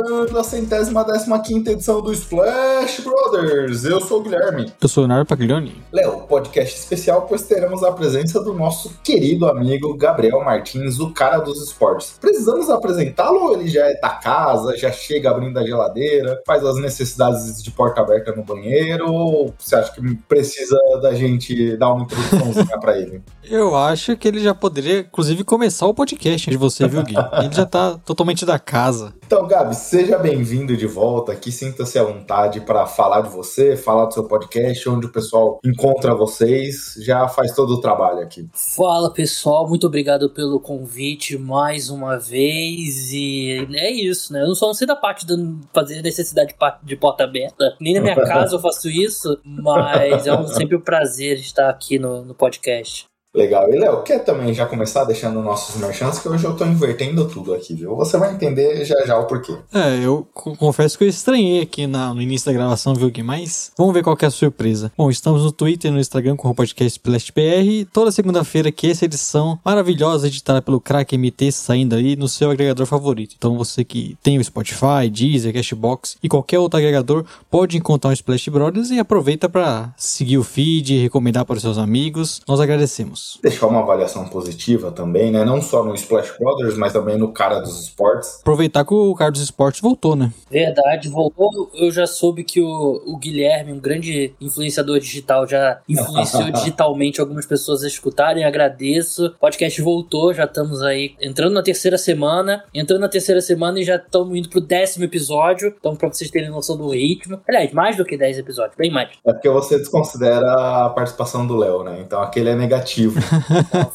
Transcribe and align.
Começando 0.00 0.38
a 0.38 0.44
centésima 0.44 1.04
décima 1.04 1.42
quinta 1.42 1.72
edição 1.72 2.00
do 2.00 2.10
Splash 2.10 3.02
Brothers. 3.02 3.84
Eu 3.84 4.00
sou 4.00 4.20
o 4.20 4.22
Guilherme. 4.22 4.72
Eu 4.80 4.88
sou 4.88 5.04
o 5.04 5.06
Leonardo 5.06 5.28
Paglioni. 5.28 5.76
Léo, 5.92 6.22
podcast 6.22 6.74
especial, 6.74 7.26
pois 7.28 7.42
teremos 7.42 7.82
a 7.84 7.92
presença 7.92 8.42
do 8.42 8.54
nosso 8.54 8.98
querido 9.04 9.46
amigo 9.46 9.94
Gabriel 9.94 10.42
Martins, 10.42 10.98
o 11.00 11.10
cara 11.10 11.38
dos 11.38 11.62
esportes. 11.62 12.14
Precisamos 12.18 12.70
apresentá-lo 12.70 13.44
ou 13.44 13.52
ele 13.52 13.68
já 13.68 13.90
é 13.90 14.00
da 14.00 14.08
casa, 14.08 14.74
já 14.74 14.90
chega 14.90 15.30
abrindo 15.30 15.58
a 15.58 15.66
geladeira, 15.66 16.40
faz 16.46 16.64
as 16.64 16.76
necessidades 16.76 17.62
de 17.62 17.70
porta 17.70 18.00
aberta 18.00 18.34
no 18.34 18.42
banheiro, 18.42 19.12
ou 19.12 19.52
você 19.58 19.76
acha 19.76 19.92
que 19.92 20.14
precisa 20.26 20.78
da 21.02 21.14
gente 21.14 21.76
dar 21.76 21.92
uma 21.92 22.04
introduçãozinha 22.04 22.78
pra 22.80 22.98
ele? 22.98 23.22
Eu 23.44 23.76
acho 23.76 24.16
que 24.16 24.26
ele 24.28 24.40
já 24.40 24.54
poderia, 24.54 25.00
inclusive, 25.00 25.44
começar 25.44 25.86
o 25.86 25.92
podcast 25.92 26.48
de 26.48 26.56
você, 26.56 26.88
viu, 26.88 27.02
Gui? 27.02 27.16
Ele 27.42 27.52
já 27.52 27.66
tá 27.66 27.98
totalmente 28.04 28.46
da 28.46 28.58
casa. 28.58 29.12
Então, 29.32 29.46
Gabi, 29.46 29.76
seja 29.76 30.18
bem-vindo 30.18 30.76
de 30.76 30.88
volta 30.88 31.30
aqui. 31.30 31.52
Sinta-se 31.52 31.96
à 31.96 32.02
vontade 32.02 32.62
para 32.62 32.84
falar 32.84 33.20
de 33.20 33.28
você, 33.28 33.76
falar 33.76 34.06
do 34.06 34.14
seu 34.14 34.24
podcast, 34.24 34.88
onde 34.88 35.06
o 35.06 35.12
pessoal 35.12 35.60
encontra 35.64 36.16
vocês. 36.16 36.94
Já 36.98 37.28
faz 37.28 37.54
todo 37.54 37.74
o 37.74 37.80
trabalho 37.80 38.18
aqui. 38.18 38.48
Fala 38.52 39.08
pessoal, 39.12 39.68
muito 39.68 39.86
obrigado 39.86 40.30
pelo 40.30 40.58
convite 40.58 41.38
mais 41.38 41.90
uma 41.90 42.18
vez. 42.18 43.12
E 43.12 43.68
é 43.72 43.92
isso, 43.92 44.32
né? 44.32 44.42
Eu 44.42 44.48
não 44.48 44.54
só 44.56 44.66
não 44.66 44.74
sei 44.74 44.84
da 44.84 44.96
parte 44.96 45.24
de 45.24 45.36
fazer 45.72 46.02
necessidade 46.02 46.52
de 46.82 46.96
porta 46.96 47.22
aberta, 47.22 47.76
nem 47.80 47.94
na 47.94 48.00
minha 48.00 48.16
casa 48.26 48.56
eu 48.56 48.60
faço 48.60 48.88
isso, 48.88 49.38
mas 49.44 50.26
é 50.26 50.34
um, 50.34 50.48
sempre 50.48 50.74
um 50.74 50.80
prazer 50.80 51.38
estar 51.38 51.70
aqui 51.70 52.00
no, 52.00 52.24
no 52.24 52.34
podcast. 52.34 53.09
Legal. 53.32 53.72
E 53.72 53.78
Léo, 53.78 54.02
quer 54.02 54.18
também 54.24 54.52
já 54.52 54.66
começar 54.66 55.04
deixando 55.04 55.40
nossos 55.40 55.76
merchants, 55.76 56.18
que 56.18 56.28
hoje 56.28 56.44
eu 56.44 56.56
tô 56.56 56.64
invertendo 56.64 57.28
tudo 57.28 57.54
aqui, 57.54 57.74
viu? 57.74 57.94
Você 57.94 58.18
vai 58.18 58.34
entender 58.34 58.84
já 58.84 59.06
já 59.06 59.16
o 59.16 59.26
porquê. 59.26 59.54
É, 59.72 60.04
eu 60.04 60.26
confesso 60.34 60.98
que 60.98 61.04
eu 61.04 61.08
estranhei 61.08 61.62
aqui 61.62 61.86
na, 61.86 62.12
no 62.12 62.20
início 62.20 62.46
da 62.46 62.52
gravação, 62.52 62.92
viu, 62.92 63.08
Gui? 63.08 63.22
Mas 63.22 63.70
vamos 63.78 63.94
ver 63.94 64.02
qual 64.02 64.18
é 64.20 64.26
a 64.26 64.30
surpresa. 64.30 64.90
Bom, 64.98 65.08
estamos 65.08 65.44
no 65.44 65.52
Twitter 65.52 65.92
e 65.92 65.94
no 65.94 66.00
Instagram 66.00 66.34
com 66.34 66.50
o 66.50 66.54
podcast 66.54 67.00
BR. 67.00 67.88
Toda 67.92 68.10
segunda-feira 68.10 68.72
que 68.72 68.90
essa 68.90 69.04
edição 69.04 69.60
maravilhosa 69.64 70.26
editada 70.26 70.60
pelo 70.60 70.80
Crack 70.80 71.16
MT 71.16 71.52
saindo 71.52 71.94
aí 71.94 72.16
no 72.16 72.26
seu 72.26 72.50
agregador 72.50 72.84
favorito. 72.84 73.36
Então 73.38 73.56
você 73.56 73.84
que 73.84 74.18
tem 74.24 74.38
o 74.38 74.44
Spotify, 74.44 75.08
Deezer, 75.08 75.54
Cashbox 75.54 76.16
e 76.20 76.28
qualquer 76.28 76.58
outro 76.58 76.78
agregador 76.78 77.24
pode 77.48 77.76
encontrar 77.76 78.10
o 78.10 78.12
Splash 78.12 78.48
Brothers 78.48 78.90
e 78.90 78.98
aproveita 78.98 79.48
para 79.48 79.94
seguir 79.96 80.36
o 80.36 80.42
feed, 80.42 81.00
recomendar 81.00 81.44
para 81.44 81.54
os 81.54 81.62
seus 81.62 81.78
amigos. 81.78 82.42
Nós 82.48 82.58
agradecemos. 82.58 83.19
Deixar 83.42 83.66
uma 83.66 83.80
avaliação 83.80 84.26
positiva 84.28 84.90
também, 84.90 85.30
né? 85.30 85.44
Não 85.44 85.60
só 85.60 85.84
no 85.84 85.94
Splash 85.94 86.36
Brothers, 86.38 86.76
mas 86.76 86.92
também 86.92 87.16
no 87.16 87.32
cara 87.32 87.60
dos 87.60 87.84
esportes. 87.84 88.40
Aproveitar 88.40 88.84
que 88.84 88.94
o 88.94 89.14
cara 89.14 89.30
dos 89.30 89.42
esportes 89.42 89.80
voltou, 89.80 90.14
né? 90.16 90.32
Verdade, 90.50 91.08
voltou. 91.08 91.70
Eu 91.74 91.90
já 91.90 92.06
soube 92.06 92.44
que 92.44 92.60
o, 92.60 93.02
o 93.06 93.16
Guilherme, 93.16 93.72
um 93.72 93.80
grande 93.80 94.34
influenciador 94.40 94.98
digital, 94.98 95.46
já 95.46 95.80
influenciou 95.88 96.50
digitalmente 96.52 97.20
algumas 97.20 97.46
pessoas 97.46 97.82
a 97.82 97.86
escutarem. 97.86 98.44
Agradeço. 98.44 99.26
O 99.26 99.38
podcast 99.38 99.80
voltou, 99.82 100.34
já 100.34 100.44
estamos 100.44 100.82
aí 100.82 101.14
entrando 101.20 101.54
na 101.54 101.62
terceira 101.62 101.98
semana. 101.98 102.64
Entrando 102.74 103.00
na 103.00 103.08
terceira 103.08 103.40
semana 103.40 103.80
e 103.80 103.84
já 103.84 103.96
estamos 103.96 104.36
indo 104.36 104.48
pro 104.48 104.60
décimo 104.60 105.04
episódio. 105.04 105.74
Então, 105.78 105.96
pra 105.96 106.08
vocês 106.08 106.30
terem 106.30 106.50
noção 106.50 106.76
do 106.76 106.88
ritmo. 106.88 107.40
Aliás, 107.48 107.72
mais 107.72 107.96
do 107.96 108.04
que 108.04 108.16
10 108.16 108.38
episódios, 108.38 108.76
bem 108.76 108.90
mais. 108.90 109.10
É 109.24 109.32
porque 109.32 109.48
você 109.48 109.78
desconsidera 109.78 110.84
a 110.84 110.90
participação 110.90 111.46
do 111.46 111.56
Léo, 111.56 111.82
né? 111.82 112.00
Então 112.00 112.20
aquele 112.22 112.50
é 112.50 112.54
negativo. 112.54 113.09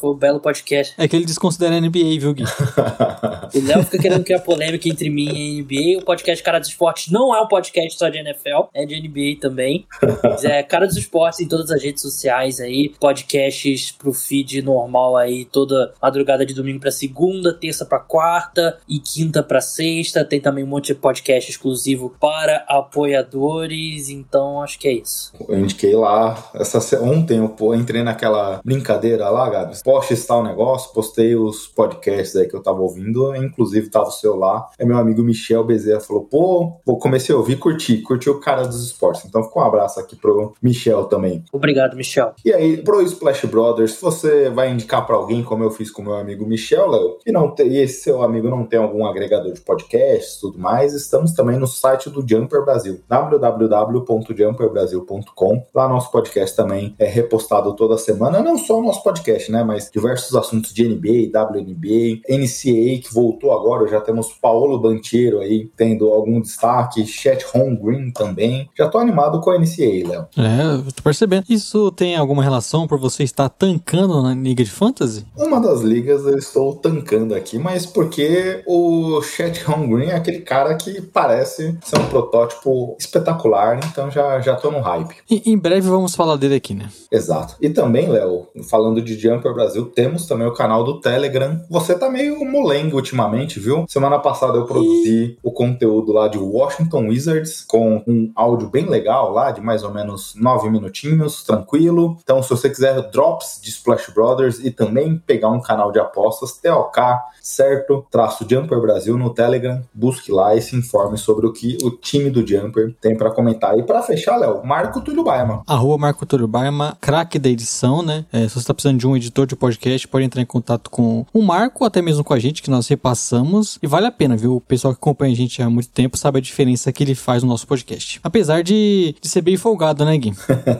Foi 0.00 0.10
um 0.10 0.14
belo 0.14 0.40
podcast. 0.40 0.94
É 0.98 1.06
que 1.08 1.16
ele 1.16 1.24
desconsidera 1.24 1.76
a 1.76 1.80
NBA, 1.80 2.18
viu, 2.20 2.34
Gui? 2.34 2.44
o 3.54 3.66
Léo 3.66 3.84
fica 3.84 3.98
querendo 3.98 4.24
criar 4.24 4.40
polêmica 4.40 4.88
entre 4.88 5.10
mim 5.10 5.26
e 5.26 5.60
a 5.60 5.62
NBA. 5.62 6.02
O 6.02 6.04
podcast 6.04 6.42
Cara 6.42 6.58
dos 6.58 6.68
Esportes 6.68 7.10
não 7.10 7.34
é 7.34 7.40
um 7.40 7.48
podcast 7.48 7.98
só 7.98 8.08
de 8.08 8.18
NFL, 8.18 8.68
é 8.74 8.84
de 8.84 9.00
NBA 9.00 9.40
também. 9.40 9.86
Mas 10.22 10.44
é 10.44 10.62
Cara 10.62 10.86
dos 10.86 10.96
Esportes 10.96 11.40
em 11.40 11.48
todas 11.48 11.70
as 11.70 11.82
redes 11.82 12.02
sociais 12.02 12.60
aí. 12.60 12.94
Podcasts 13.00 13.92
pro 13.92 14.12
feed 14.12 14.62
normal 14.62 15.16
aí, 15.16 15.44
toda 15.44 15.92
madrugada 16.00 16.44
de 16.44 16.54
domingo 16.54 16.80
pra 16.80 16.90
segunda, 16.90 17.52
terça 17.52 17.84
pra 17.84 17.98
quarta 17.98 18.78
e 18.88 18.98
quinta 18.98 19.42
pra 19.42 19.60
sexta. 19.60 20.24
Tem 20.24 20.40
também 20.40 20.64
um 20.64 20.68
monte 20.68 20.88
de 20.88 20.94
podcast 20.94 21.50
exclusivo 21.50 22.14
para 22.20 22.64
apoiadores. 22.68 24.08
Então 24.08 24.62
acho 24.62 24.78
que 24.78 24.88
é 24.88 24.92
isso. 24.92 25.32
Eu 25.48 25.58
indiquei 25.58 25.94
lá. 25.94 26.50
Essa, 26.54 26.78
ontem 27.02 27.38
eu 27.38 27.74
entrei 27.74 28.02
naquela 28.02 28.60
brincadeira 28.64 29.05
lá, 29.14 29.48
Gabi. 29.48 29.76
Postar 29.82 30.38
o 30.38 30.42
negócio, 30.42 30.92
postei 30.92 31.36
os 31.36 31.66
podcasts 31.66 32.36
aí 32.36 32.48
que 32.48 32.54
eu 32.54 32.62
tava 32.62 32.80
ouvindo, 32.80 33.34
inclusive 33.36 33.90
tava 33.90 34.08
o 34.08 34.12
seu 34.12 34.36
lá. 34.36 34.68
É 34.78 34.84
meu 34.84 34.98
amigo 34.98 35.22
Michel 35.22 35.64
Bezerra 35.64 36.00
falou: 36.00 36.24
pô, 36.24 36.72
pô, 36.84 36.96
comecei 36.96 37.34
a 37.34 37.38
ouvir, 37.38 37.56
curti, 37.56 37.98
curti 37.98 38.28
o 38.28 38.40
cara 38.40 38.66
dos 38.66 38.84
esportes. 38.84 39.24
Então 39.24 39.44
fica 39.44 39.58
um 39.58 39.62
abraço 39.62 40.00
aqui 40.00 40.16
pro 40.16 40.54
Michel 40.60 41.04
também. 41.04 41.44
Obrigado, 41.52 41.96
Michel. 41.96 42.34
E 42.44 42.52
aí, 42.52 42.78
pro 42.78 43.00
Splash 43.02 43.46
Brothers, 43.46 44.00
você 44.00 44.50
vai 44.50 44.70
indicar 44.70 45.06
para 45.06 45.16
alguém, 45.16 45.42
como 45.42 45.62
eu 45.62 45.70
fiz 45.70 45.90
com 45.90 46.02
meu 46.02 46.14
amigo 46.14 46.46
Michel, 46.46 46.88
Léo, 46.88 47.18
e 47.26 47.32
não 47.32 47.50
tem, 47.50 47.68
e 47.68 47.78
esse 47.78 48.02
seu 48.02 48.22
amigo 48.22 48.48
não 48.48 48.64
tem 48.64 48.78
algum 48.78 49.04
agregador 49.06 49.52
de 49.52 49.60
podcasts 49.60 50.36
e 50.36 50.40
tudo 50.40 50.58
mais, 50.58 50.94
estamos 50.94 51.32
também 51.32 51.58
no 51.58 51.66
site 51.66 52.08
do 52.08 52.24
Jumper 52.26 52.64
Brasil, 52.64 53.00
www.jumperbrasil.com. 53.08 55.66
Lá 55.74 55.86
nosso 55.88 56.10
podcast 56.10 56.56
também 56.56 56.94
é 56.98 57.04
repostado 57.06 57.74
toda 57.74 57.98
semana, 57.98 58.40
não 58.40 58.56
só 58.56 58.78
o 58.78 58.82
nosso 58.96 59.02
podcast, 59.02 59.50
né? 59.50 59.62
Mas 59.62 59.90
diversos 59.90 60.34
assuntos 60.34 60.72
de 60.72 60.88
NBA, 60.88 61.30
WNBA, 61.38 62.20
NCAA 62.28 63.00
que 63.02 63.08
voltou 63.12 63.52
agora, 63.52 63.86
já 63.88 64.00
temos 64.00 64.28
Paulo 64.40 64.78
Bancheiro 64.78 65.40
aí 65.40 65.70
tendo 65.76 66.08
algum 66.08 66.40
destaque, 66.40 67.06
Chet 67.06 67.44
Holmgren 67.52 68.10
também. 68.10 68.68
Já 68.76 68.88
tô 68.88 68.98
animado 68.98 69.40
com 69.40 69.50
a 69.50 69.58
NCAA, 69.58 70.08
Léo. 70.08 70.26
É, 70.36 70.92
tô 70.94 71.02
percebendo. 71.02 71.44
Isso 71.48 71.90
tem 71.92 72.16
alguma 72.16 72.42
relação 72.42 72.86
por 72.86 72.98
você 72.98 73.22
estar 73.22 73.48
tancando 73.48 74.22
na 74.22 74.34
Liga 74.34 74.64
de 74.64 74.70
Fantasy? 74.70 75.26
Uma 75.36 75.60
das 75.60 75.80
ligas 75.80 76.24
eu 76.24 76.38
estou 76.38 76.74
tancando 76.74 77.34
aqui, 77.34 77.58
mas 77.58 77.86
porque 77.86 78.62
o 78.66 79.20
Chet 79.22 79.62
Holmgren 79.64 80.10
é 80.10 80.14
aquele 80.14 80.40
cara 80.40 80.74
que 80.74 81.00
parece 81.00 81.76
ser 81.82 81.98
um 81.98 82.06
protótipo 82.06 82.96
espetacular, 82.98 83.80
então 83.84 84.10
já, 84.10 84.40
já 84.40 84.54
tô 84.54 84.70
no 84.70 84.80
hype. 84.80 85.16
E, 85.30 85.50
em 85.50 85.58
breve 85.58 85.88
vamos 85.88 86.14
falar 86.14 86.36
dele 86.36 86.56
aqui, 86.56 86.74
né? 86.74 86.88
Exato. 87.10 87.56
E 87.60 87.68
também, 87.68 88.08
Léo, 88.08 88.48
falando 88.68 88.85
de 88.94 89.18
Jumper 89.18 89.52
Brasil, 89.54 89.86
temos 89.86 90.26
também 90.26 90.46
o 90.46 90.54
canal 90.54 90.84
do 90.84 91.00
Telegram. 91.00 91.60
Você 91.70 91.98
tá 91.98 92.08
meio 92.08 92.44
molengo 92.44 92.96
ultimamente, 92.96 93.60
viu? 93.60 93.84
Semana 93.88 94.18
passada 94.18 94.58
eu 94.58 94.64
produzi 94.64 95.24
e... 95.24 95.38
o 95.42 95.50
conteúdo 95.50 96.12
lá 96.12 96.28
de 96.28 96.38
Washington 96.38 97.08
Wizards 97.08 97.64
com 97.66 98.02
um 98.06 98.30
áudio 98.34 98.68
bem 98.68 98.86
legal 98.86 99.32
lá, 99.32 99.50
de 99.50 99.60
mais 99.60 99.82
ou 99.82 99.92
menos 99.92 100.34
nove 100.36 100.68
minutinhos, 100.70 101.42
tranquilo. 101.42 102.16
Então, 102.22 102.42
se 102.42 102.50
você 102.50 102.68
quiser 102.68 103.10
drops 103.10 103.60
de 103.62 103.70
Splash 103.70 104.10
Brothers 104.12 104.58
e 104.58 104.70
também 104.70 105.16
pegar 105.26 105.50
um 105.50 105.60
canal 105.60 105.92
de 105.92 105.98
apostas, 105.98 106.52
TOK, 106.52 107.00
certo? 107.40 108.04
Traço 108.10 108.46
Jumper 108.48 108.80
Brasil 108.80 109.16
no 109.16 109.30
Telegram, 109.30 109.82
busque 109.94 110.32
lá 110.32 110.54
e 110.54 110.60
se 110.60 110.74
informe 110.74 111.16
sobre 111.16 111.46
o 111.46 111.52
que 111.52 111.78
o 111.82 111.90
time 111.90 112.28
do 112.28 112.46
Jumper 112.46 112.94
tem 113.00 113.16
para 113.16 113.30
comentar. 113.30 113.78
E 113.78 113.82
para 113.82 114.02
fechar, 114.02 114.36
Léo, 114.36 114.64
Marco 114.64 115.00
Túlio 115.00 115.22
Baima. 115.22 115.62
Arroba 115.66 115.98
Marco 115.98 116.26
Túlio 116.26 116.48
Baima, 116.48 116.96
craque 117.00 117.38
da 117.38 117.48
edição, 117.48 118.02
né? 118.02 118.24
É, 118.32 118.48
se 118.48 118.54
você 118.54 118.66
tá 118.66 118.74
precisando 118.76 118.98
de 118.98 119.06
um 119.06 119.16
editor 119.16 119.46
de 119.46 119.56
podcast, 119.56 120.06
pode 120.06 120.24
entrar 120.24 120.40
em 120.40 120.46
contato 120.46 120.90
com 120.90 121.26
o 121.32 121.42
Marco, 121.42 121.84
até 121.84 122.00
mesmo 122.00 122.22
com 122.22 122.34
a 122.34 122.38
gente, 122.38 122.62
que 122.62 122.70
nós 122.70 122.86
repassamos. 122.86 123.78
E 123.82 123.86
vale 123.86 124.06
a 124.06 124.12
pena, 124.12 124.36
viu? 124.36 124.56
O 124.56 124.60
pessoal 124.60 124.94
que 124.94 125.00
acompanha 125.00 125.32
a 125.32 125.36
gente 125.36 125.60
há 125.60 125.68
muito 125.68 125.88
tempo 125.88 126.16
sabe 126.16 126.38
a 126.38 126.42
diferença 126.42 126.92
que 126.92 127.02
ele 127.02 127.14
faz 127.14 127.42
no 127.42 127.48
nosso 127.48 127.66
podcast. 127.66 128.20
Apesar 128.22 128.62
de, 128.62 129.16
de 129.20 129.28
ser 129.28 129.40
bem 129.40 129.56
folgado, 129.56 130.04
né, 130.04 130.16
Gui? 130.16 130.32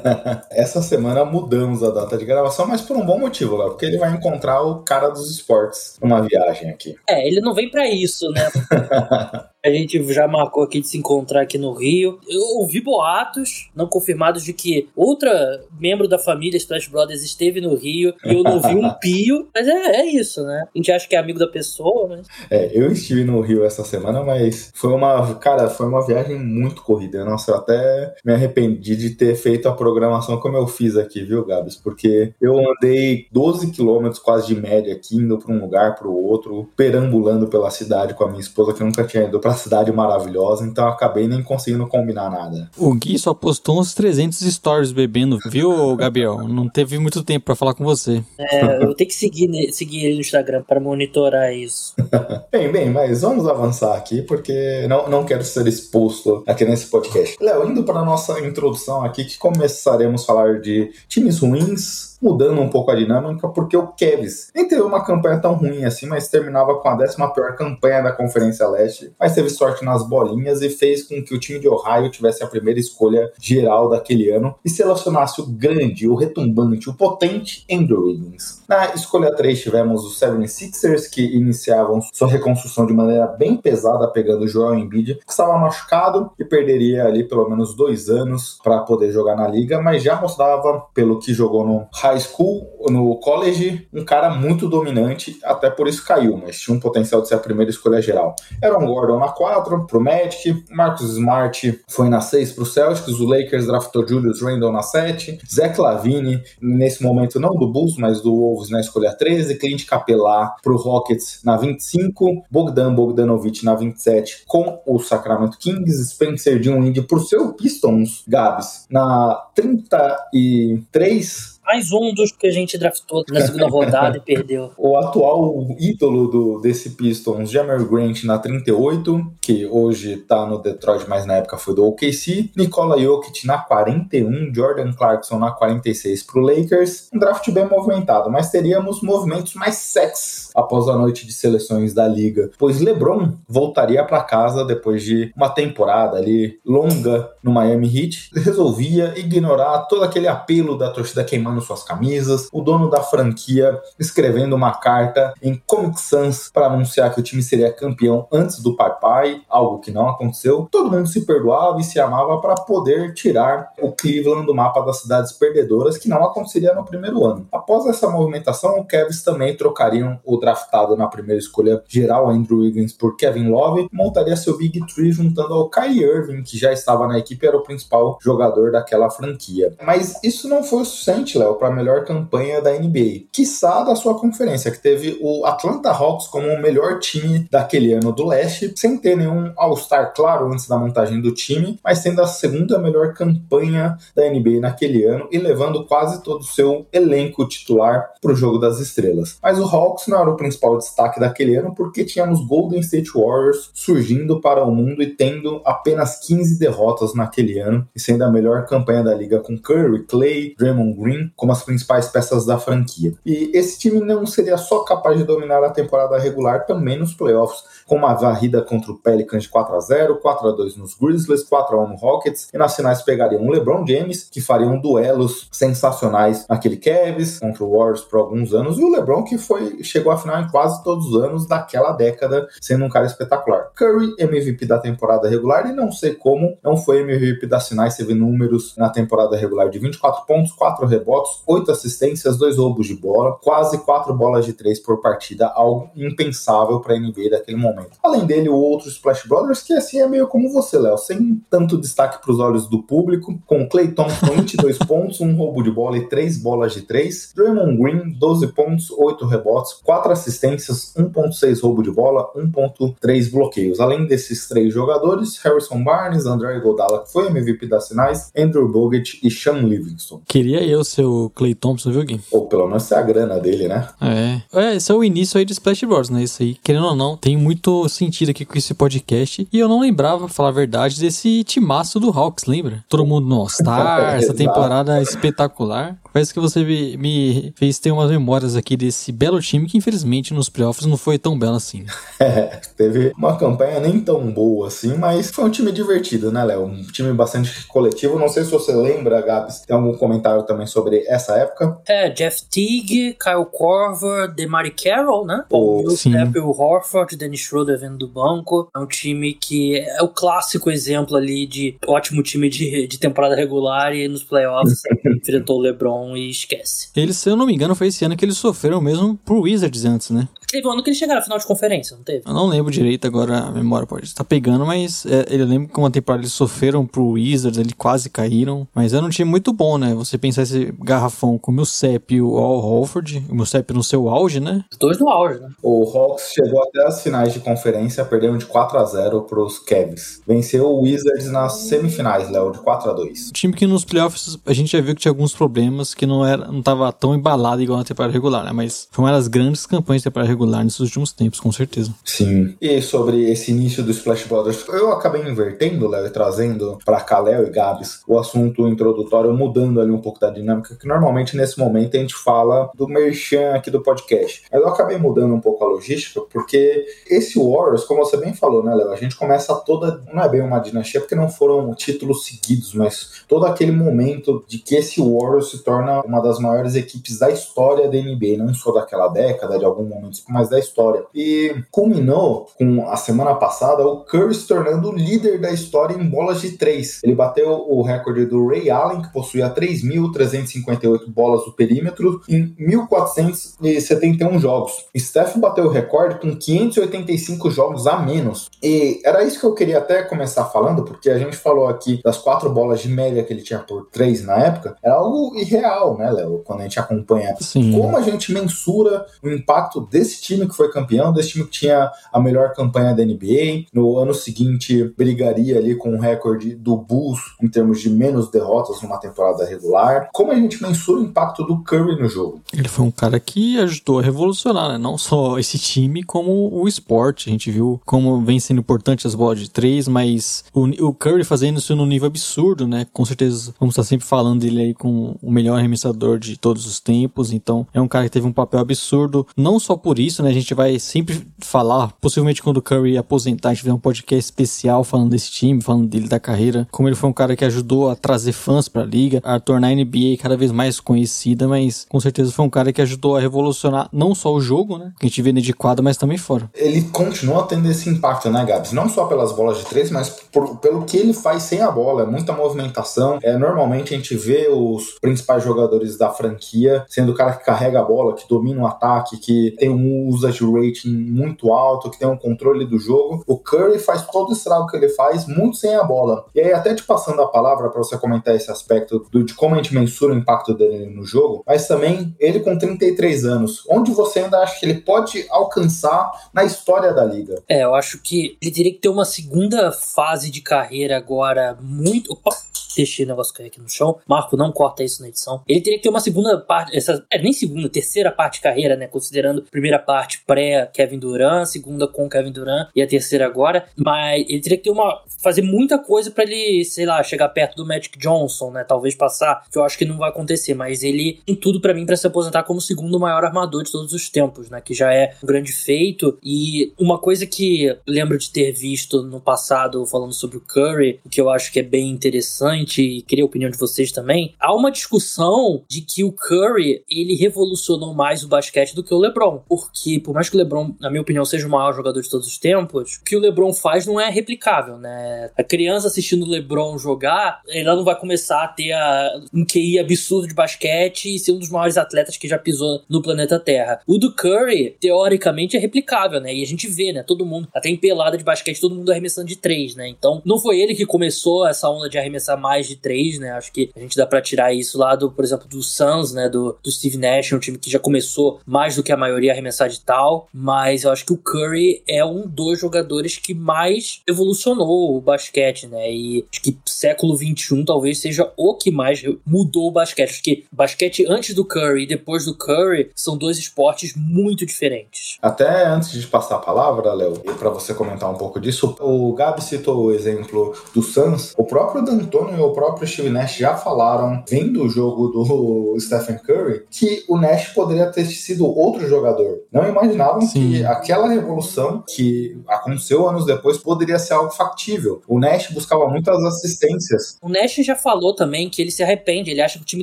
Essa 0.52 0.82
semana 0.82 1.24
mudamos 1.24 1.82
a 1.82 1.90
data 1.90 2.16
de 2.16 2.24
gravação, 2.24 2.66
mas 2.66 2.82
por 2.82 2.96
um 2.96 3.04
bom 3.04 3.18
motivo, 3.18 3.56
Léo, 3.56 3.70
porque 3.70 3.86
ele 3.86 3.98
vai 3.98 4.12
encontrar 4.12 4.62
o 4.62 4.82
cara 4.82 5.08
dos 5.08 5.30
esportes 5.30 5.98
numa 6.02 6.20
viagem 6.22 6.70
aqui. 6.70 6.94
É, 7.08 7.26
ele 7.26 7.40
não 7.40 7.54
vem 7.54 7.70
para 7.70 7.88
isso, 7.88 8.30
né? 8.30 8.46
A 9.66 9.70
gente 9.70 10.00
já 10.12 10.28
marcou 10.28 10.62
aqui 10.62 10.80
de 10.80 10.86
se 10.86 10.96
encontrar 10.96 11.40
aqui 11.40 11.58
no 11.58 11.72
Rio. 11.72 12.20
Eu 12.28 12.40
ouvi 12.60 12.80
boatos, 12.80 13.68
não 13.74 13.88
confirmados, 13.88 14.44
de 14.44 14.52
que 14.52 14.88
outra 14.94 15.60
membro 15.80 16.06
da 16.06 16.20
família 16.20 16.56
Splash 16.56 16.86
Brothers 16.86 17.24
esteve 17.24 17.60
no 17.60 17.74
Rio 17.74 18.14
e 18.24 18.32
eu 18.32 18.44
não 18.44 18.60
vi 18.60 18.76
um 18.76 18.88
pio. 19.00 19.48
Mas 19.52 19.66
é, 19.66 20.02
é 20.02 20.06
isso, 20.06 20.44
né? 20.44 20.68
A 20.72 20.78
gente 20.78 20.92
acha 20.92 21.08
que 21.08 21.16
é 21.16 21.18
amigo 21.18 21.40
da 21.40 21.48
pessoa, 21.48 22.06
mas. 22.06 22.28
É, 22.48 22.70
eu 22.72 22.92
estive 22.92 23.24
no 23.24 23.40
Rio 23.40 23.64
essa 23.64 23.82
semana, 23.82 24.22
mas 24.22 24.70
foi 24.72 24.92
uma. 24.92 25.34
Cara, 25.34 25.68
foi 25.68 25.86
uma 25.86 26.06
viagem 26.06 26.38
muito 26.38 26.82
corrida. 26.84 27.24
Nossa, 27.24 27.50
eu 27.50 27.56
até 27.56 28.14
me 28.24 28.32
arrependi 28.32 28.94
de 28.94 29.10
ter 29.10 29.34
feito 29.34 29.68
a 29.68 29.72
programação 29.72 30.38
como 30.38 30.56
eu 30.56 30.68
fiz 30.68 30.96
aqui, 30.96 31.24
viu, 31.24 31.44
Gabs? 31.44 31.74
Porque 31.74 32.32
eu 32.40 32.56
andei 32.70 33.26
12 33.32 33.72
quilômetros 33.72 34.22
quase 34.22 34.46
de 34.46 34.54
média 34.54 34.94
aqui, 34.94 35.16
indo 35.16 35.36
para 35.38 35.52
um 35.52 35.60
lugar 35.60 35.96
para 35.96 36.06
o 36.06 36.24
outro, 36.24 36.70
perambulando 36.76 37.48
pela 37.48 37.68
cidade 37.70 38.14
com 38.14 38.22
a 38.22 38.28
minha 38.28 38.40
esposa, 38.40 38.72
que 38.72 38.84
nunca 38.84 39.02
tinha 39.02 39.24
ido 39.24 39.40
pra 39.40 39.55
cidade 39.56 39.92
maravilhosa, 39.92 40.64
então 40.64 40.84
eu 40.84 40.92
acabei 40.92 41.26
nem 41.26 41.42
conseguindo 41.42 41.86
combinar 41.86 42.30
nada. 42.30 42.70
O 42.76 42.94
Gui 42.94 43.18
só 43.18 43.34
postou 43.34 43.80
uns 43.80 43.94
300 43.94 44.40
stories 44.40 44.92
bebendo, 44.92 45.38
viu, 45.50 45.96
Gabriel? 45.96 46.46
Não 46.48 46.68
teve 46.68 46.98
muito 46.98 47.22
tempo 47.22 47.46
para 47.46 47.56
falar 47.56 47.74
com 47.74 47.84
você. 47.84 48.22
É, 48.38 48.82
eu 48.82 48.94
ter 48.94 49.06
que 49.06 49.14
seguir, 49.14 49.72
seguir 49.72 50.04
ele 50.04 50.14
no 50.14 50.20
Instagram 50.20 50.62
para 50.62 50.80
monitorar 50.80 51.52
isso. 51.52 51.94
Bem, 52.50 52.70
bem, 52.70 52.90
mas 52.90 53.20
vamos 53.20 53.46
avançar 53.46 53.94
aqui, 53.96 54.22
porque 54.22 54.86
não, 54.88 55.08
não 55.08 55.24
quero 55.24 55.44
ser 55.44 55.66
exposto 55.66 56.42
aqui 56.46 56.64
nesse 56.64 56.86
podcast. 56.86 57.36
Léo, 57.40 57.68
indo 57.68 57.82
para 57.82 58.02
nossa 58.02 58.40
introdução 58.40 59.04
aqui, 59.04 59.24
que 59.24 59.38
começaremos 59.38 60.22
a 60.22 60.26
falar 60.26 60.60
de 60.60 60.90
times 61.08 61.38
ruins, 61.38 62.16
mudando 62.20 62.60
um 62.60 62.68
pouco 62.68 62.90
a 62.90 62.94
dinâmica, 62.94 63.48
porque 63.48 63.76
o 63.76 63.88
Kevs 63.88 64.50
nem 64.54 64.66
teve 64.66 64.82
uma 64.82 65.04
campanha 65.04 65.38
tão 65.38 65.54
ruim 65.54 65.84
assim, 65.84 66.06
mas 66.06 66.28
terminava 66.28 66.74
com 66.76 66.88
a 66.88 66.96
décima 66.96 67.32
pior 67.32 67.54
campanha 67.56 68.02
da 68.02 68.12
Conferência 68.12 68.66
Leste, 68.68 69.12
mas 69.18 69.34
teve 69.34 69.45
sorte 69.50 69.84
nas 69.84 70.06
bolinhas 70.06 70.62
e 70.62 70.68
fez 70.68 71.02
com 71.04 71.22
que 71.22 71.34
o 71.34 71.40
time 71.40 71.58
de 71.58 71.68
Ohio 71.68 72.10
tivesse 72.10 72.42
a 72.42 72.46
primeira 72.46 72.80
escolha 72.80 73.32
geral 73.40 73.88
daquele 73.88 74.30
ano 74.30 74.54
e 74.64 74.70
selecionasse 74.70 75.40
o 75.40 75.46
grande, 75.46 76.08
o 76.08 76.14
retumbante, 76.14 76.88
o 76.88 76.94
potente 76.94 77.64
Andrew 77.70 78.04
Wiggins. 78.04 78.62
Na 78.68 78.94
escolha 78.94 79.34
3 79.34 79.60
tivemos 79.60 80.04
os 80.04 80.18
76ers, 80.18 81.08
que 81.10 81.22
iniciavam 81.22 82.00
sua 82.12 82.28
reconstrução 82.28 82.86
de 82.86 82.92
maneira 82.92 83.26
bem 83.26 83.56
pesada, 83.56 84.08
pegando 84.08 84.44
o 84.44 84.48
Joel 84.48 84.74
Embiid, 84.74 85.16
que 85.24 85.30
estava 85.30 85.58
machucado 85.58 86.30
e 86.38 86.44
perderia 86.44 87.04
ali 87.04 87.24
pelo 87.24 87.48
menos 87.48 87.74
dois 87.74 88.08
anos 88.08 88.58
para 88.62 88.80
poder 88.80 89.10
jogar 89.10 89.36
na 89.36 89.48
liga, 89.48 89.80
mas 89.80 90.02
já 90.02 90.20
mostrava, 90.20 90.84
pelo 90.94 91.18
que 91.18 91.32
jogou 91.32 91.66
no 91.66 91.86
high 91.94 92.20
school, 92.20 92.66
no 92.90 93.16
college, 93.20 93.86
um 93.92 94.04
cara 94.04 94.30
muito 94.30 94.68
dominante, 94.68 95.38
até 95.44 95.70
por 95.70 95.88
isso 95.88 96.04
caiu, 96.04 96.36
mas 96.36 96.58
tinha 96.58 96.76
um 96.76 96.80
potencial 96.80 97.20
de 97.20 97.28
ser 97.28 97.34
a 97.34 97.38
primeira 97.38 97.70
escolha 97.70 98.00
geral. 98.00 98.34
Aaron 98.62 98.86
Gordon 98.86 99.18
na 99.18 99.28
4 99.36 99.86
pro 99.86 100.00
Magic, 100.00 100.64
Marcus 100.70 101.10
Smart 101.10 101.80
foi 101.88 102.08
na 102.08 102.20
6 102.20 102.52
pro 102.52 102.64
Celtics, 102.64 103.20
o 103.20 103.26
Lakers 103.26 103.66
draftou 103.66 104.08
Julius 104.08 104.40
Randle 104.40 104.72
na 104.72 104.82
7, 104.82 105.38
Zach 105.46 105.78
Lavine, 105.78 106.42
nesse 106.60 107.02
momento 107.02 107.38
não 107.38 107.54
do 107.54 107.70
Bulls, 107.70 107.96
mas 107.98 108.22
do 108.22 108.34
Wolves 108.34 108.70
na 108.70 108.80
escolha 108.80 109.14
13, 109.14 109.56
Clint 109.56 109.84
Capela 109.84 110.54
pro 110.62 110.76
Rockets 110.76 111.40
na 111.44 111.56
25, 111.56 112.44
Bogdan 112.50 112.94
Bogdanovic 112.94 113.64
na 113.64 113.74
27 113.74 114.44
com 114.46 114.80
o 114.86 114.98
Sacramento 114.98 115.58
Kings, 115.58 116.08
Spencer 116.08 116.58
Dinwiddie 116.58 117.02
pro 117.02 117.20
seu 117.20 117.52
Pistons, 117.52 118.24
Gabs, 118.26 118.86
na 118.90 119.34
33 119.54 121.55
Mais 121.66 121.92
um 121.92 122.14
dos 122.14 122.30
que 122.30 122.46
a 122.46 122.50
gente 122.52 122.78
draftou 122.78 123.24
na 123.28 123.40
segunda 123.40 123.66
rodada 123.66 124.16
e 124.18 124.20
perdeu. 124.20 124.70
o 124.78 124.96
atual 124.96 125.66
ídolo 125.78 126.28
do, 126.28 126.60
desse 126.60 126.90
Pistons, 126.90 127.50
Jammer 127.50 127.84
Grant, 127.84 128.22
na 128.22 128.38
38, 128.38 129.32
que 129.40 129.66
hoje 129.66 130.16
tá 130.16 130.46
no 130.46 130.58
Detroit, 130.58 131.06
mas 131.08 131.26
na 131.26 131.34
época 131.34 131.58
foi 131.58 131.74
do 131.74 131.84
OKC. 131.84 132.50
Nikola 132.56 132.98
Jokic 133.00 133.46
na 133.46 133.58
41, 133.58 134.54
Jordan 134.54 134.92
Clarkson 134.92 135.38
na 135.38 135.50
46 135.50 136.22
pro 136.22 136.40
Lakers. 136.40 137.08
Um 137.12 137.18
draft 137.18 137.50
bem 137.50 137.68
movimentado, 137.68 138.30
mas 138.30 138.50
teríamos 138.50 139.02
movimentos 139.02 139.54
mais 139.54 139.74
sexy 139.74 140.45
após 140.56 140.88
a 140.88 140.96
noite 140.96 141.26
de 141.26 141.32
seleções 141.32 141.92
da 141.92 142.08
liga, 142.08 142.50
pois 142.58 142.80
LeBron 142.80 143.32
voltaria 143.46 144.02
para 144.02 144.22
casa 144.22 144.64
depois 144.64 145.02
de 145.02 145.30
uma 145.36 145.50
temporada 145.50 146.16
ali 146.16 146.58
longa 146.64 147.30
no 147.42 147.52
Miami 147.52 147.86
Heat, 147.86 148.30
resolvia 148.34 149.12
ignorar 149.18 149.80
todo 149.80 150.02
aquele 150.02 150.26
apelo 150.26 150.78
da 150.78 150.90
torcida 150.90 151.22
queimando 151.22 151.60
suas 151.60 151.82
camisas, 151.82 152.48
o 152.52 152.60
dono 152.62 152.88
da 152.88 153.02
franquia 153.02 153.78
escrevendo 153.98 154.56
uma 154.56 154.72
carta 154.72 155.34
em 155.42 155.60
Comic 155.66 156.00
Sans 156.00 156.50
para 156.50 156.66
anunciar 156.66 157.12
que 157.12 157.20
o 157.20 157.22
time 157.22 157.42
seria 157.42 157.72
campeão 157.72 158.26
antes 158.32 158.60
do 158.60 158.74
Pai 158.74 158.94
Pai, 159.00 159.42
algo 159.48 159.80
que 159.80 159.90
não 159.90 160.08
aconteceu. 160.08 160.68
Todo 160.70 160.90
mundo 160.90 161.08
se 161.08 161.26
perdoava 161.26 161.80
e 161.80 161.84
se 161.84 162.00
amava 162.00 162.40
para 162.40 162.54
poder 162.54 163.12
tirar 163.14 163.72
o 163.80 163.92
Cleveland 163.92 164.46
do 164.46 164.54
mapa 164.54 164.80
das 164.80 165.00
cidades 165.00 165.32
perdedoras, 165.32 165.98
que 165.98 166.08
não 166.08 166.24
aconteceria 166.24 166.74
no 166.74 166.84
primeiro 166.84 167.24
ano. 167.24 167.46
Após 167.52 167.86
essa 167.86 168.08
movimentação, 168.08 168.78
o 168.78 168.84
Cavs 168.84 169.22
também 169.22 169.56
trocariam 169.56 170.18
o 170.24 170.38
draftado 170.46 170.96
na 170.96 171.08
primeira 171.08 171.40
escolha 171.40 171.82
geral, 171.88 172.30
Andrew 172.30 172.60
Wiggins, 172.60 172.92
por 172.92 173.16
Kevin 173.16 173.48
Love, 173.48 173.88
montaria 173.92 174.36
seu 174.36 174.56
Big 174.56 174.80
Tree 174.86 175.10
juntando 175.10 175.52
ao 175.52 175.68
Kyrie 175.68 176.04
Irving, 176.04 176.44
que 176.44 176.56
já 176.56 176.72
estava 176.72 177.08
na 177.08 177.18
equipe 177.18 177.44
era 177.44 177.56
o 177.56 177.62
principal 177.62 178.16
jogador 178.22 178.70
daquela 178.70 179.10
franquia. 179.10 179.74
Mas 179.82 180.22
isso 180.22 180.48
não 180.48 180.62
foi 180.62 180.82
o 180.82 180.84
suficiente, 180.84 181.36
Léo, 181.36 181.54
para 181.54 181.68
a 181.68 181.74
melhor 181.74 182.04
campanha 182.04 182.62
da 182.62 182.70
NBA. 182.70 183.26
Quiçá 183.32 183.82
da 183.82 183.96
sua 183.96 184.18
conferência, 184.18 184.70
que 184.70 184.78
teve 184.78 185.18
o 185.20 185.44
Atlanta 185.44 185.90
Hawks 185.90 186.28
como 186.28 186.46
o 186.46 186.62
melhor 186.62 187.00
time 187.00 187.48
daquele 187.50 187.92
ano 187.92 188.12
do 188.12 188.24
leste, 188.24 188.72
sem 188.76 188.96
ter 188.96 189.16
nenhum 189.16 189.52
All-Star 189.56 190.14
claro 190.14 190.52
antes 190.52 190.68
da 190.68 190.78
montagem 190.78 191.20
do 191.20 191.34
time, 191.34 191.78
mas 191.82 192.02
tendo 192.02 192.22
a 192.22 192.26
segunda 192.26 192.78
melhor 192.78 193.14
campanha 193.14 193.98
da 194.14 194.30
NBA 194.30 194.60
naquele 194.60 195.04
ano 195.04 195.28
e 195.32 195.38
levando 195.38 195.84
quase 195.86 196.22
todo 196.22 196.42
o 196.42 196.44
seu 196.44 196.86
elenco 196.92 197.46
titular 197.48 198.12
para 198.20 198.32
o 198.32 198.36
jogo 198.36 198.58
das 198.58 198.78
estrelas. 198.78 199.38
Mas 199.42 199.58
o 199.58 199.64
Hawks 199.64 200.06
não 200.06 200.20
era 200.20 200.30
o 200.30 200.35
principal 200.36 200.76
destaque 200.78 201.20
daquele 201.20 201.56
ano 201.56 201.74
porque 201.74 202.04
tínhamos 202.04 202.46
Golden 202.46 202.80
State 202.80 203.10
Warriors 203.14 203.70
surgindo 203.72 204.40
para 204.40 204.64
o 204.64 204.74
mundo 204.74 205.02
e 205.02 205.06
tendo 205.06 205.60
apenas 205.64 206.18
15 206.20 206.58
derrotas 206.58 207.14
naquele 207.14 207.58
ano 207.58 207.86
e 207.94 208.00
sendo 208.00 208.22
a 208.22 208.30
melhor 208.30 208.66
campanha 208.66 209.02
da 209.02 209.14
liga 209.14 209.40
com 209.40 209.58
Curry, 209.58 210.04
Clay, 210.04 210.54
Draymond 210.58 210.94
Green 210.94 211.32
como 211.34 211.52
as 211.52 211.62
principais 211.62 212.08
peças 212.08 212.46
da 212.46 212.58
franquia. 212.58 213.14
E 213.24 213.50
esse 213.54 213.78
time 213.78 214.00
não 214.00 214.26
seria 214.26 214.56
só 214.56 214.80
capaz 214.80 215.18
de 215.18 215.24
dominar 215.24 215.62
a 215.64 215.70
temporada 215.70 216.18
regular, 216.18 216.66
também 216.66 216.98
nos 216.98 217.14
playoffs, 217.14 217.64
com 217.86 217.96
uma 217.96 218.14
varrida 218.14 218.62
contra 218.62 218.92
o 218.92 218.98
Pelicans 218.98 219.44
de 219.44 219.48
4 219.48 219.74
a 219.74 219.80
0, 219.80 220.16
4 220.16 220.48
a 220.48 220.52
2 220.52 220.76
nos 220.76 220.94
Grizzlies, 220.94 221.44
4 221.44 221.78
a 221.78 221.84
1 221.84 221.88
no 221.88 221.96
Rockets 221.96 222.48
e 222.52 222.58
nas 222.58 222.74
finais 222.74 223.02
pegariam 223.02 223.46
o 223.46 223.50
LeBron 223.50 223.86
James, 223.86 224.28
que 224.30 224.40
fariam 224.40 224.80
duelos 224.80 225.48
sensacionais 225.52 226.46
naquele 226.48 226.76
Cavs 226.76 227.38
contra 227.38 227.64
o 227.64 227.76
Warriors 227.76 228.02
por 228.02 228.18
alguns 228.18 228.52
anos 228.52 228.78
e 228.78 228.84
o 228.84 228.90
LeBron 228.90 229.22
que 229.24 229.38
foi 229.38 229.82
chegou 229.82 230.12
à 230.12 230.16
final 230.26 230.42
em 230.42 230.48
quase 230.48 230.82
todos 230.82 231.06
os 231.06 231.22
anos 231.22 231.46
daquela 231.46 231.92
década, 231.92 232.48
sendo 232.60 232.84
um 232.84 232.88
cara 232.88 233.06
espetacular. 233.06 233.70
Curry 233.74 234.14
MVP 234.18 234.66
da 234.66 234.78
temporada 234.78 235.28
regular 235.28 235.66
e 235.70 235.72
não 235.72 235.92
sei 235.92 236.14
como 236.14 236.56
não 236.62 236.76
foi 236.76 237.00
MVP 237.00 237.46
das 237.46 237.68
finais, 237.68 237.96
teve 237.96 238.14
números 238.14 238.74
na 238.76 238.90
temporada 238.90 239.36
regular 239.36 239.70
de 239.70 239.78
24 239.78 240.26
pontos, 240.26 240.52
4 240.52 240.86
rebotes, 240.86 241.42
8 241.46 241.70
assistências, 241.70 242.36
2 242.36 242.58
roubos 242.58 242.86
de 242.86 242.94
bola, 242.94 243.36
quase 243.42 243.78
4 243.78 244.12
bolas 244.14 244.44
de 244.44 244.52
3 244.52 244.80
por 244.80 245.00
partida, 245.00 245.46
algo 245.46 245.90
impensável 245.96 246.80
para 246.80 246.94
a 246.94 246.98
NBA 246.98 247.30
daquele 247.30 247.56
momento. 247.56 247.98
Além 248.02 248.26
dele, 248.26 248.48
o 248.48 248.54
outro 248.54 248.88
Splash 248.88 249.26
Brothers, 249.26 249.62
que 249.62 249.72
assim 249.72 250.00
é 250.00 250.06
meio 250.06 250.26
como 250.26 250.52
você, 250.52 250.78
Léo, 250.78 250.98
sem 250.98 251.40
tanto 251.48 251.78
destaque 251.78 252.20
para 252.20 252.32
os 252.32 252.40
olhos 252.40 252.66
do 252.66 252.82
público, 252.82 253.38
com 253.46 253.68
Clay 253.68 253.88
Thompson 253.88 254.26
22 254.26 254.78
pontos, 254.86 255.20
1 255.20 255.36
roubo 255.36 255.62
de 255.62 255.70
bola 255.70 255.98
e 255.98 256.08
3 256.08 256.38
bolas 256.38 256.72
de 256.72 256.82
3, 256.82 257.32
Draymond 257.34 257.76
Green 257.76 258.12
12 258.18 258.48
pontos, 258.48 258.90
8 258.90 259.26
rebotes, 259.26 259.74
4 259.84 260.12
assistências, 260.18 260.92
1.6 260.96 261.60
roubo 261.62 261.82
de 261.82 261.90
bola, 261.90 262.30
1.3 262.36 263.30
bloqueios. 263.30 263.80
Além 263.80 264.06
desses 264.06 264.48
três 264.48 264.72
jogadores, 264.72 265.38
Harrison 265.38 265.82
Barnes, 265.82 266.26
André 266.26 266.58
Godala, 266.60 267.04
que 267.04 267.12
foi 267.12 267.26
MVP 267.26 267.66
das 267.66 267.88
finais, 267.88 268.30
Andrew 268.36 268.68
Bogut 268.68 269.18
e 269.22 269.30
Sean 269.30 269.60
Livingston. 269.62 270.20
Queria 270.26 270.62
eu 270.62 270.84
ser 270.84 271.04
o 271.04 271.30
Clay 271.34 271.54
Thompson, 271.54 271.90
viu, 271.90 272.04
Gui? 272.04 272.20
Ou 272.30 272.46
pelo 272.46 272.66
menos 272.66 272.84
ser 272.84 272.94
a 272.94 273.02
grana 273.02 273.38
dele, 273.38 273.68
né? 273.68 273.88
É. 274.00 274.40
é. 274.52 274.76
Esse 274.76 274.90
é 274.92 274.94
o 274.94 275.04
início 275.04 275.38
aí 275.38 275.44
de 275.44 275.52
Splash 275.52 275.84
Bros, 275.84 276.10
né? 276.10 276.22
Isso 276.22 276.42
aí, 276.42 276.54
querendo 276.54 276.86
ou 276.86 276.96
não, 276.96 277.16
tem 277.16 277.36
muito 277.36 277.88
sentido 277.88 278.30
aqui 278.30 278.44
com 278.44 278.56
esse 278.56 278.74
podcast. 278.74 279.46
E 279.52 279.58
eu 279.58 279.68
não 279.68 279.80
lembrava, 279.80 280.28
falar 280.28 280.48
a 280.48 280.52
verdade, 280.52 281.00
desse 281.00 281.44
timaço 281.44 282.00
do 282.00 282.10
Hawks, 282.10 282.44
lembra? 282.46 282.84
Todo 282.88 283.06
mundo 283.06 283.28
no 283.28 283.36
All-Star, 283.36 284.16
essa 284.16 284.34
temporada 284.34 285.00
espetacular. 285.00 285.96
Parece 286.16 286.32
que 286.32 286.40
você 286.40 286.64
me, 286.64 286.96
me 286.96 287.52
fez 287.58 287.78
ter 287.78 287.90
umas 287.90 288.10
memórias 288.10 288.56
aqui 288.56 288.74
desse 288.74 289.12
belo 289.12 289.38
time 289.38 289.66
que 289.66 289.76
infelizmente 289.76 290.32
nos 290.32 290.48
playoffs 290.48 290.86
não 290.86 290.96
foi 290.96 291.18
tão 291.18 291.38
belo 291.38 291.56
assim. 291.56 291.84
É, 292.18 292.58
teve 292.78 293.12
uma 293.18 293.36
campanha 293.36 293.78
nem 293.78 294.00
tão 294.00 294.32
boa 294.32 294.68
assim, 294.68 294.96
mas 294.96 295.30
foi 295.30 295.44
um 295.44 295.50
time 295.50 295.70
divertido, 295.70 296.32
né, 296.32 296.42
Léo? 296.42 296.64
Um 296.64 296.82
time 296.84 297.12
bastante 297.12 297.66
coletivo. 297.66 298.18
Não 298.18 298.26
sei 298.26 298.42
se 298.42 298.50
você 298.50 298.74
lembra, 298.74 299.20
Gabs, 299.20 299.60
tem 299.60 299.76
algum 299.76 299.94
comentário 299.98 300.42
também 300.44 300.66
sobre 300.66 301.04
essa 301.06 301.34
época? 301.34 301.78
É, 301.86 302.08
Jeff 302.08 302.42
Teague, 302.50 303.14
Kyle 303.22 303.44
Korver, 303.52 304.34
DeMari 304.34 304.70
Carroll, 304.70 305.26
né? 305.26 305.44
Oh, 305.50 305.82
o. 305.82 305.88
Will 306.34 306.50
Horford, 306.58 307.16
Dennis 307.16 307.40
Schroeder 307.40 307.78
vindo 307.78 307.98
do 307.98 308.08
banco. 308.08 308.70
É 308.74 308.78
um 308.78 308.86
time 308.86 309.34
que 309.34 309.78
é 309.78 310.02
o 310.02 310.08
clássico 310.08 310.70
exemplo 310.70 311.16
ali 311.16 311.46
de 311.46 311.76
ótimo 311.86 312.22
time 312.22 312.48
de, 312.48 312.86
de 312.86 312.98
temporada 312.98 313.36
regular 313.36 313.94
e 313.94 314.08
nos 314.08 314.22
playoffs 314.22 314.80
enfrentou 315.04 315.58
o 315.58 315.60
LeBron 315.60 316.05
e 316.14 316.28
esquece. 316.28 316.88
Eles, 316.94 317.16
se 317.16 317.30
eu 317.30 317.36
não 317.36 317.46
me 317.46 317.54
engano, 317.54 317.74
foi 317.74 317.86
esse 317.86 318.04
ano 318.04 318.14
que 318.14 318.24
eles 318.24 318.36
sofreram 318.36 318.82
mesmo 318.82 319.16
pro 319.24 319.40
Wizards 319.40 319.86
antes, 319.86 320.10
né? 320.10 320.28
Teve 320.56 320.68
um 320.68 320.70
ano 320.70 320.82
que 320.82 320.88
eles 320.88 320.98
chegaram 320.98 321.20
à 321.20 321.22
final 321.22 321.38
de 321.38 321.44
conferência, 321.44 321.94
não 321.94 322.02
teve? 322.02 322.22
Eu 322.26 322.32
não 322.32 322.46
lembro 322.46 322.72
direito 322.72 323.06
agora, 323.06 323.40
a 323.40 323.50
memória 323.50 323.86
pode 323.86 324.06
estar 324.06 324.24
pegando, 324.24 324.64
mas 324.64 325.04
é, 325.04 325.26
eu 325.28 325.44
lembro 325.44 325.68
que 325.68 325.78
uma 325.78 325.90
temporada 325.90 326.22
eles 326.22 326.32
sofreram 326.32 326.86
pro 326.86 327.08
Wizards, 327.08 327.58
eles 327.58 327.74
quase 327.76 328.08
caíram. 328.08 328.66
Mas 328.74 328.94
era 328.94 329.04
um 329.04 329.10
time 329.10 329.28
muito 329.30 329.52
bom, 329.52 329.76
né? 329.76 329.92
Você 329.92 330.16
pensar 330.16 330.44
esse 330.44 330.72
garrafão 330.80 331.36
com 331.36 331.52
o 331.52 331.54
Millsap 331.54 332.14
e 332.14 332.22
o 332.22 332.38
Al 332.38 332.56
Horford, 332.56 333.26
o 333.28 333.34
Millsap 333.34 333.70
no 333.74 333.84
seu 333.84 334.08
auge, 334.08 334.40
né? 334.40 334.64
Os 334.72 334.78
dois 334.78 334.98
no 334.98 335.10
auge, 335.10 335.38
né? 335.40 335.50
O 335.62 335.84
Hawks 335.94 336.32
chegou 336.32 336.62
até 336.62 336.86
as 336.86 337.02
finais 337.02 337.34
de 337.34 337.40
conferência, 337.40 338.02
perdendo 338.06 338.38
de 338.38 338.46
4 338.46 338.78
a 338.78 338.84
0 338.86 339.24
pros 339.24 339.58
Cavs. 339.58 340.22
Venceu 340.26 340.64
o 340.64 340.80
Wizards 340.84 341.30
nas 341.30 341.52
semifinais, 341.52 342.30
Léo, 342.30 342.52
de 342.52 342.60
4 342.60 342.90
a 342.90 342.94
2 342.94 343.28
Um 343.28 343.32
time 343.32 343.52
que 343.52 343.66
nos 343.66 343.84
playoffs 343.84 344.38
a 344.46 344.54
gente 344.54 344.72
já 344.72 344.80
viu 344.80 344.94
que 344.94 345.02
tinha 345.02 345.12
alguns 345.12 345.34
problemas 345.34 345.92
que 345.92 346.06
não 346.06 346.24
era, 346.24 346.50
não 346.50 346.62
tava 346.62 346.90
tão 346.94 347.14
embalado 347.14 347.60
igual 347.60 347.78
na 347.78 347.84
temporada 347.84 348.10
regular, 348.10 348.42
né? 348.42 348.52
Mas 348.52 348.88
foi 348.90 349.04
uma 349.04 349.12
das 349.12 349.28
grandes 349.28 349.66
campanhas 349.66 350.00
de 350.00 350.04
temporada 350.08 350.30
regular 350.30 350.45
nesses 350.64 350.80
últimos 350.80 351.12
tempos, 351.12 351.40
com 351.40 351.52
certeza. 351.52 351.92
Sim. 352.04 352.54
E 352.60 352.80
sobre 352.82 353.30
esse 353.30 353.50
início 353.50 353.82
do 353.82 353.90
Splash 353.90 354.26
Brothers, 354.26 354.64
eu 354.68 354.92
acabei 354.92 355.22
invertendo, 355.22 355.88
Léo, 355.88 356.06
e 356.06 356.10
trazendo 356.10 356.78
pra 356.84 357.00
cá, 357.00 357.18
Léo 357.18 357.46
e 357.46 357.50
Gabs, 357.50 358.00
o 358.06 358.18
assunto 358.18 358.66
introdutório, 358.68 359.32
mudando 359.32 359.80
ali 359.80 359.90
um 359.90 360.00
pouco 360.00 360.20
da 360.20 360.30
dinâmica, 360.30 360.76
que 360.76 360.86
normalmente 360.86 361.36
nesse 361.36 361.58
momento 361.58 361.96
a 361.96 362.00
gente 362.00 362.14
fala 362.14 362.70
do 362.74 362.88
merchan 362.88 363.54
aqui 363.54 363.70
do 363.70 363.82
podcast. 363.82 364.42
Mas 364.50 364.60
eu 364.60 364.68
acabei 364.68 364.98
mudando 364.98 365.34
um 365.34 365.40
pouco 365.40 365.64
a 365.64 365.68
logística, 365.68 366.20
porque 366.32 366.86
esse 367.08 367.38
Warriors, 367.38 367.84
como 367.84 368.04
você 368.04 368.16
bem 368.16 368.34
falou, 368.34 368.62
né, 368.62 368.74
Léo, 368.74 368.92
a 368.92 368.96
gente 368.96 369.16
começa 369.16 369.54
toda, 369.54 370.02
não 370.12 370.22
é 370.22 370.28
bem 370.28 370.40
uma 370.40 370.58
dinastia, 370.58 371.00
porque 371.00 371.14
não 371.14 371.28
foram 371.28 371.74
títulos 371.74 372.24
seguidos, 372.26 372.74
mas 372.74 373.24
todo 373.28 373.46
aquele 373.46 373.72
momento 373.72 374.44
de 374.46 374.58
que 374.58 374.76
esse 374.76 375.00
Warriors 375.00 375.50
se 375.50 375.62
torna 375.62 376.00
uma 376.02 376.20
das 376.20 376.38
maiores 376.38 376.74
equipes 376.74 377.18
da 377.18 377.30
história 377.30 377.88
da 377.88 377.98
NBA, 377.98 378.36
não 378.38 378.52
só 378.54 378.72
daquela 378.72 379.08
década, 379.08 379.58
de 379.58 379.64
algum 379.64 379.84
momento, 379.84 380.22
mas 380.28 380.48
da 380.48 380.58
história. 380.58 381.04
E 381.14 381.54
culminou 381.70 382.48
com 382.58 382.88
a 382.88 382.96
semana 382.96 383.34
passada 383.34 383.86
o 383.86 384.04
Curry 384.04 384.34
se 384.34 384.46
tornando 384.46 384.90
o 384.90 384.94
líder 384.94 385.40
da 385.40 385.50
história 385.50 385.94
em 385.94 386.08
bolas 386.08 386.40
de 386.40 386.52
três. 386.52 387.00
Ele 387.02 387.14
bateu 387.14 387.50
o 387.68 387.82
recorde 387.82 388.26
do 388.26 388.46
Ray 388.46 388.70
Allen, 388.70 389.02
que 389.02 389.12
possuía 389.12 389.50
3.358 389.50 391.08
bolas 391.08 391.44
do 391.44 391.52
perímetro 391.52 392.20
em 392.28 392.54
1.471 392.58 394.38
jogos. 394.38 394.86
Steph 394.96 395.36
bateu 395.36 395.66
o 395.66 395.70
recorde 395.70 396.20
com 396.20 396.36
585 396.36 397.50
jogos 397.50 397.86
a 397.86 397.98
menos. 397.98 398.48
E 398.62 399.00
era 399.04 399.24
isso 399.24 399.40
que 399.40 399.46
eu 399.46 399.54
queria 399.54 399.78
até 399.78 400.02
começar 400.02 400.44
falando, 400.46 400.84
porque 400.84 401.10
a 401.10 401.18
gente 401.18 401.36
falou 401.36 401.68
aqui 401.68 402.00
das 402.02 402.18
quatro 402.18 402.50
bolas 402.50 402.80
de 402.80 402.88
média 402.88 403.22
que 403.22 403.32
ele 403.32 403.42
tinha 403.42 403.60
por 403.60 403.86
três 403.86 404.24
na 404.24 404.36
época. 404.36 404.76
Era 404.82 404.94
algo 404.94 405.36
irreal, 405.36 405.96
né, 405.96 406.10
Léo? 406.10 406.42
Quando 406.44 406.60
a 406.60 406.62
gente 406.64 406.78
acompanha 406.78 407.34
Sim. 407.40 407.72
como 407.72 407.96
a 407.96 408.02
gente 408.02 408.32
mensura 408.32 409.06
o 409.22 409.28
impacto 409.28 409.80
desse 409.80 410.15
time 410.22 410.48
que 410.48 410.54
foi 410.54 410.70
campeão, 410.70 411.12
desse 411.12 411.30
time 411.30 411.44
que 411.44 411.50
tinha 411.50 411.90
a 412.12 412.20
melhor 412.20 412.52
campanha 412.52 412.94
da 412.94 413.04
NBA. 413.04 413.66
No 413.72 413.98
ano 413.98 414.14
seguinte, 414.14 414.92
brigaria 414.96 415.58
ali 415.58 415.74
com 415.74 415.94
o 415.94 416.00
recorde 416.00 416.54
do 416.54 416.76
Bulls 416.76 417.20
em 417.42 417.48
termos 417.48 417.80
de 417.80 417.90
menos 417.90 418.30
derrotas 418.30 418.82
numa 418.82 418.98
temporada 418.98 419.44
regular. 419.44 420.08
Como 420.12 420.32
a 420.32 420.34
gente 420.34 420.62
mensura 420.62 421.00
o 421.00 421.04
impacto 421.04 421.44
do 421.44 421.62
Curry 421.62 422.00
no 422.00 422.08
jogo? 422.08 422.40
Ele 422.52 422.68
foi 422.68 422.84
um 422.84 422.90
cara 422.90 423.18
que 423.18 423.58
ajudou 423.58 423.98
a 423.98 424.02
revolucionar, 424.02 424.70
né? 424.70 424.78
Não 424.78 424.96
só 424.96 425.38
esse 425.38 425.58
time, 425.58 426.02
como 426.02 426.52
o 426.52 426.66
esporte. 426.66 427.28
A 427.28 427.32
gente 427.32 427.50
viu 427.50 427.80
como 427.84 428.20
vem 428.22 428.40
sendo 428.40 428.60
importante 428.60 429.06
as 429.06 429.14
bolas 429.14 429.38
de 429.38 429.50
três, 429.50 429.88
mas 429.88 430.44
o, 430.52 430.64
o 430.86 430.92
Curry 430.92 431.24
fazendo 431.24 431.58
isso 431.58 431.74
num 431.74 431.86
nível 431.86 432.06
absurdo, 432.06 432.66
né? 432.66 432.86
Com 432.92 433.04
certeza 433.04 433.54
vamos 433.58 433.74
estar 433.74 433.84
sempre 433.84 434.06
falando 434.06 434.40
dele 434.40 434.60
aí 434.60 434.74
com 434.74 435.16
o 435.22 435.30
melhor 435.30 435.58
arremessador 435.58 436.18
de 436.18 436.36
todos 436.36 436.66
os 436.66 436.80
tempos. 436.80 437.32
Então 437.32 437.66
é 437.72 437.80
um 437.80 437.88
cara 437.88 438.04
que 438.04 438.10
teve 438.10 438.26
um 438.26 438.32
papel 438.32 438.60
absurdo. 438.60 439.26
Não 439.36 439.58
só 439.58 439.76
por 439.76 439.98
isso, 439.98 440.05
né? 440.22 440.30
A 440.30 440.32
gente 440.32 440.52
vai 440.54 440.78
sempre 440.78 441.26
falar, 441.38 441.92
possivelmente 442.00 442.42
quando 442.42 442.56
o 442.58 442.62
Curry 442.62 442.98
aposentar, 442.98 443.50
a 443.50 443.54
gente 443.54 443.64
vai 443.64 443.72
um 443.74 443.78
podcast 443.78 444.24
especial 444.24 444.82
falando 444.84 445.10
desse 445.10 445.30
time, 445.30 445.62
falando 445.62 445.86
dele 445.86 446.08
da 446.08 446.18
carreira, 446.18 446.66
como 446.72 446.88
ele 446.88 446.96
foi 446.96 447.08
um 447.08 447.12
cara 447.12 447.36
que 447.36 447.44
ajudou 447.44 447.90
a 447.90 447.94
trazer 447.96 448.32
fãs 448.32 448.68
pra 448.68 448.84
liga, 448.84 449.20
a 449.22 449.38
tornar 449.38 449.68
a 449.68 449.74
NBA 449.74 450.16
cada 450.20 450.36
vez 450.36 450.50
mais 450.50 450.80
conhecida, 450.80 451.46
mas 451.46 451.86
com 451.88 452.00
certeza 452.00 452.32
foi 452.32 452.44
um 452.44 452.50
cara 452.50 452.72
que 452.72 452.82
ajudou 452.82 453.16
a 453.16 453.20
revolucionar 453.20 453.88
não 453.92 454.14
só 454.14 454.32
o 454.32 454.40
jogo, 454.40 454.78
né? 454.78 454.92
Que 454.98 455.06
a 455.06 455.08
gente 455.08 455.22
vê 455.22 455.32
de 455.32 455.52
quadra, 455.52 455.82
mas 455.82 455.96
também 455.96 456.16
fora. 456.16 456.50
Ele 456.54 456.82
continua 456.82 457.42
tendo 457.44 457.70
esse 457.70 457.88
impacto, 457.88 458.30
né, 458.30 458.44
Gabs? 458.44 458.72
Não 458.72 458.88
só 458.88 459.06
pelas 459.06 459.32
bolas 459.32 459.58
de 459.58 459.66
três, 459.66 459.90
mas 459.90 460.08
por- 460.32 460.56
pelo 460.58 460.84
que 460.84 460.96
ele 460.96 461.12
faz 461.12 461.42
sem 461.42 461.60
a 461.60 461.70
bola. 461.70 462.02
É 462.02 462.06
muita 462.06 462.32
movimentação. 462.32 463.18
É, 463.22 463.36
normalmente 463.36 463.92
a 463.94 463.96
gente 463.96 464.16
vê 464.16 464.48
os 464.48 464.96
principais 465.00 465.44
jogadores 465.44 465.96
da 465.98 466.10
franquia 466.10 466.84
sendo 466.88 467.12
o 467.12 467.14
cara 467.14 467.32
que 467.34 467.44
carrega 467.44 467.80
a 467.80 467.84
bola, 467.84 468.14
que 468.14 468.28
domina 468.28 468.62
o 468.62 468.66
ataque, 468.66 469.18
que 469.18 469.54
tem 469.58 469.68
um 469.68 469.76
usage 470.08 470.44
rating 470.44 470.94
muito 470.94 471.52
alto, 471.52 471.90
que 471.90 471.98
tem 471.98 472.08
um 472.08 472.16
controle 472.16 472.66
do 472.66 472.78
jogo. 472.78 473.22
O 473.26 473.38
Curry 473.38 473.78
faz 473.78 474.02
todo 474.06 474.32
esse 474.32 474.44
trabalho 474.44 474.66
que 474.68 474.76
ele 474.76 474.88
faz 474.90 475.26
muito 475.26 475.56
sem 475.56 475.74
a 475.74 475.84
bola. 475.84 476.26
E 476.34 476.40
aí, 476.40 476.52
até 476.52 476.74
te 476.74 476.82
passando 476.82 477.20
a 477.22 477.28
palavra 477.28 477.68
para 477.68 477.82
você 477.82 477.96
comentar 477.96 478.34
esse 478.34 478.50
aspecto 478.50 479.06
do, 479.10 479.24
de 479.24 479.34
como 479.34 479.54
a 479.54 479.58
gente 479.58 479.74
mensura 479.74 480.14
o 480.14 480.16
impacto 480.16 480.54
dele 480.54 480.86
no 480.86 481.04
jogo, 481.04 481.42
mas 481.46 481.66
também 481.66 482.14
ele 482.18 482.40
com 482.40 482.56
33 482.56 483.24
anos, 483.24 483.64
onde 483.68 483.90
você 483.90 484.20
ainda 484.20 484.38
acha 484.38 484.58
que 484.58 484.66
ele 484.66 484.80
pode 484.80 485.26
alcançar 485.30 486.10
na 486.32 486.44
história 486.44 486.92
da 486.92 487.04
liga? 487.04 487.42
É, 487.48 487.64
eu 487.64 487.74
acho 487.74 488.02
que 488.02 488.36
ele 488.40 488.52
teria 488.52 488.72
que 488.72 488.80
ter 488.80 488.88
uma 488.88 489.04
segunda 489.04 489.72
fase 489.72 490.30
de 490.30 490.40
carreira 490.40 490.96
agora 490.96 491.56
muito. 491.60 492.12
Opa! 492.12 492.30
Deixei 492.76 493.04
o 493.04 493.08
negócio 493.08 493.34
cair 493.34 493.46
aqui 493.46 493.60
no 493.60 493.68
chão. 493.68 493.98
Marco, 494.06 494.36
não 494.36 494.52
corta 494.52 494.84
isso 494.84 495.00
na 495.02 495.08
edição. 495.08 495.42
Ele 495.48 495.60
teria 495.60 495.78
que 495.78 495.82
ter 495.82 495.88
uma 495.88 496.00
segunda 496.00 496.38
parte. 496.38 496.76
Essa, 496.76 497.04
é, 497.10 497.20
nem 497.20 497.32
segunda, 497.32 497.68
terceira 497.68 498.12
parte 498.12 498.34
de 498.34 498.40
carreira, 498.42 498.76
né? 498.76 498.86
Considerando 498.86 499.42
primeira 499.42 499.78
parte 499.78 500.22
pré-Kevin 500.26 500.98
Durant, 500.98 501.46
segunda 501.46 501.88
com 501.88 502.08
Kevin 502.08 502.32
Durant 502.32 502.68
e 502.74 502.82
a 502.82 502.86
terceira 502.86 503.26
agora. 503.26 503.66
Mas 503.76 504.26
ele 504.28 504.40
teria 504.40 504.58
que 504.58 504.64
ter 504.64 504.70
uma. 504.70 505.02
fazer 505.22 505.42
muita 505.42 505.78
coisa 505.78 506.10
pra 506.10 506.24
ele, 506.24 506.64
sei 506.64 506.84
lá, 506.84 507.02
chegar 507.02 507.28
perto 507.30 507.56
do 507.56 507.66
Magic 507.66 507.98
Johnson, 507.98 508.50
né? 508.50 508.64
Talvez 508.64 508.94
passar, 508.94 509.44
que 509.50 509.58
eu 509.58 509.64
acho 509.64 509.78
que 509.78 509.84
não 509.84 509.98
vai 509.98 510.10
acontecer. 510.10 510.54
Mas 510.54 510.82
ele 510.82 511.20
tem 511.24 511.34
tudo 511.34 511.60
pra 511.60 511.74
mim 511.74 511.86
pra 511.86 511.96
se 511.96 512.06
aposentar 512.06 512.42
como 512.42 512.60
segundo 512.60 513.00
maior 513.00 513.24
armador 513.24 513.62
de 513.62 513.72
todos 513.72 513.92
os 513.92 514.08
tempos, 514.10 514.50
né? 514.50 514.60
Que 514.60 514.74
já 514.74 514.92
é 514.92 515.14
um 515.22 515.26
grande 515.26 515.52
feito. 515.52 516.18
E 516.22 516.72
uma 516.78 516.98
coisa 516.98 517.26
que 517.26 517.74
lembro 517.86 518.18
de 518.18 518.30
ter 518.30 518.52
visto 518.52 519.02
no 519.02 519.20
passado 519.20 519.84
falando 519.86 520.12
sobre 520.12 520.36
o 520.36 520.40
Curry, 520.40 521.00
o 521.04 521.08
que 521.08 521.20
eu 521.20 521.30
acho 521.30 521.52
que 521.52 521.60
é 521.60 521.62
bem 521.62 521.90
interessante 521.90 522.65
e 522.78 523.02
queria 523.02 523.24
a 523.24 523.26
opinião 523.26 523.50
de 523.50 523.58
vocês 523.58 523.92
também. 523.92 524.34
Há 524.38 524.54
uma 524.54 524.70
discussão 524.70 525.62
de 525.68 525.80
que 525.80 526.04
o 526.04 526.12
Curry 526.12 526.82
ele 526.90 527.14
revolucionou 527.14 527.94
mais 527.94 528.22
o 528.22 528.28
basquete 528.28 528.74
do 528.74 528.82
que 528.82 528.94
o 528.94 528.98
LeBron, 528.98 529.42
porque 529.48 530.00
por 530.00 530.14
mais 530.14 530.28
que 530.28 530.36
o 530.36 530.38
LeBron, 530.38 530.74
na 530.80 530.90
minha 530.90 531.02
opinião, 531.02 531.24
seja 531.24 531.46
o 531.46 531.50
maior 531.50 531.72
jogador 531.72 532.00
de 532.00 532.08
todos 532.08 532.26
os 532.26 532.38
tempos, 532.38 532.96
o 532.96 533.04
que 533.04 533.16
o 533.16 533.20
LeBron 533.20 533.52
faz 533.52 533.86
não 533.86 534.00
é 534.00 534.10
replicável, 534.10 534.78
né? 534.78 535.30
A 535.36 535.44
criança 535.44 535.88
assistindo 535.88 536.24
o 536.24 536.28
LeBron 536.28 536.78
jogar, 536.78 537.40
ela 537.48 537.76
não 537.76 537.84
vai 537.84 537.98
começar 537.98 538.42
a 538.42 538.48
ter 538.48 538.72
a, 538.72 539.20
um 539.32 539.44
QI 539.44 539.78
absurdo 539.78 540.28
de 540.28 540.34
basquete 540.34 541.14
e 541.14 541.18
ser 541.18 541.32
um 541.32 541.38
dos 541.38 541.50
maiores 541.50 541.76
atletas 541.76 542.16
que 542.16 542.28
já 542.28 542.38
pisou 542.38 542.82
no 542.88 543.02
planeta 543.02 543.38
Terra. 543.38 543.80
O 543.86 543.98
do 543.98 544.12
Curry, 544.12 544.76
teoricamente, 544.80 545.56
é 545.56 545.60
replicável, 545.60 546.20
né? 546.20 546.34
E 546.34 546.42
a 546.42 546.46
gente 546.46 546.68
vê, 546.68 546.92
né? 546.92 547.02
Todo 547.02 547.26
mundo, 547.26 547.48
até 547.54 547.68
em 547.68 547.76
pelada 547.76 548.16
de 548.16 548.24
basquete, 548.24 548.60
todo 548.60 548.74
mundo 548.74 548.90
arremessando 548.90 549.26
de 549.26 549.36
três, 549.36 549.74
né? 549.74 549.88
Então, 549.88 550.22
não 550.24 550.38
foi 550.38 550.60
ele 550.60 550.74
que 550.74 550.86
começou 550.86 551.46
essa 551.46 551.68
onda 551.68 551.88
de 551.88 551.98
arremessar 551.98 552.38
mais 552.40 552.55
de 552.64 552.76
três, 552.76 553.18
né? 553.18 553.32
Acho 553.32 553.52
que 553.52 553.70
a 553.76 553.80
gente 553.80 553.96
dá 553.96 554.06
pra 554.06 554.20
tirar 554.20 554.52
isso 554.54 554.78
lá 554.78 554.94
do, 554.94 555.10
por 555.10 555.24
exemplo, 555.24 555.46
do 555.48 555.62
Suns, 555.62 556.12
né? 556.12 556.28
Do, 556.28 556.56
do 556.62 556.70
Steve 556.70 556.96
Nash, 556.96 557.32
um 557.32 557.38
time 557.38 557.58
que 557.58 557.70
já 557.70 557.78
começou 557.78 558.40
mais 558.46 558.76
do 558.76 558.82
que 558.82 558.92
a 558.92 558.96
maioria 558.96 559.32
a 559.32 559.34
arremessar 559.34 559.68
de 559.68 559.80
tal. 559.80 560.28
Mas 560.32 560.84
eu 560.84 560.90
acho 560.90 561.04
que 561.04 561.12
o 561.12 561.18
Curry 561.18 561.82
é 561.88 562.04
um 562.04 562.26
dos 562.26 562.60
jogadores 562.60 563.16
que 563.18 563.34
mais 563.34 564.00
evolucionou 564.08 564.96
o 564.96 565.00
basquete, 565.00 565.66
né? 565.66 565.92
E 565.92 566.24
acho 566.30 566.40
que 566.40 566.56
século 566.64 567.16
XXI 567.16 567.64
talvez 567.64 567.98
seja 567.98 568.32
o 568.36 568.54
que 568.54 568.70
mais 568.70 569.02
mudou 569.26 569.68
o 569.68 569.72
basquete. 569.72 570.10
Acho 570.10 570.22
que 570.22 570.44
basquete 570.52 571.04
antes 571.08 571.34
do 571.34 571.44
Curry 571.44 571.82
e 571.82 571.86
depois 571.86 572.24
do 572.24 572.34
Curry 572.34 572.90
são 572.94 573.16
dois 573.16 573.38
esportes 573.38 573.94
muito 573.96 574.46
diferentes. 574.46 575.18
Até 575.20 575.66
antes 575.66 575.90
de 575.92 576.06
passar 576.06 576.36
a 576.36 576.38
palavra, 576.38 576.92
Léo, 576.92 577.22
e 577.24 577.32
para 577.32 577.50
você 577.50 577.74
comentar 577.74 578.10
um 578.10 578.14
pouco 578.14 578.40
disso, 578.40 578.76
o 578.80 579.12
Gabi 579.14 579.42
citou 579.42 579.86
o 579.86 579.92
exemplo 579.92 580.54
do 580.74 580.82
Suns. 580.82 581.34
O 581.36 581.44
próprio 581.44 581.84
D'Antoni 581.84 582.38
o 582.46 582.52
próprio 582.52 582.86
Steve 582.86 583.10
Nash 583.10 583.36
já 583.36 583.56
falaram, 583.56 584.22
vendo 584.28 584.64
o 584.64 584.68
jogo 584.68 585.08
do 585.08 585.76
Stephen 585.80 586.18
Curry, 586.18 586.62
que 586.70 587.04
o 587.08 587.18
Nash 587.18 587.48
poderia 587.48 587.86
ter 587.86 588.04
sido 588.06 588.46
outro 588.46 588.88
jogador. 588.88 589.40
Não 589.52 589.68
imaginavam 589.68 590.20
Sim. 590.22 590.50
que 590.50 590.64
aquela 590.64 591.08
revolução 591.08 591.82
que 591.88 592.38
aconteceu 592.48 593.08
anos 593.08 593.26
depois 593.26 593.58
poderia 593.58 593.98
ser 593.98 594.14
algo 594.14 594.30
factível. 594.30 595.02
O 595.08 595.18
Nash 595.18 595.50
buscava 595.50 595.88
muitas 595.88 596.22
assistências. 596.24 597.18
O 597.22 597.28
Nash 597.28 597.56
já 597.56 597.76
falou 597.76 598.14
também 598.14 598.48
que 598.48 598.62
ele 598.62 598.70
se 598.70 598.82
arrepende. 598.82 599.30
Ele 599.30 599.40
acha 599.40 599.58
que 599.58 599.62
o 599.62 599.66
time 599.66 599.82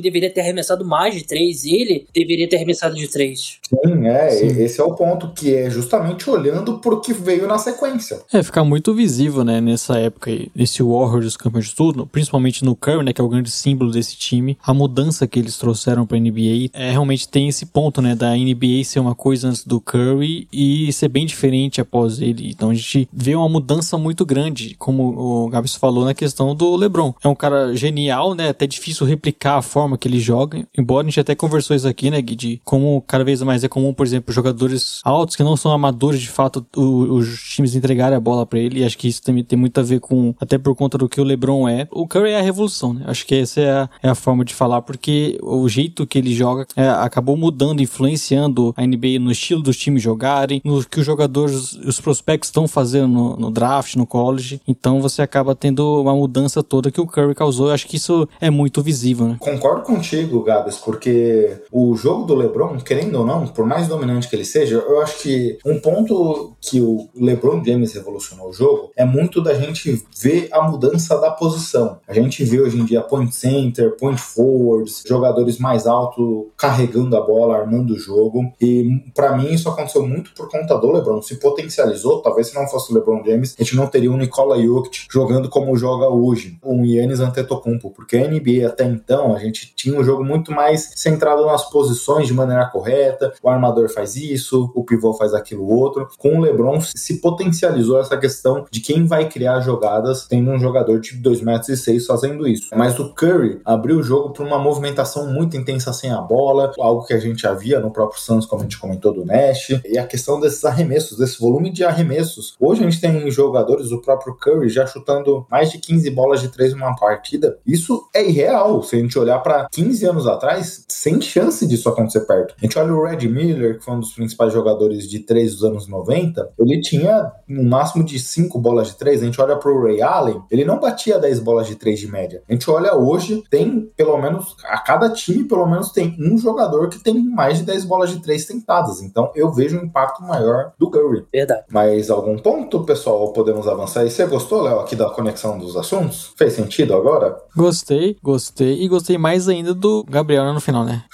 deveria 0.00 0.32
ter 0.32 0.40
arremessado 0.40 0.84
mais 0.84 1.14
de 1.14 1.24
três 1.24 1.64
e 1.64 1.74
ele 1.74 2.06
deveria 2.14 2.48
ter 2.48 2.56
arremessado 2.56 2.94
de 2.94 3.08
três. 3.08 3.58
Sim, 3.68 4.06
é, 4.06 4.30
Sim. 4.30 4.62
esse 4.62 4.80
é 4.80 4.84
o 4.84 4.94
ponto, 4.94 5.32
que 5.32 5.54
é 5.54 5.70
justamente 5.70 6.28
olhando 6.28 6.78
pro 6.78 7.00
que 7.00 7.12
veio 7.12 7.46
na 7.46 7.58
sequência. 7.58 8.20
É, 8.32 8.42
fica 8.42 8.64
muito 8.64 8.94
visível, 8.94 9.44
né, 9.44 9.60
nessa 9.60 9.98
época 9.98 10.30
aí, 10.30 10.48
esse 10.56 10.82
Warriors 10.82 11.36
campeão 11.36 11.60
de 11.60 11.74
tudo, 11.74 12.06
principalmente 12.06 12.43
no 12.64 12.74
Curry, 12.76 13.04
né, 13.04 13.12
que 13.12 13.20
é 13.20 13.24
o 13.24 13.28
grande 13.28 13.50
símbolo 13.50 13.90
desse 13.90 14.16
time, 14.16 14.56
a 14.64 14.72
mudança 14.74 15.26
que 15.26 15.38
eles 15.38 15.56
trouxeram 15.58 16.06
pra 16.06 16.18
NBA, 16.18 16.70
é, 16.72 16.90
realmente 16.90 17.28
tem 17.28 17.48
esse 17.48 17.66
ponto, 17.66 18.00
né, 18.02 18.14
da 18.14 18.36
NBA 18.36 18.84
ser 18.84 19.00
uma 19.00 19.14
coisa 19.14 19.48
antes 19.48 19.64
do 19.64 19.80
Curry 19.80 20.46
e 20.52 20.92
ser 20.92 21.08
bem 21.08 21.26
diferente 21.26 21.80
após 21.80 22.20
ele. 22.20 22.50
Então 22.50 22.70
a 22.70 22.74
gente 22.74 23.08
vê 23.12 23.34
uma 23.34 23.48
mudança 23.48 23.96
muito 23.98 24.24
grande, 24.26 24.74
como 24.78 25.44
o 25.44 25.48
Gabs 25.48 25.74
falou 25.74 26.04
na 26.04 26.14
questão 26.14 26.54
do 26.54 26.76
LeBron. 26.76 27.14
É 27.22 27.28
um 27.28 27.34
cara 27.34 27.74
genial, 27.76 28.34
né, 28.34 28.48
até 28.48 28.66
difícil 28.66 29.06
replicar 29.06 29.58
a 29.58 29.62
forma 29.62 29.96
que 29.98 30.08
ele 30.08 30.20
joga, 30.20 30.66
embora 30.76 31.06
a 31.06 31.10
gente 31.10 31.20
até 31.20 31.34
conversou 31.34 31.74
isso 31.76 31.88
aqui, 31.88 32.10
né, 32.10 32.20
Gui, 32.20 32.36
de 32.36 32.60
como 32.64 33.02
cada 33.06 33.24
vez 33.24 33.40
mais 33.42 33.64
é 33.64 33.68
comum, 33.68 33.92
por 33.92 34.06
exemplo, 34.06 34.32
jogadores 34.34 35.00
altos 35.04 35.36
que 35.36 35.42
não 35.42 35.56
são 35.56 35.72
amadores, 35.72 36.20
de 36.20 36.28
fato, 36.28 36.64
o- 36.76 37.14
os 37.14 37.40
times 37.42 37.74
entregarem 37.74 38.16
a 38.16 38.20
bola 38.20 38.44
pra 38.46 38.58
ele, 38.58 38.80
e 38.80 38.84
acho 38.84 38.98
que 38.98 39.08
isso 39.08 39.22
também 39.22 39.44
tem 39.44 39.58
muito 39.58 39.78
a 39.78 39.82
ver 39.82 40.00
com, 40.00 40.34
até 40.40 40.58
por 40.58 40.74
conta 40.74 40.98
do 40.98 41.08
que 41.08 41.20
o 41.20 41.24
LeBron 41.24 41.68
é. 41.68 41.86
O 41.90 42.06
Curry 42.06 42.33
é 42.34 42.40
a 42.40 42.42
revolução, 42.42 42.92
né? 42.92 43.04
Acho 43.06 43.26
que 43.26 43.34
essa 43.34 43.60
é 43.60 43.70
a, 43.70 43.88
é 44.02 44.08
a 44.08 44.14
forma 44.14 44.44
de 44.44 44.54
falar, 44.54 44.82
porque 44.82 45.38
o 45.42 45.68
jeito 45.68 46.06
que 46.06 46.18
ele 46.18 46.34
joga 46.34 46.66
é, 46.76 46.88
acabou 46.88 47.36
mudando, 47.36 47.80
influenciando 47.80 48.74
a 48.76 48.86
NBA 48.86 49.18
no 49.20 49.30
estilo 49.30 49.62
dos 49.62 49.76
times 49.76 50.02
jogarem, 50.02 50.60
no 50.64 50.84
que 50.84 51.00
os 51.00 51.06
jogadores, 51.06 51.72
os 51.74 52.00
prospectos 52.00 52.48
estão 52.48 52.66
fazendo 52.68 53.08
no, 53.08 53.36
no 53.36 53.50
draft, 53.50 53.96
no 53.96 54.06
college, 54.06 54.60
então 54.66 55.00
você 55.00 55.22
acaba 55.22 55.54
tendo 55.54 56.00
uma 56.00 56.14
mudança 56.14 56.62
toda 56.62 56.90
que 56.90 57.00
o 57.00 57.06
Curry 57.06 57.34
causou, 57.34 57.68
eu 57.68 57.74
acho 57.74 57.86
que 57.86 57.96
isso 57.96 58.28
é 58.40 58.50
muito 58.50 58.82
visível, 58.82 59.28
né? 59.28 59.36
Concordo 59.38 59.82
contigo, 59.82 60.42
Gabs, 60.42 60.78
porque 60.78 61.58
o 61.70 61.96
jogo 61.96 62.24
do 62.24 62.34
LeBron, 62.34 62.78
querendo 62.78 63.16
ou 63.16 63.26
não, 63.26 63.46
por 63.46 63.66
mais 63.66 63.88
dominante 63.88 64.28
que 64.28 64.36
ele 64.36 64.44
seja, 64.44 64.76
eu 64.76 65.00
acho 65.00 65.22
que 65.22 65.58
um 65.64 65.78
ponto 65.78 66.52
que 66.60 66.80
o 66.80 67.08
LeBron 67.14 67.62
James 67.64 67.92
revolucionou 67.92 68.50
o 68.50 68.52
jogo 68.52 68.90
é 68.96 69.04
muito 69.04 69.42
da 69.42 69.54
gente 69.54 70.02
ver 70.20 70.48
a 70.52 70.62
mudança 70.62 71.18
da 71.18 71.30
posição. 71.30 71.98
A 72.06 72.14
gente 72.14 72.23
vê 72.44 72.60
hoje 72.60 72.78
em 72.78 72.84
dia 72.84 73.02
point 73.02 73.34
center, 73.34 73.96
point 73.96 74.20
forwards, 74.20 75.02
jogadores 75.06 75.58
mais 75.58 75.86
altos 75.86 76.46
carregando 76.56 77.16
a 77.16 77.20
bola, 77.20 77.56
armando 77.56 77.94
o 77.94 77.98
jogo. 77.98 78.52
E 78.60 79.02
pra 79.14 79.36
mim 79.36 79.52
isso 79.52 79.68
aconteceu 79.68 80.06
muito 80.06 80.32
por 80.34 80.48
conta 80.48 80.76
do 80.76 80.90
LeBron. 80.90 81.20
Se 81.22 81.36
potencializou, 81.36 82.20
talvez 82.22 82.48
se 82.48 82.54
não 82.54 82.66
fosse 82.66 82.92
o 82.92 82.94
LeBron 82.94 83.22
James, 83.24 83.54
a 83.58 83.62
gente 83.62 83.76
não 83.76 83.86
teria 83.86 84.10
um 84.10 84.16
Nikola 84.16 84.60
Jokic 84.60 85.06
jogando 85.10 85.48
como 85.48 85.76
joga 85.76 86.08
hoje, 86.08 86.58
um 86.64 86.84
Yannis 86.84 87.20
Antetokounmpo, 87.20 87.90
porque 87.90 88.16
a 88.16 88.28
NBA 88.28 88.66
até 88.66 88.84
então 88.84 89.34
a 89.34 89.38
gente 89.38 89.72
tinha 89.74 89.98
um 89.98 90.04
jogo 90.04 90.24
muito 90.24 90.52
mais 90.52 90.92
centrado 90.96 91.44
nas 91.46 91.68
posições 91.70 92.26
de 92.26 92.34
maneira 92.34 92.66
correta. 92.66 93.32
O 93.42 93.48
armador 93.48 93.88
faz 93.88 94.16
isso, 94.16 94.70
o 94.74 94.84
pivô 94.84 95.12
faz 95.14 95.34
aquilo 95.34 95.68
outro. 95.68 96.08
Com 96.18 96.38
o 96.38 96.40
LeBron 96.40 96.80
se 96.80 97.20
potencializou 97.20 98.00
essa 98.00 98.16
questão 98.16 98.66
de 98.70 98.80
quem 98.80 99.06
vai 99.06 99.28
criar 99.28 99.60
jogadas 99.60 100.26
tendo 100.26 100.50
um 100.50 100.58
jogador 100.58 101.00
de 101.00 101.16
2 101.16 101.40
metros 101.40 101.68
e 101.68 101.76
seis 101.76 102.04
fazendo 102.14 102.46
isso. 102.46 102.68
Mas 102.74 102.98
o 102.98 103.12
Curry 103.12 103.60
abriu 103.64 103.98
o 103.98 104.02
jogo 104.02 104.30
para 104.30 104.44
uma 104.44 104.58
movimentação 104.58 105.26
muito 105.32 105.56
intensa 105.56 105.92
sem 105.92 106.12
a 106.12 106.20
bola, 106.20 106.72
algo 106.78 107.04
que 107.04 107.12
a 107.12 107.18
gente 107.18 107.42
já 107.42 107.52
via 107.52 107.80
no 107.80 107.90
próprio 107.90 108.20
Suns, 108.20 108.46
como 108.46 108.62
a 108.62 108.64
gente 108.64 108.78
comentou 108.78 109.12
do 109.12 109.24
Nash, 109.24 109.70
e 109.84 109.98
a 109.98 110.06
questão 110.06 110.38
desses 110.38 110.64
arremessos, 110.64 111.18
desse 111.18 111.40
volume 111.40 111.70
de 111.70 111.84
arremessos. 111.84 112.54
Hoje 112.60 112.82
a 112.84 112.88
gente 112.88 113.00
tem 113.00 113.30
jogadores, 113.30 113.90
o 113.90 114.00
próprio 114.00 114.36
Curry 114.36 114.68
já 114.68 114.86
chutando 114.86 115.46
mais 115.50 115.70
de 115.70 115.78
15 115.78 116.08
bolas 116.10 116.40
de 116.40 116.48
três 116.48 116.72
numa 116.72 116.94
partida. 116.94 117.58
Isso 117.66 118.08
é 118.14 118.24
irreal. 118.24 118.82
Se 118.82 118.96
a 118.96 118.98
gente 118.98 119.18
olhar 119.18 119.40
para 119.40 119.66
15 119.70 120.06
anos 120.06 120.26
atrás, 120.26 120.84
sem 120.88 121.20
chance 121.20 121.66
disso 121.66 121.88
acontecer 121.88 122.20
perto. 122.20 122.54
A 122.56 122.64
gente 122.64 122.78
olha 122.78 122.94
o 122.94 123.04
Red 123.04 123.26
Miller, 123.28 123.78
que 123.78 123.84
foi 123.84 123.94
um 123.94 124.00
dos 124.00 124.12
principais 124.12 124.52
jogadores 124.52 125.08
de 125.08 125.18
três 125.20 125.52
dos 125.52 125.64
anos 125.64 125.88
90, 125.88 126.52
ele 126.58 126.80
tinha 126.80 127.32
um 127.48 127.64
máximo 127.68 128.04
de 128.04 128.18
5 128.18 128.58
bolas 128.58 128.88
de 128.88 128.96
três. 128.96 129.22
A 129.22 129.24
gente 129.24 129.40
olha 129.40 129.56
pro 129.56 129.82
Ray 129.82 130.00
Allen, 130.00 130.42
ele 130.50 130.64
não 130.64 130.78
batia 130.78 131.18
10 131.18 131.40
bolas 131.40 131.66
de 131.66 131.76
três 131.76 131.98
de 132.04 132.12
média. 132.12 132.42
A 132.48 132.52
gente 132.52 132.70
olha 132.70 132.94
hoje, 132.94 133.42
tem 133.50 133.90
pelo 133.96 134.16
menos, 134.18 134.56
a 134.64 134.78
cada 134.78 135.10
time 135.10 135.44
pelo 135.44 135.66
menos 135.66 135.90
tem 135.90 136.16
um 136.18 136.36
jogador 136.36 136.88
que 136.88 136.98
tem 136.98 137.22
mais 137.22 137.58
de 137.58 137.64
10 137.64 137.84
bolas 137.84 138.10
de 138.10 138.20
três 138.20 138.44
tentadas. 138.44 139.02
Então 139.02 139.30
eu 139.34 139.52
vejo 139.52 139.78
um 139.78 139.84
impacto 139.84 140.22
maior 140.22 140.72
do 140.78 140.90
Curry. 140.90 141.26
Verdade. 141.32 141.64
Mais 141.70 142.10
algum 142.10 142.38
ponto, 142.38 142.84
pessoal? 142.84 143.32
Podemos 143.32 143.66
avançar? 143.66 144.04
E 144.04 144.10
você 144.10 144.26
gostou, 144.26 144.62
Léo, 144.62 144.80
aqui 144.80 144.96
da 144.96 145.10
conexão 145.10 145.58
dos 145.58 145.76
assuntos? 145.76 146.32
Fez 146.36 146.52
sentido 146.52 146.94
agora? 146.94 147.36
Gostei, 147.56 148.16
gostei, 148.22 148.82
e 148.82 148.88
gostei 148.88 149.18
mais 149.18 149.48
ainda 149.48 149.74
do 149.74 150.04
Gabriel 150.08 150.52
no 150.52 150.60
final, 150.60 150.84
né? 150.84 151.04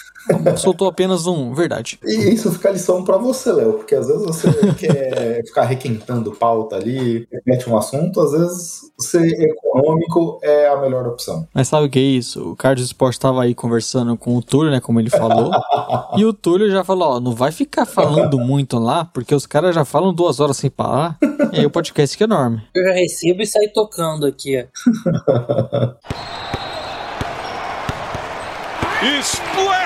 Soltou 0.57 0.89
apenas 0.89 1.27
um, 1.27 1.55
verdade. 1.55 1.99
E 2.05 2.35
isso 2.35 2.53
fica 2.53 2.71
lição 2.71 3.03
pra 3.05 3.17
você, 3.17 3.51
Léo, 3.53 3.75
porque 3.75 3.95
às 3.95 4.07
vezes 4.07 4.23
você 4.23 4.49
quer 4.79 5.43
ficar 5.45 5.65
requentando 5.65 6.33
pauta 6.33 6.77
ali, 6.77 7.27
repete 7.33 7.69
um 7.69 7.77
assunto, 7.77 8.21
às 8.21 8.33
vezes 8.33 8.81
ser 8.99 9.27
econômico 9.43 10.39
é 10.43 10.69
a 10.69 10.77
melhor 10.77 11.07
opção. 11.07 11.47
Mas 11.55 11.69
sabe 11.69 11.87
o 11.87 11.91
que 11.91 11.99
é 11.99 12.03
isso? 12.03 12.51
O 12.51 12.57
Carlos 12.57 12.85
Esporte 12.85 13.15
estava 13.15 13.43
aí 13.43 13.55
conversando 13.55 14.17
com 14.17 14.37
o 14.37 14.43
Túlio, 14.43 14.71
né? 14.71 14.81
Como 14.81 15.01
ele 15.01 15.11
falou. 15.11 15.51
e 16.17 16.25
o 16.25 16.33
Túlio 16.33 16.71
já 16.71 16.85
falou: 16.85 17.17
ó, 17.17 17.21
não 17.21 17.33
vai 17.33 17.51
ficar 17.51 17.87
falando 17.87 18.39
muito 18.39 18.79
lá, 18.79 19.05
porque 19.05 19.35
os 19.35 19.47
caras 19.47 19.75
já 19.75 19.85
falam 19.85 20.13
duas 20.13 20.39
horas 20.41 20.57
sem 20.57 20.71
parar. 20.71 21.17
E 21.53 21.61
aí 21.61 21.67
o 21.67 21.71
podcast 21.71 22.15
fica 22.17 22.25
enorme. 22.25 22.63
Eu 22.75 22.85
já 22.85 22.93
recebo 22.93 23.43
e 23.43 23.47
saio 23.47 23.73
tocando 23.73 24.27
aqui. 24.27 24.67
Splash! 29.03 29.80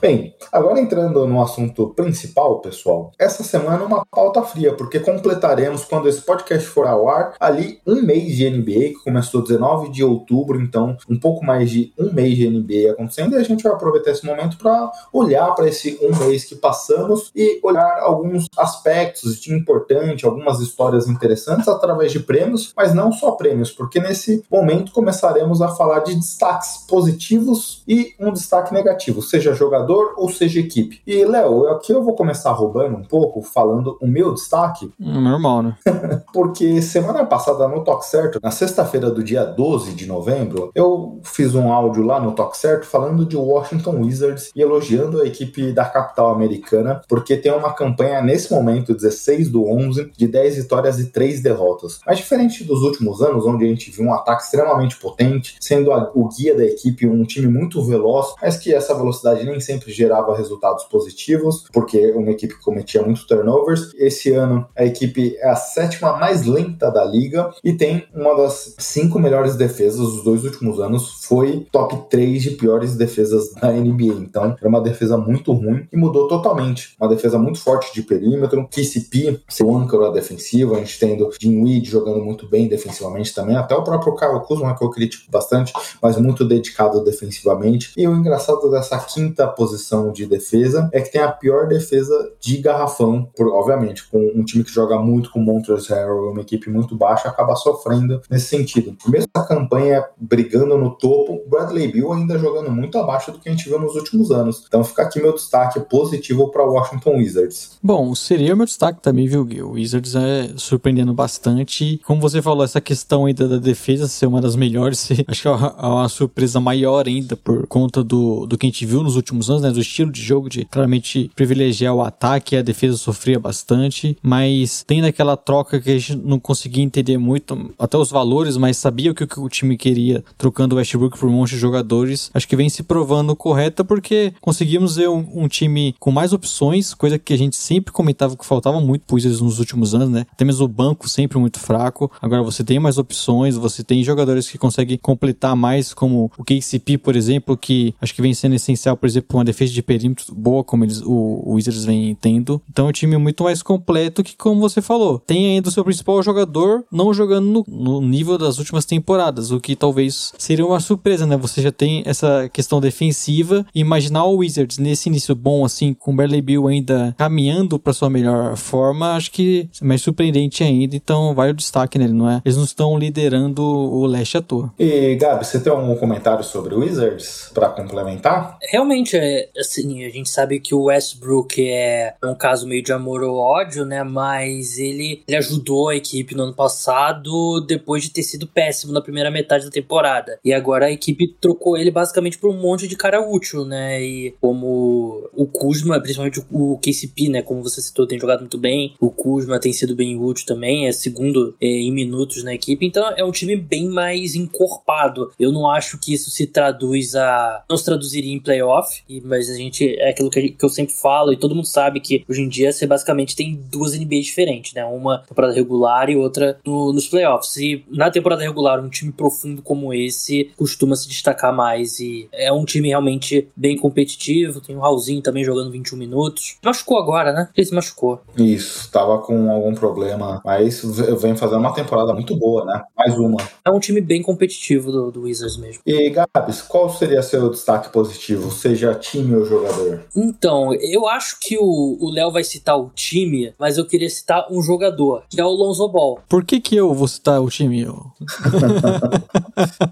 Bem, 0.00 0.34
agora 0.50 0.80
entrando 0.80 1.26
no 1.26 1.42
assunto 1.42 1.90
principal, 1.90 2.60
pessoal, 2.62 3.12
essa 3.18 3.42
semana 3.42 3.82
é 3.82 3.86
uma 3.86 4.06
pauta 4.10 4.42
fria, 4.42 4.72
porque 4.72 4.98
completaremos, 4.98 5.84
quando 5.84 6.08
esse 6.08 6.22
podcast 6.22 6.66
for 6.66 6.86
ao 6.86 7.06
ar, 7.06 7.34
ali 7.38 7.82
um 7.86 8.00
mês 8.00 8.34
de 8.34 8.48
NBA, 8.48 8.94
que 8.94 9.04
começou 9.04 9.42
19 9.42 9.90
de 9.90 10.02
outubro, 10.02 10.58
então 10.58 10.96
um 11.06 11.20
pouco 11.20 11.44
mais 11.44 11.70
de 11.70 11.92
um 11.98 12.14
mês 12.14 12.34
de 12.34 12.48
NBA 12.48 12.92
acontecendo, 12.92 13.34
e 13.34 13.36
a 13.36 13.42
gente 13.42 13.62
vai 13.62 13.72
aproveitar 13.72 14.12
esse 14.12 14.24
momento 14.24 14.56
para 14.56 14.90
olhar 15.12 15.54
para 15.54 15.68
esse 15.68 15.98
um 16.00 16.16
mês 16.24 16.46
que 16.46 16.54
passamos 16.54 17.30
e 17.36 17.60
olhar 17.62 17.98
alguns 18.00 18.46
aspectos 18.56 19.38
de 19.38 19.52
importante, 19.52 20.24
algumas 20.24 20.60
histórias 20.60 21.08
interessantes 21.08 21.68
através 21.68 22.10
de 22.10 22.20
prêmios, 22.20 22.72
mas 22.74 22.94
não 22.94 23.12
só 23.12 23.32
prêmios, 23.32 23.70
porque 23.70 24.00
nesse 24.00 24.42
momento 24.50 24.92
começaremos 24.92 25.60
a 25.60 25.68
falar 25.68 25.98
de 25.98 26.14
destaques 26.14 26.86
positivos 26.88 27.82
e 27.86 28.14
um 28.18 28.32
destaque 28.32 28.72
negativo, 28.72 29.20
seja 29.20 29.52
jogador 29.52 29.89
ou 30.16 30.28
seja 30.28 30.60
equipe. 30.60 31.00
E, 31.06 31.24
Léo, 31.24 31.68
aqui 31.68 31.92
eu 31.92 32.02
vou 32.02 32.14
começar 32.14 32.52
roubando 32.52 32.96
um 32.96 33.02
pouco, 33.02 33.42
falando 33.42 33.96
o 34.00 34.06
meu 34.06 34.32
destaque, 34.34 34.90
Hum, 35.00 35.20
Normal, 35.20 35.62
né? 35.62 35.76
porque 36.32 36.80
semana 36.82 37.24
passada 37.24 37.66
no 37.68 37.82
Toque 37.84 38.06
Certo, 38.06 38.38
na 38.42 38.50
sexta-feira 38.50 39.10
do 39.10 39.22
dia 39.22 39.44
12 39.44 39.92
de 39.92 40.06
novembro, 40.06 40.70
eu 40.74 41.20
fiz 41.22 41.54
um 41.54 41.72
áudio 41.72 42.02
lá 42.04 42.20
no 42.20 42.32
Toque 42.32 42.56
Certo 42.56 42.86
falando 42.86 43.24
de 43.24 43.36
Washington 43.36 44.00
Wizards 44.00 44.50
e 44.54 44.60
elogiando 44.62 45.20
a 45.20 45.26
equipe 45.26 45.72
da 45.72 45.84
capital 45.84 46.30
americana, 46.30 47.00
porque 47.08 47.36
tem 47.36 47.52
uma 47.52 47.72
campanha 47.72 48.20
nesse 48.20 48.52
momento, 48.52 48.94
16 48.94 49.48
do 49.50 49.66
11, 49.66 50.10
de 50.16 50.26
10 50.26 50.56
vitórias 50.56 50.98
e 50.98 51.06
3 51.10 51.42
derrotas. 51.42 52.00
Mas 52.06 52.18
diferente 52.18 52.64
dos 52.64 52.82
últimos 52.82 53.22
anos, 53.22 53.46
onde 53.46 53.64
a 53.64 53.68
gente 53.68 53.90
viu 53.90 54.06
um 54.06 54.14
ataque 54.14 54.42
extremamente 54.44 54.96
potente, 54.96 55.56
sendo 55.60 55.92
a- 55.92 56.10
o 56.14 56.28
guia 56.28 56.54
da 56.56 56.64
equipe 56.64 57.06
um 57.06 57.24
time 57.24 57.46
muito 57.48 57.82
veloz, 57.82 58.34
mas 58.40 58.56
que 58.56 58.72
essa 58.74 58.94
velocidade 58.94 59.44
nem 59.44 59.60
sempre 59.60 59.79
gerava 59.88 60.36
resultados 60.36 60.84
positivos, 60.84 61.64
porque 61.72 62.10
uma 62.12 62.30
equipe 62.30 62.54
que 62.54 62.64
cometia 62.64 63.02
muitos 63.02 63.24
turnovers. 63.24 63.92
Esse 63.94 64.32
ano 64.32 64.66
a 64.76 64.84
equipe 64.84 65.36
é 65.38 65.48
a 65.48 65.56
sétima 65.56 66.16
mais 66.16 66.44
lenta 66.46 66.90
da 66.90 67.04
liga 67.04 67.50
e 67.62 67.72
tem 67.72 68.06
uma 68.14 68.36
das 68.36 68.74
cinco 68.78 69.18
melhores 69.18 69.56
defesas 69.56 70.00
dos 70.00 70.24
dois 70.24 70.44
últimos 70.44 70.80
anos 70.80 71.19
foi 71.30 71.64
top 71.70 71.96
3 72.10 72.42
de 72.42 72.50
piores 72.50 72.96
defesas 72.96 73.52
da 73.52 73.70
NBA. 73.70 74.14
Então, 74.20 74.56
era 74.58 74.68
uma 74.68 74.80
defesa 74.80 75.16
muito 75.16 75.52
ruim 75.52 75.86
e 75.92 75.96
mudou 75.96 76.26
totalmente. 76.26 76.96
Uma 77.00 77.08
defesa 77.08 77.38
muito 77.38 77.60
forte 77.60 77.94
de 77.94 78.02
perímetro, 78.02 78.66
KCP, 78.68 79.40
seu 79.48 79.72
âncora 79.72 80.10
defensivo, 80.10 80.74
a 80.74 80.78
gente 80.78 80.98
tendo 80.98 81.30
Dinwiddie 81.38 81.88
jogando 81.88 82.24
muito 82.24 82.48
bem 82.48 82.66
defensivamente 82.66 83.32
também, 83.32 83.54
até 83.54 83.76
o 83.76 83.84
próprio 83.84 84.16
Kyle 84.16 84.40
Kuzma, 84.40 84.76
que 84.76 84.82
eu 84.82 84.90
critico 84.90 85.30
bastante, 85.30 85.72
mas 86.02 86.16
muito 86.16 86.44
dedicado 86.44 87.04
defensivamente. 87.04 87.92
E 87.96 88.08
o 88.08 88.16
engraçado 88.16 88.68
dessa 88.68 88.98
quinta 88.98 89.46
posição 89.46 90.10
de 90.10 90.26
defesa 90.26 90.90
é 90.92 91.00
que 91.00 91.12
tem 91.12 91.20
a 91.20 91.30
pior 91.30 91.68
defesa 91.68 92.32
de 92.40 92.58
garrafão, 92.58 93.30
por, 93.36 93.46
obviamente, 93.52 94.08
com 94.10 94.18
um 94.34 94.44
time 94.44 94.64
que 94.64 94.72
joga 94.72 94.98
muito 94.98 95.30
com 95.30 95.38
Montrezl 95.38 95.94
Harrell, 95.94 96.32
uma 96.32 96.40
equipe 96.40 96.68
muito 96.68 96.96
baixa, 96.96 97.28
acaba 97.28 97.54
sofrendo 97.54 98.20
nesse 98.28 98.46
sentido. 98.46 98.96
Mesmo 99.06 99.28
a 99.32 99.42
campanha 99.42 100.04
brigando 100.18 100.76
no 100.76 100.90
topo, 100.90 101.19
Bradley 101.48 101.90
Bill 101.90 102.12
ainda 102.12 102.38
jogando 102.38 102.70
muito 102.70 102.98
abaixo 102.98 103.32
do 103.32 103.38
que 103.38 103.48
a 103.48 103.52
gente 103.52 103.68
viu 103.68 103.78
nos 103.78 103.94
últimos 103.94 104.30
anos. 104.30 104.64
Então 104.66 104.84
fica 104.84 105.02
aqui 105.02 105.20
meu 105.20 105.34
destaque 105.34 105.80
positivo 105.80 106.48
para 106.50 106.64
Washington 106.64 107.16
Wizards. 107.16 107.78
Bom, 107.82 108.14
seria 108.14 108.56
meu 108.56 108.66
destaque 108.66 109.00
também, 109.00 109.26
viu, 109.26 109.46
Gil? 109.48 109.68
O 109.68 109.72
Wizards 109.72 110.14
é 110.14 110.50
surpreendendo 110.56 111.12
bastante. 111.12 112.00
Como 112.04 112.20
você 112.20 112.40
falou, 112.40 112.64
essa 112.64 112.80
questão 112.80 113.26
ainda 113.26 113.48
da 113.48 113.58
defesa 113.58 114.08
ser 114.08 114.26
uma 114.26 114.40
das 114.40 114.56
melhores, 114.56 115.08
acho 115.26 115.42
que 115.42 115.48
é 115.48 115.50
uma 115.50 116.08
surpresa 116.08 116.60
maior 116.60 117.06
ainda 117.06 117.36
por 117.36 117.66
conta 117.66 118.02
do, 118.02 118.46
do 118.46 118.58
que 118.58 118.66
a 118.66 118.70
gente 118.70 118.86
viu 118.86 119.02
nos 119.02 119.16
últimos 119.16 119.50
anos, 119.50 119.62
né? 119.62 119.70
Do 119.70 119.80
estilo 119.80 120.10
de 120.10 120.22
jogo 120.22 120.48
de 120.48 120.64
claramente 120.64 121.30
privilegiar 121.34 121.94
o 121.94 122.02
ataque, 122.02 122.56
a 122.56 122.62
defesa 122.62 122.96
sofria 122.96 123.38
bastante, 123.38 124.16
mas 124.22 124.84
tem 124.86 125.00
naquela 125.00 125.36
troca 125.36 125.80
que 125.80 125.90
a 125.90 125.98
gente 125.98 126.16
não 126.16 126.38
conseguia 126.38 126.84
entender 126.84 127.18
muito, 127.18 127.72
até 127.78 127.96
os 127.96 128.10
valores, 128.10 128.56
mas 128.56 128.76
sabia 128.76 129.10
o 129.10 129.14
que, 129.14 129.26
o 129.40 129.48
time 129.48 129.76
queria, 129.76 130.24
trocando 130.36 130.74
o 130.74 130.78
Westbrook 130.78 131.09
por 131.18 131.28
um 131.28 131.32
monte 131.32 131.50
de 131.50 131.58
jogadores. 131.58 132.30
Acho 132.32 132.48
que 132.48 132.56
vem 132.56 132.68
se 132.68 132.82
provando 132.82 133.34
correta 133.36 133.84
porque 133.84 134.32
conseguimos 134.40 134.96
ver 134.96 135.08
um, 135.08 135.26
um 135.34 135.48
time 135.48 135.94
com 135.98 136.10
mais 136.10 136.32
opções, 136.32 136.94
coisa 136.94 137.18
que 137.18 137.32
a 137.32 137.38
gente 137.38 137.56
sempre 137.56 137.92
comentava 137.92 138.36
que 138.36 138.44
faltava 138.44 138.80
muito 138.80 139.02
por 139.06 139.18
isso 139.18 139.44
nos 139.44 139.58
últimos 139.58 139.94
anos, 139.94 140.10
né? 140.10 140.26
Até 140.32 140.44
mesmo 140.44 140.64
o 140.64 140.68
banco 140.68 141.08
sempre 141.08 141.38
muito 141.38 141.58
fraco. 141.58 142.10
Agora 142.20 142.42
você 142.42 142.64
tem 142.64 142.78
mais 142.78 142.98
opções, 142.98 143.56
você 143.56 143.82
tem 143.82 144.02
jogadores 144.02 144.48
que 144.48 144.58
conseguem 144.58 144.98
completar 144.98 145.56
mais, 145.56 145.92
como 145.92 146.30
o 146.36 146.44
KCP, 146.44 146.98
por 146.98 147.16
exemplo, 147.16 147.56
que 147.56 147.94
acho 148.00 148.14
que 148.14 148.22
vem 148.22 148.34
sendo 148.34 148.54
essencial, 148.54 148.96
por 148.96 149.06
exemplo, 149.06 149.38
uma 149.38 149.44
defesa 149.44 149.72
de 149.72 149.82
perímetro 149.82 150.34
boa, 150.34 150.62
como 150.64 150.84
eles, 150.84 151.00
o, 151.00 151.42
o 151.44 151.54
Wizards 151.54 151.84
vem 151.84 152.14
tendo. 152.14 152.60
Então 152.70 152.86
é 152.86 152.88
um 152.90 152.92
time 152.92 153.16
muito 153.16 153.44
mais 153.44 153.62
completo 153.62 154.22
que, 154.22 154.36
como 154.36 154.60
você 154.60 154.80
falou, 154.80 155.18
tem 155.18 155.54
ainda 155.54 155.68
o 155.68 155.72
seu 155.72 155.84
principal 155.84 156.22
jogador 156.22 156.84
não 156.90 157.12
jogando 157.12 157.46
no, 157.46 157.64
no 157.68 158.00
nível 158.00 158.38
das 158.38 158.58
últimas 158.58 158.84
temporadas, 158.84 159.50
o 159.50 159.60
que 159.60 159.76
talvez 159.76 160.32
seria 160.38 160.64
uma 160.66 160.80
surpresa, 160.80 160.99
né? 161.26 161.36
Você 161.36 161.62
já 161.62 161.72
tem 161.72 162.02
essa 162.06 162.48
questão 162.52 162.80
defensiva. 162.80 163.66
Imaginar 163.74 164.24
o 164.24 164.36
Wizards 164.36 164.78
nesse 164.78 165.08
início 165.08 165.34
bom, 165.34 165.64
assim, 165.64 165.94
com 165.94 166.12
o 166.12 166.14
Bradley 166.14 166.42
Bill 166.42 166.68
ainda 166.68 167.14
caminhando 167.18 167.78
para 167.78 167.92
sua 167.92 168.10
melhor 168.10 168.56
forma, 168.56 169.14
acho 169.14 169.30
que 169.30 169.68
é 169.80 169.84
mais 169.84 170.02
surpreendente 170.02 170.62
ainda. 170.62 170.96
Então, 170.96 171.34
vai 171.34 171.50
o 171.50 171.54
destaque 171.54 171.98
nele, 171.98 172.12
não 172.12 172.30
é? 172.30 172.42
Eles 172.44 172.56
não 172.56 172.64
estão 172.64 172.98
liderando 172.98 173.62
o 173.62 174.06
leste 174.06 174.36
à 174.36 174.42
toa. 174.42 174.72
E, 174.78 175.16
Gabi, 175.16 175.44
você 175.44 175.60
tem 175.60 175.72
algum 175.72 175.94
comentário 175.96 176.44
sobre 176.44 176.74
o 176.74 176.80
Wizards 176.80 177.50
para 177.54 177.68
complementar? 177.68 178.58
Realmente, 178.70 179.16
é, 179.16 179.48
assim, 179.58 180.04
a 180.04 180.10
gente 180.10 180.28
sabe 180.28 180.60
que 180.60 180.74
o 180.74 180.84
Westbrook 180.84 181.60
é 181.60 182.14
um 182.24 182.34
caso 182.34 182.66
meio 182.66 182.82
de 182.82 182.92
amor 182.92 183.22
ou 183.22 183.36
ódio, 183.36 183.84
né? 183.84 184.02
Mas 184.02 184.78
ele, 184.78 185.22
ele 185.26 185.36
ajudou 185.36 185.88
a 185.88 185.96
equipe 185.96 186.34
no 186.34 186.44
ano 186.44 186.54
passado 186.54 187.60
depois 187.66 188.02
de 188.02 188.10
ter 188.10 188.22
sido 188.22 188.46
péssimo 188.46 188.92
na 188.92 189.00
primeira 189.00 189.30
metade 189.30 189.64
da 189.64 189.70
temporada. 189.70 190.38
E 190.44 190.52
agora 190.52 190.79
a 190.82 190.90
equipe 190.90 191.28
trocou 191.40 191.76
ele 191.76 191.90
basicamente 191.90 192.38
por 192.38 192.50
um 192.50 192.60
monte 192.60 192.86
de 192.86 192.96
cara 192.96 193.20
útil, 193.20 193.64
né? 193.64 194.02
E 194.02 194.34
como 194.40 195.28
o 195.34 195.46
Kuzma, 195.46 196.00
principalmente 196.00 196.42
o 196.50 196.78
KCP, 196.78 197.28
né? 197.28 197.42
Como 197.42 197.62
você 197.62 197.80
citou, 197.80 198.06
tem 198.06 198.18
jogado 198.18 198.40
muito 198.40 198.58
bem. 198.58 198.94
O 199.00 199.10
Kuzma 199.10 199.58
tem 199.58 199.72
sido 199.72 199.94
bem 199.94 200.16
útil 200.16 200.46
também, 200.46 200.86
é 200.86 200.92
segundo 200.92 201.54
é, 201.60 201.66
em 201.66 201.92
minutos 201.92 202.42
na 202.42 202.54
equipe. 202.54 202.84
Então 202.86 203.08
é 203.16 203.24
um 203.24 203.30
time 203.30 203.56
bem 203.56 203.88
mais 203.88 204.34
encorpado. 204.34 205.32
Eu 205.38 205.52
não 205.52 205.70
acho 205.70 205.98
que 205.98 206.12
isso 206.12 206.30
se 206.30 206.46
traduz 206.46 207.14
a. 207.14 207.64
Não 207.68 207.76
se 207.76 207.84
traduziria 207.84 208.32
em 208.32 208.40
playoff, 208.40 209.02
mas 209.24 209.50
a 209.50 209.54
gente. 209.54 209.96
É 209.98 210.10
aquilo 210.10 210.30
que, 210.30 210.56
eu 210.60 210.68
sempre 210.68 210.94
falo, 210.94 211.32
e 211.32 211.36
todo 211.36 211.54
mundo 211.54 211.66
sabe 211.66 212.00
que 212.00 212.24
hoje 212.28 212.42
em 212.42 212.48
dia 212.48 212.72
você 212.72 212.86
basicamente 212.86 213.36
tem 213.36 213.54
duas 213.70 213.98
NBA 213.98 214.20
diferentes, 214.20 214.72
né? 214.72 214.84
Uma 214.84 215.18
temporada 215.18 215.54
regular 215.54 216.10
e 216.10 216.16
outra 216.16 216.58
no, 216.64 216.92
nos 216.92 217.08
playoffs. 217.08 217.56
E 217.56 217.84
na 217.88 218.10
temporada 218.10 218.42
regular, 218.42 218.82
um 218.82 218.88
time 218.88 219.12
profundo 219.12 219.62
como 219.62 219.92
esse 219.92 220.50
se 220.96 221.08
destacar 221.08 221.54
mais. 221.54 222.00
E 222.00 222.28
é 222.32 222.52
um 222.52 222.64
time 222.64 222.88
realmente 222.88 223.48
bem 223.56 223.76
competitivo. 223.76 224.60
Tem 224.60 224.76
o 224.76 224.80
Raulzinho 224.80 225.22
também 225.22 225.44
jogando 225.44 225.70
21 225.70 225.98
minutos. 225.98 226.56
Machucou 226.64 226.98
agora, 226.98 227.32
né? 227.32 227.48
Ele 227.56 227.66
se 227.66 227.74
machucou. 227.74 228.20
Isso, 228.36 228.90
tava 228.90 229.18
com 229.18 229.50
algum 229.50 229.74
problema, 229.74 230.40
mas 230.44 230.82
vem 231.20 231.36
fazendo 231.36 231.60
uma 231.60 231.74
temporada 231.74 232.12
muito 232.12 232.36
boa, 232.36 232.64
né? 232.64 232.82
Mais 232.96 233.16
uma. 233.16 233.38
É 233.64 233.70
um 233.70 233.80
time 233.80 234.00
bem 234.00 234.22
competitivo 234.22 234.92
do, 234.92 235.10
do 235.10 235.22
Wizards 235.22 235.56
mesmo. 235.56 235.82
E 235.86 236.10
Gabs, 236.10 236.62
qual 236.62 236.90
seria 236.90 237.22
seu 237.22 237.50
destaque 237.50 237.90
positivo, 237.90 238.50
seja 238.50 238.94
time 238.94 239.36
ou 239.36 239.44
jogador? 239.44 240.00
Então, 240.14 240.74
eu 240.74 241.08
acho 241.08 241.38
que 241.40 241.56
o 241.58 242.10
Léo 242.12 242.30
vai 242.30 242.44
citar 242.44 242.78
o 242.78 242.90
time, 242.94 243.54
mas 243.58 243.78
eu 243.78 243.86
queria 243.86 244.08
citar 244.08 244.46
um 244.50 244.62
jogador, 244.62 245.22
que 245.28 245.40
é 245.40 245.44
o 245.44 245.50
Lonzo 245.50 245.88
Ball. 245.88 246.20
Por 246.28 246.44
que 246.44 246.60
que 246.60 246.76
eu 246.76 246.94
vou 246.94 247.08
citar 247.08 247.40
o 247.40 247.48
time? 247.48 247.80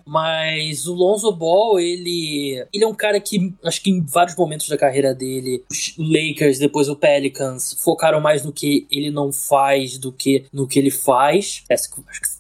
mas 0.07 0.68
o 0.87 0.93
Lonzo 0.93 1.33
Ball, 1.33 1.79
ele, 1.79 2.65
ele 2.73 2.85
é 2.85 2.87
um 2.87 2.95
cara 2.95 3.21
que, 3.21 3.53
acho 3.65 3.83
que 3.83 3.91
em 3.91 4.05
vários 4.05 4.37
momentos 4.37 4.69
da 4.69 4.77
carreira 4.77 5.15
dele, 5.15 5.65
os 5.71 5.95
Lakers, 5.99 6.59
depois 6.59 6.89
o 6.89 6.97
Pelicans, 6.97 7.77
focaram 7.83 8.21
mais 8.21 8.45
no 8.45 8.53
que 8.53 8.87
ele 8.91 9.11
não 9.11 9.33
faz 9.33 9.99
do 9.99 10.13
que 10.13 10.45
no 10.53 10.67
que 10.67 10.79
ele 10.79 10.91
faz. 10.91 11.63
Essa, 11.69 11.89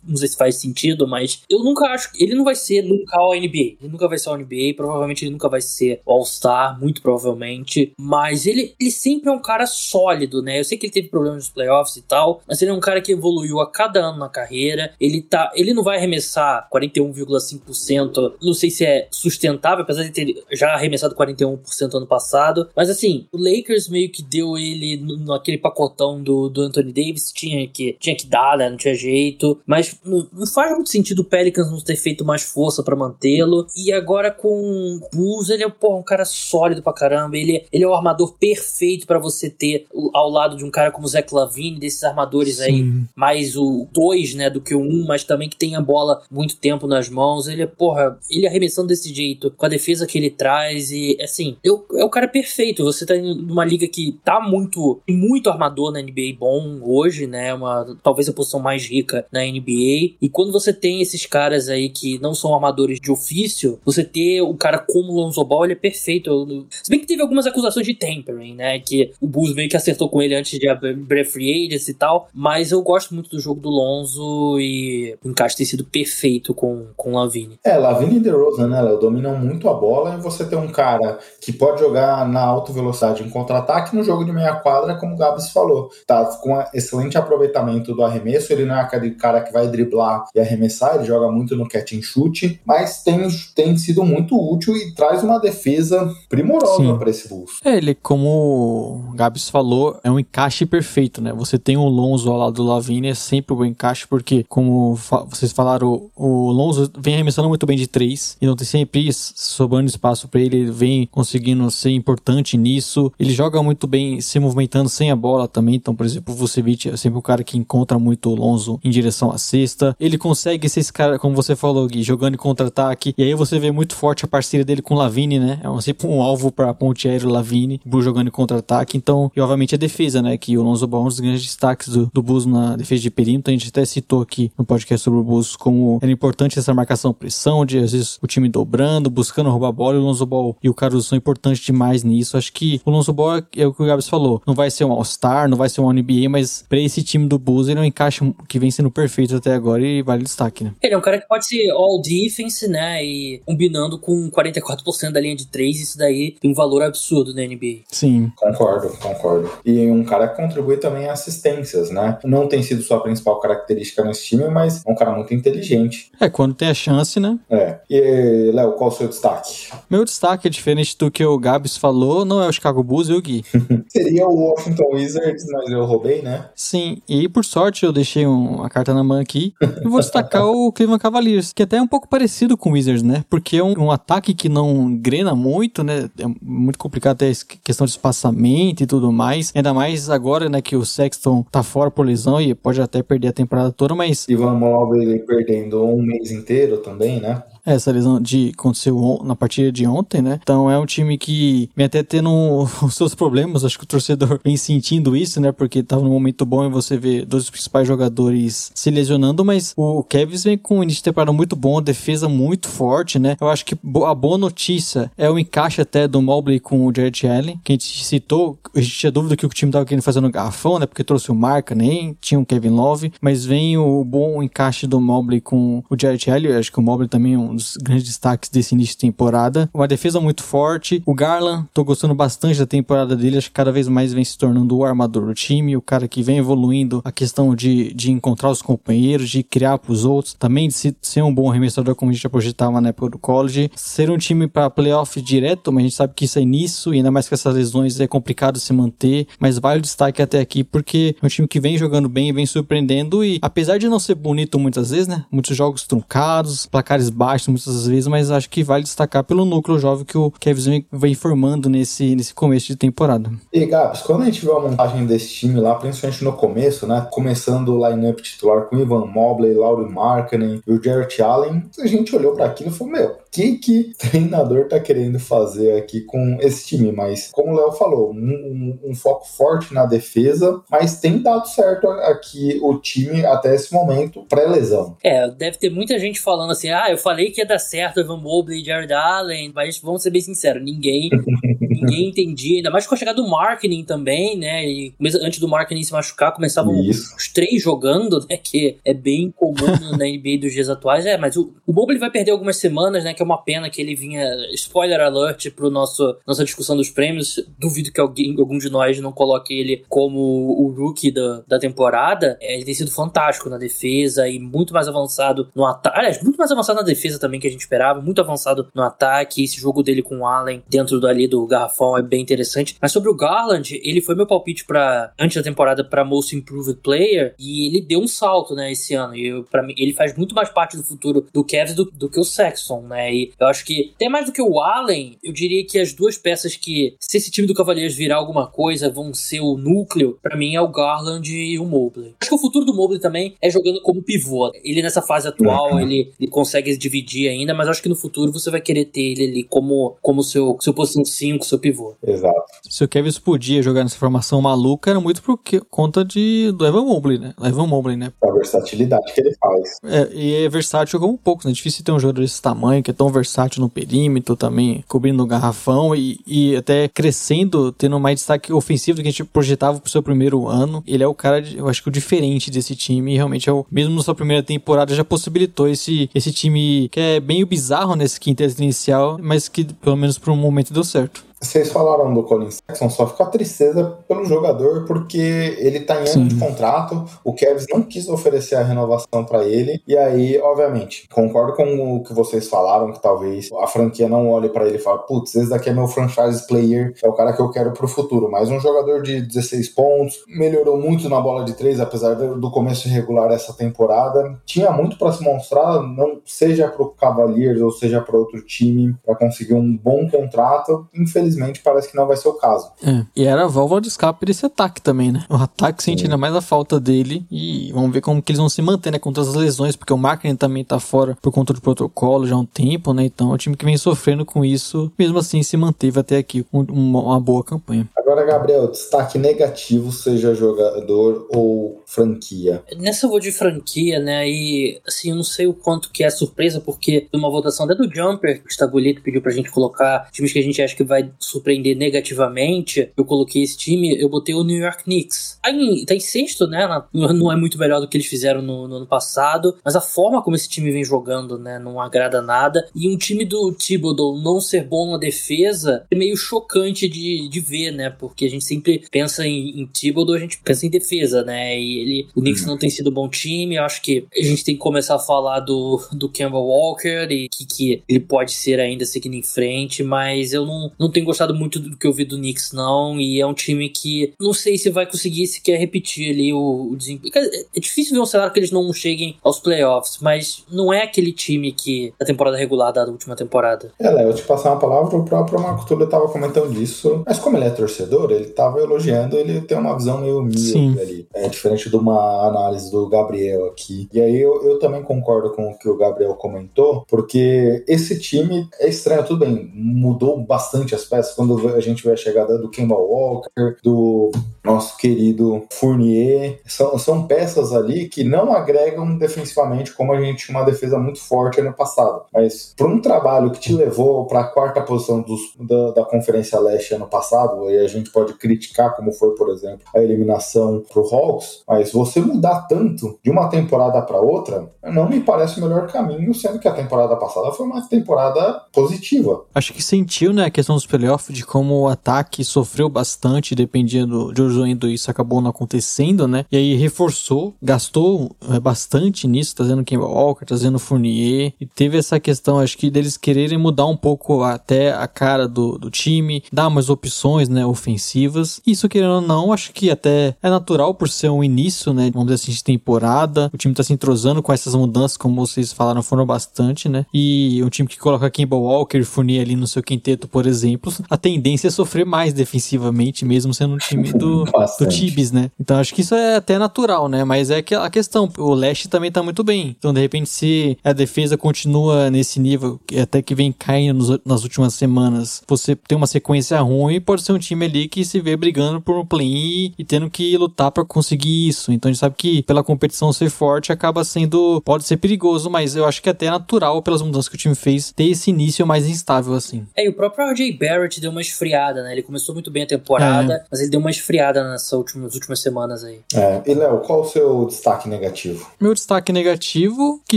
não 0.06 0.16
sei 0.16 0.28
se 0.28 0.36
faz 0.36 0.56
sentido, 0.56 1.06
mas 1.06 1.42
eu 1.48 1.60
nunca 1.60 1.86
acho 1.88 2.12
que 2.12 2.22
ele 2.22 2.34
não 2.34 2.44
vai 2.44 2.54
ser 2.54 2.82
nunca 2.82 3.18
ao 3.18 3.34
NBA. 3.34 3.76
Ele 3.80 3.88
nunca 3.90 4.08
vai 4.08 4.18
ser 4.18 4.28
ao 4.28 4.36
NBA, 4.36 4.74
provavelmente 4.76 5.24
ele 5.24 5.32
nunca 5.32 5.48
vai 5.48 5.60
ser 5.60 6.00
All-Star, 6.06 6.78
muito 6.80 7.02
provavelmente. 7.02 7.92
Mas 7.98 8.46
ele, 8.46 8.74
ele 8.80 8.90
sempre 8.90 9.30
é 9.30 9.32
um 9.32 9.40
cara 9.40 9.66
sólido, 9.66 10.42
né? 10.42 10.58
Eu 10.58 10.64
sei 10.64 10.78
que 10.78 10.86
ele 10.86 10.92
teve 10.92 11.08
problemas 11.08 11.44
nos 11.44 11.48
playoffs 11.50 11.96
e 11.96 12.02
tal, 12.02 12.42
mas 12.46 12.60
ele 12.62 12.70
é 12.70 12.74
um 12.74 12.80
cara 12.80 13.00
que 13.00 13.12
evoluiu 13.12 13.60
a 13.60 13.70
cada 13.70 14.00
ano 14.00 14.18
na 14.18 14.28
carreira. 14.28 14.92
Ele 15.00 15.22
tá. 15.22 15.50
Ele 15.54 15.74
não 15.74 15.82
vai 15.82 15.98
arremessar 15.98 16.68
41,5%. 16.72 18.17
Não 18.42 18.54
sei 18.54 18.70
se 18.70 18.84
é 18.84 19.08
sustentável, 19.10 19.82
apesar 19.82 20.02
de 20.04 20.10
ter 20.10 20.44
já 20.52 20.74
arremessado 20.74 21.14
41% 21.14 21.94
ano 21.94 22.06
passado. 22.06 22.68
Mas 22.74 22.90
assim, 22.90 23.26
o 23.32 23.38
Lakers 23.38 23.88
meio 23.88 24.10
que 24.10 24.22
deu 24.22 24.56
ele 24.58 25.02
naquele 25.24 25.58
pacotão 25.58 26.22
do, 26.22 26.48
do 26.48 26.62
Anthony 26.62 26.92
Davis. 26.92 27.32
Tinha 27.32 27.66
que, 27.68 27.96
tinha 27.98 28.16
que 28.16 28.26
dar, 28.26 28.56
né? 28.56 28.70
Não 28.70 28.76
tinha 28.76 28.94
jeito. 28.94 29.60
Mas 29.66 29.98
não, 30.04 30.26
não 30.32 30.46
faz 30.46 30.72
muito 30.72 30.90
sentido 30.90 31.20
o 31.20 31.24
Pelicans 31.24 31.70
não 31.70 31.80
ter 31.80 31.96
feito 31.96 32.24
mais 32.24 32.42
força 32.42 32.82
para 32.82 32.96
mantê-lo. 32.96 33.66
E 33.76 33.92
agora 33.92 34.30
com 34.30 34.48
o 34.48 35.00
Bulls, 35.12 35.50
ele 35.50 35.64
é 35.64 35.68
porra, 35.68 35.98
um 35.98 36.02
cara 36.02 36.24
sólido 36.24 36.82
pra 36.82 36.92
caramba. 36.92 37.36
Ele, 37.36 37.64
ele 37.72 37.84
é 37.84 37.88
o 37.88 37.94
armador 37.94 38.34
perfeito 38.38 39.06
para 39.06 39.18
você 39.18 39.50
ter 39.50 39.86
ao 40.14 40.30
lado 40.30 40.56
de 40.56 40.64
um 40.64 40.70
cara 40.70 40.90
como 40.90 41.06
o 41.06 41.08
Zach 41.08 41.32
Lavine, 41.34 41.78
desses 41.78 42.02
armadores 42.02 42.56
Sim. 42.56 42.62
aí, 42.62 42.92
mais 43.14 43.56
o 43.56 43.86
2, 43.92 44.34
né, 44.34 44.50
do 44.50 44.60
que 44.60 44.74
o 44.74 44.80
1, 44.80 44.82
um, 44.82 45.06
mas 45.06 45.24
também 45.24 45.48
que 45.48 45.56
tem 45.56 45.76
a 45.76 45.80
bola 45.80 46.22
muito 46.30 46.56
tempo 46.56 46.86
nas 46.86 47.08
mãos. 47.08 47.48
Ele 47.48 47.62
é, 47.62 47.66
porra, 47.66 48.07
ele 48.30 48.46
arremessando 48.46 48.88
desse 48.88 49.12
jeito, 49.12 49.50
com 49.50 49.66
a 49.66 49.68
defesa 49.68 50.06
que 50.06 50.18
ele 50.18 50.30
traz 50.30 50.90
e, 50.90 51.16
assim, 51.20 51.56
eu, 51.62 51.86
é 51.94 52.04
o 52.04 52.10
cara 52.10 52.28
perfeito. 52.28 52.84
Você 52.84 53.04
tá 53.04 53.16
em 53.16 53.32
uma 53.32 53.64
liga 53.64 53.86
que 53.88 54.18
tá 54.24 54.40
muito, 54.40 55.00
muito 55.08 55.50
armador 55.50 55.92
na 55.92 56.00
NBA 56.00 56.36
bom 56.38 56.80
hoje, 56.82 57.26
né, 57.26 57.52
uma, 57.54 57.96
talvez 58.02 58.28
a 58.28 58.32
posição 58.32 58.60
mais 58.60 58.86
rica 58.86 59.26
na 59.32 59.40
NBA. 59.40 60.16
E 60.20 60.28
quando 60.30 60.52
você 60.52 60.72
tem 60.72 61.00
esses 61.00 61.26
caras 61.26 61.68
aí 61.68 61.88
que 61.88 62.18
não 62.20 62.34
são 62.34 62.54
armadores 62.54 63.00
de 63.00 63.10
ofício, 63.10 63.78
você 63.84 64.04
ter 64.04 64.40
o 64.42 64.54
cara 64.54 64.78
como 64.78 65.12
o 65.12 65.16
Lonzo 65.16 65.44
Ball, 65.44 65.64
ele 65.64 65.72
é 65.72 65.76
perfeito. 65.76 66.66
Se 66.70 66.90
bem 66.90 67.00
que 67.00 67.06
teve 67.06 67.22
algumas 67.22 67.46
acusações 67.46 67.86
de 67.86 67.94
tampering, 67.94 68.54
né, 68.54 68.78
que 68.78 69.12
o 69.20 69.26
Bulls 69.26 69.54
meio 69.54 69.68
que 69.68 69.76
acertou 69.76 70.08
com 70.08 70.22
ele 70.22 70.34
antes 70.34 70.58
de 70.58 70.68
abrir 70.68 71.24
free 71.24 71.66
agents 71.66 71.88
e 71.88 71.94
tal, 71.94 72.28
mas 72.32 72.72
eu 72.72 72.82
gosto 72.82 73.14
muito 73.14 73.30
do 73.30 73.40
jogo 73.40 73.60
do 73.60 73.68
Lonzo 73.68 74.58
e 74.60 75.16
o 75.24 75.30
encaixe 75.30 75.56
tem 75.56 75.66
sido 75.66 75.84
perfeito 75.84 76.54
com, 76.54 76.86
com 76.96 77.12
Lavine. 77.12 77.58
É, 77.64 77.76
Lavine 77.76 77.97
e 78.02 78.20
DeRozan, 78.20 78.68
né, 78.68 78.80
Léo, 78.80 78.98
dominam 78.98 79.36
muito 79.36 79.68
a 79.68 79.74
bola 79.74 80.14
e 80.14 80.20
você 80.20 80.44
tem 80.44 80.58
um 80.58 80.68
cara 80.68 81.18
que 81.40 81.52
pode 81.52 81.80
jogar 81.80 82.28
na 82.28 82.42
alta 82.42 82.72
velocidade 82.72 83.22
em 83.22 83.30
contra-ataque 83.30 83.96
no 83.96 84.02
jogo 84.02 84.24
de 84.24 84.32
meia 84.32 84.54
quadra, 84.56 84.96
como 84.96 85.14
o 85.14 85.18
Gabs 85.18 85.50
falou. 85.50 85.90
Tá 86.06 86.24
com 86.42 86.62
excelente 86.74 87.16
aproveitamento 87.16 87.94
do 87.94 88.02
arremesso, 88.02 88.52
ele 88.52 88.64
não 88.64 88.74
é 88.74 88.80
aquele 88.80 89.12
cara 89.12 89.40
que 89.40 89.52
vai 89.52 89.68
driblar 89.68 90.24
e 90.34 90.40
arremessar, 90.40 90.96
ele 90.96 91.04
joga 91.04 91.30
muito 91.30 91.56
no 91.56 91.68
catch 91.68 91.92
and 91.92 92.02
shoot, 92.02 92.60
mas 92.64 93.02
tem, 93.02 93.26
tem 93.54 93.76
sido 93.76 94.04
muito 94.04 94.36
útil 94.36 94.76
e 94.76 94.94
traz 94.94 95.22
uma 95.22 95.38
defesa 95.38 96.12
primorosa 96.28 96.94
para 96.96 97.10
esse 97.10 97.28
Bulls. 97.28 97.60
É, 97.64 97.76
ele, 97.76 97.94
como 97.94 99.08
o 99.10 99.12
Gabs 99.14 99.48
falou, 99.48 99.98
é 100.02 100.10
um 100.10 100.18
encaixe 100.18 100.66
perfeito, 100.66 101.20
né? 101.20 101.32
Você 101.32 101.58
tem 101.58 101.76
o 101.76 101.84
Lonzo 101.84 102.30
ao 102.30 102.38
lado 102.38 102.54
do 102.54 102.64
Lavine, 102.64 103.08
é 103.08 103.14
sempre 103.14 103.54
um 103.54 103.56
bom 103.56 103.64
encaixe, 103.64 104.06
porque, 104.06 104.44
como 104.48 104.96
fa 104.96 105.24
vocês 105.24 105.52
falaram, 105.52 106.10
o, 106.16 106.46
o 106.46 106.50
Lonzo 106.50 106.90
vem 106.98 107.14
arremessando 107.14 107.48
muito 107.48 107.66
bem 107.66 107.76
de 107.76 107.86
três 107.88 108.36
e 108.40 108.46
não 108.46 108.54
tem 108.54 108.66
sempre 108.66 109.08
sobrando 109.12 109.88
espaço 109.88 110.28
para 110.28 110.40
ele, 110.40 110.56
ele 110.58 110.70
vem 110.70 111.06
conseguindo 111.06 111.68
ser 111.70 111.90
importante 111.90 112.56
nisso. 112.56 113.12
Ele 113.18 113.32
joga 113.32 113.62
muito 113.62 113.86
bem 113.86 114.20
se 114.20 114.38
movimentando 114.38 114.88
sem 114.88 115.10
a 115.10 115.16
bola 115.16 115.48
também, 115.48 115.74
então, 115.74 115.94
por 115.94 116.06
exemplo, 116.06 116.34
o 116.34 116.36
Vucevic 116.36 116.88
é 116.88 116.96
sempre 116.96 117.18
um 117.18 117.22
cara 117.22 117.42
que 117.42 117.58
encontra 117.58 117.98
muito 117.98 118.30
o 118.30 118.34
Lonzo 118.34 118.78
em 118.84 118.90
direção 118.90 119.30
à 119.30 119.38
cesta. 119.38 119.96
Ele 119.98 120.18
consegue 120.18 120.68
ser 120.68 120.80
esse 120.80 120.92
cara, 120.92 121.18
como 121.18 121.34
você 121.34 121.56
falou, 121.56 121.86
Gui, 121.86 122.02
jogando 122.02 122.34
em 122.34 122.38
contra-ataque, 122.38 123.14
e 123.16 123.22
aí 123.22 123.34
você 123.34 123.58
vê 123.58 123.70
muito 123.70 123.94
forte 123.94 124.24
a 124.24 124.28
parceria 124.28 124.64
dele 124.64 124.82
com 124.82 124.94
o 124.94 124.98
Lavine, 124.98 125.38
né? 125.38 125.60
É 125.62 125.80
sempre 125.80 126.06
um 126.06 126.22
alvo 126.22 126.52
para 126.52 126.72
ponte 126.74 127.08
aéreo 127.08 127.28
Lavine, 127.28 127.80
Bulls 127.84 128.04
jogando 128.04 128.28
em 128.28 128.30
contra-ataque. 128.30 128.96
Então, 128.96 129.30
e 129.34 129.40
obviamente 129.40 129.74
a 129.74 129.78
defesa, 129.78 130.20
né? 130.20 130.36
Que 130.36 130.56
o 130.56 130.62
Lonzo 130.62 130.86
Ball 130.86 131.02
é 131.02 131.04
um 131.04 131.08
dos 131.08 131.20
grandes 131.20 131.42
destaques 131.42 131.88
do, 131.88 132.10
do 132.12 132.22
Bulls 132.22 132.46
na 132.46 132.76
defesa 132.76 133.02
de 133.02 133.10
perímetro. 133.10 133.50
A 133.50 133.56
gente 133.56 133.68
até 133.68 133.84
citou 133.84 134.22
aqui 134.22 134.50
no 134.58 134.64
podcast 134.64 135.02
sobre 135.02 135.20
o 135.20 135.22
Bulls 135.22 135.56
como 135.56 135.98
era 136.02 136.10
importante 136.10 136.58
essa 136.58 136.74
marcação-pressão, 136.74 137.64
de 137.64 137.77
às 137.78 137.92
vezes 137.92 138.18
o 138.22 138.26
time 138.26 138.48
dobrando, 138.48 139.10
buscando 139.10 139.50
roubar 139.50 139.68
a 139.68 139.72
bola. 139.72 139.96
E 139.96 139.98
o 139.98 140.02
Lonzo 140.02 140.26
Ball 140.26 140.56
e 140.62 140.68
o 140.68 140.74
Caruso 140.74 141.08
são 141.08 141.18
importantes 141.18 141.60
demais 141.60 142.02
nisso. 142.04 142.36
Acho 142.36 142.52
que 142.52 142.80
o 142.84 142.90
Lonzo 142.90 143.12
Ball 143.12 143.42
é 143.56 143.66
o 143.66 143.72
que 143.72 143.82
o 143.82 143.86
Gabs 143.86 144.08
falou. 144.08 144.42
Não 144.46 144.54
vai 144.54 144.70
ser 144.70 144.84
um 144.84 144.92
All-Star, 144.92 145.48
não 145.48 145.56
vai 145.56 145.68
ser 145.68 145.80
um 145.80 145.92
NBA, 145.92 146.28
mas 146.28 146.64
pra 146.68 146.78
esse 146.78 147.02
time 147.02 147.26
do 147.26 147.38
Bulls 147.38 147.68
ele 147.68 147.78
é 147.78 147.82
um 147.82 147.86
encaixe 147.86 148.34
que 148.48 148.58
vem 148.58 148.70
sendo 148.70 148.90
perfeito 148.90 149.36
até 149.36 149.54
agora 149.54 149.82
e 149.82 150.02
vale 150.02 150.22
destaque, 150.22 150.64
né? 150.64 150.72
Ele 150.82 150.94
é 150.94 150.98
um 150.98 151.00
cara 151.00 151.20
que 151.20 151.28
pode 151.28 151.46
ser 151.46 151.70
all 151.70 152.00
defense, 152.00 152.68
né? 152.68 153.04
E 153.04 153.40
combinando 153.44 153.98
com 153.98 154.30
44% 154.30 155.12
da 155.12 155.20
linha 155.20 155.36
de 155.36 155.46
3, 155.46 155.80
isso 155.80 155.98
daí 155.98 156.36
tem 156.40 156.50
um 156.50 156.54
valor 156.54 156.82
absurdo 156.82 157.34
na 157.34 157.42
NBA. 157.42 157.82
Sim. 157.88 158.32
Concordo, 158.36 158.88
concordo. 158.98 159.50
E 159.64 159.86
um 159.86 160.04
cara 160.04 160.28
que 160.28 160.36
contribui 160.36 160.76
também 160.76 161.04
em 161.04 161.08
assistências, 161.08 161.90
né? 161.90 162.18
Não 162.24 162.48
tem 162.48 162.62
sido 162.62 162.82
sua 162.82 163.00
principal 163.00 163.38
característica 163.40 164.04
nesse 164.04 164.24
time, 164.24 164.48
mas 164.48 164.84
é 164.86 164.90
um 164.90 164.94
cara 164.94 165.12
muito 165.12 165.34
inteligente. 165.34 166.10
É, 166.20 166.28
quando 166.28 166.54
tem 166.54 166.68
a 166.68 166.74
chance, 166.74 167.18
né? 167.20 167.38
É. 167.50 167.67
E, 167.88 168.50
Léo, 168.52 168.72
qual 168.72 168.90
o 168.90 168.92
seu 168.92 169.08
destaque? 169.08 169.68
Meu 169.88 170.04
destaque 170.04 170.46
é 170.46 170.50
diferente 170.50 170.96
do 170.98 171.10
que 171.10 171.24
o 171.24 171.38
Gabs 171.38 171.76
falou, 171.76 172.24
não 172.24 172.42
é 172.42 172.48
o 172.48 172.52
Chicago 172.52 172.82
Bulls 172.82 173.08
e 173.08 173.12
o 173.12 173.22
Gui. 173.22 173.44
Seria 173.88 174.26
o 174.26 174.34
Washington 174.34 174.94
Wizards, 174.94 175.46
mas 175.50 175.70
eu 175.70 175.84
roubei, 175.84 176.22
né? 176.22 176.46
Sim, 176.54 176.98
e 177.08 177.28
por 177.28 177.44
sorte 177.44 177.84
eu 177.84 177.92
deixei 177.92 178.26
um, 178.26 178.56
uma 178.56 178.68
carta 178.68 178.94
na 178.94 179.02
mão 179.02 179.20
aqui 179.20 179.54
e 179.60 179.88
vou 179.88 180.00
destacar 180.00 180.46
o 180.46 180.70
Cleveland 180.72 181.02
Cavaliers, 181.02 181.52
que 181.52 181.62
até 181.62 181.76
é 181.76 181.82
um 181.82 181.86
pouco 181.86 182.08
parecido 182.08 182.56
com 182.56 182.70
o 182.70 182.72
Wizards, 182.72 183.02
né? 183.02 183.24
Porque 183.28 183.56
é 183.56 183.64
um, 183.64 183.78
um 183.78 183.90
ataque 183.90 184.34
que 184.34 184.48
não 184.48 184.94
grena 184.96 185.34
muito, 185.34 185.82
né? 185.82 186.08
É 186.18 186.26
muito 186.40 186.78
complicado 186.78 187.16
até 187.16 187.32
questão 187.62 187.84
de 187.84 187.92
espaçamento 187.92 188.82
e 188.82 188.86
tudo 188.86 189.12
mais. 189.12 189.52
Ainda 189.54 189.72
mais 189.74 190.10
agora, 190.10 190.48
né, 190.48 190.60
que 190.60 190.76
o 190.76 190.84
Sexton 190.84 191.44
tá 191.50 191.62
fora 191.62 191.90
por 191.90 192.06
lesão 192.06 192.40
e 192.40 192.54
pode 192.54 192.80
até 192.80 193.02
perder 193.02 193.28
a 193.28 193.32
temporada 193.32 193.72
toda, 193.72 193.94
mas... 193.94 194.26
E 194.28 194.34
Van 194.34 194.54
Mobley 194.54 195.18
perdendo 195.20 195.84
um 195.84 196.02
mês 196.02 196.30
inteiro 196.30 196.78
também, 196.78 197.20
né? 197.20 197.42
Essa 197.72 197.90
lesão 197.90 198.20
de 198.20 198.52
aconteceu 198.56 199.20
na 199.24 199.36
partida 199.36 199.70
de 199.70 199.86
ontem, 199.86 200.22
né? 200.22 200.38
Então 200.42 200.70
é 200.70 200.78
um 200.78 200.86
time 200.86 201.18
que 201.18 201.70
vem 201.76 201.86
até 201.86 202.02
tendo 202.02 202.30
os 202.82 202.94
seus 202.94 203.14
problemas, 203.14 203.64
acho 203.64 203.78
que 203.78 203.84
o 203.84 203.88
torcedor 203.88 204.40
vem 204.44 204.56
sentindo 204.56 205.16
isso, 205.16 205.40
né? 205.40 205.52
Porque 205.52 205.82
tava 205.82 206.02
num 206.02 206.10
momento 206.10 206.44
bom 206.44 206.64
e 206.64 206.68
você 206.68 206.96
vê 206.96 207.24
dois 207.24 207.50
principais 207.50 207.86
jogadores 207.86 208.70
se 208.74 208.90
lesionando, 208.90 209.44
mas 209.44 209.72
o 209.76 210.02
Kevs 210.02 210.44
vem 210.44 210.58
com 210.58 210.78
um 210.78 210.82
início 210.82 210.98
de 210.98 211.04
temporada 211.04 211.32
muito 211.32 211.54
bom, 211.54 211.80
defesa 211.80 212.28
muito 212.28 212.68
forte, 212.68 213.18
né? 213.18 213.36
Eu 213.40 213.48
acho 213.48 213.64
que 213.64 213.74
a 213.74 214.14
boa 214.14 214.38
notícia 214.38 215.10
é 215.16 215.30
o 215.30 215.38
encaixe 215.38 215.80
até 215.80 216.08
do 216.08 216.20
Mobley 216.20 216.60
com 216.60 216.86
o 216.86 216.92
Jared 216.94 217.26
Allen, 217.26 217.60
que 217.64 217.72
a 217.72 217.74
gente 217.74 218.04
citou, 218.04 218.58
a 218.74 218.80
gente 218.80 218.98
tinha 218.98 219.12
dúvida 219.12 219.36
que 219.36 219.46
o 219.46 219.48
time 219.48 219.72
tava 219.72 219.84
querendo 219.84 220.02
fazer 220.02 220.20
no 220.20 220.30
garrafão, 220.30 220.78
né? 220.78 220.86
Porque 220.86 221.04
trouxe 221.04 221.30
o 221.30 221.34
Marca, 221.34 221.74
nem 221.74 222.16
tinha 222.20 222.38
o 222.40 222.46
Kevin 222.46 222.70
Love, 222.70 223.12
mas 223.20 223.44
vem 223.44 223.76
o 223.76 224.04
bom 224.04 224.42
encaixe 224.42 224.86
do 224.86 225.00
Mobley 225.00 225.40
com 225.40 225.82
o 225.88 225.96
Jared 226.00 226.30
Allen, 226.30 226.52
eu 226.52 226.58
acho 226.58 226.72
que 226.72 226.78
o 226.78 226.82
Mobley 226.82 227.08
também 227.08 227.34
é 227.34 227.38
um 227.38 227.57
dos 227.58 227.76
grandes 227.76 228.04
destaques 228.04 228.48
desse 228.48 228.74
início 228.74 228.94
de 228.94 228.98
temporada. 228.98 229.68
Uma 229.74 229.86
defesa 229.88 230.20
muito 230.20 230.42
forte. 230.42 231.02
O 231.04 231.14
Garland, 231.14 231.66
tô 231.74 231.84
gostando 231.84 232.14
bastante 232.14 232.58
da 232.58 232.66
temporada 232.66 233.14
dele. 233.14 233.38
Acho 233.38 233.48
que 233.48 233.54
cada 233.54 233.72
vez 233.72 233.88
mais 233.88 234.12
vem 234.12 234.24
se 234.24 234.38
tornando 234.38 234.76
o 234.76 234.84
armador 234.84 235.26
do 235.26 235.34
time, 235.34 235.76
o 235.76 235.82
cara 235.82 236.08
que 236.08 236.22
vem 236.22 236.38
evoluindo 236.38 237.02
a 237.04 237.12
questão 237.12 237.54
de, 237.54 237.92
de 237.92 238.10
encontrar 238.10 238.50
os 238.50 238.62
companheiros, 238.62 239.28
de 239.28 239.42
criar 239.42 239.78
pros 239.78 240.04
outros. 240.04 240.34
Também 240.34 240.68
de 240.68 240.94
ser 241.02 241.22
um 241.22 241.34
bom 241.34 241.50
arremessador, 241.50 241.94
como 241.94 242.10
a 242.10 242.14
gente 242.14 242.22
já 242.22 242.30
projetava 242.30 242.80
na 242.80 242.90
época 242.90 243.10
do 243.10 243.18
college. 243.18 243.70
Ser 243.74 244.10
um 244.10 244.16
time 244.16 244.46
para 244.46 244.70
playoff 244.70 245.20
direto, 245.20 245.72
mas 245.72 245.82
a 245.82 245.86
gente 245.88 245.96
sabe 245.96 246.14
que 246.14 246.24
isso 246.24 246.38
é 246.38 246.42
início, 246.42 246.94
e 246.94 246.98
ainda 246.98 247.10
mais 247.10 247.28
com 247.28 247.34
essas 247.34 247.54
lesões 247.54 247.98
é 248.00 248.06
complicado 248.06 248.58
se 248.58 248.72
manter. 248.72 249.26
Mas 249.38 249.58
vale 249.58 249.80
o 249.80 249.82
destaque 249.82 250.22
até 250.22 250.40
aqui, 250.40 250.62
porque 250.62 251.16
é 251.20 251.26
um 251.26 251.28
time 251.28 251.48
que 251.48 251.60
vem 251.60 251.76
jogando 251.76 252.08
bem, 252.08 252.32
vem 252.32 252.46
surpreendendo. 252.46 253.24
E 253.24 253.38
apesar 253.42 253.78
de 253.78 253.88
não 253.88 253.98
ser 253.98 254.14
bonito 254.14 254.58
muitas 254.58 254.90
vezes, 254.90 255.08
né? 255.08 255.24
Muitos 255.30 255.56
jogos 255.56 255.86
truncados, 255.86 256.66
placares 256.66 257.10
baixos 257.10 257.37
muitas 257.46 257.86
vezes, 257.86 258.06
mas 258.06 258.30
acho 258.30 258.50
que 258.50 258.64
vale 258.64 258.82
destacar 258.82 259.22
pelo 259.22 259.44
núcleo 259.44 259.78
jovem 259.78 260.04
que 260.04 260.18
o 260.18 260.30
Kevin 260.30 260.84
vem 260.90 261.14
formando 261.14 261.68
nesse, 261.68 262.16
nesse 262.16 262.34
começo 262.34 262.66
de 262.66 262.76
temporada. 262.76 263.30
E 263.52 263.64
Gabs, 263.66 264.02
quando 264.02 264.22
a 264.22 264.24
gente 264.24 264.40
viu 264.40 264.56
a 264.56 264.60
montagem 264.60 265.06
desse 265.06 265.28
time 265.28 265.60
lá, 265.60 265.74
principalmente 265.74 266.24
no 266.24 266.32
começo, 266.32 266.86
né? 266.86 267.06
Começando 267.10 267.68
o 267.68 267.88
line-up 267.88 268.22
titular 268.22 268.62
com 268.62 268.78
Ivan 268.78 269.06
Mobley, 269.06 269.54
Laurie 269.54 269.90
Markkinen 269.90 270.62
e 270.66 270.72
o 270.72 270.82
Jarrett 270.82 271.22
Allen, 271.22 271.64
a 271.78 271.86
gente 271.86 272.14
olhou 272.14 272.34
para 272.34 272.46
aquilo 272.46 272.70
e 272.70 272.72
falou: 272.72 272.92
Meu, 272.92 273.16
que 273.30 273.58
que 273.58 273.92
treinador 273.98 274.68
tá 274.68 274.80
querendo 274.80 275.18
fazer 275.18 275.76
aqui 275.76 276.00
com 276.02 276.38
esse 276.40 276.66
time, 276.66 276.92
mas 276.92 277.30
como 277.32 277.52
o 277.52 277.56
Léo 277.56 277.72
falou, 277.72 278.12
um, 278.12 278.16
um, 278.16 278.90
um, 278.90 278.94
foco 278.94 279.26
forte 279.26 279.72
na 279.72 279.86
defesa, 279.86 280.62
mas 280.70 281.00
tem 281.00 281.22
dado 281.22 281.46
certo 281.46 281.88
aqui 281.88 282.58
o 282.62 282.78
time 282.78 283.24
até 283.24 283.54
esse 283.54 283.72
momento 283.72 284.24
pré-lesão. 284.28 284.96
É, 285.02 285.28
deve 285.30 285.58
ter 285.58 285.70
muita 285.70 285.98
gente 285.98 286.20
falando 286.20 286.50
assim, 286.50 286.70
ah, 286.70 286.90
eu 286.90 286.98
falei 286.98 287.30
que 287.30 287.40
ia 287.40 287.46
dar 287.46 287.58
certo 287.58 288.00
Evan 288.00 288.18
Mobley 288.18 288.60
e 288.60 288.64
Jared 288.64 288.92
Allen, 288.92 289.52
mas 289.54 289.78
vamos 289.78 290.02
ser 290.02 290.10
bem 290.10 290.20
sinceros, 290.20 290.62
ninguém 290.62 291.10
ninguém 291.80 292.08
entendia, 292.08 292.56
ainda 292.56 292.70
mais 292.70 292.86
com 292.86 292.94
a 292.94 292.98
chegada 292.98 293.20
do 293.20 293.28
marketing 293.28 293.84
também, 293.84 294.36
né, 294.36 294.66
e 294.66 294.94
antes 295.22 295.38
do 295.38 295.48
marketing 295.48 295.82
se 295.82 295.92
machucar, 295.92 296.32
começavam 296.32 296.82
Isso. 296.82 297.14
os 297.16 297.28
três 297.28 297.62
jogando, 297.62 298.24
né, 298.28 298.36
que 298.36 298.78
é 298.84 298.94
bem 298.94 299.30
comum 299.30 299.56
na 299.96 300.06
NBA 300.06 300.38
dos 300.40 300.52
dias 300.52 300.68
atuais, 300.68 301.06
é, 301.06 301.16
mas 301.16 301.36
o, 301.36 301.52
o 301.66 301.72
Mobley 301.72 301.98
vai 301.98 302.10
perder 302.10 302.30
algumas 302.30 302.56
semanas, 302.56 303.04
né, 303.04 303.14
que 303.14 303.22
é 303.22 303.24
uma 303.24 303.42
pena 303.42 303.70
que 303.70 303.80
ele 303.80 303.94
vinha. 303.94 304.28
Spoiler 304.54 305.00
alert 305.00 305.50
pro 305.50 305.70
nosso 305.70 306.16
nossa 306.26 306.44
discussão 306.44 306.76
dos 306.76 306.90
prêmios. 306.90 307.40
Duvido 307.58 307.92
que 307.92 308.00
alguém, 308.00 308.34
algum 308.38 308.58
de 308.58 308.70
nós 308.70 308.98
não 309.00 309.12
coloque 309.12 309.52
ele 309.52 309.84
como 309.88 310.20
o 310.20 310.72
rookie 310.76 311.10
da, 311.10 311.42
da 311.46 311.58
temporada. 311.58 312.38
É, 312.40 312.54
ele 312.54 312.64
tem 312.64 312.74
sido 312.74 312.90
fantástico 312.90 313.48
na 313.48 313.58
defesa 313.58 314.28
e 314.28 314.38
muito 314.38 314.72
mais 314.72 314.88
avançado 314.88 315.48
no 315.54 315.64
ataque. 315.64 315.98
Aliás, 315.98 316.22
muito 316.22 316.36
mais 316.36 316.50
avançado 316.50 316.78
na 316.78 316.84
defesa 316.84 317.18
também 317.18 317.40
que 317.40 317.46
a 317.46 317.50
gente 317.50 317.60
esperava. 317.60 318.00
Muito 318.00 318.20
avançado 318.20 318.68
no 318.74 318.82
ataque. 318.82 319.44
Esse 319.44 319.60
jogo 319.60 319.82
dele 319.82 320.02
com 320.02 320.18
o 320.18 320.26
Allen 320.26 320.62
dentro 320.68 321.00
do, 321.00 321.06
ali 321.06 321.26
do 321.26 321.46
garrafão 321.46 321.67
é 321.98 322.02
bem 322.02 322.20
interessante. 322.20 322.76
Mas 322.80 322.92
sobre 322.92 323.10
o 323.10 323.14
Garland, 323.14 323.80
ele 323.82 324.00
foi 324.00 324.14
meu 324.14 324.26
palpite 324.26 324.64
para 324.64 325.12
antes 325.18 325.36
da 325.36 325.42
temporada 325.42 325.84
para 325.84 326.04
Most 326.04 326.36
Improved 326.36 326.80
Player 326.82 327.34
e 327.38 327.66
ele 327.66 327.80
deu 327.80 328.00
um 328.00 328.08
salto, 328.08 328.54
né, 328.54 328.70
esse 328.70 328.94
ano. 328.94 329.14
E 329.16 329.42
para 329.44 329.62
mim, 329.62 329.74
ele 329.76 329.92
faz 329.92 330.16
muito 330.16 330.34
mais 330.34 330.48
parte 330.50 330.76
do 330.76 330.82
futuro 330.82 331.26
do 331.32 331.44
Cavs 331.44 331.74
do, 331.74 331.84
do 331.86 332.08
que 332.08 332.20
o 332.20 332.24
Sexton, 332.24 332.82
né? 332.82 333.08
aí. 333.08 333.32
Eu 333.38 333.46
acho 333.46 333.64
que, 333.64 333.92
até 333.94 334.08
mais 334.08 334.26
do 334.26 334.32
que 334.32 334.42
o 334.42 334.60
Allen, 334.60 335.18
eu 335.22 335.32
diria 335.32 335.64
que 335.64 335.78
as 335.78 335.92
duas 335.92 336.16
peças 336.16 336.56
que, 336.56 336.94
se 337.00 337.16
esse 337.16 337.30
time 337.30 337.46
do 337.46 337.54
Cavaleiros 337.54 337.94
virar 337.94 338.16
alguma 338.16 338.46
coisa, 338.46 338.90
vão 338.90 339.12
ser 339.12 339.40
o 339.40 339.56
núcleo, 339.56 340.18
para 340.22 340.36
mim 340.36 340.54
é 340.54 340.60
o 340.60 340.68
Garland 340.68 341.30
e 341.34 341.58
o 341.58 341.64
Mobley. 341.64 342.14
Acho 342.20 342.30
que 342.30 342.36
o 342.36 342.38
futuro 342.38 342.64
do 342.64 342.74
Mobley 342.74 343.00
também 343.00 343.36
é 343.40 343.50
jogando 343.50 343.80
como 343.82 344.02
pivô. 344.02 344.52
Ele 344.62 344.82
nessa 344.82 345.02
fase 345.02 345.28
atual, 345.28 345.72
uhum. 345.72 345.80
ele, 345.80 346.12
ele, 346.20 346.30
consegue 346.30 346.76
dividir 346.76 347.28
ainda, 347.28 347.54
mas 347.54 347.68
acho 347.68 347.82
que 347.82 347.88
no 347.88 347.96
futuro 347.96 348.32
você 348.32 348.50
vai 348.50 348.60
querer 348.60 348.86
ter 348.86 349.02
ele 349.02 349.24
ali 349.24 349.44
como, 349.44 349.96
como 350.02 350.22
seu, 350.22 350.56
seu 350.60 350.74
posição 350.74 351.04
5, 351.04 351.44
seu 351.44 351.57
pivô. 351.58 351.94
Exato. 352.02 352.44
Se 352.68 352.84
o 352.84 352.88
Kevin 352.88 353.08
podia 353.24 353.62
jogar 353.62 353.82
nessa 353.82 353.96
formação 353.96 354.40
maluca, 354.40 354.90
era 354.90 355.00
muito 355.00 355.22
por 355.22 355.38
conta 355.70 356.04
de, 356.04 356.52
do 356.52 356.66
Evan 356.66 356.84
Mobley, 356.84 357.18
né? 357.18 357.34
Evan 357.42 357.66
Mobley, 357.66 357.96
né? 357.96 358.12
A 358.22 358.30
versatilidade 358.30 359.12
que 359.12 359.20
ele 359.20 359.34
faz. 359.34 359.76
É, 359.84 360.08
e 360.12 360.34
é 360.44 360.48
versátil 360.48 361.00
como 361.00 361.16
poucos, 361.18 361.44
né? 361.44 361.50
É 361.50 361.54
difícil 361.54 361.84
ter 361.84 361.92
um 361.92 361.98
jogador 361.98 362.20
desse 362.20 362.40
tamanho, 362.40 362.82
que 362.82 362.90
é 362.90 362.94
tão 362.94 363.08
versátil 363.08 363.60
no 363.60 363.68
perímetro 363.68 364.36
também, 364.36 364.84
cobrindo 364.86 365.22
o 365.22 365.26
garrafão 365.26 365.94
e, 365.94 366.20
e 366.26 366.56
até 366.56 366.88
crescendo, 366.88 367.72
tendo 367.72 367.98
mais 367.98 368.16
destaque 368.16 368.52
ofensivo 368.52 368.96
do 368.96 369.02
que 369.02 369.08
a 369.08 369.10
gente 369.10 369.24
projetava 369.24 369.80
pro 369.80 369.90
seu 369.90 370.02
primeiro 370.02 370.46
ano. 370.46 370.82
Ele 370.86 371.02
é 371.02 371.06
o 371.06 371.14
cara, 371.14 371.40
eu 371.40 371.68
acho 371.68 371.82
que 371.82 371.88
o 371.88 371.92
diferente 371.92 372.50
desse 372.50 372.74
time, 372.74 373.14
e 373.14 373.16
realmente 373.16 373.48
é 373.48 373.52
o, 373.52 373.66
mesmo 373.70 373.94
na 373.94 374.02
sua 374.02 374.14
primeira 374.14 374.42
temporada 374.42 374.94
já 374.94 375.04
possibilitou 375.04 375.68
esse, 375.68 376.10
esse 376.14 376.32
time 376.32 376.88
que 376.90 377.00
é 377.00 377.20
bem 377.20 377.44
bizarro 377.44 377.94
nesse 377.94 378.20
quinteto 378.20 378.62
inicial, 378.62 379.18
mas 379.20 379.48
que 379.48 379.64
pelo 379.64 379.96
menos 379.96 380.18
por 380.18 380.32
um 380.32 380.36
momento 380.36 380.72
deu 380.72 380.84
certo. 380.84 381.27
Vocês 381.40 381.70
falaram 381.70 382.12
do 382.12 382.24
Colin 382.24 382.50
Sexton, 382.50 382.90
só 382.90 383.06
fica 383.06 383.22
a 383.22 383.26
tristeza 383.26 383.96
pelo 384.08 384.24
jogador, 384.24 384.84
porque 384.86 385.56
ele 385.58 385.80
tá 385.80 386.02
em 386.02 386.08
ano 386.08 386.28
de 386.28 386.34
contrato, 386.34 387.04
o 387.22 387.32
Cavs 387.32 387.66
não 387.72 387.82
quis 387.82 388.08
oferecer 388.08 388.56
a 388.56 388.64
renovação 388.64 389.24
pra 389.24 389.44
ele, 389.44 389.80
e 389.86 389.96
aí, 389.96 390.36
obviamente, 390.40 391.08
concordo 391.12 391.52
com 391.52 391.96
o 391.96 392.02
que 392.02 392.12
vocês 392.12 392.48
falaram, 392.48 392.92
que 392.92 393.00
talvez 393.00 393.50
a 393.60 393.68
franquia 393.68 394.08
não 394.08 394.28
olhe 394.30 394.48
pra 394.48 394.66
ele 394.66 394.78
e 394.78 394.80
fale, 394.80 394.98
putz, 395.06 395.36
esse 395.36 395.48
daqui 395.48 395.70
é 395.70 395.72
meu 395.72 395.86
franchise 395.86 396.44
player, 396.48 396.92
é 397.02 397.08
o 397.08 397.12
cara 397.12 397.32
que 397.32 397.40
eu 397.40 397.50
quero 397.50 397.72
pro 397.72 397.86
futuro, 397.86 398.28
mas 398.28 398.50
um 398.50 398.58
jogador 398.58 399.02
de 399.02 399.22
16 399.22 399.68
pontos, 399.68 400.24
melhorou 400.26 400.76
muito 400.76 401.08
na 401.08 401.20
bola 401.20 401.44
de 401.44 401.52
três, 401.52 401.78
apesar 401.78 402.14
do 402.14 402.50
começo 402.50 402.88
irregular 402.88 403.30
essa 403.30 403.52
temporada, 403.52 404.36
tinha 404.44 404.72
muito 404.72 404.98
pra 404.98 405.12
se 405.12 405.22
mostrar, 405.22 405.80
não 405.84 406.20
seja 406.26 406.68
pro 406.68 406.90
Cavaliers 406.90 407.60
ou 407.60 407.70
seja 407.70 408.00
pra 408.00 408.18
outro 408.18 408.44
time, 408.44 408.96
pra 409.04 409.14
conseguir 409.14 409.54
um 409.54 409.76
bom 409.76 410.10
contrato, 410.10 410.88
infelizmente 410.92 411.27
parece 411.62 411.90
que 411.90 411.96
não 411.96 412.06
vai 412.06 412.16
ser 412.16 412.28
o 412.28 412.34
caso. 412.34 412.70
É, 412.82 413.04
e 413.14 413.24
era 413.24 413.44
a 413.44 413.48
válvula 413.48 413.80
de 413.80 413.88
escape 413.88 414.26
desse 414.26 414.46
ataque 414.46 414.80
também, 414.80 415.12
né? 415.12 415.24
O 415.28 415.36
ataque 415.36 415.82
sente 415.82 416.04
ainda 416.04 416.16
mais 416.16 416.34
a 416.34 416.40
falta 416.40 416.78
dele 416.80 417.24
e 417.30 417.70
vamos 417.72 417.92
ver 417.92 418.00
como 418.00 418.22
que 418.22 418.32
eles 418.32 418.38
vão 418.38 418.48
se 418.48 418.62
manter, 418.62 418.90
né? 418.90 418.98
Contra 418.98 419.22
as 419.22 419.34
lesões, 419.34 419.76
porque 419.76 419.92
o 419.92 419.98
Markkinen 419.98 420.36
também 420.36 420.64
tá 420.64 420.78
fora 420.78 421.16
por 421.20 421.32
conta 421.32 421.52
do 421.52 421.60
protocolo 421.60 422.26
já 422.26 422.34
há 422.34 422.38
um 422.38 422.46
tempo, 422.46 422.92
né? 422.92 423.04
Então 423.04 423.30
é 423.30 423.34
um 423.34 423.36
time 423.36 423.56
que 423.56 423.64
vem 423.64 423.76
sofrendo 423.76 424.24
com 424.24 424.44
isso, 424.44 424.92
mesmo 424.98 425.18
assim 425.18 425.42
se 425.42 425.56
manteve 425.56 426.00
até 426.00 426.18
aqui 426.18 426.42
com 426.42 426.60
uma, 426.62 427.00
uma 427.00 427.20
boa 427.20 427.42
campanha. 427.44 427.88
Agora, 427.96 428.24
Gabriel, 428.24 428.70
destaque 428.70 429.18
negativo, 429.18 429.92
seja 429.92 430.34
jogador 430.34 431.26
ou 431.30 431.82
franquia. 431.86 432.62
Nessa 432.76 433.06
eu 433.06 433.10
vou 433.10 433.20
de 433.20 433.32
franquia, 433.32 433.98
né? 433.98 434.28
E 434.28 434.80
assim, 434.86 435.10
eu 435.10 435.16
não 435.16 435.24
sei 435.24 435.46
o 435.46 435.52
quanto 435.52 435.90
que 435.90 436.04
é 436.04 436.10
surpresa, 436.10 436.60
porque 436.60 437.08
numa 437.12 437.30
votação 437.30 437.66
até 437.66 437.74
do 437.74 437.92
Jumper, 437.92 438.40
que 438.40 438.48
o 438.48 438.50
Stagolito 438.50 439.02
pediu 439.02 439.20
pra 439.20 439.32
gente 439.32 439.50
colocar 439.50 440.10
times 440.10 440.32
que 440.32 440.38
a 440.38 440.42
gente 440.42 440.60
acha 440.62 440.74
que 440.74 440.84
vai 440.84 441.10
surpreender 441.18 441.76
negativamente. 441.76 442.90
Eu 442.96 443.04
coloquei 443.04 443.42
esse 443.42 443.56
time, 443.56 443.96
eu 444.00 444.08
botei 444.08 444.34
o 444.34 444.44
New 444.44 444.58
York 444.58 444.84
Knicks. 444.84 445.38
Aí 445.44 445.84
tá 445.86 445.94
em 445.94 446.00
sexto, 446.00 446.46
né? 446.46 446.66
na- 446.66 446.86
Não 446.92 447.30
é 447.32 447.36
muito 447.36 447.58
melhor 447.58 447.80
do 447.80 447.88
que 447.88 447.96
eles 447.96 448.06
fizeram 448.06 448.42
no, 448.42 448.66
no 448.68 448.76
ano 448.76 448.86
passado, 448.86 449.56
mas 449.64 449.76
a 449.76 449.80
forma 449.80 450.22
como 450.22 450.36
esse 450.36 450.48
time 450.48 450.70
vem 450.70 450.84
jogando, 450.84 451.38
né? 451.38 451.58
Não 451.58 451.80
agrada 451.80 452.20
nada. 452.22 452.66
E 452.74 452.88
um 452.88 452.96
time 452.96 453.24
do 453.24 453.52
Thibodeau 453.52 454.16
não 454.18 454.40
ser 454.40 454.64
bom 454.64 454.90
na 454.92 454.98
defesa 454.98 455.84
é 455.90 455.96
meio 455.96 456.16
chocante 456.16 456.88
de, 456.88 457.28
de 457.28 457.40
ver, 457.40 457.70
né? 457.72 457.90
Porque 457.90 458.24
a 458.24 458.30
gente 458.30 458.44
sempre 458.44 458.84
pensa 458.90 459.26
em, 459.26 459.60
em 459.60 459.66
Thibodeau, 459.66 460.16
a 460.16 460.20
gente 460.20 460.38
pensa 460.38 460.66
em 460.66 460.70
defesa, 460.70 461.22
né? 461.24 461.58
E 461.60 461.78
ele, 461.80 462.08
o 462.14 462.20
Knicks 462.20 462.46
não 462.46 462.56
tem 462.58 462.70
sido 462.70 462.90
um 462.90 462.94
bom 462.94 463.08
time. 463.08 463.56
Eu 463.56 463.64
acho 463.64 463.82
que 463.82 464.06
a 464.16 464.22
gente 464.22 464.44
tem 464.44 464.54
que 464.54 464.60
começar 464.60 464.94
a 464.96 464.98
falar 464.98 465.40
do, 465.40 465.80
do 465.92 466.08
Kemba 466.08 466.38
Walker 466.38 467.06
e 467.10 467.28
que, 467.28 467.44
que 467.46 467.82
ele 467.88 468.00
pode 468.00 468.32
ser 468.32 468.60
ainda 468.60 468.84
seguindo 468.84 469.14
em 469.14 469.22
frente, 469.22 469.82
mas 469.82 470.32
eu 470.32 470.44
não, 470.46 470.70
não 470.78 470.90
tenho 470.90 471.06
gostado 471.08 471.34
muito 471.34 471.58
do 471.58 471.76
que 471.76 471.86
eu 471.86 471.92
vi 471.92 472.04
do 472.04 472.16
Knicks, 472.16 472.52
não. 472.52 473.00
E 473.00 473.20
é 473.20 473.26
um 473.26 473.34
time 473.34 473.68
que 473.68 474.12
não 474.20 474.32
sei 474.32 474.56
se 474.58 474.70
vai 474.70 474.86
conseguir 474.86 475.26
sequer 475.26 475.58
repetir 475.58 476.10
ali 476.10 476.32
o, 476.32 476.70
o 476.70 476.76
desempenho. 476.76 477.12
É 477.54 477.60
difícil 477.60 477.94
ver 477.94 478.00
um 478.00 478.06
cenário 478.06 478.32
que 478.32 478.38
eles 478.38 478.50
não 478.50 478.72
cheguem 478.72 479.16
aos 479.22 479.40
playoffs, 479.40 479.98
mas 480.00 480.44
não 480.50 480.72
é 480.72 480.82
aquele 480.82 481.12
time 481.12 481.52
que 481.52 481.92
da 481.98 482.06
temporada 482.06 482.36
regular 482.36 482.72
da 482.72 482.84
última 482.84 483.16
temporada. 483.16 483.72
É, 483.78 483.90
Léo, 483.90 484.08
eu 484.08 484.14
te 484.14 484.22
passar 484.22 484.50
uma 484.50 484.60
palavra, 484.60 484.96
o 484.96 485.04
próprio 485.04 485.40
Marco 485.40 485.66
Túlio 485.66 485.88
tava 485.88 486.08
comentando 486.08 486.52
disso, 486.52 487.02
mas 487.06 487.18
como 487.18 487.36
ele 487.36 487.46
é 487.46 487.50
torcedor, 487.50 488.10
ele 488.10 488.26
tava 488.26 488.60
elogiando, 488.60 489.16
ele 489.16 489.40
tem 489.40 489.56
uma 489.56 489.76
visão 489.76 489.98
meio 489.98 490.22
míope 490.22 490.80
ali. 490.80 491.08
É 491.14 491.28
diferente 491.28 491.70
de 491.70 491.76
uma 491.76 492.28
análise 492.28 492.70
do 492.70 492.88
Gabriel 492.88 493.46
aqui. 493.46 493.88
E 493.92 494.00
aí 494.00 494.20
eu, 494.20 494.42
eu 494.44 494.58
também 494.58 494.82
concordo 494.82 495.30
com 495.30 495.50
o 495.50 495.58
que 495.58 495.68
o 495.68 495.76
Gabriel 495.76 496.14
comentou, 496.14 496.84
porque 496.88 497.64
esse 497.66 497.98
time 497.98 498.48
é 498.60 498.68
estranho, 498.68 499.04
tudo 499.04 499.20
bem, 499.20 499.50
mudou 499.54 500.18
bastante 500.20 500.74
as 500.74 500.84
quando 501.14 501.54
a 501.54 501.60
gente 501.60 501.84
vê 501.84 501.92
a 501.92 501.96
chegada 501.96 502.38
do 502.38 502.50
Kemba 502.50 502.74
Walker, 502.74 503.56
do 503.62 504.10
nosso 504.44 504.76
querido 504.76 505.44
Fournier. 505.50 506.40
São, 506.46 506.78
são 506.78 507.06
peças 507.06 507.52
ali 507.52 507.88
que 507.88 508.02
não 508.02 508.32
agregam 508.32 508.96
defensivamente 508.96 509.74
como 509.74 509.92
a 509.92 510.00
gente 510.00 510.26
tinha 510.26 510.38
uma 510.38 510.44
defesa 510.44 510.78
muito 510.78 511.00
forte 511.00 511.40
ano 511.40 511.52
passado. 511.52 512.02
Mas 512.12 512.54
para 512.56 512.66
um 512.66 512.80
trabalho 512.80 513.30
que 513.30 513.40
te 513.40 513.52
levou 513.52 514.06
para 514.06 514.20
a 514.20 514.24
quarta 514.24 514.62
posição 514.62 515.02
dos, 515.02 515.20
da, 515.38 515.72
da 515.72 515.84
Conferência 515.84 516.40
Leste 516.40 516.74
ano 516.74 516.86
passado, 516.86 517.50
e 517.50 517.58
a 517.58 517.68
gente 517.68 517.90
pode 517.90 518.14
criticar 518.14 518.74
como 518.74 518.92
foi, 518.92 519.14
por 519.14 519.28
exemplo, 519.30 519.66
a 519.74 519.80
eliminação 519.80 520.62
pro 520.72 520.82
Hawks, 520.82 521.42
mas 521.46 521.72
você 521.72 522.00
mudar 522.00 522.46
tanto 522.48 522.98
de 523.02 523.10
uma 523.10 523.28
temporada 523.28 523.80
para 523.82 524.00
outra, 524.00 524.50
não 524.64 524.88
me 524.88 525.00
parece 525.00 525.38
o 525.38 525.42
melhor 525.42 525.66
caminho, 525.66 526.14
sendo 526.14 526.38
que 526.38 526.48
a 526.48 526.52
temporada 526.52 526.96
passada 526.96 527.30
foi 527.32 527.46
uma 527.46 527.66
temporada 527.68 528.42
positiva. 528.52 529.24
Acho 529.34 529.52
que 529.52 529.62
sentiu, 529.62 530.12
né, 530.12 530.26
a 530.26 530.30
questão 530.30 530.54
dos 530.54 530.66
playoffs, 530.66 530.87
de 531.10 531.24
como 531.24 531.60
o 531.60 531.68
ataque 531.68 532.24
sofreu 532.24 532.68
bastante, 532.68 533.34
dependia 533.34 533.86
do 533.86 534.12
Jojo 534.14 534.46
Endo, 534.46 534.68
isso 534.68 534.90
acabou 534.90 535.20
não 535.20 535.30
acontecendo, 535.30 536.06
né? 536.08 536.24
E 536.30 536.36
aí 536.36 536.54
reforçou, 536.54 537.34
gastou 537.42 538.16
é, 538.30 538.40
bastante 538.40 539.06
nisso, 539.06 539.36
trazendo 539.36 539.64
Kemba 539.64 539.86
Walker, 539.86 540.24
trazendo 540.24 540.58
Fournier, 540.58 541.32
e 541.40 541.46
teve 541.46 541.78
essa 541.78 542.00
questão, 542.00 542.38
acho 542.38 542.56
que 542.56 542.70
deles 542.70 542.96
quererem 542.96 543.38
mudar 543.38 543.66
um 543.66 543.76
pouco 543.76 544.22
até 544.22 544.72
a 544.72 544.86
cara 544.86 545.28
do, 545.28 545.58
do 545.58 545.70
time, 545.70 546.22
dar 546.32 546.50
mais 546.50 546.68
opções, 546.68 547.28
né, 547.28 547.44
ofensivas. 547.44 548.40
Isso, 548.46 548.68
querendo 548.68 548.94
ou 548.94 549.00
não, 549.00 549.32
acho 549.32 549.52
que 549.52 549.70
até 549.70 550.14
é 550.22 550.30
natural 550.30 550.74
por 550.74 550.88
ser 550.88 551.10
um 551.10 551.22
início, 551.22 551.72
né, 551.72 551.90
vamos 551.92 552.08
dizer 552.08 552.22
assim, 552.22 552.32
de 552.32 552.44
temporada. 552.44 553.30
O 553.32 553.36
time 553.36 553.54
tá 553.54 553.62
se 553.62 553.72
entrosando 553.72 554.22
com 554.22 554.32
essas 554.32 554.54
mudanças, 554.54 554.96
como 554.96 555.26
vocês 555.26 555.52
falaram, 555.52 555.82
foram 555.82 556.06
bastante, 556.06 556.68
né? 556.68 556.86
E 556.92 557.42
um 557.42 557.48
time 557.48 557.68
que 557.68 557.78
coloca 557.78 558.10
Kemba 558.10 558.36
Walker 558.36 558.82
Fournier 558.84 559.22
ali 559.22 559.36
no 559.36 559.46
seu 559.46 559.62
quinteto, 559.62 560.08
por 560.08 560.26
exemplo, 560.26 560.72
a 560.88 560.96
tendência 560.96 561.48
é 561.48 561.50
sofrer 561.50 561.84
mais 561.86 562.12
defensivamente, 562.12 563.04
mesmo 563.04 563.32
sendo 563.34 563.54
um 563.54 563.58
time 563.58 563.92
do, 563.92 564.24
do. 564.58 564.66
Tibis, 564.68 565.10
né? 565.12 565.30
Então 565.40 565.58
acho 565.58 565.74
que 565.74 565.80
isso 565.80 565.94
é 565.94 566.16
até 566.16 566.38
natural, 566.38 566.88
né? 566.88 567.04
Mas 567.04 567.30
é 567.30 567.42
que 567.42 567.54
a 567.54 567.68
questão, 567.70 568.10
o 568.18 568.34
leste 568.34 568.68
também 568.68 568.90
tá 568.90 569.02
muito 569.02 569.22
bem. 569.24 569.54
Então, 569.58 569.72
de 569.72 569.80
repente, 569.80 570.08
se 570.08 570.56
a 570.62 570.72
defesa 570.72 571.16
continua 571.16 571.90
nesse 571.90 572.20
nível, 572.20 572.60
que 572.66 572.78
até 572.78 573.00
que 573.02 573.14
vem 573.14 573.32
caindo 573.32 573.78
nos- 573.78 574.00
nas 574.04 574.22
últimas 574.22 574.54
semanas, 574.54 575.22
você 575.28 575.54
tem 575.56 575.76
uma 575.76 575.86
sequência 575.86 576.38
ruim, 576.40 576.80
pode 576.80 577.02
ser 577.02 577.12
um 577.12 577.18
time 577.18 577.44
ali 577.46 577.68
que 577.68 577.84
se 577.84 578.00
vê 578.00 578.16
brigando 578.16 578.60
por 578.60 578.76
um 578.78 578.84
play-in 578.86 579.52
e 579.58 579.64
tendo 579.64 579.88
que 579.90 580.16
lutar 580.16 580.50
pra 580.50 580.64
conseguir 580.64 581.28
isso. 581.28 581.52
Então 581.52 581.68
a 581.68 581.72
gente 581.72 581.80
sabe 581.80 581.94
que 581.96 582.22
pela 582.22 582.42
competição 582.42 582.92
ser 582.92 583.10
forte 583.10 583.52
acaba 583.52 583.84
sendo, 583.84 584.40
pode 584.44 584.64
ser 584.64 584.76
perigoso, 584.76 585.30
mas 585.30 585.56
eu 585.56 585.64
acho 585.64 585.82
que 585.82 585.88
até 585.88 586.06
é 586.06 586.10
natural 586.10 586.62
pelas 586.62 586.82
mudanças 586.82 587.08
que 587.08 587.14
o 587.14 587.18
time 587.18 587.34
fez 587.34 587.72
ter 587.72 587.84
esse 587.84 588.10
início 588.10 588.46
mais 588.46 588.66
instável 588.68 589.14
assim. 589.14 589.46
É, 589.56 589.66
e 589.66 589.68
o 589.68 589.72
próprio 589.72 590.06
RJ 590.10 590.32
Barrett 590.38 590.67
deu 590.80 590.90
uma 590.90 591.00
esfriada, 591.00 591.62
né? 591.62 591.72
Ele 591.72 591.82
começou 591.82 592.14
muito 592.14 592.30
bem 592.30 592.42
a 592.42 592.46
temporada, 592.46 593.24
mas 593.30 593.40
ele 593.40 593.50
deu 593.50 593.60
uma 593.60 593.70
esfriada 593.70 594.30
nessas 594.30 594.52
últimas, 594.52 594.94
últimas 594.94 595.20
semanas 595.20 595.64
aí. 595.64 595.80
É, 595.94 596.22
e 596.26 596.34
Léo, 596.34 596.58
qual 596.60 596.82
o 596.82 596.84
seu 596.84 597.26
destaque 597.26 597.68
negativo? 597.68 598.26
Meu 598.40 598.54
destaque 598.54 598.92
negativo, 598.92 599.80
que 599.88 599.96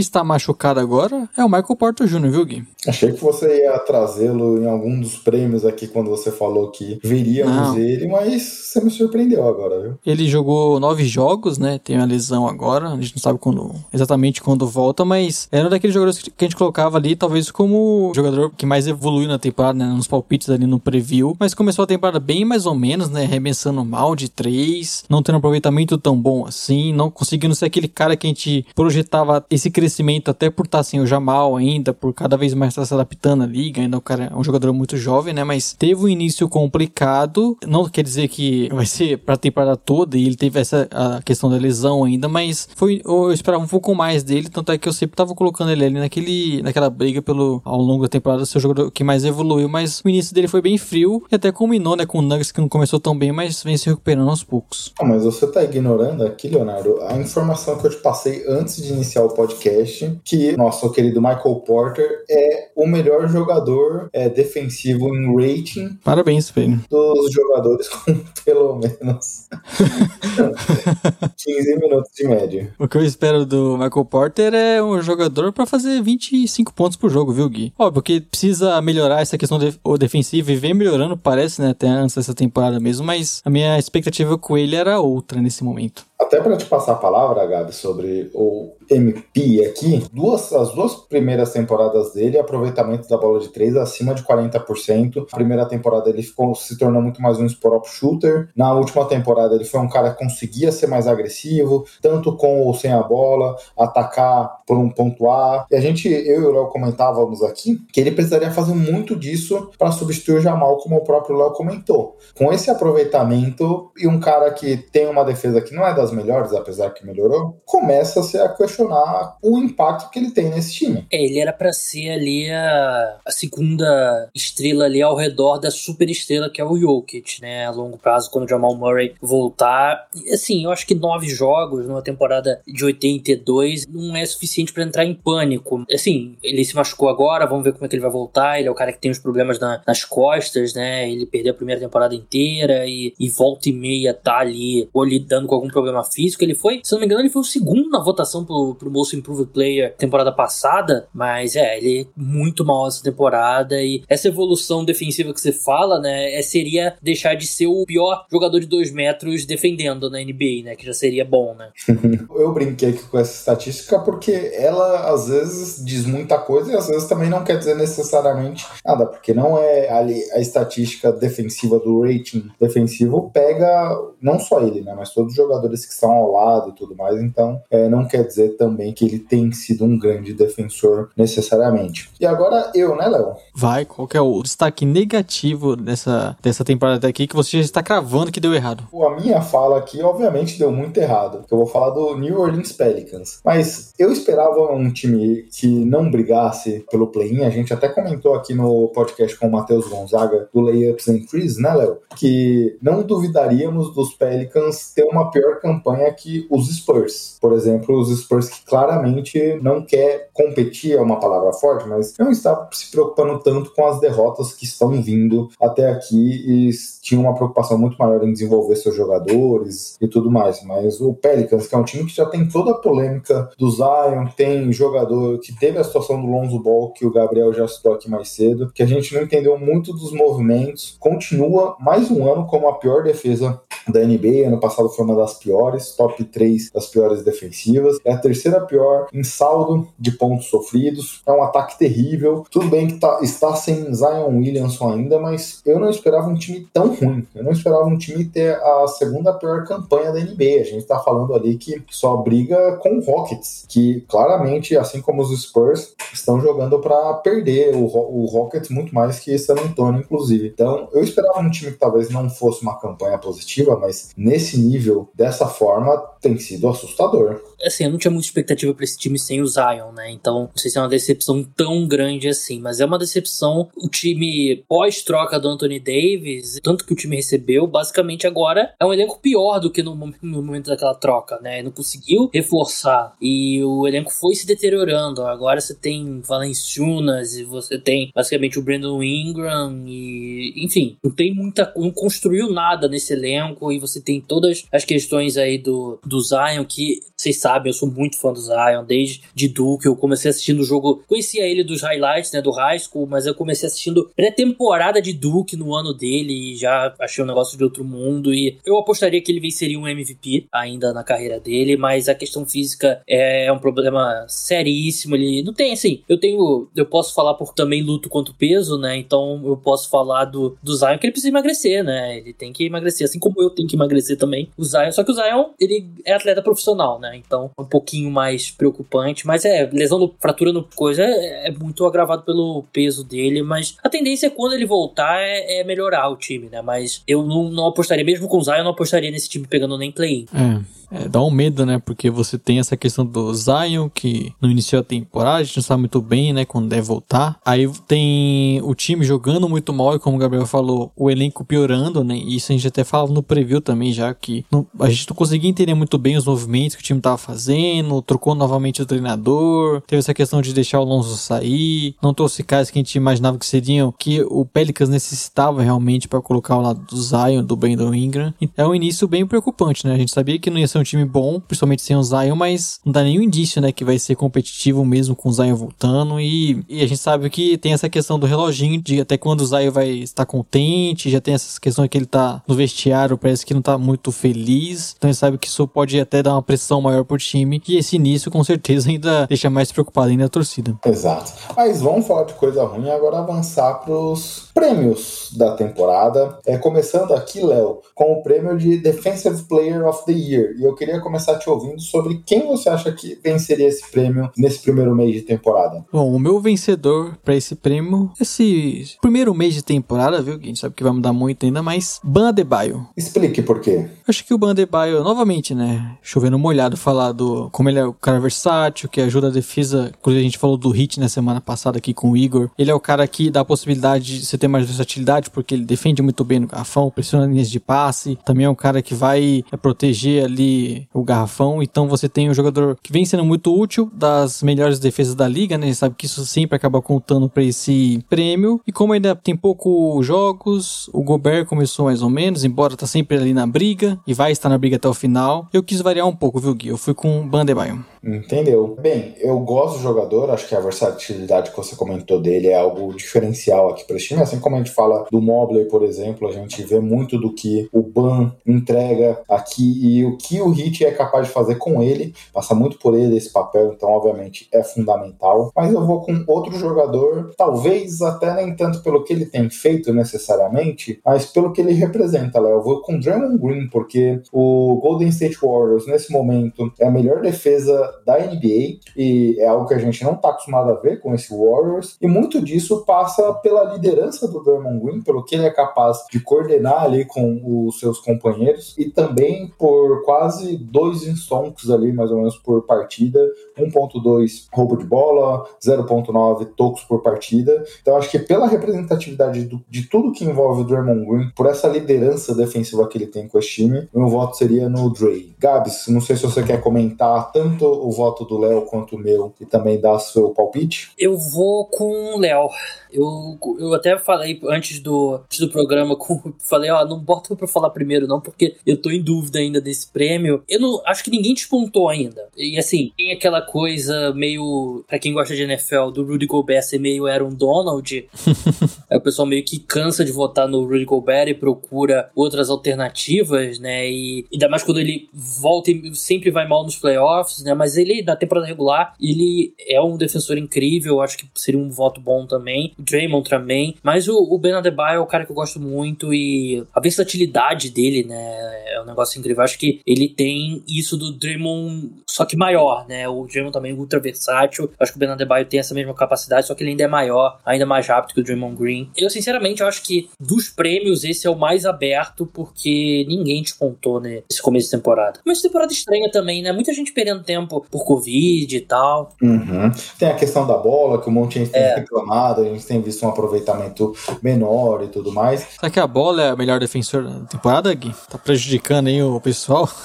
está 0.00 0.24
machucado 0.24 0.80
agora, 0.80 1.28
é 1.36 1.44
o 1.44 1.48
Michael 1.48 1.76
Porter 1.76 2.06
Jr., 2.06 2.30
viu, 2.30 2.44
Gui? 2.44 2.64
Achei 2.86 3.12
que 3.12 3.22
você 3.22 3.62
ia 3.62 3.78
trazê-lo 3.80 4.60
em 4.60 4.66
algum 4.66 5.00
dos 5.00 5.16
prêmios 5.16 5.64
aqui 5.64 5.86
quando 5.86 6.10
você 6.10 6.32
falou 6.32 6.70
que 6.70 6.98
veríamos 7.02 7.68
Não. 7.68 7.78
ele, 7.78 8.08
mas 8.08 8.42
você 8.42 8.80
me 8.80 8.90
surpreendeu 8.90 9.46
agora, 9.46 9.80
viu? 9.80 9.98
Ele 10.04 10.26
jogou 10.28 10.80
nove 10.80 11.04
jogos, 11.04 11.58
né? 11.58 11.78
Tem 11.82 11.96
uma 11.96 12.06
lesão 12.06 12.46
agora. 12.46 12.88
A 12.88 13.00
gente 13.00 13.14
não 13.14 13.22
sabe 13.22 13.38
quando, 13.38 13.72
exatamente 13.92 14.42
quando 14.42 14.66
volta, 14.66 15.04
mas 15.04 15.48
era 15.52 15.66
um 15.66 15.70
daqueles 15.70 15.94
jogadores 15.94 16.20
que 16.22 16.32
a 16.38 16.44
gente 16.44 16.56
colocava 16.56 16.98
ali, 16.98 17.14
talvez 17.14 17.50
como 17.50 18.10
o 18.10 18.14
jogador 18.14 18.50
que 18.56 18.66
mais 18.66 18.86
evoluiu 18.86 19.28
na 19.28 19.38
temporada, 19.38 19.78
né? 19.78 19.84
Nos 19.84 20.06
palpites 20.06 20.48
ali 20.54 20.66
no 20.66 20.78
preview. 20.78 21.36
Mas 21.38 21.54
começou 21.54 21.82
a 21.84 21.86
temporada 21.86 22.20
bem 22.20 22.44
mais 22.44 22.66
ou 22.66 22.74
menos, 22.74 23.08
né? 23.08 23.24
Arremessando 23.24 23.84
mal 23.84 24.14
de 24.14 24.28
três, 24.28 25.04
não 25.08 25.22
tendo 25.22 25.36
um 25.36 25.38
aproveitamento 25.38 25.98
tão 25.98 26.16
bom 26.20 26.46
assim, 26.46 26.92
não 26.92 27.10
conseguindo 27.10 27.54
ser 27.54 27.66
aquele 27.66 27.88
cara 27.88 28.16
que 28.16 28.26
a 28.26 28.30
gente 28.30 28.66
projetava 28.74 29.44
esse 29.50 29.70
crescimento 29.70 30.30
até 30.30 30.50
por 30.50 30.66
estar 30.66 30.82
sem 30.82 31.00
o 31.00 31.06
Jamal 31.06 31.56
ainda, 31.56 31.92
por 31.92 32.12
cada 32.12 32.36
vez 32.36 32.54
mais 32.54 32.72
estar 32.72 32.84
se 32.84 32.94
adaptando 32.94 33.44
à 33.44 33.46
liga. 33.46 33.80
Ainda 33.80 33.98
o 33.98 34.00
cara 34.00 34.30
é 34.32 34.36
um 34.36 34.44
jogador 34.44 34.72
muito 34.72 34.96
jovem, 34.96 35.34
né? 35.34 35.44
Mas 35.44 35.72
teve 35.72 36.04
um 36.04 36.08
início 36.08 36.48
complicado. 36.48 37.56
Não 37.66 37.88
quer 37.88 38.02
dizer 38.02 38.28
que 38.28 38.68
vai 38.72 38.86
ser 38.86 39.18
pra 39.18 39.36
temporada 39.36 39.76
toda 39.76 40.16
e 40.16 40.24
ele 40.26 40.36
teve 40.36 40.60
essa 40.60 40.88
a 40.90 41.22
questão 41.22 41.50
da 41.50 41.56
lesão 41.56 42.04
ainda, 42.04 42.28
mas 42.28 42.68
foi 42.74 43.00
eu 43.04 43.32
esperava 43.32 43.62
um 43.62 43.68
pouco 43.68 43.94
mais 43.94 44.22
dele, 44.22 44.48
tanto 44.48 44.72
é 44.72 44.78
que 44.78 44.88
eu 44.88 44.92
sempre 44.92 45.16
tava 45.16 45.34
colocando 45.34 45.70
ele 45.70 45.84
ali 45.84 45.98
naquele 45.98 46.62
naquela 46.62 46.90
briga 46.90 47.22
pelo 47.22 47.60
ao 47.64 47.80
longo 47.80 48.02
da 48.02 48.08
temporada 48.08 48.44
ser 48.44 48.58
o 48.58 48.60
jogador 48.60 48.90
que 48.90 49.04
mais 49.04 49.24
evoluiu, 49.24 49.68
mas 49.68 50.00
o 50.04 50.08
início 50.08 50.34
dele 50.34 50.41
foi 50.48 50.62
bem 50.62 50.78
frio 50.78 51.22
e 51.30 51.34
até 51.34 51.50
culminou, 51.52 51.96
né, 51.96 52.06
com 52.06 52.18
o 52.18 52.22
Nuggets 52.22 52.52
que 52.52 52.60
não 52.60 52.68
começou 52.68 53.00
tão 53.00 53.16
bem, 53.16 53.32
mas 53.32 53.62
vem 53.62 53.76
se 53.76 53.88
recuperando 53.88 54.28
aos 54.28 54.42
poucos. 54.44 54.92
Ah, 55.00 55.04
mas 55.04 55.24
você 55.24 55.46
tá 55.46 55.62
ignorando 55.62 56.24
aqui, 56.24 56.48
Leonardo, 56.48 57.00
a 57.02 57.16
informação 57.16 57.78
que 57.78 57.86
eu 57.86 57.90
te 57.90 57.96
passei 57.96 58.44
antes 58.48 58.82
de 58.82 58.92
iniciar 58.92 59.22
o 59.24 59.34
podcast, 59.34 60.20
que 60.24 60.56
nosso 60.56 60.90
querido 60.90 61.20
Michael 61.20 61.56
Porter 61.66 62.24
é 62.28 62.70
o 62.76 62.86
melhor 62.86 63.28
jogador 63.28 64.08
é, 64.12 64.28
defensivo 64.28 65.14
em 65.14 65.34
rating 65.34 65.98
Parabéns 66.04 66.52
ele. 66.56 66.78
dos 66.90 67.32
jogadores 67.32 67.88
com 67.88 68.18
pelo 68.44 68.78
menos 68.78 69.48
15 71.36 71.76
minutos 71.76 72.10
de 72.14 72.28
média. 72.28 72.74
O 72.78 72.88
que 72.88 72.96
eu 72.96 73.04
espero 73.04 73.44
do 73.44 73.76
Michael 73.78 74.04
Porter 74.04 74.54
é 74.54 74.82
um 74.82 75.00
jogador 75.00 75.52
pra 75.52 75.66
fazer 75.66 76.02
25 76.02 76.72
pontos 76.72 76.96
por 76.96 77.10
jogo, 77.10 77.32
viu, 77.32 77.48
Gui? 77.48 77.72
Óbvio 77.78 78.02
que 78.02 78.20
precisa 78.20 78.80
melhorar 78.80 79.20
essa 79.20 79.38
questão 79.38 79.58
de, 79.58 79.78
defensiva 79.98 80.31
e 80.38 80.42
vem 80.42 80.74
melhorando, 80.74 81.16
parece, 81.16 81.60
né, 81.60 81.70
até 81.70 81.88
antes 81.88 82.16
dessa 82.16 82.34
temporada 82.34 82.78
mesmo, 82.80 83.04
mas 83.04 83.40
a 83.44 83.50
minha 83.50 83.78
expectativa 83.78 84.36
com 84.38 84.56
ele 84.56 84.76
era 84.76 85.00
outra 85.00 85.40
nesse 85.40 85.62
momento. 85.64 86.06
Até 86.22 86.40
para 86.40 86.56
te 86.56 86.66
passar 86.66 86.92
a 86.92 86.96
palavra, 86.96 87.44
Gabi, 87.46 87.72
sobre 87.72 88.30
o 88.32 88.70
MP 88.88 89.66
aqui, 89.66 90.04
duas, 90.12 90.52
as 90.52 90.72
duas 90.72 90.94
primeiras 90.94 91.52
temporadas 91.52 92.12
dele, 92.12 92.38
aproveitamento 92.38 93.08
da 93.08 93.16
bola 93.16 93.40
de 93.40 93.48
três 93.48 93.76
acima 93.76 94.14
de 94.14 94.22
40%. 94.22 95.26
A 95.32 95.36
primeira 95.36 95.66
temporada 95.66 96.08
ele 96.08 96.22
ficou, 96.22 96.54
se 96.54 96.78
tornou 96.78 97.02
muito 97.02 97.20
mais 97.20 97.38
um 97.40 97.46
spot-up 97.46 97.88
shooter. 97.88 98.48
Na 98.54 98.72
última 98.72 99.04
temporada 99.06 99.56
ele 99.56 99.64
foi 99.64 99.80
um 99.80 99.88
cara 99.88 100.12
que 100.12 100.22
conseguia 100.22 100.70
ser 100.70 100.86
mais 100.86 101.08
agressivo, 101.08 101.84
tanto 102.00 102.36
com 102.36 102.60
ou 102.60 102.72
sem 102.72 102.92
a 102.92 103.02
bola, 103.02 103.56
atacar 103.76 104.62
por 104.64 104.78
um 104.78 104.88
ponto 104.88 105.28
A. 105.28 105.66
E 105.70 105.74
a 105.74 105.80
gente, 105.80 106.08
eu 106.08 106.42
e 106.42 106.44
o 106.44 106.52
Léo 106.52 106.68
comentávamos 106.68 107.42
aqui, 107.42 107.84
que 107.92 108.00
ele 108.00 108.12
precisaria 108.12 108.52
fazer 108.52 108.74
muito 108.74 109.16
disso 109.16 109.70
para 109.76 109.90
substituir 109.90 110.36
o 110.36 110.40
Jamal, 110.40 110.76
como 110.76 110.96
o 110.96 111.04
próprio 111.04 111.36
Léo 111.36 111.50
comentou. 111.50 112.16
Com 112.36 112.52
esse 112.52 112.70
aproveitamento 112.70 113.90
e 113.98 114.06
um 114.06 114.20
cara 114.20 114.52
que 114.52 114.76
tem 114.76 115.08
uma 115.08 115.24
defesa 115.24 115.60
que 115.60 115.74
não 115.74 115.84
é 115.84 115.92
das 115.92 116.11
melhores, 116.12 116.52
apesar 116.52 116.90
que 116.90 117.04
melhorou, 117.04 117.60
começa-se 117.64 118.38
a 118.38 118.48
questionar 118.48 119.36
o 119.42 119.58
impacto 119.58 120.10
que 120.10 120.18
ele 120.18 120.30
tem 120.30 120.50
nesse 120.50 120.72
time. 120.72 121.06
É, 121.10 121.22
ele 121.22 121.38
era 121.38 121.52
para 121.52 121.72
ser 121.72 122.10
ali 122.10 122.50
a, 122.50 123.18
a, 123.26 123.30
segunda 123.30 124.30
estrela 124.34 124.84
ali 124.84 125.02
ao 125.02 125.16
redor 125.16 125.58
da 125.58 125.70
super 125.70 126.08
estrela 126.08 126.50
que 126.50 126.60
é 126.60 126.64
o 126.64 126.76
Jokic, 126.76 127.40
né? 127.40 127.66
A 127.66 127.70
longo 127.70 127.98
prazo, 127.98 128.30
quando 128.30 128.44
o 128.44 128.48
Jamal 128.48 128.74
Murray 128.74 129.14
voltar. 129.20 130.08
Assim, 130.32 130.64
eu 130.64 130.70
acho 130.70 130.86
que 130.86 130.94
nove 130.94 131.28
jogos 131.28 131.86
numa 131.86 132.02
temporada 132.02 132.60
de 132.66 132.84
82 132.84 133.86
não 133.86 134.16
é 134.16 134.24
suficiente 134.24 134.72
para 134.72 134.84
entrar 134.84 135.04
em 135.04 135.14
pânico. 135.14 135.84
Assim, 135.92 136.36
ele 136.42 136.64
se 136.64 136.74
machucou 136.74 137.08
agora, 137.08 137.46
vamos 137.46 137.64
ver 137.64 137.72
como 137.72 137.84
é 137.84 137.88
que 137.88 137.94
ele 137.94 138.02
vai 138.02 138.10
voltar. 138.10 138.58
Ele 138.58 138.68
é 138.68 138.70
o 138.70 138.74
cara 138.74 138.92
que 138.92 138.98
tem 138.98 139.10
os 139.10 139.18
problemas 139.18 139.58
na, 139.58 139.82
nas 139.86 140.04
costas, 140.04 140.74
né? 140.74 141.10
Ele 141.10 141.26
perdeu 141.26 141.52
a 141.52 141.56
primeira 141.56 141.80
temporada 141.80 142.14
inteira 142.14 142.86
e, 142.86 143.14
e 143.18 143.28
volta 143.28 143.68
e 143.68 143.72
meia 143.72 144.14
tá 144.14 144.38
ali 144.38 144.88
ou 144.92 145.04
lidando 145.04 145.46
com 145.46 145.54
algum 145.54 145.68
problema 145.68 146.01
físico. 146.04 146.42
Ele 146.42 146.54
foi, 146.54 146.80
se 146.82 146.92
não 146.92 147.00
me 147.00 147.06
engano, 147.06 147.20
ele 147.20 147.30
foi 147.30 147.42
o 147.42 147.44
segundo 147.44 147.88
na 147.88 148.02
votação 148.02 148.44
pro, 148.44 148.74
pro 148.74 148.90
Most 148.90 149.16
Improved 149.16 149.52
Player 149.52 149.94
temporada 149.96 150.32
passada, 150.32 151.08
mas 151.12 151.56
é, 151.56 151.78
ele 151.78 152.02
é 152.02 152.06
muito 152.16 152.64
mal 152.64 152.86
essa 152.86 153.02
temporada 153.02 153.80
e 153.80 154.02
essa 154.08 154.28
evolução 154.28 154.84
defensiva 154.84 155.32
que 155.32 155.40
você 155.40 155.52
fala, 155.52 156.00
né, 156.00 156.34
é, 156.34 156.42
seria 156.42 156.94
deixar 157.02 157.34
de 157.34 157.46
ser 157.46 157.66
o 157.66 157.84
pior 157.86 158.26
jogador 158.30 158.60
de 158.60 158.66
dois 158.66 158.92
metros 158.92 159.44
defendendo 159.44 160.10
na 160.10 160.18
NBA, 160.18 160.64
né, 160.64 160.76
que 160.76 160.86
já 160.86 160.92
seria 160.92 161.24
bom, 161.24 161.54
né. 161.54 161.70
Eu 162.34 162.52
brinquei 162.52 162.90
aqui 162.90 163.02
com 163.04 163.18
essa 163.18 163.32
estatística 163.32 163.98
porque 163.98 164.52
ela 164.54 165.12
às 165.12 165.28
vezes 165.28 165.84
diz 165.84 166.06
muita 166.06 166.38
coisa 166.38 166.72
e 166.72 166.76
às 166.76 166.88
vezes 166.88 167.08
também 167.08 167.28
não 167.28 167.44
quer 167.44 167.58
dizer 167.58 167.76
necessariamente 167.76 168.66
nada, 168.84 169.06
porque 169.06 169.32
não 169.32 169.58
é 169.58 169.90
ali 169.90 170.22
a 170.32 170.40
estatística 170.40 171.12
defensiva 171.12 171.78
do 171.78 172.02
rating 172.02 172.50
defensivo 172.60 173.30
pega 173.32 173.90
não 174.20 174.38
só 174.38 174.60
ele, 174.60 174.80
né, 174.80 174.94
mas 174.96 175.12
todos 175.12 175.32
os 175.32 175.36
jogadores 175.36 175.81
que 175.86 175.92
estão 175.92 176.10
ao 176.10 176.32
lado 176.32 176.70
e 176.70 176.72
tudo 176.72 176.96
mais, 176.96 177.20
então 177.20 177.62
é, 177.70 177.88
não 177.88 178.06
quer 178.06 178.24
dizer 178.24 178.56
também 178.56 178.92
que 178.92 179.04
ele 179.04 179.18
tem 179.18 179.50
sido 179.52 179.84
um 179.84 179.98
grande 179.98 180.32
defensor 180.32 181.10
necessariamente. 181.16 182.10
E 182.20 182.26
agora 182.26 182.70
eu, 182.74 182.96
né, 182.96 183.06
Léo? 183.06 183.36
Vai, 183.54 183.84
qual 183.84 184.08
que 184.08 184.16
é 184.16 184.20
o 184.20 184.42
destaque 184.42 184.84
negativo 184.84 185.76
dessa, 185.76 186.36
dessa 186.42 186.64
temporada 186.64 187.06
aqui 187.06 187.26
que 187.26 187.36
você 187.36 187.58
já 187.58 187.64
está 187.64 187.82
cravando 187.82 188.32
que 188.32 188.40
deu 188.40 188.54
errado? 188.54 188.84
A 188.94 189.20
minha 189.20 189.40
fala 189.40 189.78
aqui, 189.78 190.02
obviamente, 190.02 190.58
deu 190.58 190.72
muito 190.72 190.98
errado. 190.98 191.44
Eu 191.50 191.58
vou 191.58 191.66
falar 191.66 191.90
do 191.90 192.16
New 192.16 192.40
Orleans 192.40 192.72
Pelicans. 192.72 193.40
Mas 193.44 193.92
eu 193.98 194.12
esperava 194.12 194.72
um 194.72 194.90
time 194.90 195.48
que 195.52 195.66
não 195.66 196.10
brigasse 196.10 196.84
pelo 196.90 197.08
play-in. 197.08 197.44
A 197.44 197.50
gente 197.50 197.72
até 197.72 197.88
comentou 197.88 198.34
aqui 198.34 198.54
no 198.54 198.88
podcast 198.88 199.38
com 199.38 199.48
o 199.48 199.52
Matheus 199.52 199.88
Gonzaga 199.88 200.48
do 200.52 200.60
Layups 200.60 201.08
and 201.08 201.22
Freeze, 201.28 201.60
né, 201.60 201.72
Léo? 201.74 201.98
Que 202.16 202.76
não 202.80 203.02
duvidaríamos 203.02 203.94
dos 203.94 204.14
Pelicans 204.14 204.92
ter 204.94 205.04
uma 205.04 205.30
pior 205.30 205.60
campanha 205.60 205.71
que 206.16 206.46
os 206.50 206.68
Spurs. 206.74 207.36
Por 207.40 207.52
exemplo, 207.52 207.98
os 207.98 208.10
Spurs 208.20 208.48
que 208.48 208.64
claramente 208.64 209.58
não 209.62 209.82
quer 209.82 210.30
competir, 210.32 210.92
é 210.92 211.00
uma 211.00 211.20
palavra 211.20 211.52
forte, 211.52 211.88
mas 211.88 212.16
não 212.18 212.30
está 212.30 212.68
se 212.72 212.90
preocupando 212.90 213.38
tanto 213.40 213.72
com 213.74 213.86
as 213.86 214.00
derrotas 214.00 214.52
que 214.52 214.64
estão 214.64 214.90
vindo 215.02 215.48
até 215.60 215.90
aqui 215.90 216.16
e 216.16 216.70
tinha 217.00 217.20
uma 217.20 217.34
preocupação 217.34 217.78
muito 217.78 217.96
maior 217.96 218.22
em 218.24 218.32
desenvolver 218.32 218.76
seus 218.76 218.94
jogadores 218.94 219.96
e 220.00 220.08
tudo 220.08 220.30
mais. 220.30 220.62
Mas 220.64 221.00
o 221.00 221.14
Pelicans, 221.14 221.66
que 221.66 221.74
é 221.74 221.78
um 221.78 221.84
time 221.84 222.04
que 222.04 222.16
já 222.16 222.26
tem 222.26 222.48
toda 222.48 222.72
a 222.72 222.78
polêmica 222.78 223.50
do 223.58 223.70
Zion, 223.70 224.26
tem 224.36 224.72
jogador 224.72 225.38
que 225.38 225.56
teve 225.58 225.78
a 225.78 225.84
situação 225.84 226.20
do 226.20 226.26
Lonzo 226.26 226.58
Ball, 226.58 226.92
que 226.92 227.06
o 227.06 227.12
Gabriel 227.12 227.52
já 227.52 227.66
citou 227.68 227.94
aqui 227.94 228.08
mais 228.08 228.28
cedo, 228.28 228.70
que 228.72 228.82
a 228.82 228.86
gente 228.86 229.14
não 229.14 229.22
entendeu 229.22 229.58
muito 229.58 229.92
dos 229.92 230.12
movimentos, 230.12 230.96
continua 230.98 231.76
mais 231.78 232.10
um 232.10 232.30
ano 232.30 232.46
como 232.46 232.68
a 232.68 232.74
pior 232.74 233.02
defesa 233.02 233.60
da 233.88 234.00
NBA. 234.00 234.46
Ano 234.46 234.60
passado 234.60 234.88
foi 234.88 235.04
uma 235.04 235.16
das 235.16 235.34
piores, 235.34 235.61
top 235.96 236.24
3 236.24 236.70
das 236.70 236.86
piores 236.86 237.22
defensivas. 237.24 237.98
É 238.04 238.12
a 238.12 238.18
terceira 238.18 238.60
pior 238.60 239.06
em 239.12 239.22
saldo 239.22 239.88
de 239.98 240.12
pontos 240.12 240.46
sofridos. 240.46 241.22
É 241.26 241.32
um 241.32 241.42
ataque 241.42 241.78
terrível. 241.78 242.44
Tudo 242.50 242.68
bem 242.68 242.86
que 242.86 242.98
tá, 242.98 243.18
está 243.22 243.54
sem 243.54 243.92
Zion 243.94 244.38
Williamson 244.38 244.92
ainda, 244.92 245.18
mas 245.18 245.60
eu 245.64 245.78
não 245.78 245.90
esperava 245.90 246.28
um 246.28 246.34
time 246.34 246.66
tão 246.72 246.94
ruim. 246.94 247.26
Eu 247.34 247.44
não 247.44 247.52
esperava 247.52 247.84
um 247.84 247.98
time 247.98 248.24
ter 248.24 248.54
a 248.56 248.86
segunda 248.86 249.32
pior 249.32 249.64
campanha 249.64 250.12
da 250.12 250.20
NBA. 250.20 250.60
A 250.60 250.64
gente 250.64 250.78
está 250.78 250.98
falando 250.98 251.34
ali 251.34 251.56
que 251.56 251.82
só 251.90 252.16
briga 252.16 252.76
com 252.76 252.98
o 252.98 253.00
Rockets, 253.00 253.64
que 253.68 254.00
claramente, 254.08 254.76
assim 254.76 255.00
como 255.00 255.22
os 255.22 255.42
Spurs, 255.42 255.94
estão 256.12 256.40
jogando 256.40 256.78
para 256.80 257.14
perder 257.14 257.74
o, 257.74 257.84
o 257.84 258.26
Rockets 258.26 258.70
muito 258.70 258.94
mais 258.94 259.18
que 259.18 259.36
San 259.38 259.54
Antonio, 259.54 260.00
inclusive. 260.00 260.48
Então, 260.48 260.88
eu 260.92 261.02
esperava 261.02 261.40
um 261.40 261.50
time 261.50 261.72
que 261.72 261.78
talvez 261.78 262.10
não 262.10 262.28
fosse 262.28 262.62
uma 262.62 262.78
campanha 262.78 263.18
positiva, 263.18 263.76
mas 263.78 264.10
nesse 264.16 264.58
nível, 264.58 265.08
dessa 265.14 265.46
forma, 265.52 265.96
tem 266.20 266.38
sido 266.38 266.68
assustador. 266.68 267.40
Assim, 267.64 267.84
eu 267.84 267.90
não 267.90 267.98
tinha 267.98 268.10
muita 268.10 268.26
expectativa 268.26 268.74
para 268.74 268.84
esse 268.84 268.98
time 268.98 269.18
sem 269.18 269.40
o 269.40 269.46
Zion, 269.46 269.92
né? 269.94 270.10
Então, 270.10 270.42
não 270.42 270.56
sei 270.56 270.70
se 270.70 270.78
é 270.78 270.80
uma 270.80 270.88
decepção 270.88 271.44
tão 271.56 271.86
grande 271.86 272.28
assim, 272.28 272.60
mas 272.60 272.80
é 272.80 272.84
uma 272.84 272.98
decepção. 272.98 273.68
O 273.76 273.88
time 273.88 274.64
pós-troca 274.68 275.38
do 275.38 275.48
Anthony 275.48 275.78
Davis, 275.78 276.58
tanto 276.62 276.84
que 276.84 276.92
o 276.92 276.96
time 276.96 277.16
recebeu, 277.16 277.66
basicamente 277.66 278.26
agora 278.26 278.74
é 278.80 278.84
um 278.84 278.92
elenco 278.92 279.20
pior 279.20 279.58
do 279.60 279.70
que 279.70 279.82
no, 279.82 279.94
momento 279.94 280.70
daquela 280.70 280.94
troca, 280.94 281.38
né? 281.40 281.62
Não 281.62 281.70
conseguiu 281.70 282.30
reforçar 282.32 283.14
e 283.20 283.62
o 283.62 283.86
elenco 283.86 284.12
foi 284.12 284.34
se 284.34 284.46
deteriorando. 284.46 285.22
Agora 285.22 285.60
você 285.60 285.74
tem 285.74 286.20
Valenciunas 286.20 287.36
e 287.36 287.44
você 287.44 287.78
tem 287.78 288.10
basicamente 288.14 288.58
o 288.58 288.62
Brandon 288.62 289.02
Ingram 289.02 289.84
e, 289.86 290.52
enfim, 290.64 290.96
não 291.02 291.10
tem 291.10 291.34
muita, 291.34 291.72
não 291.76 291.90
construiu 291.90 292.50
nada 292.50 292.88
nesse 292.88 293.12
elenco 293.12 293.70
e 293.72 293.78
você 293.78 294.00
tem 294.00 294.20
todas 294.20 294.64
as 294.72 294.84
questões 294.84 295.36
aí 295.42 295.58
do, 295.58 295.98
do 296.04 296.20
Zion 296.20 296.64
que 296.64 297.00
vocês 297.22 297.38
sabem, 297.38 297.70
eu 297.70 297.74
sou 297.74 297.88
muito 297.88 298.18
fã 298.18 298.32
do 298.32 298.40
Zion, 298.40 298.84
desde 298.84 299.22
de 299.34 299.48
Duke, 299.48 299.86
eu 299.86 299.94
comecei 299.94 300.30
assistindo 300.30 300.60
o 300.60 300.64
jogo, 300.64 301.02
conhecia 301.06 301.46
ele 301.46 301.62
dos 301.62 301.82
highlights, 301.82 302.32
né, 302.32 302.42
do 302.42 302.50
high 302.50 302.78
school, 302.78 303.06
mas 303.06 303.26
eu 303.26 303.34
comecei 303.34 303.66
assistindo 303.66 304.10
pré-temporada 304.16 305.00
de 305.00 305.12
Duke 305.12 305.56
no 305.56 305.74
ano 305.74 305.94
dele 305.94 306.52
e 306.52 306.56
já 306.56 306.92
achei 306.98 307.22
um 307.22 307.26
negócio 307.26 307.56
de 307.56 307.62
outro 307.62 307.84
mundo 307.84 308.34
e 308.34 308.58
eu 308.66 308.76
apostaria 308.76 309.20
que 309.20 309.30
ele 309.30 309.40
venceria 309.40 309.78
um 309.78 309.86
MVP 309.86 310.46
ainda 310.50 310.92
na 310.92 311.04
carreira 311.04 311.38
dele, 311.38 311.76
mas 311.76 312.08
a 312.08 312.14
questão 312.14 312.44
física 312.44 313.00
é 313.06 313.50
um 313.52 313.58
problema 313.58 314.24
seríssimo, 314.28 315.14
ele 315.14 315.42
não 315.42 315.52
tem 315.52 315.72
assim, 315.72 316.02
eu 316.08 316.18
tenho, 316.18 316.68
eu 316.74 316.86
posso 316.86 317.14
falar 317.14 317.34
por 317.34 317.54
também 317.54 317.82
luto 317.82 318.08
contra 318.08 318.32
o 318.32 318.36
peso, 318.36 318.78
né, 318.78 318.96
então 318.96 319.40
eu 319.44 319.56
posso 319.56 319.88
falar 319.88 320.24
do, 320.24 320.56
do 320.62 320.74
Zion 320.74 320.98
que 320.98 321.06
ele 321.06 321.12
precisa 321.12 321.30
emagrecer, 321.30 321.84
né, 321.84 322.18
ele 322.18 322.32
tem 322.32 322.52
que 322.52 322.64
emagrecer, 322.64 323.04
assim 323.04 323.18
como 323.18 323.40
eu 323.40 323.50
tenho 323.50 323.68
que 323.68 323.76
emagrecer 323.76 324.16
também, 324.16 324.50
o 324.56 324.64
Zion, 324.64 324.90
só 324.90 325.04
que 325.04 325.12
o 325.12 325.14
Zion, 325.14 325.31
ele 325.58 325.86
é 326.04 326.14
atleta 326.14 326.42
profissional, 326.42 326.98
né, 326.98 327.16
então 327.16 327.50
um 327.58 327.64
pouquinho 327.64 328.10
mais 328.10 328.50
preocupante, 328.50 329.26
mas 329.26 329.44
é, 329.44 329.68
lesão, 329.72 329.98
no, 329.98 330.14
fratura 330.20 330.52
no 330.52 330.64
coisa 330.74 331.02
é, 331.02 331.48
é, 331.48 331.50
muito 331.50 331.84
agravado 331.84 332.22
pelo 332.22 332.64
peso 332.72 333.04
dele, 333.04 333.42
mas 333.42 333.76
a 333.82 333.88
tendência 333.88 334.26
é 334.26 334.30
quando 334.30 334.54
ele 334.54 334.66
voltar 334.66 335.20
é, 335.20 335.60
é 335.60 335.64
melhorar 335.64 336.08
o 336.08 336.16
time, 336.16 336.48
né, 336.50 336.62
mas 336.62 337.02
eu 337.06 337.22
não, 337.24 337.50
não 337.50 337.66
apostaria, 337.66 338.04
mesmo 338.04 338.28
com 338.28 338.38
o 338.38 338.42
Zion, 338.42 338.56
eu 338.56 338.64
não 338.64 338.72
apostaria 338.72 339.10
nesse 339.10 339.28
time 339.28 339.46
pegando 339.46 339.78
nem 339.78 339.90
play-in. 339.90 340.26
É. 340.34 340.82
É, 340.92 341.08
dá 341.08 341.22
um 341.22 341.30
medo, 341.30 341.64
né? 341.64 341.80
Porque 341.82 342.10
você 342.10 342.36
tem 342.36 342.58
essa 342.58 342.76
questão 342.76 343.04
do 343.04 343.34
Zion, 343.34 343.88
que 343.88 344.32
no 344.40 344.50
início 344.50 344.78
da 344.78 344.84
temporada 344.84 345.38
a 345.38 345.42
gente 345.42 345.56
não 345.56 345.62
sabe 345.62 345.80
muito 345.80 346.02
bem, 346.02 346.34
né? 346.34 346.44
Quando 346.44 346.68
deve 346.68 346.82
voltar. 346.82 347.38
Aí 347.44 347.66
tem 347.88 348.60
o 348.62 348.74
time 348.74 349.02
jogando 349.04 349.48
muito 349.48 349.72
mal, 349.72 349.96
e 349.96 349.98
como 349.98 350.16
o 350.16 350.20
Gabriel 350.20 350.44
falou, 350.44 350.92
o 350.94 351.10
elenco 351.10 351.44
piorando, 351.44 352.04
né? 352.04 352.16
Isso 352.16 352.52
a 352.52 352.54
gente 352.54 352.68
até 352.68 352.84
falava 352.84 353.10
no 353.10 353.22
preview 353.22 353.62
também, 353.62 353.92
já 353.92 354.12
que 354.12 354.44
não, 354.50 354.66
a 354.78 354.90
gente 354.90 355.08
não 355.08 355.16
consegui 355.22 355.46
entender 355.46 355.72
muito 355.72 355.98
bem 355.98 356.16
os 356.16 356.26
movimentos 356.26 356.74
que 356.74 356.82
o 356.82 356.84
time 356.84 357.00
tava 357.00 357.16
fazendo, 357.16 358.02
trocou 358.02 358.34
novamente 358.34 358.82
o 358.82 358.86
treinador, 358.86 359.80
teve 359.82 360.00
essa 360.00 360.12
questão 360.12 360.42
de 360.42 360.52
deixar 360.52 360.80
o 360.80 360.84
Lonzo 360.84 361.16
sair, 361.16 361.94
não 362.02 362.12
trouxe 362.12 362.42
caras 362.42 362.70
que 362.70 362.78
a 362.80 362.82
gente 362.82 362.96
imaginava 362.96 363.38
que 363.38 363.46
seriam, 363.46 363.94
que 363.96 364.20
o 364.22 364.44
Pelicans 364.44 364.88
necessitava 364.88 365.62
realmente 365.62 366.08
para 366.08 366.20
colocar 366.20 366.54
ao 366.54 366.62
lado 366.62 366.80
do 366.80 367.00
Zion, 367.00 367.44
do 367.44 367.54
Brandon 367.54 367.94
Ingram. 367.94 368.34
É 368.56 368.66
um 368.66 368.74
início 368.74 369.06
bem 369.06 369.24
preocupante, 369.24 369.86
né? 369.86 369.94
A 369.94 369.96
gente 369.96 370.10
sabia 370.10 370.40
que 370.40 370.50
não 370.50 370.58
ia 370.58 370.66
ser 370.66 370.78
um 370.78 370.82
time 370.82 371.04
bom, 371.04 371.38
principalmente 371.38 371.82
sem 371.82 371.94
o 371.94 372.02
Zion, 372.02 372.34
mas 372.34 372.80
não 372.84 372.92
dá 372.92 373.04
nenhum 373.04 373.22
indício, 373.22 373.62
né, 373.62 373.70
que 373.70 373.84
vai 373.84 374.00
ser 374.00 374.16
competitivo 374.16 374.84
mesmo 374.84 375.14
com 375.14 375.28
o 375.28 375.32
Zion 375.32 375.54
voltando 375.54 376.18
e, 376.18 376.64
e 376.68 376.82
a 376.82 376.86
gente 376.88 376.98
sabe 376.98 377.30
que 377.30 377.56
tem 377.56 377.72
essa 377.72 377.88
questão 377.88 378.18
do 378.18 378.26
reloginho 378.26 378.82
de 378.82 379.00
até 379.00 379.16
quando 379.16 379.42
o 379.42 379.46
Zion 379.46 379.70
vai 379.70 379.88
estar 379.88 380.26
contente, 380.26 381.10
já 381.10 381.20
tem 381.20 381.34
essa 381.34 381.60
questão 381.60 381.86
que 381.86 381.96
ele 381.96 382.06
tá 382.06 382.42
no 382.48 382.56
vestiário, 382.56 383.16
parece 383.16 383.46
que 383.46 383.54
não 383.54 383.62
tá 383.62 383.78
muito 383.78 384.10
feliz, 384.10 384.96
então 384.98 385.11
sabe 385.14 385.38
que 385.38 385.48
isso 385.48 385.66
pode 385.66 385.98
até 385.98 386.22
dar 386.22 386.32
uma 386.32 386.42
pressão 386.42 386.80
maior 386.80 387.04
pro 387.04 387.18
time 387.18 387.62
e 387.68 387.76
esse 387.76 387.96
início 387.96 388.30
com 388.30 388.42
certeza 388.42 388.90
ainda 388.90 389.26
deixa 389.26 389.48
mais 389.50 389.70
preocupado 389.70 390.10
ainda 390.10 390.26
a 390.26 390.28
torcida. 390.28 390.76
Exato. 390.84 391.32
Mas 391.56 391.80
vamos 391.80 392.06
falar 392.06 392.24
de 392.24 392.34
coisa 392.34 392.64
ruim 392.64 392.86
e 392.86 392.90
agora 392.90 393.18
avançar 393.18 393.74
pros 393.84 394.50
prêmios 394.54 395.30
da 395.36 395.54
temporada. 395.56 396.38
É, 396.46 396.56
começando 396.58 397.12
aqui, 397.12 397.42
Léo, 397.42 397.80
com 397.94 398.12
o 398.12 398.22
prêmio 398.22 398.56
de 398.56 398.76
Defensive 398.78 399.42
Player 399.44 399.86
of 399.86 400.04
the 400.04 400.12
Year. 400.12 400.54
E 400.58 400.64
eu 400.64 400.74
queria 400.74 401.00
começar 401.00 401.38
te 401.38 401.48
ouvindo 401.48 401.80
sobre 401.80 402.22
quem 402.24 402.46
você 402.46 402.68
acha 402.68 402.92
que 402.92 403.18
venceria 403.22 403.68
esse 403.68 403.90
prêmio 403.90 404.30
nesse 404.36 404.60
primeiro 404.60 404.94
mês 404.94 405.14
de 405.14 405.22
temporada. 405.22 405.84
Bom, 405.92 406.12
o 406.12 406.18
meu 406.18 406.40
vencedor 406.40 407.16
para 407.24 407.34
esse 407.34 407.54
prêmio, 407.54 408.10
esse 408.20 408.96
primeiro 409.00 409.34
mês 409.34 409.54
de 409.54 409.62
temporada, 409.62 410.22
viu? 410.22 410.38
Que 410.38 410.44
a 410.44 410.48
gente 410.48 410.60
sabe 410.60 410.74
que 410.74 410.82
vai 410.82 410.92
mudar 410.92 411.12
muito 411.12 411.44
ainda, 411.46 411.62
mas 411.62 412.00
Ban 412.02 412.28
Adebayo. 412.28 412.86
Explique 412.96 413.42
por 413.42 413.60
quê. 413.60 413.88
Acho 414.06 414.24
que 414.24 414.34
o 414.34 414.38
Ban 414.38 414.50
Adebayo, 414.50 414.91
novamente, 415.00 415.54
né? 415.54 415.96
Chovendo 416.02 416.38
molhado, 416.38 416.76
falar 416.76 417.12
do 417.12 417.48
como 417.50 417.68
ele 417.68 417.78
é 417.78 417.84
o 417.84 417.92
cara 417.92 418.20
versátil, 418.20 418.88
que 418.88 419.00
ajuda 419.00 419.28
a 419.28 419.30
defesa. 419.30 419.92
Inclusive, 419.98 420.20
a 420.20 420.24
gente 420.24 420.38
falou 420.38 420.56
do 420.56 420.70
Hit 420.70 420.98
na 420.98 421.08
semana 421.08 421.40
passada 421.40 421.78
aqui 421.78 421.94
com 421.94 422.10
o 422.10 422.16
Igor. 422.16 422.50
Ele 422.58 422.70
é 422.70 422.74
o 422.74 422.80
cara 422.80 423.06
que 423.06 423.30
dá 423.30 423.40
a 423.40 423.44
possibilidade 423.44 424.20
de 424.20 424.26
você 424.26 424.36
ter 424.36 424.48
mais 424.48 424.66
versatilidade, 424.66 425.30
porque 425.30 425.54
ele 425.54 425.64
defende 425.64 426.02
muito 426.02 426.24
bem 426.24 426.40
no 426.40 426.46
garrafão, 426.46 426.90
pressiona 426.90 427.26
linhas 427.26 427.50
de 427.50 427.60
passe. 427.60 428.18
Também 428.24 428.46
é 428.46 428.50
um 428.50 428.54
cara 428.54 428.82
que 428.82 428.94
vai 428.94 429.44
é, 429.50 429.56
proteger 429.56 430.24
ali 430.24 430.88
o 430.92 431.02
garrafão. 431.02 431.62
Então 431.62 431.88
você 431.88 432.08
tem 432.08 432.30
um 432.30 432.34
jogador 432.34 432.76
que 432.82 432.92
vem 432.92 433.04
sendo 433.04 433.24
muito 433.24 433.54
útil, 433.54 433.90
das 433.92 434.42
melhores 434.42 434.78
defesas 434.78 435.14
da 435.14 435.28
liga, 435.28 435.56
né? 435.56 435.72
Sabe 435.72 435.94
que 435.96 436.06
isso 436.06 436.24
sempre 436.26 436.56
acaba 436.56 436.82
contando 436.82 437.28
para 437.28 437.42
esse 437.42 438.04
prêmio. 438.08 438.60
E 438.66 438.72
como 438.72 438.92
ainda 438.92 439.14
tem 439.14 439.36
pouco 439.36 440.02
jogos, 440.02 440.88
o 440.92 441.02
Gobert 441.02 441.46
começou 441.46 441.86
mais 441.86 442.02
ou 442.02 442.10
menos, 442.10 442.44
embora 442.44 442.76
tá 442.76 442.86
sempre 442.86 443.16
ali 443.16 443.32
na 443.32 443.46
briga 443.46 443.98
e 444.06 444.14
vai 444.14 444.32
estar 444.32 444.48
na 444.48 444.58
briga 444.58 444.78
até 444.82 444.88
o 444.88 444.94
final. 444.94 445.48
Eu 445.52 445.62
quis 445.62 445.80
variar 445.80 446.08
um 446.08 446.16
pouco, 446.16 446.40
viu, 446.40 446.54
Gui? 446.54 446.68
Eu 446.68 446.76
fui 446.76 446.92
com 446.92 447.26
Bandebaio. 447.26 447.84
Entendeu? 448.04 448.76
Bem, 448.80 449.14
eu 449.18 449.38
gosto 449.38 449.76
do 449.76 449.82
jogador, 449.82 450.28
acho 450.30 450.48
que 450.48 450.56
a 450.56 450.60
versatilidade 450.60 451.52
que 451.52 451.56
você 451.56 451.76
comentou 451.76 452.20
dele 452.20 452.48
é 452.48 452.56
algo 452.56 452.92
diferencial 452.94 453.70
aqui 453.70 453.86
para 453.86 453.94
esse 453.94 454.08
time. 454.08 454.20
Assim 454.20 454.40
como 454.40 454.56
a 454.56 454.58
gente 454.58 454.72
fala 454.72 455.06
do 455.08 455.22
Mobley, 455.22 455.66
por 455.66 455.84
exemplo, 455.84 456.28
a 456.28 456.32
gente 456.32 456.64
vê 456.64 456.80
muito 456.80 457.16
do 457.16 457.32
que 457.32 457.68
o 457.72 457.80
Ban 457.80 458.32
entrega 458.44 459.20
aqui 459.28 459.78
e 459.86 460.04
o 460.04 460.16
que 460.16 460.40
o 460.40 460.50
Hit 460.50 460.84
é 460.84 460.90
capaz 460.90 461.28
de 461.28 461.32
fazer 461.32 461.56
com 461.56 461.80
ele. 461.80 462.12
Passa 462.32 462.56
muito 462.56 462.76
por 462.78 462.92
ele 462.94 463.16
esse 463.16 463.32
papel, 463.32 463.72
então, 463.72 463.88
obviamente, 463.88 464.48
é 464.52 464.64
fundamental. 464.64 465.52
Mas 465.54 465.72
eu 465.72 465.86
vou 465.86 466.00
com 466.00 466.24
outro 466.26 466.58
jogador, 466.58 467.30
talvez 467.36 468.02
até 468.02 468.34
nem 468.34 468.56
tanto 468.56 468.82
pelo 468.82 469.04
que 469.04 469.12
ele 469.12 469.26
tem 469.26 469.48
feito 469.48 469.92
necessariamente, 469.92 471.00
mas 471.04 471.26
pelo 471.26 471.52
que 471.52 471.60
ele 471.60 471.72
representa, 471.72 472.40
Léo. 472.40 472.52
Eu 472.52 472.62
vou 472.62 472.82
com 472.82 472.98
Draymond 472.98 473.38
Green, 473.38 473.68
porque 473.68 474.20
o 474.32 474.71
Golden 474.76 475.08
State 475.08 475.38
Warriors, 475.42 475.86
nesse 475.86 476.12
momento, 476.12 476.72
é 476.78 476.86
a 476.86 476.90
melhor 476.90 477.20
defesa 477.20 477.90
da 478.06 478.18
NBA 478.18 478.80
e 478.96 479.36
é 479.38 479.46
algo 479.46 479.66
que 479.66 479.74
a 479.74 479.78
gente 479.78 480.02
não 480.04 480.12
está 480.12 480.30
acostumado 480.30 480.70
a 480.70 480.74
ver 480.74 481.00
com 481.00 481.14
esse 481.14 481.34
Warriors. 481.34 481.96
E 482.00 482.06
muito 482.06 482.40
disso 482.40 482.84
passa 482.84 483.32
pela 483.34 483.72
liderança 483.72 484.28
do 484.28 484.42
Draymond 484.42 484.84
Green, 484.84 485.02
pelo 485.02 485.24
que 485.24 485.34
ele 485.34 485.46
é 485.46 485.50
capaz 485.50 485.98
de 486.10 486.20
coordenar 486.20 486.84
ali 486.84 487.04
com 487.04 487.66
os 487.66 487.78
seus 487.78 487.98
companheiros 487.98 488.76
e 488.78 488.90
também 488.90 489.52
por 489.58 490.02
quase 490.04 490.56
dois 490.56 491.06
instonks 491.06 491.70
ali, 491.70 491.92
mais 491.92 492.10
ou 492.10 492.18
menos, 492.18 492.36
por 492.36 492.62
partida. 492.62 493.20
1.2 493.58 494.46
roubo 494.52 494.76
de 494.76 494.84
bola, 494.84 495.44
0.9 495.64 496.48
tocos 496.56 496.82
por 496.84 497.02
partida. 497.02 497.64
Então 497.80 497.96
acho 497.96 498.10
que 498.10 498.18
pela 498.18 498.46
representatividade 498.46 499.44
do, 499.44 499.62
de 499.68 499.88
tudo 499.88 500.12
que 500.12 500.24
envolve 500.24 500.62
o 500.62 500.64
Draymond 500.64 501.06
Green, 501.06 501.30
por 501.34 501.46
essa 501.46 501.68
liderança 501.68 502.34
defensiva 502.34 502.88
que 502.88 502.98
ele 502.98 503.06
tem 503.06 503.28
com 503.28 503.38
esse 503.38 503.48
time, 503.48 503.88
meu 503.94 504.08
voto 504.08 504.36
seria 504.36 504.68
no 504.68 504.90
Dre. 504.92 505.34
Gabs, 505.38 505.86
não 505.88 506.00
sei 506.00 506.16
se 506.16 506.22
você 506.22 506.42
quer 506.42 506.60
comentar 506.60 507.32
tanto 507.32 507.66
o 507.66 507.90
voto 507.90 508.24
do 508.24 508.38
Léo 508.38 508.62
quanto 508.62 508.96
o 508.96 508.98
meu 508.98 509.32
e 509.40 509.46
também 509.46 509.80
dar 509.80 509.98
seu 509.98 510.30
palpite. 510.30 510.92
Eu 510.98 511.16
vou 511.16 511.66
com 511.66 512.14
o 512.14 512.18
Léo. 512.18 512.48
Eu, 512.92 513.38
eu 513.58 513.74
até 513.74 513.98
falei 513.98 514.40
antes 514.48 514.80
do, 514.80 515.20
antes 515.24 515.40
do 515.40 515.48
programa, 515.48 515.96
com, 515.96 516.32
falei, 516.38 516.70
ó, 516.70 516.84
não 516.84 516.98
bota 516.98 517.34
pra 517.34 517.48
falar 517.48 517.70
primeiro 517.70 518.06
não, 518.06 518.20
porque 518.20 518.56
eu 518.66 518.76
tô 518.76 518.90
em 518.90 519.02
dúvida 519.02 519.38
ainda 519.38 519.60
desse 519.60 519.90
prêmio. 519.90 520.42
Eu 520.48 520.60
não, 520.60 520.82
acho 520.86 521.02
que 521.02 521.10
ninguém 521.10 521.34
despontou 521.34 521.88
ainda. 521.88 522.28
E 522.36 522.58
assim, 522.58 522.92
tem 522.96 523.12
aquela 523.12 523.40
coisa 523.42 524.12
meio, 524.14 524.84
pra 524.88 524.98
quem 524.98 525.12
gosta 525.12 525.34
de 525.34 525.42
NFL, 525.42 525.90
do 525.90 526.04
Rudy 526.04 526.26
Gobert 526.26 526.62
ser 526.62 526.78
meio 526.78 527.06
Aaron 527.06 527.34
Donald. 527.34 528.08
Aí 528.92 528.98
o 528.98 529.00
pessoal 529.00 529.26
meio 529.26 529.42
que 529.42 529.58
cansa 529.58 530.04
de 530.04 530.12
votar 530.12 530.46
no 530.46 530.66
Rudy 530.66 530.84
Gobert 530.84 531.28
e 531.28 531.34
procura 531.34 532.10
outras 532.14 532.50
alternativas, 532.50 533.58
né? 533.58 533.90
E 533.90 534.26
ainda 534.30 534.50
mais 534.50 534.62
quando 534.62 534.80
ele 534.80 535.08
volta 535.14 535.70
e 535.70 535.94
sempre 535.94 536.30
vai 536.30 536.46
mal 536.46 536.62
nos 536.62 536.76
playoffs, 536.76 537.42
né? 537.42 537.54
Mas 537.54 537.78
ele, 537.78 538.02
na 538.02 538.14
temporada 538.14 538.46
regular, 538.46 538.94
ele 539.00 539.54
é 539.66 539.80
um 539.80 539.96
defensor 539.96 540.36
incrível, 540.36 541.00
acho 541.00 541.16
que 541.16 541.26
seria 541.34 541.58
um 541.58 541.70
voto 541.70 542.02
bom 542.02 542.26
também. 542.26 542.74
O 542.78 542.82
Draymond 542.82 543.30
também. 543.30 543.76
Mas 543.82 544.08
o, 544.08 544.14
o 544.14 544.36
Ben 544.36 544.52
Adebayo 544.52 544.98
é 544.98 545.00
o 545.00 545.06
cara 545.06 545.24
que 545.24 545.32
eu 545.32 545.36
gosto 545.36 545.58
muito 545.58 546.12
e 546.12 546.62
a 546.74 546.80
versatilidade 546.80 547.70
dele, 547.70 548.04
né? 548.04 548.72
É 548.74 548.82
um 548.82 548.84
negócio 548.84 549.18
incrível. 549.18 549.42
Acho 549.42 549.58
que 549.58 549.80
ele 549.86 550.06
tem 550.06 550.62
isso 550.68 550.98
do 550.98 551.12
Draymond, 551.12 551.92
só 552.06 552.26
que 552.26 552.36
maior, 552.36 552.86
né? 552.86 553.08
O 553.08 553.26
Draymond 553.26 553.54
também 553.54 553.72
é 553.72 553.74
ultra 553.74 553.98
versátil. 553.98 554.70
Acho 554.78 554.92
que 554.92 554.98
o 554.98 555.00
Ben 555.00 555.08
Adebayo 555.08 555.46
tem 555.46 555.60
essa 555.60 555.74
mesma 555.74 555.94
capacidade, 555.94 556.46
só 556.46 556.54
que 556.54 556.62
ele 556.62 556.72
ainda 556.72 556.84
é 556.84 556.88
maior, 556.88 557.40
ainda 557.46 557.64
mais 557.64 557.86
rápido 557.86 558.14
que 558.14 558.20
o 558.20 558.24
Draymond 558.24 558.56
Green. 558.56 558.81
Eu, 558.96 559.10
sinceramente, 559.10 559.62
eu 559.62 559.66
acho 559.66 559.82
que 559.82 560.08
dos 560.18 560.48
prêmios, 560.48 561.04
esse 561.04 561.26
é 561.26 561.30
o 561.30 561.38
mais 561.38 561.64
aberto, 561.64 562.26
porque 562.26 563.04
ninguém 563.08 563.42
despontou, 563.42 564.00
né? 564.00 564.22
Esse 564.30 564.40
começo 564.40 564.66
de 564.66 564.76
temporada. 564.76 565.20
Mas 565.24 565.40
temporada 565.40 565.72
estranha 565.72 566.10
também, 566.10 566.42
né? 566.42 566.52
Muita 566.52 566.72
gente 566.72 566.92
perdendo 566.92 567.22
tempo 567.22 567.64
por 567.70 567.84
Covid 567.84 568.56
e 568.56 568.60
tal. 568.60 569.12
Uhum. 569.20 569.70
Tem 569.98 570.08
a 570.08 570.14
questão 570.14 570.46
da 570.46 570.56
bola, 570.56 571.00
que 571.00 571.08
um 571.08 571.12
monte 571.12 571.34
de 571.34 571.38
gente 571.40 571.52
tem 571.52 571.62
é. 571.62 571.74
reclamado, 571.76 572.42
a 572.42 572.44
gente 572.44 572.64
tem 572.66 572.80
visto 572.80 573.04
um 573.04 573.08
aproveitamento 573.08 573.94
menor 574.22 574.82
e 574.84 574.88
tudo 574.88 575.12
mais. 575.12 575.40
Será 575.40 575.70
que 575.70 575.80
a 575.80 575.86
bola 575.86 576.22
é 576.22 576.30
a 576.30 576.36
melhor 576.36 576.60
defensor 576.60 577.04
da 577.04 577.26
temporada, 577.26 577.72
Gui? 577.74 577.94
Tá 578.10 578.18
prejudicando 578.18 578.88
aí 578.88 579.02
o 579.02 579.20
pessoal? 579.20 579.68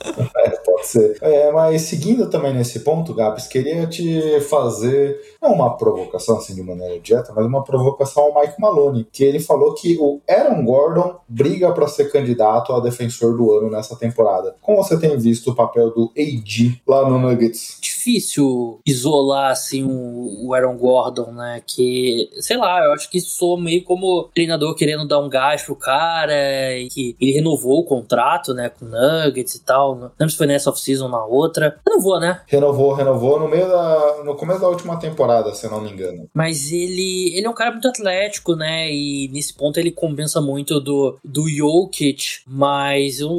pode 0.80 0.86
ser. 0.86 1.18
É, 1.20 1.52
mas 1.52 1.82
seguindo 1.82 2.28
também 2.28 2.54
nesse 2.54 2.80
ponto, 2.80 3.14
Gabs, 3.14 3.46
queria 3.46 3.86
te 3.86 4.40
fazer, 4.40 5.20
não 5.40 5.52
uma 5.52 5.76
provocação 5.76 6.38
assim 6.38 6.54
de 6.54 6.62
maneira 6.62 6.98
direta, 6.98 7.32
mas 7.34 7.44
uma 7.44 7.62
provocação 7.62 8.24
ao 8.24 8.40
Mike 8.40 8.60
Maloney, 8.60 9.06
que 9.12 9.24
ele 9.24 9.38
falou 9.38 9.74
que 9.74 9.96
o 9.98 10.20
Aaron 10.28 10.64
Gordon 10.64 11.16
briga 11.28 11.72
para 11.72 11.86
ser 11.86 12.10
candidato 12.10 12.72
a 12.72 12.80
defensor 12.80 13.36
do 13.36 13.52
ano 13.52 13.70
nessa 13.70 13.96
temporada. 13.96 14.54
Como 14.60 14.82
você 14.82 14.98
tem 14.98 15.16
visto 15.16 15.50
o 15.50 15.54
papel 15.54 15.90
do 15.90 16.12
AD 16.16 16.82
lá 16.86 17.08
no 17.08 17.18
Nuggets? 17.18 17.78
Difícil 17.80 18.80
isolar 18.86 19.50
assim 19.50 19.84
o 19.84 20.52
Aaron 20.54 20.76
Gordon, 20.76 21.32
né? 21.32 21.62
Que, 21.66 22.30
sei 22.40 22.56
lá, 22.56 22.84
eu 22.84 22.92
acho 22.92 23.10
que 23.10 23.20
sou 23.20 23.60
meio 23.60 23.84
como 23.84 24.30
treinador 24.34 24.74
querendo 24.74 25.06
dar 25.06 25.18
um 25.18 25.28
gás 25.28 25.62
pro 25.62 25.76
cara 25.76 26.76
e 26.78 26.88
que 26.88 27.16
ele 27.20 27.32
renovou 27.32 27.80
o 27.80 27.84
contrato, 27.84 28.54
né, 28.54 28.68
com 28.70 28.86
Nuggets 28.86 29.54
e 29.54 29.64
tal. 29.64 29.94
Não 29.94 30.10
lembro 30.18 30.30
se 30.30 30.36
foi 30.36 30.46
nessa 30.46 30.69
off-season 30.70 31.08
na 31.08 31.24
outra. 31.24 31.78
Renovou, 31.86 32.20
né? 32.20 32.40
Renovou, 32.46 32.92
renovou 32.92 33.40
no 33.40 33.48
meio 33.48 33.68
da. 33.68 34.22
no 34.24 34.34
começo 34.34 34.60
da 34.60 34.68
última 34.68 34.98
temporada, 34.98 35.52
se 35.54 35.68
não 35.68 35.80
me 35.80 35.90
engano. 35.90 36.28
Mas 36.34 36.72
ele, 36.72 37.36
ele 37.36 37.46
é 37.46 37.50
um 37.50 37.54
cara 37.54 37.72
muito 37.72 37.88
atlético, 37.88 38.54
né? 38.54 38.90
E 38.90 39.28
nesse 39.32 39.54
ponto 39.54 39.78
ele 39.78 39.90
compensa 39.90 40.40
muito 40.40 40.80
do, 40.80 41.18
do 41.24 41.48
Jokic, 41.48 42.40
mas 42.46 43.20
eu, 43.20 43.30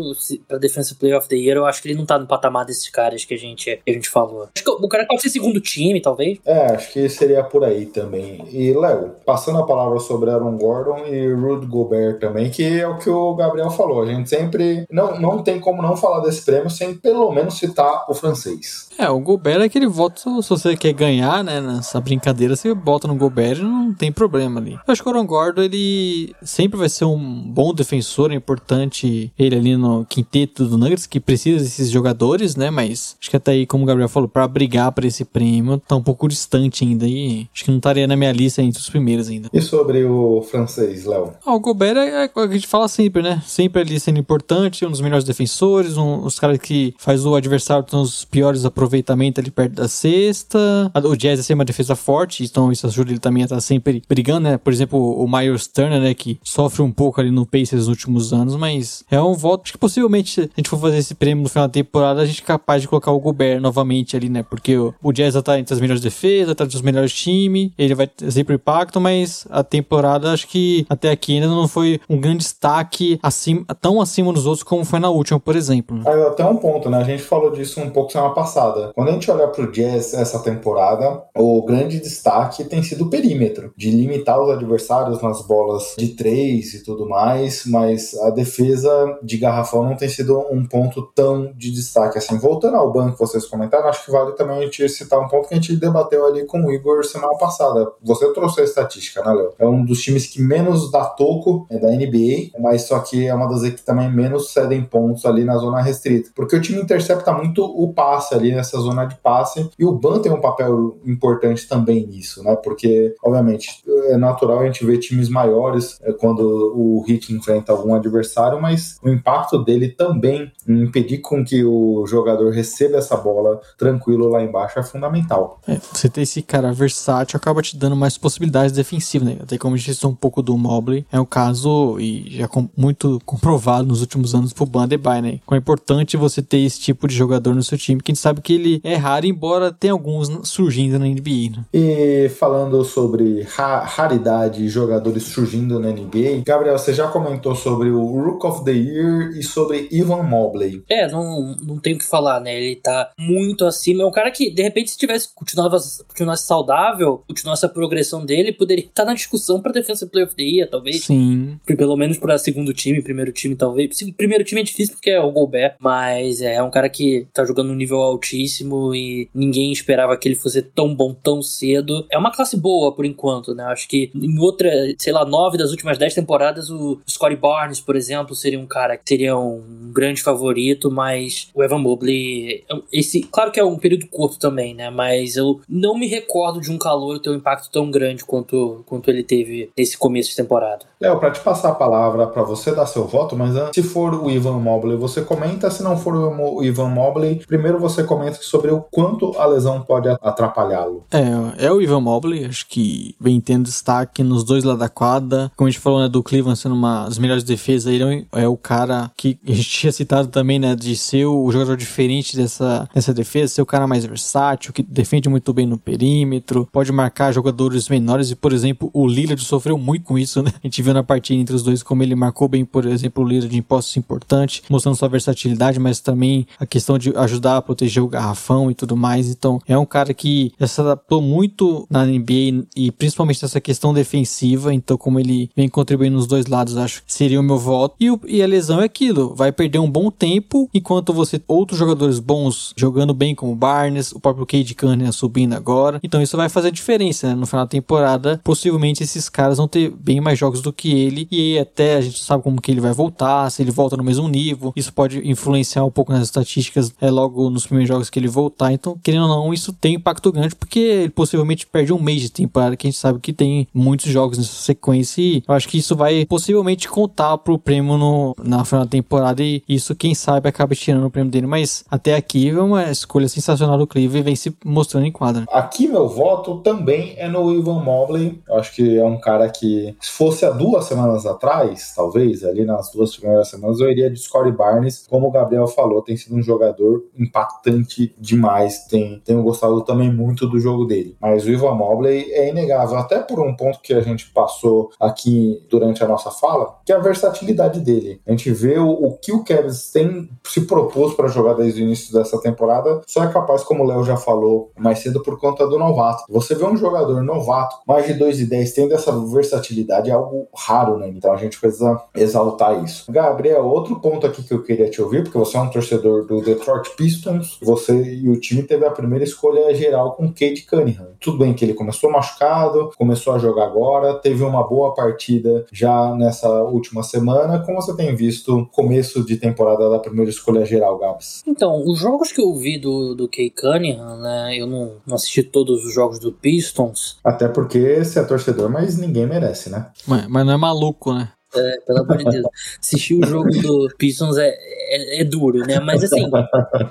pra 0.47 0.57
Defensive 0.57 0.99
Player 0.99 1.17
of 1.17 1.27
the 1.27 1.35
Year, 1.35 1.57
eu 1.57 1.65
acho 1.65 1.81
que 1.81 1.87
ele 1.87 1.97
não 1.97 2.05
tá 2.05 2.17
no 2.19 2.27
patamar 2.27 2.65
desses 2.65 2.89
caras 2.89 3.25
que 3.25 3.33
a 3.33 3.37
gente, 3.37 3.81
que 3.83 3.91
a 3.91 3.93
gente 3.93 4.09
falou. 4.09 4.47
Acho 4.55 4.63
que 4.63 4.69
o 4.69 4.87
cara 4.87 5.05
pode 5.05 5.21
ser 5.21 5.29
segundo 5.29 5.59
time, 5.59 6.01
talvez. 6.01 6.39
É, 6.45 6.73
acho 6.73 6.91
que 6.91 7.07
seria 7.09 7.43
por 7.43 7.63
aí 7.63 7.85
também. 7.85 8.43
E, 8.51 8.73
Léo, 8.73 9.15
passando 9.25 9.59
a 9.59 9.65
palavra 9.65 9.99
sobre 9.99 10.29
Aaron 10.29 10.57
Gordon 10.57 11.05
e 11.05 11.33
Rudy 11.33 11.65
Gobert 11.65 12.19
também, 12.19 12.49
que 12.49 12.79
é 12.79 12.87
o 12.87 12.97
que 12.97 13.09
o 13.09 13.35
Gabriel 13.35 13.69
falou. 13.69 14.01
A 14.01 14.05
gente 14.05 14.29
sempre 14.29 14.85
não, 14.89 15.19
não 15.19 15.43
tem 15.43 15.59
como 15.59 15.81
não 15.81 15.95
falar 15.95 16.19
desse 16.21 16.43
prêmio 16.43 16.69
sem 16.69 16.95
pelo 16.95 17.20
pelo 17.21 17.31
menos 17.31 17.53
citar 17.53 18.05
o 18.09 18.15
francês. 18.15 18.89
É, 18.97 19.07
o 19.07 19.19
Gobert 19.19 19.61
é 19.61 19.65
aquele 19.65 19.87
voto, 19.87 20.41
se 20.41 20.49
você 20.49 20.75
quer 20.75 20.93
ganhar, 20.93 21.43
né, 21.43 21.61
nessa 21.61 22.01
brincadeira, 22.01 22.55
você 22.55 22.73
bota 22.73 23.07
no 23.07 23.15
Gobert 23.15 23.59
e 23.59 23.63
não 23.63 23.93
tem 23.93 24.11
problema 24.11 24.59
ali. 24.59 24.73
Eu 24.73 24.91
acho 24.91 25.03
que 25.03 25.07
o 25.07 25.11
Aaron 25.11 25.25
Gordon, 25.25 25.61
ele 25.61 26.35
sempre 26.41 26.79
vai 26.79 26.89
ser 26.89 27.05
um 27.05 27.43
bom 27.45 27.73
defensor, 27.73 28.31
é 28.31 28.35
importante 28.35 29.31
ele 29.37 29.55
ali 29.55 29.77
no 29.77 30.03
quinteto 30.05 30.65
do 30.65 30.77
Nuggets, 30.77 31.05
que 31.05 31.19
precisa 31.19 31.63
desses 31.63 31.91
jogadores, 31.91 32.55
né, 32.55 32.71
mas 32.71 33.15
acho 33.19 33.29
que 33.29 33.37
até 33.37 33.51
aí, 33.51 33.67
como 33.67 33.83
o 33.83 33.87
Gabriel 33.87 34.09
falou, 34.09 34.27
para 34.27 34.47
brigar 34.47 34.91
por 34.91 35.05
esse 35.05 35.23
prêmio, 35.23 35.77
tá 35.77 35.95
um 35.95 36.03
pouco 36.03 36.27
distante 36.27 36.83
ainda 36.83 37.07
e 37.07 37.47
acho 37.53 37.65
que 37.65 37.71
não 37.71 37.77
estaria 37.77 38.07
na 38.07 38.15
minha 38.15 38.31
lista 38.31 38.63
entre 38.63 38.81
os 38.81 38.89
primeiros 38.89 39.29
ainda. 39.29 39.47
E 39.53 39.61
sobre 39.61 40.03
o 40.03 40.41
francês, 40.41 41.05
Léo? 41.05 41.33
Ah, 41.45 41.53
o 41.53 41.59
Gobert 41.59 41.97
é, 41.97 42.23
é 42.23 42.25
o 42.25 42.29
que 42.29 42.39
a 42.39 42.47
gente 42.47 42.67
fala 42.67 42.87
sempre, 42.87 43.21
né, 43.21 43.41
sempre 43.45 43.81
ali 43.81 43.99
sendo 43.99 44.19
importante, 44.19 44.85
um 44.85 44.91
dos 44.91 45.01
melhores 45.01 45.23
defensores, 45.23 45.97
um, 45.97 46.23
os 46.23 46.39
caras 46.39 46.57
que 46.57 46.93
faz 46.97 47.10
o 47.25 47.35
adversário 47.35 47.83
ter 47.83 47.95
os 47.95 48.25
piores 48.25 48.65
aproveitamento 48.65 49.39
ali 49.39 49.51
perto 49.51 49.73
da 49.73 49.87
cesta. 49.87 50.91
O 51.03 51.15
Jazz 51.15 51.39
é 51.39 51.43
sempre 51.43 51.61
uma 51.61 51.65
defesa 51.65 51.95
forte, 51.95 52.43
então 52.43 52.71
isso 52.71 52.87
ajuda 52.87 53.11
ele 53.11 53.19
também 53.19 53.43
a 53.43 53.45
estar 53.45 53.61
sempre 53.61 54.01
brigando, 54.07 54.49
né? 54.49 54.57
Por 54.57 54.71
exemplo, 54.71 54.99
o 54.99 55.27
Myers 55.27 55.67
Turner, 55.67 55.99
né? 55.99 56.13
Que 56.13 56.39
sofre 56.43 56.81
um 56.81 56.91
pouco 56.91 57.19
ali 57.19 57.31
no 57.31 57.45
Pacers 57.45 57.81
nos 57.81 57.87
últimos 57.87 58.33
anos, 58.33 58.55
mas 58.55 59.03
é 59.09 59.21
um 59.21 59.33
voto. 59.33 59.63
Acho 59.63 59.73
que 59.73 59.77
possivelmente, 59.77 60.31
se 60.31 60.41
a 60.41 60.49
gente 60.55 60.69
for 60.69 60.79
fazer 60.79 60.97
esse 60.97 61.13
prêmio 61.15 61.43
no 61.43 61.49
final 61.49 61.67
da 61.67 61.71
temporada, 61.71 62.21
a 62.21 62.25
gente 62.25 62.41
é 62.41 62.45
capaz 62.45 62.81
de 62.81 62.87
colocar 62.87 63.11
o 63.11 63.19
Gobert 63.19 63.61
novamente 63.61 64.15
ali, 64.15 64.29
né? 64.29 64.43
Porque 64.43 64.77
o, 64.77 65.11
Jazz 65.11 65.35
tá 65.41 65.59
entre 65.59 65.73
as 65.73 65.79
melhores 65.79 66.01
defesas, 66.01 66.55
tá 66.55 66.63
entre 66.63 66.75
os 66.75 66.81
melhores 66.81 67.13
times, 67.13 67.71
ele 67.77 67.95
vai 67.95 68.07
ter 68.07 68.31
sempre 68.31 68.55
impacto, 68.55 68.99
mas 68.99 69.45
a 69.49 69.63
temporada, 69.63 70.31
acho 70.31 70.47
que 70.47 70.85
até 70.89 71.11
aqui 71.11 71.35
ainda 71.35 71.47
não 71.47 71.67
foi 71.67 71.99
um 72.09 72.19
grande 72.19 72.39
destaque 72.39 73.19
acima, 73.21 73.65
tão 73.79 74.01
acima 74.01 74.31
dos 74.33 74.45
outros 74.45 74.63
como 74.63 74.85
foi 74.85 74.99
na 74.99 75.09
última, 75.09 75.39
por 75.39 75.55
exemplo. 75.55 75.97
Né? 75.97 76.03
Até 76.27 76.45
um 76.45 76.57
ponto, 76.57 76.89
né? 76.89 77.00
A 77.01 77.03
gente 77.03 77.23
falou 77.23 77.49
disso 77.49 77.81
um 77.81 77.89
pouco 77.89 78.11
semana 78.11 78.31
passada. 78.31 78.91
Quando 78.93 79.09
a 79.09 79.13
gente 79.13 79.31
olha 79.31 79.47
pro 79.47 79.71
Jazz 79.71 80.13
essa 80.13 80.37
temporada, 80.37 81.23
o 81.35 81.65
grande 81.65 81.99
destaque 81.99 82.63
tem 82.63 82.83
sido 82.83 83.05
o 83.05 83.09
perímetro, 83.09 83.73
de 83.75 83.89
limitar 83.89 84.39
os 84.39 84.51
adversários 84.51 85.19
nas 85.19 85.41
bolas 85.41 85.95
de 85.97 86.09
três 86.09 86.75
e 86.75 86.83
tudo 86.83 87.09
mais, 87.09 87.63
mas 87.65 88.13
a 88.19 88.29
defesa 88.29 89.17
de 89.23 89.39
garrafão 89.39 89.83
não 89.83 89.95
tem 89.95 90.07
sido 90.07 90.45
um 90.51 90.63
ponto 90.63 91.01
tão 91.15 91.51
de 91.53 91.71
destaque 91.71 92.19
assim. 92.19 92.37
Voltando 92.37 92.77
ao 92.77 92.93
banco 92.93 93.13
que 93.13 93.19
vocês 93.19 93.47
comentaram, 93.47 93.89
acho 93.89 94.05
que 94.05 94.11
vale 94.11 94.33
também 94.33 94.59
a 94.59 94.61
gente 94.61 94.87
citar 94.87 95.19
um 95.19 95.27
ponto 95.27 95.47
que 95.47 95.55
a 95.55 95.57
gente 95.57 95.75
debateu 95.75 96.27
ali 96.27 96.45
com 96.45 96.63
o 96.63 96.71
Igor 96.71 97.03
semana 97.03 97.35
passada. 97.35 97.91
Você 98.03 98.31
trouxe 98.31 98.61
a 98.61 98.63
estatística, 98.63 99.23
né, 99.23 99.33
Léo? 99.33 99.53
É 99.57 99.65
um 99.65 99.83
dos 99.83 100.03
times 100.03 100.27
que 100.27 100.39
menos 100.39 100.91
dá 100.91 101.05
toco 101.05 101.65
é 101.71 101.79
da 101.79 101.89
NBA, 101.89 102.59
mas 102.59 102.83
só 102.83 102.99
que 102.99 103.25
é 103.25 103.33
uma 103.33 103.47
das 103.47 103.63
equipes 103.63 103.81
que 103.81 103.87
também 103.87 104.11
menos 104.11 104.53
cedem 104.53 104.83
pontos 104.83 105.25
ali 105.25 105.43
na 105.43 105.57
zona 105.57 105.81
restrita. 105.81 106.29
Porque 106.35 106.55
o 106.55 106.61
time 106.61 106.85
intercepta 106.91 107.31
muito 107.31 107.63
o 107.63 107.93
passe 107.93 108.35
ali 108.35 108.53
nessa 108.53 108.77
zona 108.79 109.05
de 109.05 109.15
passe 109.15 109.69
e 109.79 109.85
o 109.85 109.93
Ban 109.93 110.19
tem 110.19 110.31
um 110.31 110.41
papel 110.41 110.99
importante 111.05 111.67
também 111.67 112.05
nisso, 112.05 112.43
né? 112.43 112.55
Porque, 112.55 113.15
obviamente, 113.23 113.83
é 114.09 114.17
natural 114.17 114.59
a 114.59 114.65
gente 114.65 114.85
ver 114.85 114.97
times 114.97 115.29
maiores 115.29 115.97
é, 116.03 116.11
quando 116.11 116.41
o 116.41 117.03
Heat 117.07 117.33
enfrenta 117.33 117.71
algum 117.71 117.93
adversário, 117.93 118.61
mas 118.61 118.97
o 119.01 119.09
impacto 119.09 119.63
dele 119.63 119.89
também 119.89 120.51
em 120.67 120.83
impedir 120.83 121.19
com 121.19 121.43
que 121.43 121.63
o 121.63 122.05
jogador 122.05 122.51
receba 122.51 122.97
essa 122.97 123.15
bola 123.15 123.61
tranquilo 123.77 124.27
lá 124.27 124.43
embaixo 124.43 124.79
é 124.79 124.83
fundamental. 124.83 125.59
É, 125.67 125.79
você 125.93 126.09
ter 126.09 126.21
esse 126.21 126.41
cara 126.41 126.73
versátil 126.73 127.37
acaba 127.37 127.61
te 127.61 127.77
dando 127.77 127.95
mais 127.95 128.17
possibilidades 128.17 128.75
defensivas, 128.75 129.27
né? 129.27 129.37
Até 129.41 129.57
como 129.57 129.75
a 129.75 129.77
gente 129.77 130.01
um 130.05 130.15
pouco 130.15 130.41
do 130.41 130.57
Mobley, 130.57 131.05
é 131.11 131.19
um 131.19 131.25
caso 131.25 131.99
e 131.99 132.37
já 132.37 132.47
com, 132.47 132.67
muito 132.75 133.21
comprovado 133.25 133.87
nos 133.87 134.01
últimos 134.01 134.33
anos 134.33 134.51
pro 134.51 134.65
Bandebay, 134.65 135.21
né? 135.21 135.39
Como 135.45 135.55
é 135.55 135.59
importante 135.59 136.17
você 136.17 136.41
ter 136.41 136.57
esse 136.71 136.79
tipo 136.79 137.07
de 137.07 137.15
jogador 137.15 137.53
no 137.53 137.63
seu 137.63 137.77
time, 137.77 138.01
que 138.01 138.11
a 138.11 138.13
gente 138.13 138.21
sabe 138.21 138.41
que 138.41 138.53
ele 138.53 138.81
é 138.83 138.95
raro, 138.95 139.25
embora 139.25 139.71
tenha 139.71 139.93
alguns 139.93 140.29
surgindo 140.43 140.97
na 140.97 141.05
NBA. 141.05 141.57
Né? 141.57 141.65
E 141.73 142.29
falando 142.29 142.83
sobre 142.83 143.43
ra 143.43 143.83
raridade 143.83 144.63
e 144.63 144.69
jogadores 144.69 145.23
surgindo 145.23 145.79
na 145.79 145.89
NBA, 145.89 146.43
Gabriel, 146.45 146.77
você 146.77 146.93
já 146.93 147.07
comentou 147.07 147.55
sobre 147.55 147.89
o 147.89 148.03
Rook 148.03 148.45
of 148.45 148.63
the 148.63 148.71
Year 148.71 149.31
e 149.35 149.43
sobre 149.43 149.87
Ivan 149.91 150.23
Mobley. 150.23 150.83
É, 150.89 151.09
não, 151.09 151.55
não 151.61 151.77
tenho 151.77 151.97
o 151.97 151.99
que 151.99 152.05
falar, 152.05 152.39
né? 152.39 152.55
Ele 152.55 152.75
tá 152.75 153.11
muito 153.17 153.65
acima. 153.65 154.03
É 154.03 154.05
um 154.05 154.11
cara 154.11 154.31
que, 154.31 154.49
de 154.49 154.61
repente, 154.61 154.91
se 154.91 154.97
tivesse 154.97 155.29
continuasse, 155.33 156.03
continuasse 156.05 156.45
saudável, 156.45 157.23
continuasse 157.27 157.65
a 157.65 157.69
progressão 157.69 158.25
dele, 158.25 158.51
poderia 158.51 158.85
estar 158.85 159.05
na 159.05 159.13
discussão 159.13 159.61
para 159.61 159.71
defesa 159.71 160.07
Player 160.07 160.27
of 160.27 160.35
the 160.35 160.43
Year, 160.43 160.69
talvez. 160.69 161.03
Sim. 161.03 161.59
Pelo 161.65 161.95
menos 161.95 162.17
para 162.17 162.37
segundo 162.37 162.73
time, 162.73 163.01
primeiro 163.01 163.31
time, 163.31 163.55
talvez. 163.55 163.97
Primeiro 164.15 164.43
time 164.43 164.61
é 164.61 164.63
difícil 164.63 164.95
porque 164.95 165.09
é 165.09 165.19
o 165.19 165.31
Gobert, 165.31 165.75
mas 165.79 166.41
é 166.41 166.60
um 166.63 166.71
cara 166.71 166.89
que 166.89 167.27
tá 167.33 167.45
jogando 167.45 167.71
um 167.71 167.75
nível 167.75 167.99
altíssimo 167.99 168.93
e 168.95 169.29
ninguém 169.33 169.71
esperava 169.71 170.17
que 170.17 170.27
ele 170.27 170.35
fosse 170.35 170.61
tão 170.61 170.93
bom 170.93 171.13
tão 171.13 171.41
cedo. 171.41 172.05
É 172.11 172.17
uma 172.17 172.31
classe 172.31 172.57
boa 172.57 172.91
por 172.91 173.05
enquanto, 173.05 173.53
né? 173.53 173.63
Acho 173.65 173.87
que 173.87 174.11
em 174.15 174.39
outra, 174.39 174.69
sei 174.97 175.13
lá, 175.13 175.25
nove 175.25 175.57
das 175.57 175.71
últimas 175.71 175.97
dez 175.97 176.13
temporadas, 176.13 176.69
o 176.69 176.99
Scottie 177.09 177.35
Barnes, 177.35 177.79
por 177.79 177.95
exemplo, 177.95 178.35
seria 178.35 178.59
um 178.59 178.65
cara 178.65 178.97
que 178.97 179.03
seria 179.07 179.37
um 179.37 179.91
grande 179.93 180.21
favorito, 180.21 180.91
mas 180.91 181.49
o 181.53 181.63
Evan 181.63 181.79
Mobley, 181.79 182.63
é 182.69 182.75
esse, 182.91 183.21
claro 183.23 183.51
que 183.51 183.59
é 183.59 183.63
um 183.63 183.77
período 183.77 184.07
curto 184.07 184.39
também, 184.39 184.73
né? 184.73 184.89
Mas 184.89 185.35
eu 185.35 185.61
não 185.67 185.97
me 185.97 186.07
recordo 186.07 186.61
de 186.61 186.71
um 186.71 186.77
calor 186.77 187.19
ter 187.19 187.29
um 187.29 187.35
impacto 187.35 187.69
tão 187.71 187.89
grande 187.89 188.25
quanto, 188.25 188.83
quanto 188.85 189.09
ele 189.09 189.23
teve 189.23 189.69
nesse 189.77 189.97
começo 189.97 190.29
de 190.29 190.35
temporada. 190.35 190.85
Léo, 190.99 191.19
para 191.19 191.31
te 191.31 191.39
passar 191.39 191.69
a 191.69 191.75
palavra 191.75 192.27
para 192.27 192.43
você 192.43 192.73
dar 192.73 192.85
seu 192.85 193.05
voto, 193.05 193.35
mas 193.35 193.51
se 193.73 193.83
for 193.83 194.13
o 194.13 194.29
Ivan 194.29 194.59
Mobley, 194.59 194.97
você 194.97 195.21
comenta, 195.21 195.69
se 195.71 195.83
não 195.83 195.97
for 195.97 196.15
o 196.15 196.31
Ivan 196.63 196.89
Mobley, 196.89 197.41
primeiro 197.47 197.79
você 197.79 198.03
comenta 198.03 198.39
sobre 198.41 198.71
o 198.71 198.81
quanto 198.91 199.37
a 199.37 199.45
lesão 199.45 199.81
pode 199.81 200.09
atrapalhá-lo. 200.09 201.05
É, 201.11 201.65
é 201.65 201.71
o 201.71 201.81
Ivan 201.81 202.01
Mobley, 202.01 202.45
acho 202.45 202.67
que 202.67 203.15
vem 203.19 203.39
tendo 203.39 203.65
destaque 203.65 204.23
nos 204.23 204.43
dois 204.43 204.63
lados 204.63 204.79
da 204.79 204.89
quadra. 204.89 205.51
Como 205.55 205.67
a 205.67 205.71
gente 205.71 205.79
falou, 205.79 205.99
né, 205.99 206.09
do 206.09 206.23
Cleveland 206.23 206.59
sendo 206.59 206.75
uma 206.75 207.05
das 207.05 207.17
melhores 207.17 207.43
defesas, 207.43 207.91
ele 207.91 208.27
é 208.33 208.47
o 208.47 208.57
cara 208.57 209.11
que 209.15 209.39
a 209.47 209.53
gente 209.53 209.69
tinha 209.69 209.91
citado 209.91 210.27
também, 210.27 210.59
né, 210.59 210.75
de 210.75 210.95
ser 210.95 211.25
o 211.25 211.51
jogador 211.51 211.77
diferente 211.77 212.35
dessa, 212.35 212.89
dessa 212.93 213.13
defesa, 213.13 213.53
ser 213.53 213.61
o 213.61 213.65
cara 213.65 213.87
mais 213.87 214.05
versátil, 214.05 214.73
que 214.73 214.83
defende 214.83 215.29
muito 215.29 215.53
bem 215.53 215.65
no 215.65 215.77
perímetro, 215.77 216.67
pode 216.71 216.91
marcar 216.91 217.31
jogadores 217.31 217.87
menores 217.89 218.31
e, 218.31 218.35
por 218.35 218.53
exemplo, 218.53 218.89
o 218.93 219.07
Lillard 219.07 219.43
sofreu 219.43 219.77
muito 219.77 220.05
com 220.05 220.17
isso, 220.17 220.41
né? 220.41 220.51
A 220.55 220.67
gente 220.67 220.81
viu 220.81 220.93
na 220.93 221.03
partida 221.03 221.39
entre 221.39 221.55
os 221.55 221.63
dois 221.63 221.83
como 221.83 222.03
ele 222.03 222.15
marcou 222.15 222.47
bem, 222.47 222.65
por 222.65 222.85
exemplo, 222.85 223.23
o 223.23 223.27
Lillard 223.27 223.49
de 223.49 223.57
impostos 223.57 223.95
importantes, 223.97 224.63
mostrando 224.69 224.95
sua 224.95 225.07
versatilidade, 225.07 225.79
mas 225.79 225.99
também 225.99 226.40
a 226.59 226.65
questão 226.65 226.97
de 226.97 227.15
ajudar 227.15 227.57
a 227.57 227.61
proteger 227.61 228.03
o 228.03 228.07
garrafão 228.07 228.69
e 228.69 228.75
tudo 228.75 228.95
mais. 228.95 229.29
Então, 229.29 229.59
é 229.67 229.77
um 229.77 229.85
cara 229.85 230.13
que 230.13 230.51
se 230.59 230.81
adaptou 230.81 231.21
muito 231.21 231.87
na 231.89 232.05
NBA 232.05 232.65
e 232.75 232.91
principalmente 232.91 233.41
nessa 233.41 233.61
questão 233.61 233.93
defensiva. 233.93 234.73
Então, 234.73 234.97
como 234.97 235.19
ele 235.19 235.49
vem 235.55 235.69
contribuindo 235.69 236.15
nos 236.15 236.27
dois 236.27 236.45
lados, 236.45 236.77
acho 236.77 237.03
que 237.03 237.13
seria 237.13 237.39
o 237.39 237.43
meu 237.43 237.57
voto. 237.57 237.95
E, 237.99 238.09
o, 238.09 238.19
e 238.27 238.41
a 238.41 238.47
lesão 238.47 238.81
é 238.81 238.85
aquilo, 238.85 239.33
vai 239.35 239.51
perder 239.51 239.79
um 239.79 239.89
bom 239.89 240.09
tempo 240.09 240.69
enquanto 240.73 241.13
você 241.13 241.41
outros 241.47 241.77
jogadores 241.79 242.19
bons 242.19 242.73
jogando 242.75 243.13
bem 243.13 243.35
como 243.35 243.55
Barnes, 243.55 244.11
o 244.11 244.19
próprio 244.19 244.45
Cade 244.45 244.75
Cunningham 244.75 245.11
subindo 245.11 245.53
agora. 245.53 245.99
Então, 246.03 246.21
isso 246.21 246.37
vai 246.37 246.49
fazer 246.49 246.71
diferença, 246.71 247.27
né? 247.27 247.35
No 247.35 247.45
final 247.45 247.65
da 247.65 247.69
temporada, 247.69 248.39
possivelmente 248.43 249.03
esses 249.03 249.29
caras 249.29 249.57
vão 249.57 249.67
ter 249.67 249.89
bem 249.89 250.21
mais 250.21 250.37
jogos 250.37 250.61
do 250.61 250.71
que 250.71 250.91
ele 250.91 251.27
e 251.31 251.57
até 251.59 251.95
a 251.97 252.01
gente 252.01 252.23
sabe 252.23 252.43
como 252.43 252.61
que 252.61 252.71
ele 252.71 252.81
vai 252.81 252.93
voltar, 252.93 253.49
se 253.49 253.61
ele 253.61 253.71
volta 253.71 253.97
no 253.97 254.03
mesmo 254.03 254.27
nível. 254.27 254.73
Isso 254.75 254.93
pode 254.93 255.27
influenciar 255.27 255.83
um 255.85 255.91
pouco 255.91 256.11
nas 256.11 256.21
estatísticas 256.31 256.93
é, 257.01 257.09
logo 257.09 257.49
nos 257.49 257.65
primeiros 257.65 257.87
jogos 257.87 258.09
que 258.09 258.19
ele 258.19 258.27
voltar. 258.27 258.71
Então, 258.71 258.97
querendo 259.01 259.23
ou 259.23 259.29
não, 259.29 259.53
isso 259.53 259.73
tem 259.73 259.95
impacto 259.95 260.31
grande, 260.31 260.55
porque 260.55 260.79
ele 260.79 261.09
possivelmente 261.09 261.67
perde 261.67 261.93
um 261.93 262.01
mês 262.01 262.21
de 262.21 262.31
temporada, 262.31 262.75
que 262.75 262.87
a 262.87 262.89
gente 262.89 262.99
sabe 262.99 263.19
que 263.19 263.33
tem 263.33 263.67
muitos 263.73 264.11
jogos 264.11 264.37
nessa 264.37 264.53
sequência. 264.53 265.21
E 265.21 265.43
eu 265.47 265.53
acho 265.53 265.67
que 265.67 265.77
isso 265.77 265.95
vai 265.95 266.25
possivelmente 266.25 266.87
contar 266.87 267.37
pro 267.37 267.57
prêmio 267.57 267.97
no, 267.97 268.35
na 268.43 268.63
final 268.65 268.85
da 268.85 268.89
temporada. 268.89 269.43
E 269.43 269.63
isso, 269.67 269.95
quem 269.95 270.13
sabe, 270.15 270.47
acaba 270.47 270.75
tirando 270.75 271.05
o 271.05 271.11
prêmio 271.11 271.31
dele. 271.31 271.47
Mas 271.47 271.83
até 271.89 272.15
aqui 272.15 272.49
é 272.49 272.61
uma 272.61 272.89
escolha 272.89 273.27
sensacional 273.27 273.77
do 273.77 273.87
Cleveland 273.87 274.19
e 274.19 274.23
vem 274.23 274.35
se 274.35 274.55
mostrando 274.63 275.05
em 275.05 275.11
quadra. 275.11 275.45
Aqui, 275.51 275.87
meu 275.87 276.07
voto 276.07 276.59
também 276.59 277.13
é 277.17 277.27
no 277.27 277.53
Ivan 277.53 277.83
Mobley. 277.83 278.41
Eu 278.47 278.55
acho 278.55 278.73
que 278.73 278.97
é 278.97 279.03
um 279.03 279.19
cara 279.19 279.49
que, 279.49 279.95
se 279.99 280.11
fosse 280.11 280.45
há 280.45 280.49
duas 280.49 280.85
semanas 280.85 281.25
atrás, 281.25 281.93
talvez, 281.95 282.43
ali 282.43 282.65
nas 282.65 282.91
duas 282.91 283.15
primeiras 283.15 283.49
semanas, 283.49 283.79
eu 283.79 283.89
iria 283.89 284.09
de 284.09 284.19
Scottie 284.19 284.51
Barnes. 284.51 285.05
Como 285.09 285.27
o 285.27 285.31
Gabriel 285.31 285.67
falou, 285.67 286.01
tem 286.01 286.17
sido 286.23 286.35
um 286.35 286.41
jogador 286.41 287.03
impactante 287.17 288.15
demais. 288.19 288.85
Tem, 288.87 289.21
tenho 289.23 289.43
gostado 289.43 289.81
também 289.81 290.11
muito 290.11 290.47
do 290.47 290.59
jogo 290.59 290.85
dele. 290.85 291.15
Mas 291.19 291.45
o 291.45 291.49
Ivan 291.49 291.75
Mobley 291.75 292.31
é 292.31 292.49
inegável, 292.49 292.97
até 292.97 293.19
por 293.19 293.39
um 293.39 293.55
ponto 293.55 293.81
que 293.81 293.93
a 293.93 294.01
gente 294.01 294.29
passou 294.31 294.91
aqui 294.99 295.63
durante 295.69 296.03
a 296.03 296.07
nossa 296.07 296.31
fala, 296.31 296.79
que 296.85 296.91
é 296.91 296.95
a 296.95 296.99
versatilidade 296.99 297.79
dele. 297.79 298.21
A 298.25 298.31
gente 298.31 298.51
vê 298.51 298.77
o, 298.77 298.89
o 298.89 299.17
que 299.17 299.31
o 299.31 299.43
Cavs 299.43 299.91
tem 299.91 300.29
se 300.43 300.61
propôs 300.61 301.13
para 301.13 301.27
jogar 301.27 301.53
desde 301.53 301.81
o 301.81 301.85
início 301.85 302.13
dessa 302.13 302.39
temporada, 302.41 303.01
só 303.07 303.23
é 303.23 303.31
capaz, 303.31 303.63
como 303.63 303.83
o 303.83 303.87
Léo 303.87 304.03
já 304.03 304.17
falou 304.17 304.71
mais 304.77 304.99
cedo, 304.99 305.21
por 305.21 305.39
conta 305.39 305.67
do 305.67 305.77
novato. 305.77 306.23
Você 306.29 306.55
vê 306.55 306.65
um 306.65 306.77
jogador 306.77 307.21
novato, 307.23 307.77
mais 307.87 308.05
de 308.05 308.13
2 308.13 308.41
e 308.41 308.45
10, 308.45 308.73
tendo 308.73 308.93
essa 308.93 309.11
versatilidade, 309.11 310.09
é 310.09 310.13
algo 310.13 310.47
raro, 310.55 310.97
né? 310.97 311.07
Então 311.09 311.33
a 311.33 311.37
gente 311.37 311.59
precisa 311.59 312.01
exaltar 312.15 312.83
isso. 312.83 313.11
Gabriel, 313.11 313.65
outro 313.65 313.99
ponto 313.99 314.25
aqui 314.25 314.43
que 314.43 314.53
eu 314.53 314.63
queria 314.63 314.89
te 314.89 315.01
ouvir, 315.01 315.23
porque 315.23 315.37
você 315.37 315.57
é 315.57 315.61
um 315.61 315.69
torcedor 315.69 316.10
jogador 316.11 316.25
do 316.25 316.41
Detroit 316.41 316.89
Pistons. 316.95 317.57
Você 317.61 317.93
e 317.93 318.29
o 318.29 318.39
time 318.39 318.63
teve 318.63 318.85
a 318.85 318.91
primeira 318.91 319.23
escolha 319.23 319.73
geral 319.73 320.13
com 320.13 320.31
Cade 320.31 320.63
Cunningham. 320.63 321.09
Tudo 321.19 321.39
bem 321.39 321.53
que 321.53 321.63
ele 321.63 321.73
começou 321.73 322.11
machucado, 322.11 322.91
começou 322.97 323.33
a 323.33 323.39
jogar 323.39 323.65
agora, 323.65 324.15
teve 324.15 324.43
uma 324.43 324.67
boa 324.67 324.93
partida 324.93 325.65
já 325.71 326.13
nessa 326.15 326.49
última 326.63 327.03
semana. 327.03 327.59
Como 327.59 327.81
você 327.81 327.95
tem 327.95 328.15
visto 328.15 328.67
começo 328.71 329.23
de 329.23 329.37
temporada 329.37 329.89
da 329.89 329.99
primeira 329.99 330.29
escolha 330.29 330.65
geral, 330.65 330.97
Gabs? 330.97 331.41
Então, 331.47 331.83
os 331.85 331.99
jogos 331.99 332.31
que 332.31 332.41
eu 332.41 332.53
vi 332.55 332.79
do, 332.79 333.15
do 333.15 333.27
Cade 333.27 333.51
Cunningham, 333.51 334.17
né? 334.17 334.55
Eu 334.57 334.67
não, 334.67 334.93
não 335.05 335.15
assisti 335.15 335.43
todos 335.43 335.85
os 335.85 335.93
jogos 335.93 336.19
do 336.19 336.31
Pistons. 336.31 337.17
Até 337.23 337.47
porque 337.47 338.03
você 338.03 338.19
é 338.19 338.23
torcedor, 338.23 338.69
mas 338.69 338.97
ninguém 338.97 339.25
merece, 339.25 339.69
né? 339.69 339.87
Mas, 340.07 340.27
mas 340.27 340.45
não 340.45 340.53
é 340.53 340.57
maluco, 340.57 341.13
né? 341.13 341.29
É, 341.55 341.79
pelo 341.85 341.99
amor 341.99 342.17
de 342.17 342.25
Deus. 342.25 342.45
Assistir 342.79 343.15
o 343.15 343.25
jogo 343.25 343.49
do 343.49 343.93
Pistons 343.97 344.37
é, 344.37 344.57
é, 344.91 345.21
é, 345.21 345.23
duro, 345.23 345.59
né? 345.59 345.79
Mas 345.79 346.03
assim, 346.03 346.29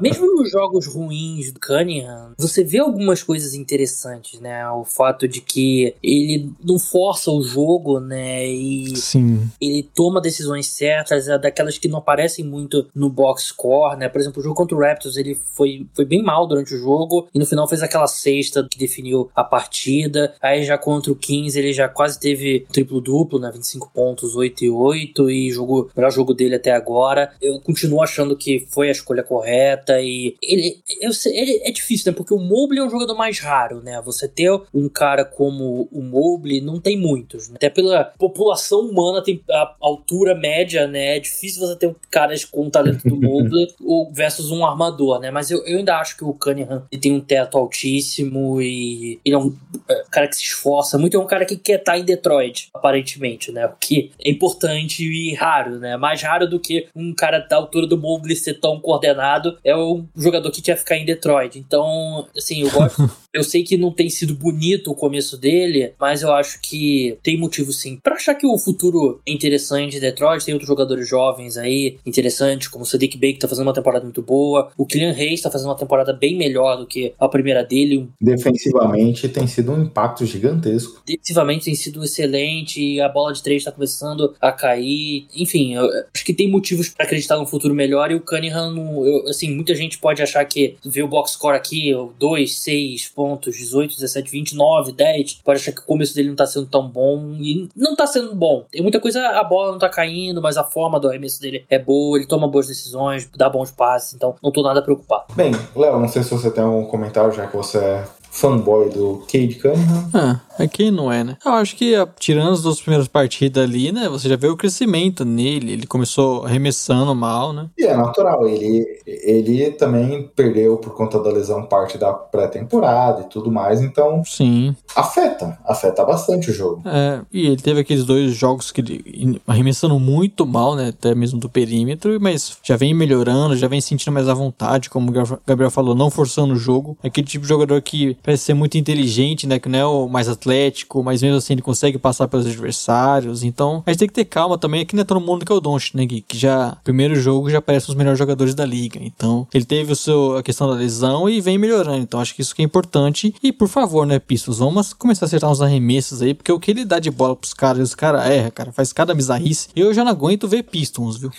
mesmo 0.00 0.26
nos 0.34 0.50
jogos 0.50 0.86
ruins 0.86 1.52
do 1.52 1.60
Cunningham, 1.60 2.32
você 2.38 2.64
vê 2.64 2.78
algumas 2.78 3.22
coisas 3.22 3.54
interessantes, 3.54 4.40
né? 4.40 4.68
O 4.70 4.84
fato 4.84 5.28
de 5.28 5.40
que 5.40 5.94
ele 6.02 6.50
não 6.64 6.78
força 6.78 7.30
o 7.30 7.42
jogo, 7.42 8.00
né? 8.00 8.46
E 8.46 8.96
Sim. 8.96 9.48
ele 9.60 9.88
toma 9.94 10.20
decisões 10.20 10.66
certas, 10.66 11.28
é 11.28 11.38
daquelas 11.38 11.78
que 11.78 11.88
não 11.88 11.98
aparecem 11.98 12.44
muito 12.44 12.86
no 12.94 13.10
box 13.10 13.44
score, 13.44 13.98
né? 13.98 14.08
Por 14.08 14.20
exemplo, 14.20 14.40
o 14.40 14.42
jogo 14.42 14.54
contra 14.54 14.76
o 14.76 14.80
Raptors, 14.80 15.16
ele 15.16 15.34
foi, 15.34 15.86
foi 15.94 16.04
bem 16.04 16.22
mal 16.22 16.46
durante 16.46 16.74
o 16.74 16.78
jogo 16.78 17.28
e 17.34 17.38
no 17.38 17.46
final 17.46 17.68
fez 17.68 17.82
aquela 17.82 18.06
sexta 18.06 18.66
que 18.70 18.78
definiu 18.78 19.30
a 19.34 19.44
partida. 19.44 20.34
Aí 20.40 20.64
já 20.64 20.78
contra 20.78 21.12
o 21.12 21.16
Kings, 21.16 21.58
ele 21.58 21.72
já 21.72 21.88
quase 21.88 22.18
teve 22.18 22.66
triplo-duplo, 22.72 23.38
né? 23.38 23.50
25 23.52 23.90
pontos, 23.92 24.34
8 24.34 24.49
e 24.62 24.70
8 24.70 25.30
e 25.30 25.50
jogou 25.50 25.82
o 25.82 25.90
melhor 25.96 26.10
jogo 26.10 26.34
dele 26.34 26.56
até 26.56 26.72
agora. 26.72 27.32
Eu 27.40 27.60
continuo 27.60 28.02
achando 28.02 28.36
que 28.36 28.66
foi 28.70 28.88
a 28.88 28.92
escolha 28.92 29.22
correta 29.22 30.00
e 30.00 30.34
ele, 30.42 30.78
eu 31.00 31.10
ele 31.26 31.60
é 31.64 31.70
difícil, 31.70 32.10
né? 32.10 32.16
Porque 32.16 32.34
o 32.34 32.38
Mobley 32.38 32.80
é 32.80 32.84
um 32.84 32.90
jogador 32.90 33.14
mais 33.14 33.38
raro, 33.38 33.80
né? 33.82 34.00
Você 34.04 34.26
ter 34.26 34.50
um 34.74 34.88
cara 34.88 35.24
como 35.24 35.88
o 35.92 36.02
Mobley 36.02 36.60
não 36.60 36.80
tem 36.80 36.96
muitos, 36.96 37.48
né? 37.48 37.60
até 37.60 37.68
pela 37.68 38.04
população 38.18 38.80
humana 38.80 39.22
tem 39.22 39.42
a 39.50 39.74
altura 39.78 40.34
média, 40.34 40.86
né? 40.86 41.18
É 41.18 41.20
difícil 41.20 41.60
você 41.60 41.76
ter 41.76 41.94
caras 42.10 42.42
com 42.42 42.66
o 42.66 42.70
talento 42.70 43.06
do 43.06 43.16
Mobley 43.16 43.68
versus 44.12 44.50
um 44.50 44.64
armador, 44.64 45.20
né? 45.20 45.30
Mas 45.30 45.50
eu, 45.50 45.62
eu 45.66 45.76
ainda 45.76 45.98
acho 45.98 46.16
que 46.16 46.24
o 46.24 46.32
Cunningham 46.32 46.86
ele 46.90 47.00
tem 47.00 47.12
um 47.12 47.20
teto 47.20 47.58
altíssimo 47.58 48.62
e 48.62 49.20
ele 49.22 49.34
é 49.34 49.38
um 49.38 49.54
é, 49.86 50.04
cara 50.10 50.26
que 50.26 50.36
se 50.36 50.42
esforça 50.42 50.96
muito, 50.96 51.16
é 51.16 51.20
um 51.20 51.26
cara 51.26 51.44
que 51.44 51.56
quer 51.56 51.80
estar 51.80 51.98
em 51.98 52.04
Detroit, 52.04 52.70
aparentemente, 52.72 53.52
né? 53.52 53.66
O 53.66 53.74
que 53.78 54.10
é 54.18 54.30
importante 54.40 55.04
e 55.04 55.34
raro, 55.34 55.78
né? 55.78 55.98
Mais 55.98 56.22
raro 56.22 56.48
do 56.48 56.58
que 56.58 56.88
um 56.96 57.14
cara 57.14 57.38
da 57.38 57.56
altura 57.56 57.86
do 57.86 57.98
Mobley 57.98 58.34
ser 58.34 58.54
tão 58.54 58.80
coordenado, 58.80 59.58
é 59.62 59.76
um 59.76 60.08
jogador 60.16 60.50
que 60.50 60.62
quer 60.62 60.76
ficar 60.78 60.96
em 60.96 61.04
Detroit. 61.04 61.58
Então, 61.58 62.26
assim, 62.34 62.62
eu 62.62 62.70
gosto. 62.70 63.10
eu 63.32 63.42
sei 63.42 63.62
que 63.62 63.76
não 63.76 63.92
tem 63.92 64.08
sido 64.08 64.34
bonito 64.34 64.90
o 64.90 64.94
começo 64.94 65.36
dele, 65.36 65.92
mas 65.98 66.22
eu 66.22 66.32
acho 66.32 66.60
que 66.60 67.16
tem 67.22 67.38
motivo 67.38 67.72
sim. 67.72 67.98
Pra 68.02 68.14
achar 68.14 68.34
que 68.34 68.46
o 68.46 68.58
futuro 68.58 69.20
é 69.26 69.32
interessante 69.32 69.96
em 69.96 70.00
Detroit, 70.00 70.44
tem 70.44 70.54
outros 70.54 70.68
jogadores 70.68 71.08
jovens 71.08 71.56
aí, 71.56 71.98
interessantes, 72.04 72.68
como 72.68 72.84
o 72.84 72.86
Sadiq 72.86 73.16
Bey, 73.16 73.34
que 73.34 73.38
tá 73.38 73.48
fazendo 73.48 73.66
uma 73.66 73.74
temporada 73.74 74.04
muito 74.04 74.22
boa. 74.22 74.70
O 74.76 74.86
Kylian 74.86 75.12
Reis 75.12 75.40
tá 75.40 75.50
fazendo 75.50 75.68
uma 75.68 75.76
temporada 75.76 76.12
bem 76.12 76.36
melhor 76.36 76.76
do 76.76 76.86
que 76.86 77.12
a 77.18 77.28
primeira 77.28 77.64
dele. 77.64 78.08
Defensivamente 78.20 79.28
tem 79.28 79.46
sido 79.46 79.72
um 79.72 79.82
impacto 79.82 80.26
gigantesco. 80.26 81.02
Defensivamente 81.06 81.66
tem 81.66 81.74
sido 81.74 82.02
excelente, 82.04 83.00
a 83.00 83.08
bola 83.08 83.32
de 83.32 83.42
três 83.42 83.64
tá 83.64 83.72
começando 83.72 84.34
a 84.40 84.52
cair. 84.52 85.26
Enfim, 85.36 85.76
acho 85.76 86.24
que 86.24 86.34
tem 86.34 86.50
motivos 86.50 86.88
para 86.88 87.04
acreditar 87.04 87.36
no 87.36 87.46
futuro 87.46 87.74
melhor 87.74 88.10
e 88.10 88.14
o 88.14 88.20
Cunningham, 88.20 88.74
eu, 89.04 89.28
assim, 89.28 89.54
muita 89.54 89.74
gente 89.74 89.98
pode 89.98 90.22
achar 90.22 90.44
que 90.44 90.76
ver 90.84 91.02
o 91.02 91.08
box 91.08 91.32
score 91.32 91.56
aqui, 91.56 91.92
2, 92.18 92.58
6 92.58 93.04
pontos, 93.20 93.54
18, 93.54 93.96
17, 93.96 94.30
29, 94.30 94.92
10, 94.92 95.42
pode 95.44 95.60
achar 95.60 95.72
que 95.72 95.82
o 95.82 95.84
começo 95.84 96.14
dele 96.14 96.30
não 96.30 96.36
tá 96.36 96.46
sendo 96.46 96.64
tão 96.64 96.88
bom 96.88 97.34
e 97.38 97.68
não 97.76 97.94
tá 97.94 98.06
sendo 98.06 98.34
bom. 98.34 98.64
Tem 98.72 98.80
muita 98.80 98.98
coisa, 98.98 99.20
a 99.20 99.44
bola 99.44 99.72
não 99.72 99.78
tá 99.78 99.90
caindo, 99.90 100.40
mas 100.40 100.56
a 100.56 100.64
forma 100.64 100.98
do 100.98 101.06
arremesso 101.06 101.38
dele 101.38 101.66
é 101.68 101.78
boa, 101.78 102.16
ele 102.16 102.26
toma 102.26 102.48
boas 102.48 102.66
decisões, 102.66 103.28
dá 103.36 103.50
bons 103.50 103.70
passes, 103.70 104.14
então 104.14 104.34
não 104.42 104.50
tô 104.50 104.62
nada 104.62 104.80
preocupado. 104.80 105.24
Bem, 105.34 105.52
Léo, 105.76 106.00
não 106.00 106.08
sei 106.08 106.22
se 106.22 106.30
você 106.30 106.50
tem 106.50 106.64
algum 106.64 106.86
comentário, 106.86 107.30
já 107.30 107.46
que 107.46 107.54
você 107.54 107.76
é 107.76 108.04
fanboy 108.30 108.88
do 108.88 109.22
Cade 109.30 109.56
Cunningham. 109.56 110.10
Ah, 110.14 110.40
aqui 110.62 110.90
não 110.90 111.10
é, 111.12 111.24
né? 111.24 111.36
Eu 111.44 111.52
acho 111.52 111.76
que, 111.76 111.94
tirando 112.18 112.52
as 112.52 112.62
duas 112.62 112.80
primeiras 112.80 113.08
partidas 113.08 113.64
ali, 113.64 113.92
né? 113.92 114.08
Você 114.08 114.28
já 114.28 114.36
vê 114.36 114.48
o 114.48 114.56
crescimento 114.56 115.24
nele. 115.24 115.72
Ele 115.72 115.86
começou 115.86 116.44
arremessando 116.44 117.14
mal, 117.14 117.52
né? 117.52 117.68
E 117.78 117.84
é 117.84 117.96
natural. 117.96 118.46
Ele, 118.46 118.86
ele 119.06 119.70
também 119.72 120.30
perdeu 120.34 120.76
por 120.76 120.94
conta 120.94 121.18
da 121.18 121.30
lesão 121.30 121.64
parte 121.64 121.98
da 121.98 122.12
pré-temporada 122.12 123.22
e 123.22 123.24
tudo 123.24 123.50
mais. 123.50 123.80
Então, 123.80 124.22
sim. 124.24 124.74
Afeta. 124.94 125.58
Afeta 125.64 126.04
bastante 126.04 126.50
o 126.50 126.54
jogo. 126.54 126.82
É, 126.86 127.20
e 127.32 127.46
ele 127.46 127.56
teve 127.56 127.80
aqueles 127.80 128.04
dois 128.04 128.34
jogos 128.34 128.70
que 128.70 128.80
ele 128.80 129.40
arremessando 129.46 129.98
muito 129.98 130.46
mal, 130.46 130.74
né? 130.74 130.88
Até 130.88 131.14
mesmo 131.14 131.38
do 131.38 131.48
perímetro, 131.48 132.18
mas 132.20 132.58
já 132.62 132.76
vem 132.76 132.94
melhorando, 132.94 133.56
já 133.56 133.68
vem 133.68 133.80
sentindo 133.80 134.12
mais 134.12 134.28
à 134.28 134.34
vontade, 134.34 134.90
como 134.90 135.10
o 135.10 135.40
Gabriel 135.46 135.70
falou, 135.70 135.94
não 135.94 136.10
forçando 136.10 136.54
o 136.54 136.56
jogo. 136.56 136.96
Aquele 137.02 137.26
tipo 137.26 137.42
de 137.42 137.48
jogador 137.48 137.80
que 137.82 138.16
parece 138.22 138.44
ser 138.44 138.54
muito 138.54 138.76
inteligente, 138.76 139.46
né? 139.46 139.58
Que 139.58 139.68
não 139.68 139.78
é 139.78 139.86
o 139.86 140.08
mais 140.08 140.28
atlético, 140.50 141.02
mas 141.02 141.22
mesmo 141.22 141.38
assim 141.38 141.54
ele 141.54 141.62
consegue 141.62 141.96
passar 141.96 142.26
pelos 142.28 142.46
adversários. 142.46 143.42
Então, 143.42 143.82
a 143.86 143.90
gente 143.90 144.00
tem 144.00 144.08
que 144.08 144.14
ter 144.14 144.24
calma 144.24 144.58
também. 144.58 144.82
Aqui 144.82 144.94
não 144.94 145.02
é 145.02 145.04
todo 145.04 145.20
mundo 145.20 145.44
que 145.44 145.52
é 145.52 145.54
o 145.54 145.60
Doncic, 145.60 145.94
né, 145.94 146.04
Gui? 146.04 146.22
Que 146.22 146.36
já, 146.36 146.76
primeiro 146.82 147.14
jogo, 147.14 147.48
já 147.48 147.58
aparece 147.58 147.88
os 147.88 147.94
melhores 147.94 148.18
jogadores 148.18 148.54
da 148.54 148.66
liga. 148.66 148.98
Então, 149.00 149.46
ele 149.54 149.64
teve 149.64 149.92
o 149.92 149.96
seu, 149.96 150.36
a 150.36 150.42
questão 150.42 150.68
da 150.68 150.74
lesão 150.74 151.28
e 151.28 151.40
vem 151.40 151.56
melhorando. 151.56 152.02
Então, 152.02 152.20
acho 152.20 152.34
que 152.34 152.42
isso 152.42 152.54
que 152.54 152.62
é 152.62 152.64
importante. 152.64 153.34
E, 153.42 153.52
por 153.52 153.68
favor, 153.68 154.06
né, 154.06 154.18
Pistos, 154.18 154.58
vamos 154.58 154.92
começar 154.92 155.26
a 155.26 155.28
acertar 155.28 155.50
uns 155.50 155.62
arremessos 155.62 156.20
aí, 156.20 156.34
porque 156.34 156.50
o 156.50 156.58
que 156.58 156.70
ele 156.70 156.84
dá 156.84 156.98
de 156.98 157.10
bola 157.10 157.36
pros 157.36 157.54
caras, 157.54 157.80
os 157.88 157.94
caras 157.94 158.28
erram, 158.28 158.50
cara, 158.50 158.72
faz 158.72 158.92
cada 158.92 159.14
bizarrice. 159.14 159.68
Eu 159.76 159.94
já 159.94 160.04
não 160.04 160.10
aguento 160.10 160.48
ver 160.48 160.64
Pistons, 160.64 161.16
viu? 161.16 161.30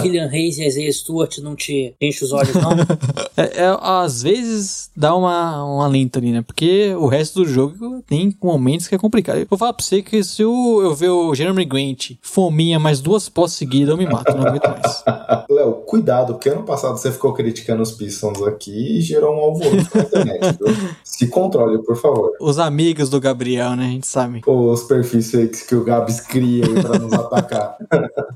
Kylian 0.00 0.26
Reis 0.26 0.58
e 0.58 0.66
Isaiah 0.66 0.92
Stewart 0.92 1.38
não 1.38 1.54
te 1.54 1.94
enche 2.00 2.24
os 2.24 2.32
olhos, 2.32 2.54
não? 2.54 2.72
é, 3.36 3.62
é, 3.62 3.78
às 3.80 4.22
vezes 4.22 4.90
dá 4.96 5.14
uma, 5.14 5.64
um 5.64 5.80
alento 5.80 6.18
ali, 6.18 6.32
né? 6.32 6.42
Porque 6.42 6.94
o 6.94 7.06
resto 7.06 7.40
do 7.40 7.48
jogo 7.48 7.91
tem 8.06 8.34
momentos 8.42 8.88
que 8.88 8.94
é 8.94 8.98
complicado. 8.98 9.38
Eu 9.38 9.46
vou 9.48 9.58
falar 9.58 9.72
pra 9.72 9.84
você 9.84 10.02
que 10.02 10.22
se 10.22 10.42
eu, 10.42 10.80
eu 10.82 10.94
ver 10.94 11.10
o 11.10 11.34
Jeremy 11.34 11.64
Grant 11.64 12.12
fominha 12.22 12.78
mais 12.78 13.00
duas 13.00 13.28
posses 13.28 13.58
seguidas, 13.58 13.90
eu 13.90 13.96
me 13.96 14.06
mato, 14.06 14.34
não 14.36 14.46
aguento 14.46 14.68
mais. 14.68 15.04
Léo, 15.50 15.72
cuidado, 15.86 16.34
porque 16.34 16.48
ano 16.48 16.62
passado 16.62 16.96
você 16.96 17.10
ficou 17.10 17.32
criticando 17.34 17.82
os 17.82 17.92
Pistons 17.92 18.42
aqui 18.42 18.98
e 18.98 19.00
gerou 19.00 19.34
um 19.34 19.40
alvoroço 19.40 19.90
na 19.94 20.02
internet, 20.02 20.58
viu? 20.58 20.74
Se 21.04 21.26
controle, 21.28 21.82
por 21.82 21.96
favor. 21.96 22.32
Os 22.40 22.58
amigos 22.58 23.10
do 23.10 23.20
Gabriel, 23.20 23.76
né? 23.76 23.86
A 23.86 23.90
gente 23.90 24.06
sabe. 24.06 24.40
Os 24.46 24.82
perfis 24.84 25.30
fakes 25.30 25.62
que 25.62 25.74
o 25.74 25.84
Gabs 25.84 26.20
cria 26.20 26.64
aí 26.64 26.82
pra 26.82 26.98
nos 26.98 27.12
atacar. 27.12 27.76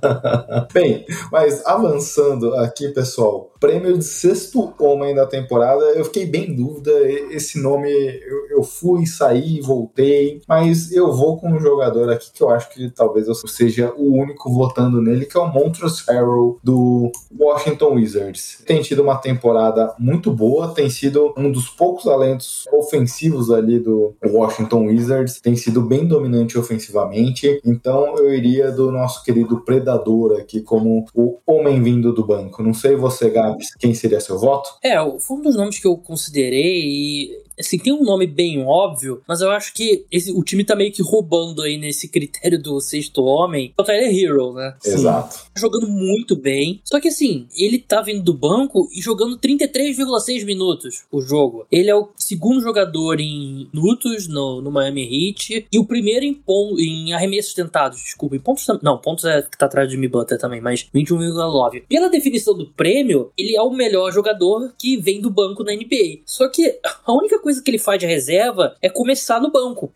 Bem, 0.72 1.04
mas 1.32 1.64
avançando 1.64 2.54
aqui, 2.56 2.88
pessoal, 2.88 3.50
prêmio 3.58 3.96
de 3.96 4.04
sexto 4.04 4.74
homem 4.78 5.14
da 5.14 5.26
temporada, 5.26 5.84
eu 5.92 6.04
fiquei 6.04 6.26
bem 6.26 6.50
em 6.50 6.54
dúvida. 6.54 6.90
Esse 7.30 7.60
nome 7.60 7.90
eu, 7.90 8.58
eu 8.58 8.62
fui, 8.62 9.06
saí, 9.36 9.60
voltei, 9.60 10.40
mas 10.48 10.92
eu 10.92 11.12
vou 11.12 11.38
com 11.38 11.50
um 11.50 11.60
jogador 11.60 12.10
aqui 12.10 12.32
que 12.32 12.42
eu 12.42 12.50
acho 12.50 12.70
que 12.70 12.90
talvez 12.90 13.28
eu 13.28 13.34
seja 13.34 13.92
o 13.96 14.14
único 14.14 14.50
votando 14.50 15.00
nele, 15.00 15.26
que 15.26 15.36
é 15.36 15.40
o 15.40 15.52
Montrezl 15.52 16.04
Harrell 16.08 16.58
do 16.62 17.10
Washington 17.38 17.94
Wizards. 17.94 18.62
Tem 18.66 18.80
tido 18.82 19.02
uma 19.02 19.16
temporada 19.16 19.94
muito 19.98 20.30
boa, 20.30 20.68
tem 20.68 20.88
sido 20.88 21.34
um 21.36 21.50
dos 21.50 21.68
poucos 21.68 22.04
talentos 22.04 22.64
ofensivos 22.72 23.50
ali 23.50 23.78
do 23.78 24.14
Washington 24.24 24.86
Wizards, 24.86 25.40
tem 25.40 25.56
sido 25.56 25.82
bem 25.82 26.06
dominante 26.06 26.58
ofensivamente, 26.58 27.60
então 27.64 28.16
eu 28.16 28.32
iria 28.32 28.70
do 28.70 28.90
nosso 28.90 29.22
querido 29.22 29.60
Predador 29.60 30.38
aqui 30.38 30.60
como 30.60 31.04
o 31.14 31.38
homem 31.46 31.82
vindo 31.82 32.12
do 32.12 32.24
banco. 32.24 32.62
Não 32.62 32.74
sei 32.74 32.96
você, 32.96 33.30
Gabs, 33.30 33.74
quem 33.78 33.94
seria 33.94 34.20
seu 34.20 34.38
voto? 34.38 34.70
É, 34.82 34.96
foi 35.18 35.36
um 35.36 35.42
dos 35.42 35.56
nomes 35.56 35.78
que 35.78 35.86
eu 35.86 35.96
considerei 35.96 36.82
e 36.84 37.45
assim, 37.58 37.78
tem 37.78 37.92
um 37.92 38.04
nome 38.04 38.26
bem 38.26 38.62
óbvio, 38.64 39.22
mas 39.26 39.40
eu 39.40 39.50
acho 39.50 39.72
que 39.74 40.04
esse, 40.10 40.32
o 40.32 40.42
time 40.42 40.64
tá 40.64 40.74
meio 40.74 40.92
que 40.92 41.02
roubando 41.02 41.62
aí 41.62 41.76
nesse 41.78 42.08
critério 42.08 42.60
do 42.60 42.80
sexto 42.80 43.24
homem. 43.24 43.72
O 43.78 43.82
Tyler 43.82 44.14
Hero, 44.14 44.52
né? 44.52 44.76
Exato. 44.84 45.34
Sim. 45.34 45.40
Jogando 45.56 45.88
muito 45.88 46.36
bem. 46.36 46.80
Só 46.84 47.00
que 47.00 47.08
assim, 47.08 47.46
ele 47.56 47.78
tá 47.78 48.02
vindo 48.02 48.22
do 48.22 48.34
banco 48.34 48.88
e 48.94 49.00
jogando 49.00 49.38
33,6 49.38 50.44
minutos 50.44 51.04
o 51.10 51.20
jogo. 51.20 51.66
Ele 51.70 51.90
é 51.90 51.94
o 51.94 52.08
segundo 52.16 52.60
jogador 52.60 53.20
em 53.20 53.68
minutos 53.72 54.28
no, 54.28 54.60
no 54.60 54.70
Miami 54.70 55.02
Heat 55.02 55.66
e 55.72 55.78
o 55.78 55.84
primeiro 55.84 56.24
em, 56.24 56.34
pon, 56.34 56.76
em 56.78 57.12
arremessos 57.12 57.54
tentados. 57.54 58.02
Desculpa, 58.02 58.36
em 58.36 58.40
pontos. 58.40 58.66
Não, 58.82 58.98
pontos 58.98 59.24
é 59.24 59.42
que 59.42 59.56
tá 59.56 59.66
atrás 59.66 59.88
de 59.88 59.96
Butter 60.08 60.38
também, 60.38 60.60
mas 60.60 60.86
21,9. 60.94 61.82
Pela 61.88 62.08
definição 62.08 62.56
do 62.56 62.66
prêmio, 62.66 63.32
ele 63.36 63.56
é 63.56 63.62
o 63.62 63.70
melhor 63.70 64.12
jogador 64.12 64.72
que 64.78 64.96
vem 64.96 65.20
do 65.20 65.30
banco 65.30 65.64
na 65.64 65.72
NBA. 65.72 66.20
Só 66.24 66.48
que 66.48 66.78
a 67.04 67.12
única 67.12 67.38
coisa 67.46 67.62
que 67.62 67.70
ele 67.70 67.78
faz 67.78 68.00
de 68.00 68.06
reserva 68.06 68.74
é 68.82 68.88
começar 68.88 69.40
no 69.40 69.52
banco. 69.52 69.92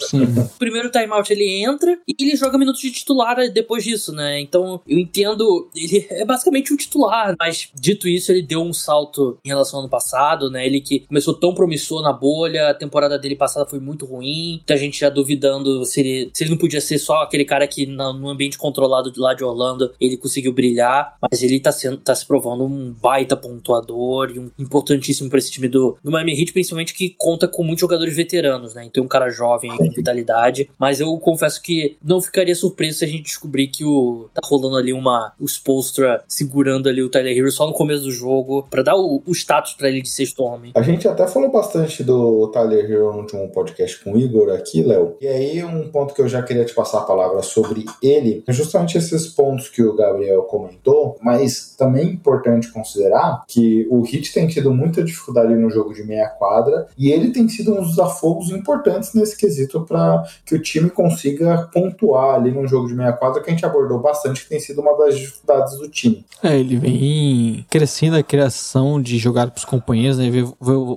Sim. 0.00 0.26
Primeiro 0.58 0.90
timeout 0.90 1.30
ele 1.30 1.62
entra 1.62 1.98
e 2.08 2.14
ele 2.18 2.34
joga 2.36 2.56
minutos 2.56 2.80
de 2.80 2.90
titular 2.90 3.36
depois 3.52 3.84
disso, 3.84 4.12
né? 4.12 4.40
Então 4.40 4.80
eu 4.88 4.98
entendo, 4.98 5.68
ele 5.76 6.06
é 6.08 6.24
basicamente 6.24 6.72
um 6.72 6.76
titular, 6.76 7.34
mas 7.38 7.68
dito 7.74 8.08
isso, 8.08 8.32
ele 8.32 8.40
deu 8.40 8.62
um 8.62 8.72
salto 8.72 9.38
em 9.44 9.48
relação 9.48 9.78
ao 9.78 9.82
ano 9.82 9.90
passado, 9.90 10.50
né? 10.50 10.64
Ele 10.64 10.80
que 10.80 11.00
começou 11.00 11.34
tão 11.34 11.54
promissor 11.54 12.02
na 12.02 12.14
bolha, 12.14 12.70
a 12.70 12.74
temporada 12.74 13.18
dele 13.18 13.36
passada 13.36 13.68
foi 13.68 13.78
muito 13.78 14.06
ruim, 14.06 14.52
muita 14.52 14.76
gente 14.78 14.98
já 14.98 15.10
duvidando 15.10 15.84
se 15.84 16.00
ele, 16.00 16.30
se 16.32 16.44
ele 16.44 16.50
não 16.52 16.56
podia 16.56 16.80
ser 16.80 16.96
só 16.96 17.22
aquele 17.22 17.44
cara 17.44 17.68
que 17.68 17.84
no, 17.84 18.26
ambiente 18.30 18.56
controlado 18.56 19.12
lá 19.18 19.34
de 19.34 19.44
Orlando 19.44 19.92
ele 20.00 20.16
conseguiu 20.16 20.54
brilhar, 20.54 21.14
mas 21.20 21.42
ele 21.42 21.60
tá, 21.60 21.72
sendo, 21.72 21.98
tá 21.98 22.14
se 22.14 22.24
provando 22.24 22.64
um 22.64 22.90
baita 22.90 23.36
pontuador 23.36 24.30
e 24.34 24.38
um 24.38 24.50
importantíssimo 24.58 25.28
pra 25.28 25.38
esse 25.38 25.50
time 25.50 25.68
do, 25.68 25.98
do 26.02 26.10
Miami 26.10 26.40
Heat, 26.40 26.54
principalmente 26.54 26.85
que 26.94 27.14
conta 27.16 27.48
com 27.48 27.62
muitos 27.62 27.80
jogadores 27.80 28.16
veteranos, 28.16 28.74
né? 28.74 28.84
Então 28.84 29.04
um 29.04 29.08
cara 29.08 29.30
jovem 29.30 29.76
com 29.76 29.90
vitalidade, 29.90 30.68
mas 30.78 31.00
eu 31.00 31.16
confesso 31.18 31.62
que 31.62 31.96
não 32.02 32.20
ficaria 32.20 32.54
surpreso 32.54 32.98
se 32.98 33.04
a 33.04 33.08
gente 33.08 33.22
descobrir 33.22 33.68
que 33.68 33.84
o 33.84 34.28
tá 34.34 34.40
rolando 34.44 34.76
ali 34.76 34.92
uma 34.92 35.32
o 35.40 35.46
Spolstra 35.46 36.22
segurando 36.28 36.88
ali 36.88 37.02
o 37.02 37.08
Tyler 37.08 37.36
Hero 37.36 37.50
só 37.50 37.66
no 37.66 37.72
começo 37.72 38.04
do 38.04 38.10
jogo 38.10 38.66
para 38.70 38.82
dar 38.82 38.96
o, 38.96 39.22
o 39.26 39.32
status 39.32 39.74
para 39.74 39.88
ele 39.88 40.02
de 40.02 40.08
sexto 40.08 40.42
homem. 40.42 40.72
A 40.74 40.82
gente 40.82 41.06
até 41.08 41.26
falou 41.26 41.50
bastante 41.50 42.02
do 42.02 42.48
Tyler 42.48 42.90
Hero 42.90 43.12
no 43.12 43.20
último 43.20 43.48
podcast 43.50 44.02
com 44.02 44.12
o 44.12 44.18
Igor 44.18 44.52
aqui, 44.52 44.82
Léo. 44.82 45.16
E 45.20 45.26
aí 45.26 45.64
um 45.64 45.88
ponto 45.90 46.14
que 46.14 46.20
eu 46.20 46.28
já 46.28 46.42
queria 46.42 46.64
te 46.64 46.74
passar 46.74 46.98
a 46.98 47.04
palavra 47.04 47.42
sobre 47.42 47.84
ele, 48.02 48.44
é 48.46 48.52
justamente 48.52 48.98
esses 48.98 49.26
pontos 49.26 49.68
que 49.68 49.82
o 49.82 49.94
Gabriel 49.94 50.42
comentou, 50.42 51.16
mas 51.22 51.74
também 51.76 52.06
é 52.08 52.10
importante 52.12 52.70
considerar 52.70 53.44
que 53.46 53.86
o 53.90 54.04
Heat 54.04 54.32
tem 54.32 54.46
tido 54.46 54.72
muita 54.72 55.02
dificuldade 55.02 55.54
no 55.54 55.70
jogo 55.70 55.94
de 55.94 56.04
meia 56.04 56.28
quadra 56.28 56.75
e 56.96 57.10
ele 57.10 57.30
tem 57.30 57.48
sido 57.48 57.72
um 57.72 57.80
dos 57.80 57.90
desafogos 57.90 58.50
importantes 58.50 59.14
nesse 59.14 59.36
quesito 59.36 59.80
para 59.82 60.24
que 60.44 60.54
o 60.54 60.62
time 60.62 60.90
consiga 60.90 61.68
pontuar 61.72 62.36
ali 62.36 62.50
no 62.50 62.66
jogo 62.66 62.88
de 62.88 62.94
meia 62.94 63.12
quadra 63.12 63.42
que 63.42 63.50
a 63.50 63.52
gente 63.52 63.64
abordou 63.64 64.00
bastante, 64.00 64.42
que 64.42 64.48
tem 64.48 64.60
sido 64.60 64.80
uma 64.80 64.96
das 64.96 65.16
dificuldades 65.16 65.78
do 65.78 65.88
time. 65.88 66.24
É, 66.42 66.58
ele 66.58 66.76
vem 66.76 67.66
crescendo 67.70 68.16
a 68.16 68.22
criação 68.22 69.00
de 69.00 69.18
jogar 69.18 69.50
pros 69.50 69.64
companheiros, 69.64 70.18
né? 70.18 70.26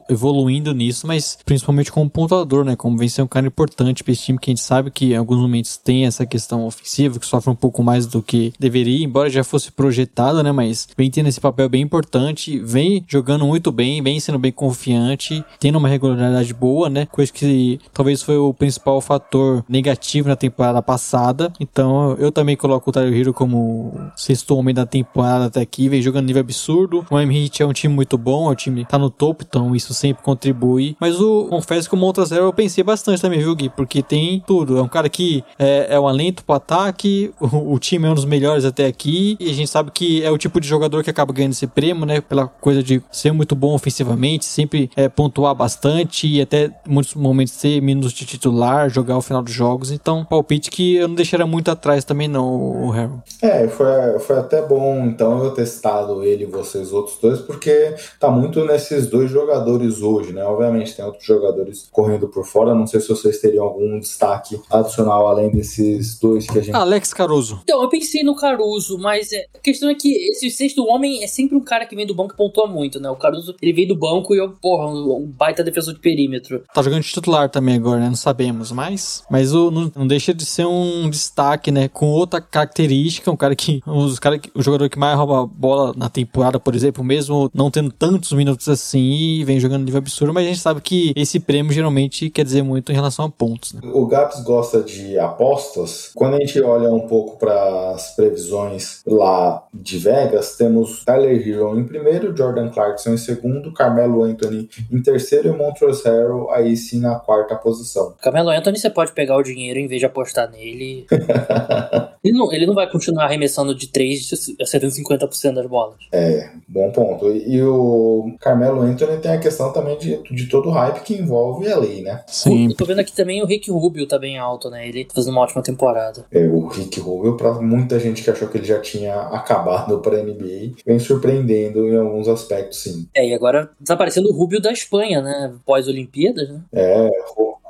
Evoluindo 0.10 0.74
nisso, 0.74 1.08
mas 1.08 1.38
principalmente 1.46 1.92
como 1.92 2.10
pontuador, 2.10 2.64
né? 2.64 2.76
Como 2.76 2.98
vem 2.98 3.10
ser 3.10 3.22
um 3.22 3.28
cara 3.28 3.48
importante 3.48 4.04
pra 4.04 4.14
esse 4.14 4.24
time 4.24 4.40
que 4.40 4.50
a 4.50 4.54
gente 4.54 4.64
sabe 4.64 4.92
que 4.92 5.14
em 5.14 5.16
alguns 5.16 5.40
momentos 5.40 5.78
tem 5.78 6.06
essa 6.06 6.26
questão 6.26 6.66
ofensiva, 6.66 7.20
que 7.20 7.26
sofre 7.26 7.50
um 7.50 7.56
pouco 7.56 7.84
mais 7.84 8.06
do 8.06 8.22
que 8.22 8.54
deveria, 8.60 9.04
embora 9.06 9.30
já 9.30 9.44
fosse 9.44 9.72
projetado, 9.72 10.44
né? 10.44 10.52
Mas 10.52 10.88
vem 10.98 11.10
tendo 11.10 11.30
esse 11.30 11.40
papel 11.40 11.70
bem 11.70 11.82
importante, 11.82 12.60
vem 12.60 13.04
jogando 13.08 13.46
muito 13.46 13.72
bem, 13.72 14.02
vem 14.02 14.20
sendo 14.20 14.40
bem 14.40 14.52
confiante, 14.52 15.44
tendo 15.70 15.78
uma 15.78 15.88
regularidade 15.88 16.52
boa, 16.52 16.90
né? 16.90 17.06
Coisa 17.12 17.32
que 17.32 17.80
talvez 17.94 18.24
foi 18.24 18.38
o 18.38 18.52
principal 18.52 19.00
fator 19.02 19.64
negativo 19.70 20.28
na 20.28 20.36
temporada 20.36 20.82
passada. 20.82 21.54
Então 21.60 22.16
eu 22.18 22.32
também 22.32 22.56
coloco 22.56 22.90
o 22.90 22.94
Tyler 22.94 23.16
Hero 23.16 23.34
como 23.34 23.94
sexto 24.16 24.58
homem 24.58 24.74
da 24.74 24.84
temporada 24.84 25.46
até 25.46 25.62
aqui, 25.62 25.88
vem 25.88 26.02
jogando 26.02 26.26
nível 26.26 26.40
absurdo. 26.40 27.06
O 27.12 27.14
Miami 27.14 27.44
Heat 27.44 27.62
é 27.62 27.66
um 27.68 27.74
time 27.74 27.94
muito 27.94 28.18
bom, 28.18 28.50
é 28.50 28.54
um 28.54 28.56
time 28.56 28.84
tá 28.84 28.98
no 28.98 29.12
topo, 29.12 29.46
então 29.48 29.76
isso 29.76 29.94
sempre 29.94 30.24
contribui. 30.24 30.98
Mas 31.00 31.22
o 31.22 31.46
confesso 31.46 31.88
que 31.88 31.94
o 31.94 31.98
Montrezl 31.98 32.36
eu 32.36 32.54
pensei 32.54 32.84
bastante 32.84 33.22
também, 33.22 33.40
viu, 33.40 33.56
Gui? 33.56 33.70
Porque 33.70 34.02
tem 34.02 34.44
tudo. 34.48 34.80
É 34.80 34.82
um 34.82 34.88
cara 34.88 35.08
que 35.08 35.44
é, 35.60 35.88
é 35.92 36.00
um 36.00 36.08
alento 36.08 36.44
pro 36.44 36.56
ataque, 36.56 37.32
o, 37.40 37.74
o, 37.76 37.80
time 37.80 38.08
é 38.08 38.10
um 38.10 38.16
dos 38.16 38.26
melhores 38.26 38.66
até 38.66 38.88
aqui, 38.88 39.38
e 39.40 39.52
a 39.52 39.54
gente 39.54 39.70
sabe 39.70 39.92
que 39.92 40.24
é 40.24 40.32
o 40.32 40.38
tipo 40.38 40.60
de 40.60 40.68
jogador 40.68 41.04
que 41.04 41.12
acaba 41.12 41.32
ganhando 41.32 41.52
esse 41.52 41.68
prêmio, 41.68 42.08
né? 42.08 42.22
Pela 42.22 42.48
coisa 42.48 42.82
de 42.82 43.04
ser 43.12 43.32
muito 43.32 43.56
bom 43.56 43.76
ofensivamente, 43.76 44.46
sempre 44.46 44.90
é, 44.96 45.08
pontuar 45.08 45.49
bastante 45.54 46.28
e 46.28 46.42
até 46.42 46.72
muitos 46.88 47.14
momentos 47.16 47.54
ser 47.54 47.82
minutos 47.82 48.14
de 48.14 48.26
titular, 48.26 48.90
jogar 48.90 49.18
o 49.18 49.22
final 49.22 49.42
dos 49.42 49.54
jogos. 49.54 49.92
Então, 49.92 50.26
palpite 50.26 50.70
que 50.70 50.96
eu 50.96 51.08
não 51.08 51.16
deixaria 51.16 51.46
muito 51.46 51.70
atrás 51.70 52.04
também, 52.04 52.28
não, 52.28 52.86
o 52.86 52.90
Harry. 52.90 53.14
É, 53.42 53.68
foi, 53.68 54.20
foi 54.20 54.38
até 54.38 54.62
bom 54.62 55.10
então 55.10 55.44
eu 55.44 55.52
testado 55.52 56.24
ele 56.24 56.44
e 56.44 56.48
vocês 56.48 56.92
outros 56.94 57.18
dois, 57.20 57.40
porque 57.40 57.96
tá 58.20 58.30
muito 58.30 58.64
nesses 58.66 59.08
dois 59.08 59.30
jogadores 59.30 60.02
hoje, 60.02 60.34
né? 60.34 60.44
Obviamente 60.44 60.96
tem 60.96 61.04
outros 61.04 61.26
jogadores 61.26 61.88
correndo 61.92 62.28
por 62.28 62.46
fora, 62.46 62.74
não 62.74 62.88
sei 62.88 63.00
se 63.00 63.10
vocês 63.10 63.40
teriam 63.40 63.66
algum 63.66 64.00
destaque 64.00 64.60
adicional 64.70 65.28
além 65.28 65.50
desses 65.52 66.20
dois 66.20 66.48
que 66.48 66.58
a 66.58 66.62
gente. 66.62 66.76
Alex 66.76 67.14
Caruso. 67.14 67.60
Então, 67.64 67.82
eu 67.82 67.90
pensei 67.90 68.24
no 68.24 68.36
Caruso, 68.36 68.98
mas 68.98 69.32
é, 69.32 69.46
a 69.54 69.60
questão 69.60 69.90
é 69.90 69.96
que 69.96 70.10
esse 70.32 70.50
sexto 70.50 70.86
homem 70.86 71.24
é 71.24 71.28
sempre 71.28 71.56
um 71.56 71.62
cara 71.62 71.86
que 71.86 71.96
vem 71.96 72.06
do 72.06 72.16
banco 72.16 72.34
e 72.34 72.38
pontua 72.38 72.68
muito, 72.68 73.00
né? 73.00 73.10
O 73.10 73.16
Caruso, 73.16 73.56
ele 73.62 73.74
veio 73.74 73.90
do 73.90 73.96
banco 73.96 74.34
e 74.34 74.38
eu, 74.38 74.52
porra, 74.52 74.88
um 74.88 75.32
baita 75.40 75.64
defensor 75.64 75.94
de 75.94 76.02
perímetro. 76.02 76.64
Tá 76.74 76.82
jogando 76.82 77.02
de 77.02 77.08
titular 77.08 77.50
também 77.50 77.76
agora, 77.76 78.02
né? 78.02 78.08
Não 78.08 78.16
sabemos, 78.16 78.74
mas. 78.74 79.24
Mas 79.30 79.54
o, 79.54 79.72
não, 79.72 79.90
não 79.96 80.06
deixa 80.06 80.34
de 80.34 80.46
ser 80.46 80.66
um 80.66 81.10
destaque, 81.10 81.72
né? 81.72 81.88
Com 81.88 82.08
outra 82.08 82.42
característica, 82.42 83.32
um 83.32 83.38
cara 83.38 83.56
que. 83.56 83.82
Os 83.88 84.20
cara, 84.20 84.40
o 84.54 84.62
jogador 84.62 84.90
que 84.90 85.00
mais 85.00 85.18
rouba 85.18 85.48
bola 85.48 85.94
na 85.96 86.10
temporada, 86.10 86.60
por 86.60 86.76
exemplo, 86.76 87.04
mesmo 87.04 87.50
não 87.54 87.72
tendo 87.72 87.92
tantos 87.92 88.34
minutos 88.34 88.68
assim, 88.68 89.44
vem 89.46 89.60
jogando 89.60 89.86
nível 89.86 90.00
absurdo, 90.00 90.34
mas 90.34 90.46
a 90.46 90.50
gente 90.50 90.60
sabe 90.60 90.82
que 90.82 91.14
esse 91.16 91.40
prêmio 91.40 91.72
geralmente 91.72 92.30
quer 92.30 92.44
dizer 92.44 92.62
muito 92.62 92.92
em 92.92 92.96
relação 92.96 93.26
a 93.26 93.30
pontos. 93.30 93.74
Né? 93.74 93.82
O 93.94 94.06
Gabs 94.06 94.44
gosta 94.44 94.82
de 94.82 95.18
apostas. 95.18 96.12
Quando 96.14 96.36
a 96.36 96.40
gente 96.40 96.62
olha 96.62 96.92
um 96.92 97.08
pouco 97.08 97.38
para 97.38 97.92
as 97.92 98.16
previsões 98.16 99.02
lá 99.06 99.64
de 99.74 99.98
Vegas, 99.98 100.58
temos 100.58 101.06
Tyler 101.06 101.48
Hero 101.48 101.80
em 101.80 101.86
primeiro, 101.86 102.36
Jordan 102.36 102.70
Clarkson 102.70 103.12
em 103.12 103.18
segundo, 103.18 103.74
Carmelo 103.74 104.24
Anthony 104.24 104.70
em 104.92 105.02
terceiro 105.02 105.29
e 105.36 105.52
Montrezl 105.52 106.08
Harrell 106.08 106.52
aí 106.52 106.76
sim 106.76 107.00
na 107.00 107.16
quarta 107.20 107.56
posição. 107.56 108.14
Carmelo 108.22 108.50
Anthony 108.50 108.78
você 108.78 108.90
pode 108.90 109.12
pegar 109.12 109.38
o 109.38 109.44
dinheiro 109.44 109.80
em 109.80 109.88
vez 109.88 110.00
de 110.00 110.06
apostar 110.06 110.50
nele. 110.50 111.06
ele, 112.24 112.38
não, 112.38 112.52
ele 112.52 112.66
não 112.66 112.74
vai 112.74 112.90
continuar 112.90 113.26
arremessando 113.26 113.76
de 113.76 113.88
3 113.88 114.56
acertando 114.62 114.94
50% 114.94 115.54
das 115.54 115.68
bolas. 115.68 115.96
É, 116.12 116.50
bom 116.68 116.92
ponto. 116.92 117.30
E, 117.30 117.56
e, 117.56 117.64
o 117.64 118.36
Carmelo 118.40 118.82
Anthony 118.82 119.18
tem 119.18 119.32
a 119.32 119.40
questão 119.40 119.72
também 119.72 119.98
de, 119.98 120.22
de 120.24 120.48
todo 120.48 120.70
o 120.70 120.72
hype 120.72 121.02
que 121.02 121.14
envolve 121.14 121.72
a 121.72 121.78
lei, 121.78 122.02
né? 122.02 122.24
Sim. 122.28 122.70
Eu 122.70 122.76
tô 122.76 122.86
vendo 122.86 123.00
aqui 123.00 123.14
também 123.14 123.42
o 123.42 123.46
Rick 123.46 123.70
Rubio 123.72 124.08
tá 124.08 124.18
bem 124.18 124.38
alto, 124.38 124.70
né? 124.70 124.88
Ele 124.88 125.06
tá 125.06 125.14
fazendo 125.16 125.34
uma 125.34 125.42
ótima 125.42 125.62
temporada. 125.62 126.26
É, 126.32 126.46
o 126.48 126.68
Rick 126.68 127.00
Rubio, 127.00 127.38
pra 127.38 127.54
muita 127.54 128.00
gente 128.00 128.24
que 128.24 128.30
achou 128.30 128.48
que 128.48 128.58
ele 128.58 128.66
já 128.66 128.80
tinha 128.80 129.16
acabado 129.32 130.00
pra 130.00 130.24
NBA, 130.24 130.74
vem 130.86 131.00
surpreendendo 131.00 131.88
em 131.88 131.98
alguns 131.98 132.28
aspectos, 132.28 132.84
sim. 132.84 133.08
É, 133.14 133.28
e 133.28 133.34
agora 133.34 133.70
desaparecendo 133.80 134.30
o 134.30 134.36
Rubio 134.36 134.62
da 134.62 134.72
Espanha, 134.72 135.19
né? 135.22 135.54
Pós-Olimpíadas, 135.66 136.50
né? 136.50 136.62
É, 136.74 137.10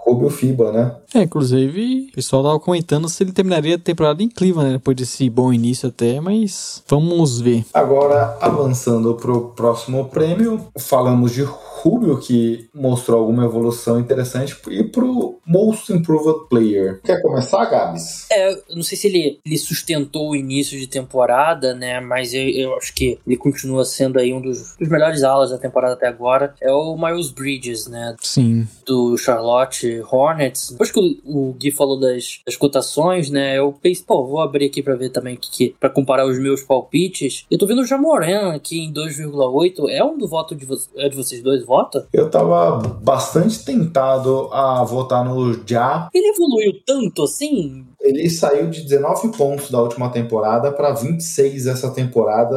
Rubio 0.09 0.29
FIBA, 0.29 0.71
né? 0.71 0.95
É, 1.13 1.21
inclusive, 1.21 2.07
o 2.09 2.15
pessoal 2.15 2.43
tava 2.43 2.59
comentando 2.59 3.07
se 3.07 3.21
ele 3.21 3.31
terminaria 3.31 3.75
a 3.75 3.79
temporada 3.79 4.23
em 4.23 4.29
Cleveland, 4.29 4.71
né? 4.71 4.77
Depois 4.77 4.97
desse 4.97 5.29
bom 5.29 5.53
início 5.53 5.89
até, 5.89 6.19
mas 6.19 6.83
vamos 6.87 7.39
ver. 7.39 7.65
Agora, 7.73 8.37
avançando 8.41 9.13
pro 9.15 9.49
próximo 9.49 10.05
prêmio, 10.05 10.61
falamos 10.79 11.31
de 11.31 11.43
Rubio, 11.81 12.19
que 12.19 12.69
mostrou 12.73 13.19
alguma 13.21 13.45
evolução 13.45 13.99
interessante, 13.99 14.55
e 14.69 14.83
pro 14.83 15.39
Most 15.45 15.91
Improved 15.91 16.47
Player. 16.49 16.99
Quer 17.03 17.21
começar, 17.21 17.65
Gabs? 17.65 18.27
É, 18.31 18.51
eu 18.51 18.75
não 18.75 18.83
sei 18.83 18.97
se 18.97 19.07
ele, 19.07 19.39
ele 19.45 19.57
sustentou 19.57 20.31
o 20.31 20.35
início 20.35 20.77
de 20.77 20.87
temporada, 20.87 21.73
né? 21.73 21.99
Mas 21.99 22.33
eu, 22.33 22.47
eu 22.49 22.75
acho 22.75 22.93
que 22.93 23.17
ele 23.25 23.37
continua 23.37 23.85
sendo 23.85 24.19
aí 24.19 24.33
um 24.33 24.41
dos, 24.41 24.75
dos, 24.77 24.89
melhores 24.89 25.23
alas 25.23 25.51
da 25.51 25.57
temporada 25.57 25.93
até 25.93 26.07
agora. 26.07 26.53
É 26.61 26.71
o 26.71 26.97
Miles 26.97 27.31
Bridges, 27.31 27.87
né? 27.87 28.15
Sim. 28.21 28.67
Do 28.85 29.17
Charlotte 29.17 30.01
Hornets. 30.11 30.71
Depois 30.71 30.91
que 30.91 30.99
o, 30.99 31.49
o 31.49 31.53
Gui 31.53 31.71
falou 31.71 31.99
das, 31.99 32.41
das 32.45 32.55
cotações, 32.55 33.29
né? 33.29 33.57
Eu 33.57 33.71
pensei, 33.71 34.03
pô, 34.05 34.25
vou 34.25 34.41
abrir 34.41 34.65
aqui 34.65 34.83
pra 34.83 34.95
ver 34.95 35.09
também 35.09 35.35
que, 35.35 35.49
que 35.49 35.75
para 35.79 35.89
comparar 35.89 36.25
os 36.25 36.37
meus 36.37 36.61
palpites. 36.61 37.45
Eu 37.49 37.57
tô 37.57 37.65
vendo 37.65 37.81
o 37.81 37.85
Jamoran 37.85 38.53
aqui 38.53 38.79
em 38.79 38.93
2,8. 38.93 39.89
É 39.89 40.03
um 40.03 40.17
do 40.17 40.27
voto 40.27 40.55
de, 40.55 40.67
é 40.97 41.07
de 41.07 41.15
vocês 41.15 41.41
dois? 41.41 41.63
Eu 42.11 42.29
tava 42.29 42.77
bastante 43.01 43.63
tentado 43.63 44.49
a 44.51 44.83
votar 44.83 45.23
no 45.23 45.53
Já. 45.67 46.09
Ele 46.13 46.29
evoluiu 46.29 46.73
tanto 46.85 47.23
assim? 47.23 47.85
Ele 48.01 48.29
saiu 48.29 48.69
de 48.69 48.81
19 48.81 49.37
pontos 49.37 49.69
da 49.69 49.81
última 49.81 50.09
temporada 50.09 50.71
para 50.71 50.93
26 50.93 51.67
essa 51.67 51.91
temporada. 51.91 52.55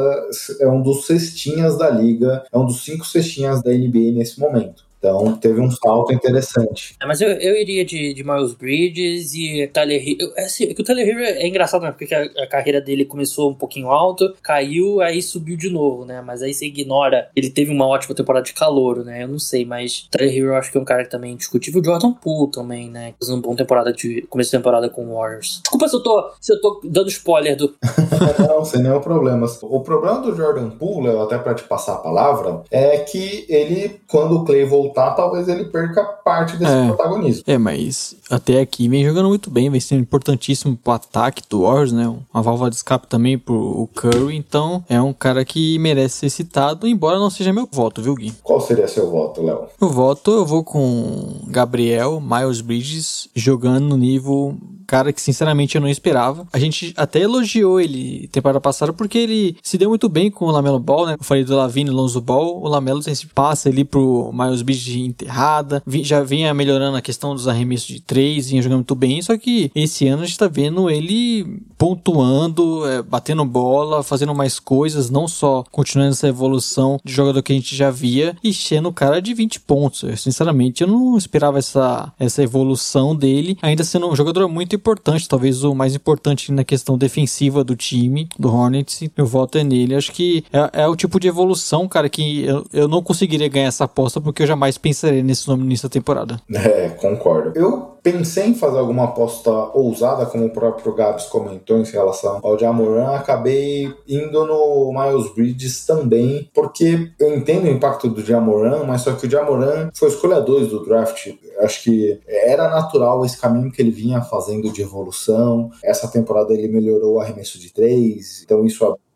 É 0.60 0.68
um 0.68 0.80
dos 0.80 1.06
cestinhas 1.06 1.76
da 1.76 1.90
liga, 1.90 2.44
é 2.50 2.56
um 2.56 2.64
dos 2.64 2.84
cinco 2.84 3.04
cestinhas 3.04 3.62
da 3.62 3.70
NBA 3.70 4.12
nesse 4.12 4.40
momento. 4.40 4.84
Então 5.03 5.36
teve 5.36 5.61
um 5.61 5.68
salto 5.68 6.12
interessante. 6.14 6.94
É, 7.03 7.05
mas 7.05 7.20
eu, 7.20 7.28
eu 7.28 7.61
iria 7.61 7.84
de, 7.84 8.14
de 8.14 8.22
Miles 8.22 8.55
Bridges 8.55 9.34
e 9.34 9.66
Tyler 9.66 10.00
Hero. 10.00 10.32
É, 10.36 10.44
assim, 10.44 10.64
é 10.70 10.74
que 10.74 10.80
o 10.80 10.84
Tyler 10.84 11.09
Hero 11.09 11.18
é 11.24 11.44
engraçado, 11.44 11.82
né? 11.82 11.90
Porque 11.90 12.14
a, 12.14 12.22
a, 12.22 12.46
carreira 12.46 12.80
dele 12.80 13.05
começou 13.05 13.50
um 13.50 13.55
pouquinho 13.55 13.90
alto, 13.90 14.32
caiu, 14.40 15.00
aí 15.00 15.20
subiu 15.20 15.57
de 15.57 15.68
novo, 15.68 16.05
né? 16.05 16.22
Mas 16.24 16.40
aí 16.40 16.55
você 16.55 16.66
ignora. 16.66 17.28
Ele 17.34 17.50
teve 17.50 17.72
uma 17.72 17.84
ótima 17.84 18.14
temporada 18.14 18.44
de 18.44 18.53
calor, 18.53 19.05
né? 19.05 19.24
Eu 19.24 19.28
não 19.28 19.40
sei, 19.40 19.64
mas 19.64 20.07
Tyler 20.09 20.36
Hero 20.36 20.46
eu 20.48 20.55
acho 20.55 20.70
que 20.70 20.78
é 20.78 20.80
um 20.80 20.84
cara 20.84 21.03
que 21.03 21.11
também 21.11 21.32
é 21.32 21.34
indiscutível. 21.34 21.80
O 21.80 21.84
Jordan 21.84 22.12
Poole 22.12 22.53
também, 22.53 22.88
né? 22.88 23.14
Fazendo 23.18 23.36
uma 23.36 23.42
boa 23.42 23.57
temporada 23.57 23.92
de. 23.92 24.22
começo 24.30 24.53
de 24.53 24.57
temporada 24.57 24.88
com 24.88 25.05
o 25.05 25.16
Warriors. 25.16 25.61
Desculpa 25.62 25.88
se 25.88 25.96
eu 25.96 26.03
tô, 26.03 26.30
se 26.40 26.53
eu 26.53 26.61
tô 26.61 26.80
dando 26.84 27.09
spoiler 27.09 27.57
do. 27.57 27.74
não, 28.48 28.64
sem 28.64 28.80
nenhum 28.80 29.00
problema. 29.00 29.48
O 29.62 29.80
problema 29.80 30.20
do 30.20 30.36
Jordan 30.36 30.70
Poole, 30.70 31.09
até 31.18 31.38
para 31.38 31.55
te 31.55 31.64
passar 31.64 31.94
a 31.94 31.98
palavra, 31.98 32.62
é 32.70 32.98
que 32.98 33.44
ele, 33.48 34.00
quando 34.07 34.36
o 34.36 34.44
Clay 34.44 34.64
voltou 34.64 34.91
voltar, 34.93 35.12
talvez 35.12 35.49
ele 35.49 35.64
perca 35.64 36.05
parte 36.05 36.57
desse 36.57 36.72
É. 36.72 36.86
protagonismo. 36.86 37.43
É, 37.47 37.57
mas 37.59 38.14
até 38.30 38.61
aqui 38.61 38.88
vem 38.88 39.05
jogando 39.05 39.28
muito 39.28 39.51
bem, 39.51 39.70
vem 39.70 39.80
sendo 39.80 40.01
importantíssimo 40.03 40.76
pro 40.76 40.93
ataque 40.93 41.43
do 41.49 41.62
Warriors, 41.62 41.93
né? 41.93 42.07
Uma 42.32 42.43
válvula 42.43 42.70
de 42.70 42.76
escape 42.76 43.07
também 43.07 43.38
pro 43.38 43.88
Curry, 43.95 44.36
então 44.36 44.84
é 44.88 45.01
um 45.01 45.12
cara 45.12 45.45
que 45.45 45.78
merece 45.78 46.18
ser 46.18 46.30
citado, 46.30 46.86
embora 46.86 47.18
não 47.18 47.30
seja 47.30 47.53
meu 47.53 47.68
voto, 47.70 48.03
viu, 48.03 48.14
Gui? 48.14 48.32
Qual 48.43 48.61
seria 48.61 48.86
seu 48.86 49.11
voto, 49.11 49.43
Léo? 49.43 49.66
Eu 49.80 49.88
voto, 49.88 50.30
eu 50.30 50.45
vou 50.47 50.62
com 50.62 51.40
Gabriel, 51.49 52.20
Miles 52.20 52.61
Bridges, 52.61 53.28
jogando 53.34 53.88
no 53.88 53.97
nível 53.97 54.57
cara 54.86 55.12
que 55.12 55.22
sinceramente 55.22 55.74
eu 55.74 55.80
não 55.80 55.88
esperava. 55.88 56.47
A 56.53 56.59
gente 56.59 56.93
até 56.99 57.20
elogiou 57.20 57.80
ele 57.80 58.28
temporada 58.28 58.61
passada 58.61 58.93
porque 58.93 59.16
ele 59.16 59.57
se 59.62 59.78
deu 59.78 59.88
muito 59.88 60.07
bem 60.07 60.30
com 60.30 60.45
o 60.45 60.51
Lamelo 60.51 60.78
Ball, 60.78 61.07
né? 61.07 61.16
Eu 61.18 61.24
falei 61.24 61.45
do 61.45 61.57
Lavine 61.57 61.88
e 61.88 61.93
Lonzo 61.93 62.20
Ball. 62.20 62.61
O 62.62 62.68
Lamelo 62.68 63.01
tem 63.03 63.12
esse 63.12 63.26
passe 63.26 63.68
ali 63.70 63.84
pro 63.84 64.30
Miles 64.34 64.61
Bridges 64.61 64.82
de 64.83 65.01
enterrada. 65.01 65.83
Já 66.03 66.22
vinha 66.22 66.53
melhorando 66.55 66.97
a 66.97 67.03
questão 67.03 67.35
dos 67.35 67.49
arremessos 67.49 67.87
de 67.87 68.01
três, 68.01 68.51
vinha 68.51 68.62
jogando 68.62 68.78
muito 68.78 68.95
bem. 68.95 69.22
Só 69.22 69.37
que 69.37 69.70
esse 69.74 70.07
ano 70.07 70.22
a 70.22 70.26
gente 70.26 70.39
tá 70.39 70.49
vendo 70.49 70.91
ele 70.91 71.62
pontuando, 71.78 72.87
é, 72.87 73.03
batendo 73.03 73.45
bola, 73.45 74.03
fazendo 74.03 74.35
mais 74.35 74.61
coisas, 74.61 75.11
não 75.11 75.26
só 75.26 75.64
continuando 75.70 76.12
essa 76.12 76.28
evolução 76.28 77.01
de 77.05 77.12
jogador 77.12 77.43
que 77.43 77.53
a 77.53 77.57
gente 77.57 77.74
já 77.74 77.91
via 77.91 78.37
e 78.43 78.55
sendo 78.55 78.89
o 78.89 78.93
cara 78.93 79.20
de 79.20 79.35
20 79.35 79.61
pontos. 79.61 80.03
Eu, 80.03 80.16
sinceramente, 80.16 80.83
eu 80.83 80.89
não 80.89 81.16
esperava 81.16 81.59
essa, 81.59 82.12
essa 82.18 82.43
evolução 82.43 83.16
dele, 83.16 83.59
ainda 83.61 83.83
sendo 83.85 84.09
um 84.09 84.14
jogador 84.14 84.49
muito 84.49 84.76
importante, 84.76 85.28
talvez 85.28 85.64
o 85.64 85.74
mais 85.74 85.95
importante 85.95 86.53
na 86.53 86.64
questão 86.64 86.97
defensiva 86.97 87.64
do 87.64 87.74
time, 87.74 88.28
do 88.39 88.53
Hornets. 88.53 89.03
Meu 89.16 89.26
voto 89.26 89.59
é 89.59 89.64
nele. 89.64 89.95
Acho 89.95 90.12
que 90.12 90.45
é, 90.53 90.83
é 90.83 90.89
o 90.89 90.97
tipo 90.97 91.18
de 91.18 91.28
evolução, 91.28 91.89
cara, 91.89 92.09
que 92.09 92.45
eu, 92.45 92.66
eu 92.72 92.89
não 92.89 93.03
conseguiria 93.03 93.49
ganhar 93.49 93.66
essa 93.66 93.85
aposta 93.85 94.20
porque 94.20 94.43
eu 94.43 94.47
jamais 94.47 94.71
pensaria 94.78 95.22
nesse 95.22 95.48
nome 95.48 95.64
nessa 95.64 95.88
temporada. 95.88 96.40
É, 96.52 96.88
concordo. 96.90 97.52
Eu 97.54 97.92
pensei 98.02 98.48
em 98.48 98.54
fazer 98.54 98.78
alguma 98.78 99.04
aposta 99.04 99.50
ousada, 99.50 100.26
como 100.26 100.46
o 100.46 100.50
próprio 100.50 100.94
Gabs 100.94 101.26
comentou 101.26 101.78
em 101.78 101.84
relação 101.84 102.40
ao 102.42 102.58
Jamoran, 102.58 103.14
acabei 103.14 103.92
indo 104.08 104.44
no 104.44 104.92
Miles 104.92 105.32
Bridges 105.34 105.86
também, 105.86 106.50
porque 106.52 107.12
eu 107.18 107.36
entendo 107.36 107.64
o 107.64 107.70
impacto 107.70 108.08
do 108.08 108.24
Jamoran, 108.24 108.84
mas 108.84 109.02
só 109.02 109.12
que 109.12 109.26
o 109.26 109.30
Jamoran 109.30 109.90
foi 109.94 110.08
escolha 110.08 110.40
2 110.40 110.68
do 110.68 110.84
draft. 110.84 111.28
Acho 111.60 111.84
que 111.84 112.20
era 112.26 112.68
natural 112.68 113.24
esse 113.24 113.40
caminho 113.40 113.70
que 113.70 113.80
ele 113.80 113.90
vinha 113.90 114.20
fazendo 114.22 114.72
de 114.72 114.82
evolução. 114.82 115.70
Essa 115.82 116.08
temporada 116.08 116.52
ele 116.52 116.68
melhorou 116.68 117.14
o 117.14 117.20
arremesso 117.20 117.58
de 117.58 117.72
três, 117.72 118.42
então 118.42 118.64
isso 118.66 118.84
abriu 118.84 119.11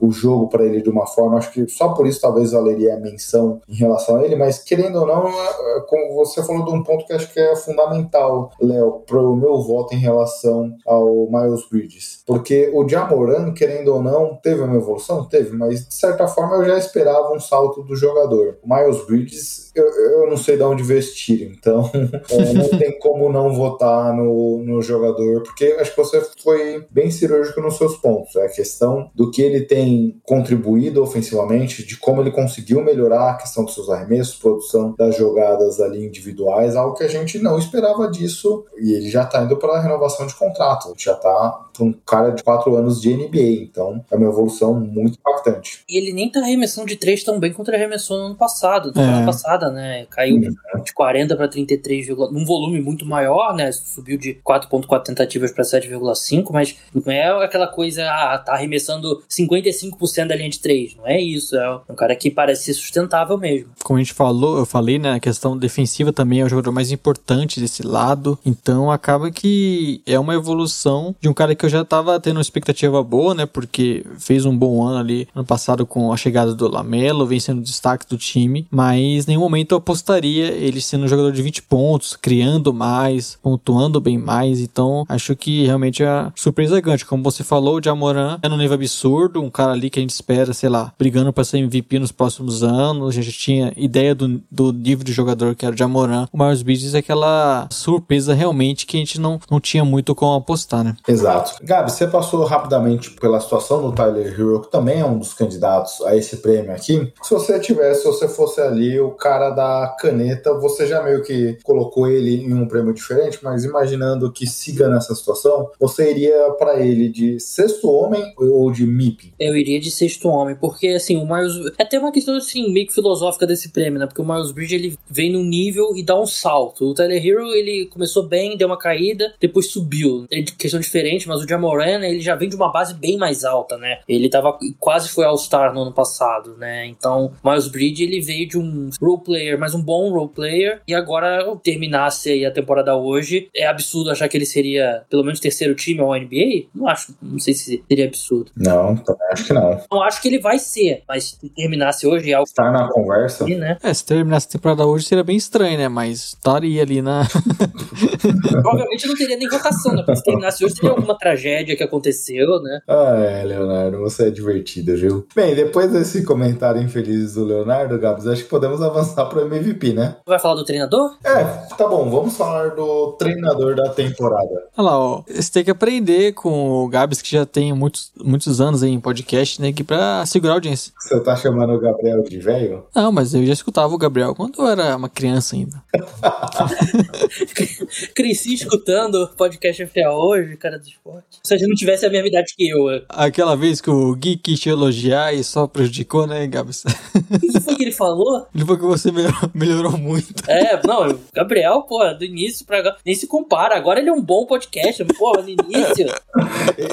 o 0.00 0.10
jogo 0.10 0.48
para 0.48 0.64
ele 0.64 0.80
de 0.80 0.88
uma 0.88 1.06
forma, 1.06 1.38
acho 1.38 1.52
que 1.52 1.68
só 1.68 1.90
por 1.90 2.06
isso 2.06 2.20
talvez 2.20 2.52
valeria 2.52 2.94
a 2.94 3.00
menção 3.00 3.60
em 3.68 3.74
relação 3.74 4.16
a 4.16 4.24
ele, 4.24 4.36
mas 4.36 4.58
querendo 4.58 5.00
ou 5.00 5.06
não, 5.06 5.28
é, 5.28 5.80
como 5.86 6.14
você 6.14 6.42
falou 6.42 6.64
de 6.64 6.72
um 6.72 6.82
ponto 6.82 7.04
que 7.04 7.12
acho 7.12 7.32
que 7.32 7.38
é 7.38 7.54
fundamental, 7.56 8.50
Léo, 8.60 9.02
para 9.06 9.20
o 9.20 9.36
meu 9.36 9.60
voto 9.62 9.94
em 9.94 9.98
relação 9.98 10.74
ao 10.86 11.28
Miles 11.30 11.68
Bridges, 11.70 12.22
porque 12.26 12.70
o 12.72 12.88
Jamoran, 12.88 13.52
querendo 13.52 13.94
ou 13.94 14.02
não, 14.02 14.36
teve 14.36 14.62
uma 14.62 14.76
evolução? 14.76 15.24
Teve, 15.24 15.56
mas 15.56 15.86
de 15.86 15.94
certa 15.94 16.26
forma 16.26 16.56
eu 16.56 16.64
já 16.64 16.78
esperava 16.78 17.32
um 17.32 17.40
salto 17.40 17.82
do 17.82 17.94
jogador. 17.94 18.58
O 18.62 18.74
Miles 18.74 19.04
Bridges, 19.06 19.70
eu, 19.74 19.84
eu 19.84 20.30
não 20.30 20.36
sei 20.36 20.56
de 20.56 20.62
onde 20.62 20.82
vestir, 20.82 21.52
então 21.56 21.90
é, 22.30 22.52
não 22.52 22.68
tem 22.70 22.98
como 22.98 23.30
não 23.30 23.52
votar 23.52 24.14
no, 24.14 24.62
no 24.64 24.80
jogador, 24.80 25.42
porque 25.42 25.76
acho 25.78 25.90
que 25.90 25.96
você 25.96 26.20
foi 26.42 26.86
bem 26.90 27.10
cirúrgico 27.10 27.60
nos 27.60 27.76
seus 27.76 27.96
pontos. 27.96 28.34
É 28.36 28.46
a 28.46 28.48
questão 28.48 29.10
do 29.14 29.30
que 29.30 29.42
ele 29.42 29.62
tem 29.62 29.89
contribuído 30.24 31.02
ofensivamente, 31.02 31.84
de 31.84 31.96
como 31.96 32.20
ele 32.20 32.30
conseguiu 32.30 32.82
melhorar 32.82 33.30
a 33.30 33.34
questão 33.34 33.64
dos 33.64 33.74
seus 33.74 33.88
arremessos, 33.88 34.36
produção 34.36 34.94
das 34.98 35.16
jogadas 35.16 35.80
ali 35.80 36.04
individuais, 36.06 36.76
algo 36.76 36.94
que 36.96 37.04
a 37.04 37.08
gente 37.08 37.38
não 37.38 37.58
esperava 37.58 38.10
disso. 38.10 38.64
E 38.78 38.92
ele 38.94 39.10
já 39.10 39.24
tá 39.24 39.42
indo 39.42 39.56
para 39.56 39.74
a 39.74 39.80
renovação 39.80 40.26
de 40.26 40.34
contrato, 40.34 40.92
já 40.96 41.14
tá 41.14 41.66
para 41.72 41.84
um 41.84 41.92
cara 41.92 42.30
de 42.30 42.42
quatro 42.42 42.74
anos 42.76 43.00
de 43.00 43.14
NBA, 43.14 43.62
então 43.62 44.04
é 44.10 44.16
uma 44.16 44.28
evolução 44.28 44.74
muito 44.74 45.18
impactante. 45.18 45.80
E 45.88 45.96
ele 45.96 46.12
nem 46.12 46.30
tá 46.30 46.40
arremessando 46.40 46.86
de 46.88 46.96
3 46.96 47.22
tão 47.24 47.38
bem 47.38 47.52
quanto 47.52 47.68
ele 47.68 47.76
arremessou 47.76 48.18
no 48.18 48.24
ano 48.26 48.34
passado, 48.36 48.92
na 48.94 49.22
É. 49.22 49.26
passada, 49.26 49.70
né? 49.70 50.06
Caiu 50.10 50.40
de 50.40 50.92
40 50.94 51.36
para 51.36 51.48
33, 51.48 52.08
num 52.08 52.44
volume 52.44 52.80
muito 52.80 53.04
maior, 53.06 53.54
né? 53.54 53.70
Subiu 53.72 54.18
de 54.18 54.34
4.4 54.44 55.04
tentativas 55.04 55.50
para 55.52 55.64
7,5, 55.64 56.52
mas 56.52 56.76
não 56.94 57.12
é 57.12 57.44
aquela 57.44 57.66
coisa, 57.66 58.04
ah, 58.04 58.38
tá 58.38 58.52
arremessando 58.52 59.22
55% 59.28 59.79
da 60.28 60.36
linha 60.36 60.50
de 60.50 60.58
3, 60.60 60.96
não 60.96 61.06
é 61.06 61.20
isso, 61.20 61.56
é 61.56 61.80
um 61.88 61.94
cara 61.94 62.14
que 62.14 62.30
parece 62.30 62.64
ser 62.64 62.74
sustentável 62.74 63.38
mesmo. 63.38 63.70
Como 63.82 63.98
a 63.98 64.02
gente 64.02 64.12
falou, 64.12 64.58
eu 64.58 64.66
falei, 64.66 64.98
né, 64.98 65.12
a 65.12 65.20
questão 65.20 65.56
defensiva 65.56 66.12
também 66.12 66.40
é 66.40 66.44
o 66.44 66.48
jogador 66.48 66.72
mais 66.72 66.90
importante 66.90 67.60
desse 67.60 67.82
lado. 67.82 68.38
Então 68.44 68.90
acaba 68.90 69.30
que 69.30 70.02
é 70.06 70.18
uma 70.18 70.34
evolução 70.34 71.14
de 71.20 71.28
um 71.28 71.34
cara 71.34 71.54
que 71.54 71.64
eu 71.64 71.70
já 71.70 71.84
tava 71.84 72.18
tendo 72.20 72.36
uma 72.36 72.42
expectativa 72.42 73.02
boa, 73.02 73.34
né, 73.34 73.46
porque 73.46 74.04
fez 74.18 74.44
um 74.44 74.56
bom 74.56 74.82
ano 74.82 74.98
ali 74.98 75.28
ano 75.34 75.44
passado 75.44 75.86
com 75.86 76.12
a 76.12 76.16
chegada 76.16 76.54
do 76.54 76.68
Lamelo, 76.68 77.26
vem 77.26 77.40
sendo 77.40 77.62
destaque 77.62 78.06
do 78.08 78.16
time, 78.16 78.66
mas 78.70 79.26
nenhum 79.26 79.40
momento 79.40 79.72
eu 79.72 79.78
apostaria 79.78 80.46
ele 80.48 80.80
sendo 80.80 81.04
um 81.04 81.08
jogador 81.08 81.32
de 81.32 81.42
20 81.42 81.62
pontos, 81.62 82.16
criando 82.16 82.72
mais, 82.72 83.38
pontuando 83.42 84.00
bem 84.00 84.18
mais. 84.18 84.60
Então 84.60 85.04
acho 85.08 85.34
que 85.36 85.64
realmente 85.64 86.02
é 86.02 86.30
surpresa 86.34 86.80
grande. 86.80 87.04
Como 87.04 87.22
você 87.22 87.42
falou, 87.42 87.78
o 87.78 87.82
Jamoran 87.82 88.38
é 88.42 88.48
num 88.48 88.56
nível 88.56 88.74
absurdo, 88.74 89.42
um 89.42 89.50
cara 89.70 89.72
ali 89.72 89.90
que 89.90 89.98
a 89.98 90.02
gente 90.02 90.10
espera, 90.10 90.52
sei 90.52 90.68
lá, 90.68 90.92
brigando 90.98 91.32
para 91.32 91.44
ser 91.44 91.58
MVP 91.58 91.98
nos 91.98 92.12
próximos 92.12 92.62
anos. 92.62 93.16
A 93.16 93.22
gente 93.22 93.32
tinha 93.32 93.72
ideia 93.76 94.14
do, 94.14 94.40
do 94.50 94.72
nível 94.72 95.04
de 95.04 95.12
jogador 95.12 95.54
que 95.54 95.64
era 95.64 95.74
o 95.74 95.78
Jamoran. 95.78 96.26
O 96.32 96.38
Miles 96.38 96.62
Bridges 96.62 96.94
é 96.94 96.98
aquela 96.98 97.68
surpresa 97.70 98.34
realmente 98.34 98.86
que 98.86 98.96
a 98.96 99.00
gente 99.00 99.20
não, 99.20 99.40
não 99.50 99.60
tinha 99.60 99.84
muito 99.84 100.14
como 100.14 100.34
apostar, 100.34 100.82
né? 100.82 100.96
Exato. 101.06 101.54
Gabi, 101.62 101.90
você 101.90 102.06
passou 102.06 102.44
rapidamente 102.44 103.10
pela 103.12 103.40
situação 103.40 103.82
do 103.82 103.92
Tyler 103.92 104.26
Hero, 104.26 104.60
que 104.60 104.70
também 104.70 105.00
é 105.00 105.04
um 105.04 105.18
dos 105.18 105.32
candidatos 105.32 106.00
a 106.02 106.16
esse 106.16 106.38
prêmio 106.38 106.72
aqui. 106.72 107.12
Se 107.22 107.32
você 107.32 107.58
tivesse, 107.58 108.02
se 108.02 108.06
você 108.06 108.28
fosse 108.28 108.60
ali 108.60 108.98
o 108.98 109.10
cara 109.10 109.50
da 109.50 109.94
caneta, 109.98 110.54
você 110.54 110.86
já 110.86 111.02
meio 111.02 111.22
que 111.22 111.58
colocou 111.62 112.08
ele 112.08 112.44
em 112.44 112.54
um 112.54 112.66
prêmio 112.66 112.92
diferente, 112.92 113.38
mas 113.42 113.64
imaginando 113.64 114.32
que 114.32 114.46
siga 114.46 114.88
nessa 114.88 115.14
situação, 115.14 115.70
você 115.78 116.10
iria 116.10 116.50
para 116.58 116.80
ele 116.80 117.08
de 117.08 117.38
sexto 117.38 117.90
homem 117.90 118.32
ou 118.36 118.70
de 118.70 118.86
MIP? 118.86 119.34
Eu 119.38 119.49
iria 119.56 119.80
de 119.80 119.90
sexto 119.90 120.28
homem, 120.28 120.54
porque 120.54 120.88
assim, 120.88 121.16
o 121.16 121.26
Miles. 121.26 121.72
É 121.78 121.82
até 121.82 121.98
uma 121.98 122.12
questão 122.12 122.36
assim, 122.36 122.72
meio 122.72 122.86
que 122.86 122.94
filosófica 122.94 123.46
desse 123.46 123.70
prêmio, 123.70 123.98
né? 123.98 124.06
Porque 124.06 124.20
o 124.20 124.26
Miles 124.26 124.52
Bridge 124.52 124.74
ele 124.74 124.98
vem 125.08 125.32
num 125.32 125.44
nível 125.44 125.96
e 125.96 126.02
dá 126.02 126.18
um 126.18 126.26
salto. 126.26 126.86
O 126.86 126.94
Tyler 126.94 127.24
Hero 127.24 127.46
ele 127.54 127.86
começou 127.86 128.26
bem, 128.26 128.56
deu 128.56 128.66
uma 128.66 128.78
caída, 128.78 129.34
depois 129.40 129.70
subiu. 129.70 130.26
É 130.30 130.42
questão 130.42 130.80
diferente, 130.80 131.28
mas 131.28 131.42
o 131.42 131.48
Jamoran 131.48 132.04
ele 132.04 132.20
já 132.20 132.34
vem 132.34 132.48
de 132.48 132.56
uma 132.56 132.70
base 132.70 132.94
bem 132.94 133.16
mais 133.16 133.44
alta, 133.44 133.76
né? 133.76 134.00
Ele 134.08 134.28
tava 134.28 134.58
quase 134.78 135.08
foi 135.08 135.24
All-Star 135.24 135.74
no 135.74 135.82
ano 135.82 135.92
passado, 135.92 136.56
né? 136.56 136.86
Então, 136.86 137.32
Miles 137.44 137.68
Bridge 137.68 138.02
ele 138.02 138.20
veio 138.20 138.48
de 138.48 138.58
um 138.58 138.90
role 139.00 139.22
player, 139.22 139.58
mas 139.58 139.74
um 139.74 139.82
bom 139.82 140.10
role 140.10 140.30
player, 140.30 140.80
e 140.86 140.94
agora 140.94 141.42
eu 141.42 141.56
terminasse 141.56 142.30
aí 142.30 142.44
a 142.44 142.50
temporada 142.50 142.96
hoje, 142.96 143.48
é 143.54 143.66
absurdo 143.66 144.10
achar 144.10 144.28
que 144.28 144.36
ele 144.36 144.46
seria 144.46 145.04
pelo 145.08 145.24
menos 145.24 145.40
terceiro 145.40 145.74
time 145.74 146.00
ao 146.00 146.14
NBA? 146.14 146.68
Não 146.74 146.88
acho, 146.88 147.14
não 147.22 147.38
sei 147.38 147.54
se 147.54 147.82
seria 147.88 148.06
absurdo. 148.06 148.50
Não, 148.56 148.96
também 148.96 149.26
acho 149.32 149.39
que 149.44 149.52
não. 149.52 149.80
Não 149.90 150.02
acho 150.02 150.20
que 150.20 150.28
ele 150.28 150.38
vai 150.38 150.58
ser, 150.58 151.02
mas 151.08 151.36
se 151.40 151.48
terminasse 151.50 152.06
hoje 152.06 152.30
é 152.30 152.34
algo 152.34 152.48
Estar 152.48 152.70
na 152.72 152.88
conversa. 152.88 153.44
assim, 153.44 153.54
né? 153.56 153.76
É, 153.82 153.92
se 153.94 154.04
terminasse 154.04 154.46
a 154.48 154.50
temporada 154.52 154.86
hoje 154.86 155.06
seria 155.06 155.24
bem 155.24 155.36
estranho, 155.36 155.78
né? 155.78 155.88
Mas 155.88 156.28
estaria 156.28 156.82
ali 156.82 157.00
na. 157.02 157.26
Provavelmente 158.62 159.06
não 159.06 159.14
teria 159.14 159.36
nem 159.36 159.48
votação, 159.48 159.92
né? 159.92 160.02
Porque 160.02 160.16
se 160.16 160.24
terminasse 160.24 160.64
hoje 160.64 160.74
teria 160.74 160.90
alguma 160.90 161.16
tragédia 161.16 161.76
que 161.76 161.82
aconteceu, 161.82 162.60
né? 162.62 162.80
Ah, 162.88 163.16
é, 163.18 163.44
Leonardo, 163.44 163.98
você 163.98 164.28
é 164.28 164.30
divertido, 164.30 164.96
viu? 164.96 165.26
Bem, 165.34 165.54
depois 165.54 165.90
desse 165.92 166.24
comentário 166.24 166.80
infeliz 166.82 167.34
do 167.34 167.44
Leonardo, 167.44 167.98
Gabs, 167.98 168.26
acho 168.26 168.44
que 168.44 168.48
podemos 168.48 168.82
avançar 168.82 169.26
pro 169.26 169.40
MVP, 169.40 169.92
né? 169.92 170.16
Vai 170.26 170.38
falar 170.38 170.54
do 170.54 170.64
treinador? 170.64 171.16
É, 171.24 171.44
tá 171.76 171.86
bom, 171.88 172.08
vamos 172.10 172.36
falar 172.36 172.70
do 172.70 173.12
treinador 173.12 173.74
da 173.74 173.88
temporada. 173.90 174.68
Olha 174.76 174.90
lá, 174.90 174.98
ó. 174.98 175.22
Você 175.28 175.50
tem 175.52 175.64
que 175.64 175.70
aprender 175.70 176.32
com 176.32 176.84
o 176.84 176.88
Gabs, 176.88 177.22
que 177.22 177.30
já 177.32 177.46
tem 177.46 177.72
muitos, 177.72 178.12
muitos 178.22 178.60
anos 178.60 178.82
aí 178.82 178.90
em 178.90 179.00
podcast, 179.00 179.29
né? 179.60 179.72
Que 179.72 179.84
pra 179.84 180.24
segurar 180.26 180.52
a 180.52 180.56
audiência. 180.56 180.92
Você 180.98 181.20
tá 181.20 181.36
chamando 181.36 181.72
o 181.72 181.80
Gabriel 181.80 182.22
de 182.22 182.38
velho? 182.38 182.84
Não, 182.94 183.10
mas 183.12 183.34
eu 183.34 183.44
já 183.46 183.52
escutava 183.52 183.94
o 183.94 183.98
Gabriel 183.98 184.34
quando 184.34 184.60
eu 184.60 184.66
era 184.68 184.96
uma 184.96 185.08
criança 185.08 185.56
ainda. 185.56 185.82
Cresci 188.14 188.54
escutando 188.54 189.24
o 189.24 189.28
podcast 189.28 189.84
FA 189.86 190.10
hoje, 190.10 190.56
cara 190.56 190.78
do 190.78 190.86
esporte. 190.86 191.38
Se 191.42 191.54
a 191.54 191.56
gente 191.56 191.68
não 191.68 191.74
tivesse 191.76 192.04
a 192.06 192.10
mesma 192.10 192.28
idade 192.28 192.54
que 192.56 192.68
eu. 192.68 192.90
é. 192.90 193.02
Aquela 193.08 193.56
vez 193.56 193.80
que 193.80 193.90
o 193.90 194.14
Gui 194.14 194.36
quis 194.36 194.58
te 194.60 194.68
elogiar 194.68 195.32
e 195.32 195.42
só 195.44 195.66
prejudicou, 195.66 196.26
né, 196.26 196.46
Gabs? 196.46 196.84
O 197.30 197.38
que 197.38 197.60
foi 197.60 197.76
que 197.76 197.84
ele 197.84 197.92
falou? 197.92 198.46
Ele 198.54 198.64
falou 198.64 198.78
que 198.80 198.86
você 198.86 199.12
melhorou, 199.12 199.50
melhorou 199.54 199.96
muito. 199.98 200.42
É, 200.50 200.80
não, 200.84 201.08
o 201.08 201.20
Gabriel, 201.32 201.82
pô, 201.82 201.98
do 202.14 202.24
início 202.24 202.66
pra 202.66 202.78
agora, 202.78 202.96
nem 203.04 203.14
se 203.14 203.26
compara. 203.26 203.76
Agora 203.76 204.00
ele 204.00 204.08
é 204.08 204.12
um 204.12 204.22
bom 204.22 204.46
podcast, 204.46 205.04
pô, 205.16 205.32
no 205.40 205.48
início. 205.48 206.06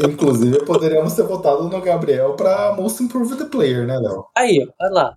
Inclusive, 0.08 0.64
poderíamos 0.66 1.14
ter 1.14 1.24
votado 1.24 1.64
no 1.68 1.82
Gabriel 1.82 2.27
pra 2.36 2.74
Most 2.76 3.02
Improved 3.04 3.46
Player, 3.50 3.86
né, 3.86 3.98
Léo? 4.00 4.26
Aí, 4.36 4.60
ó, 4.62 4.86
olha 4.86 4.94
lá. 4.94 5.16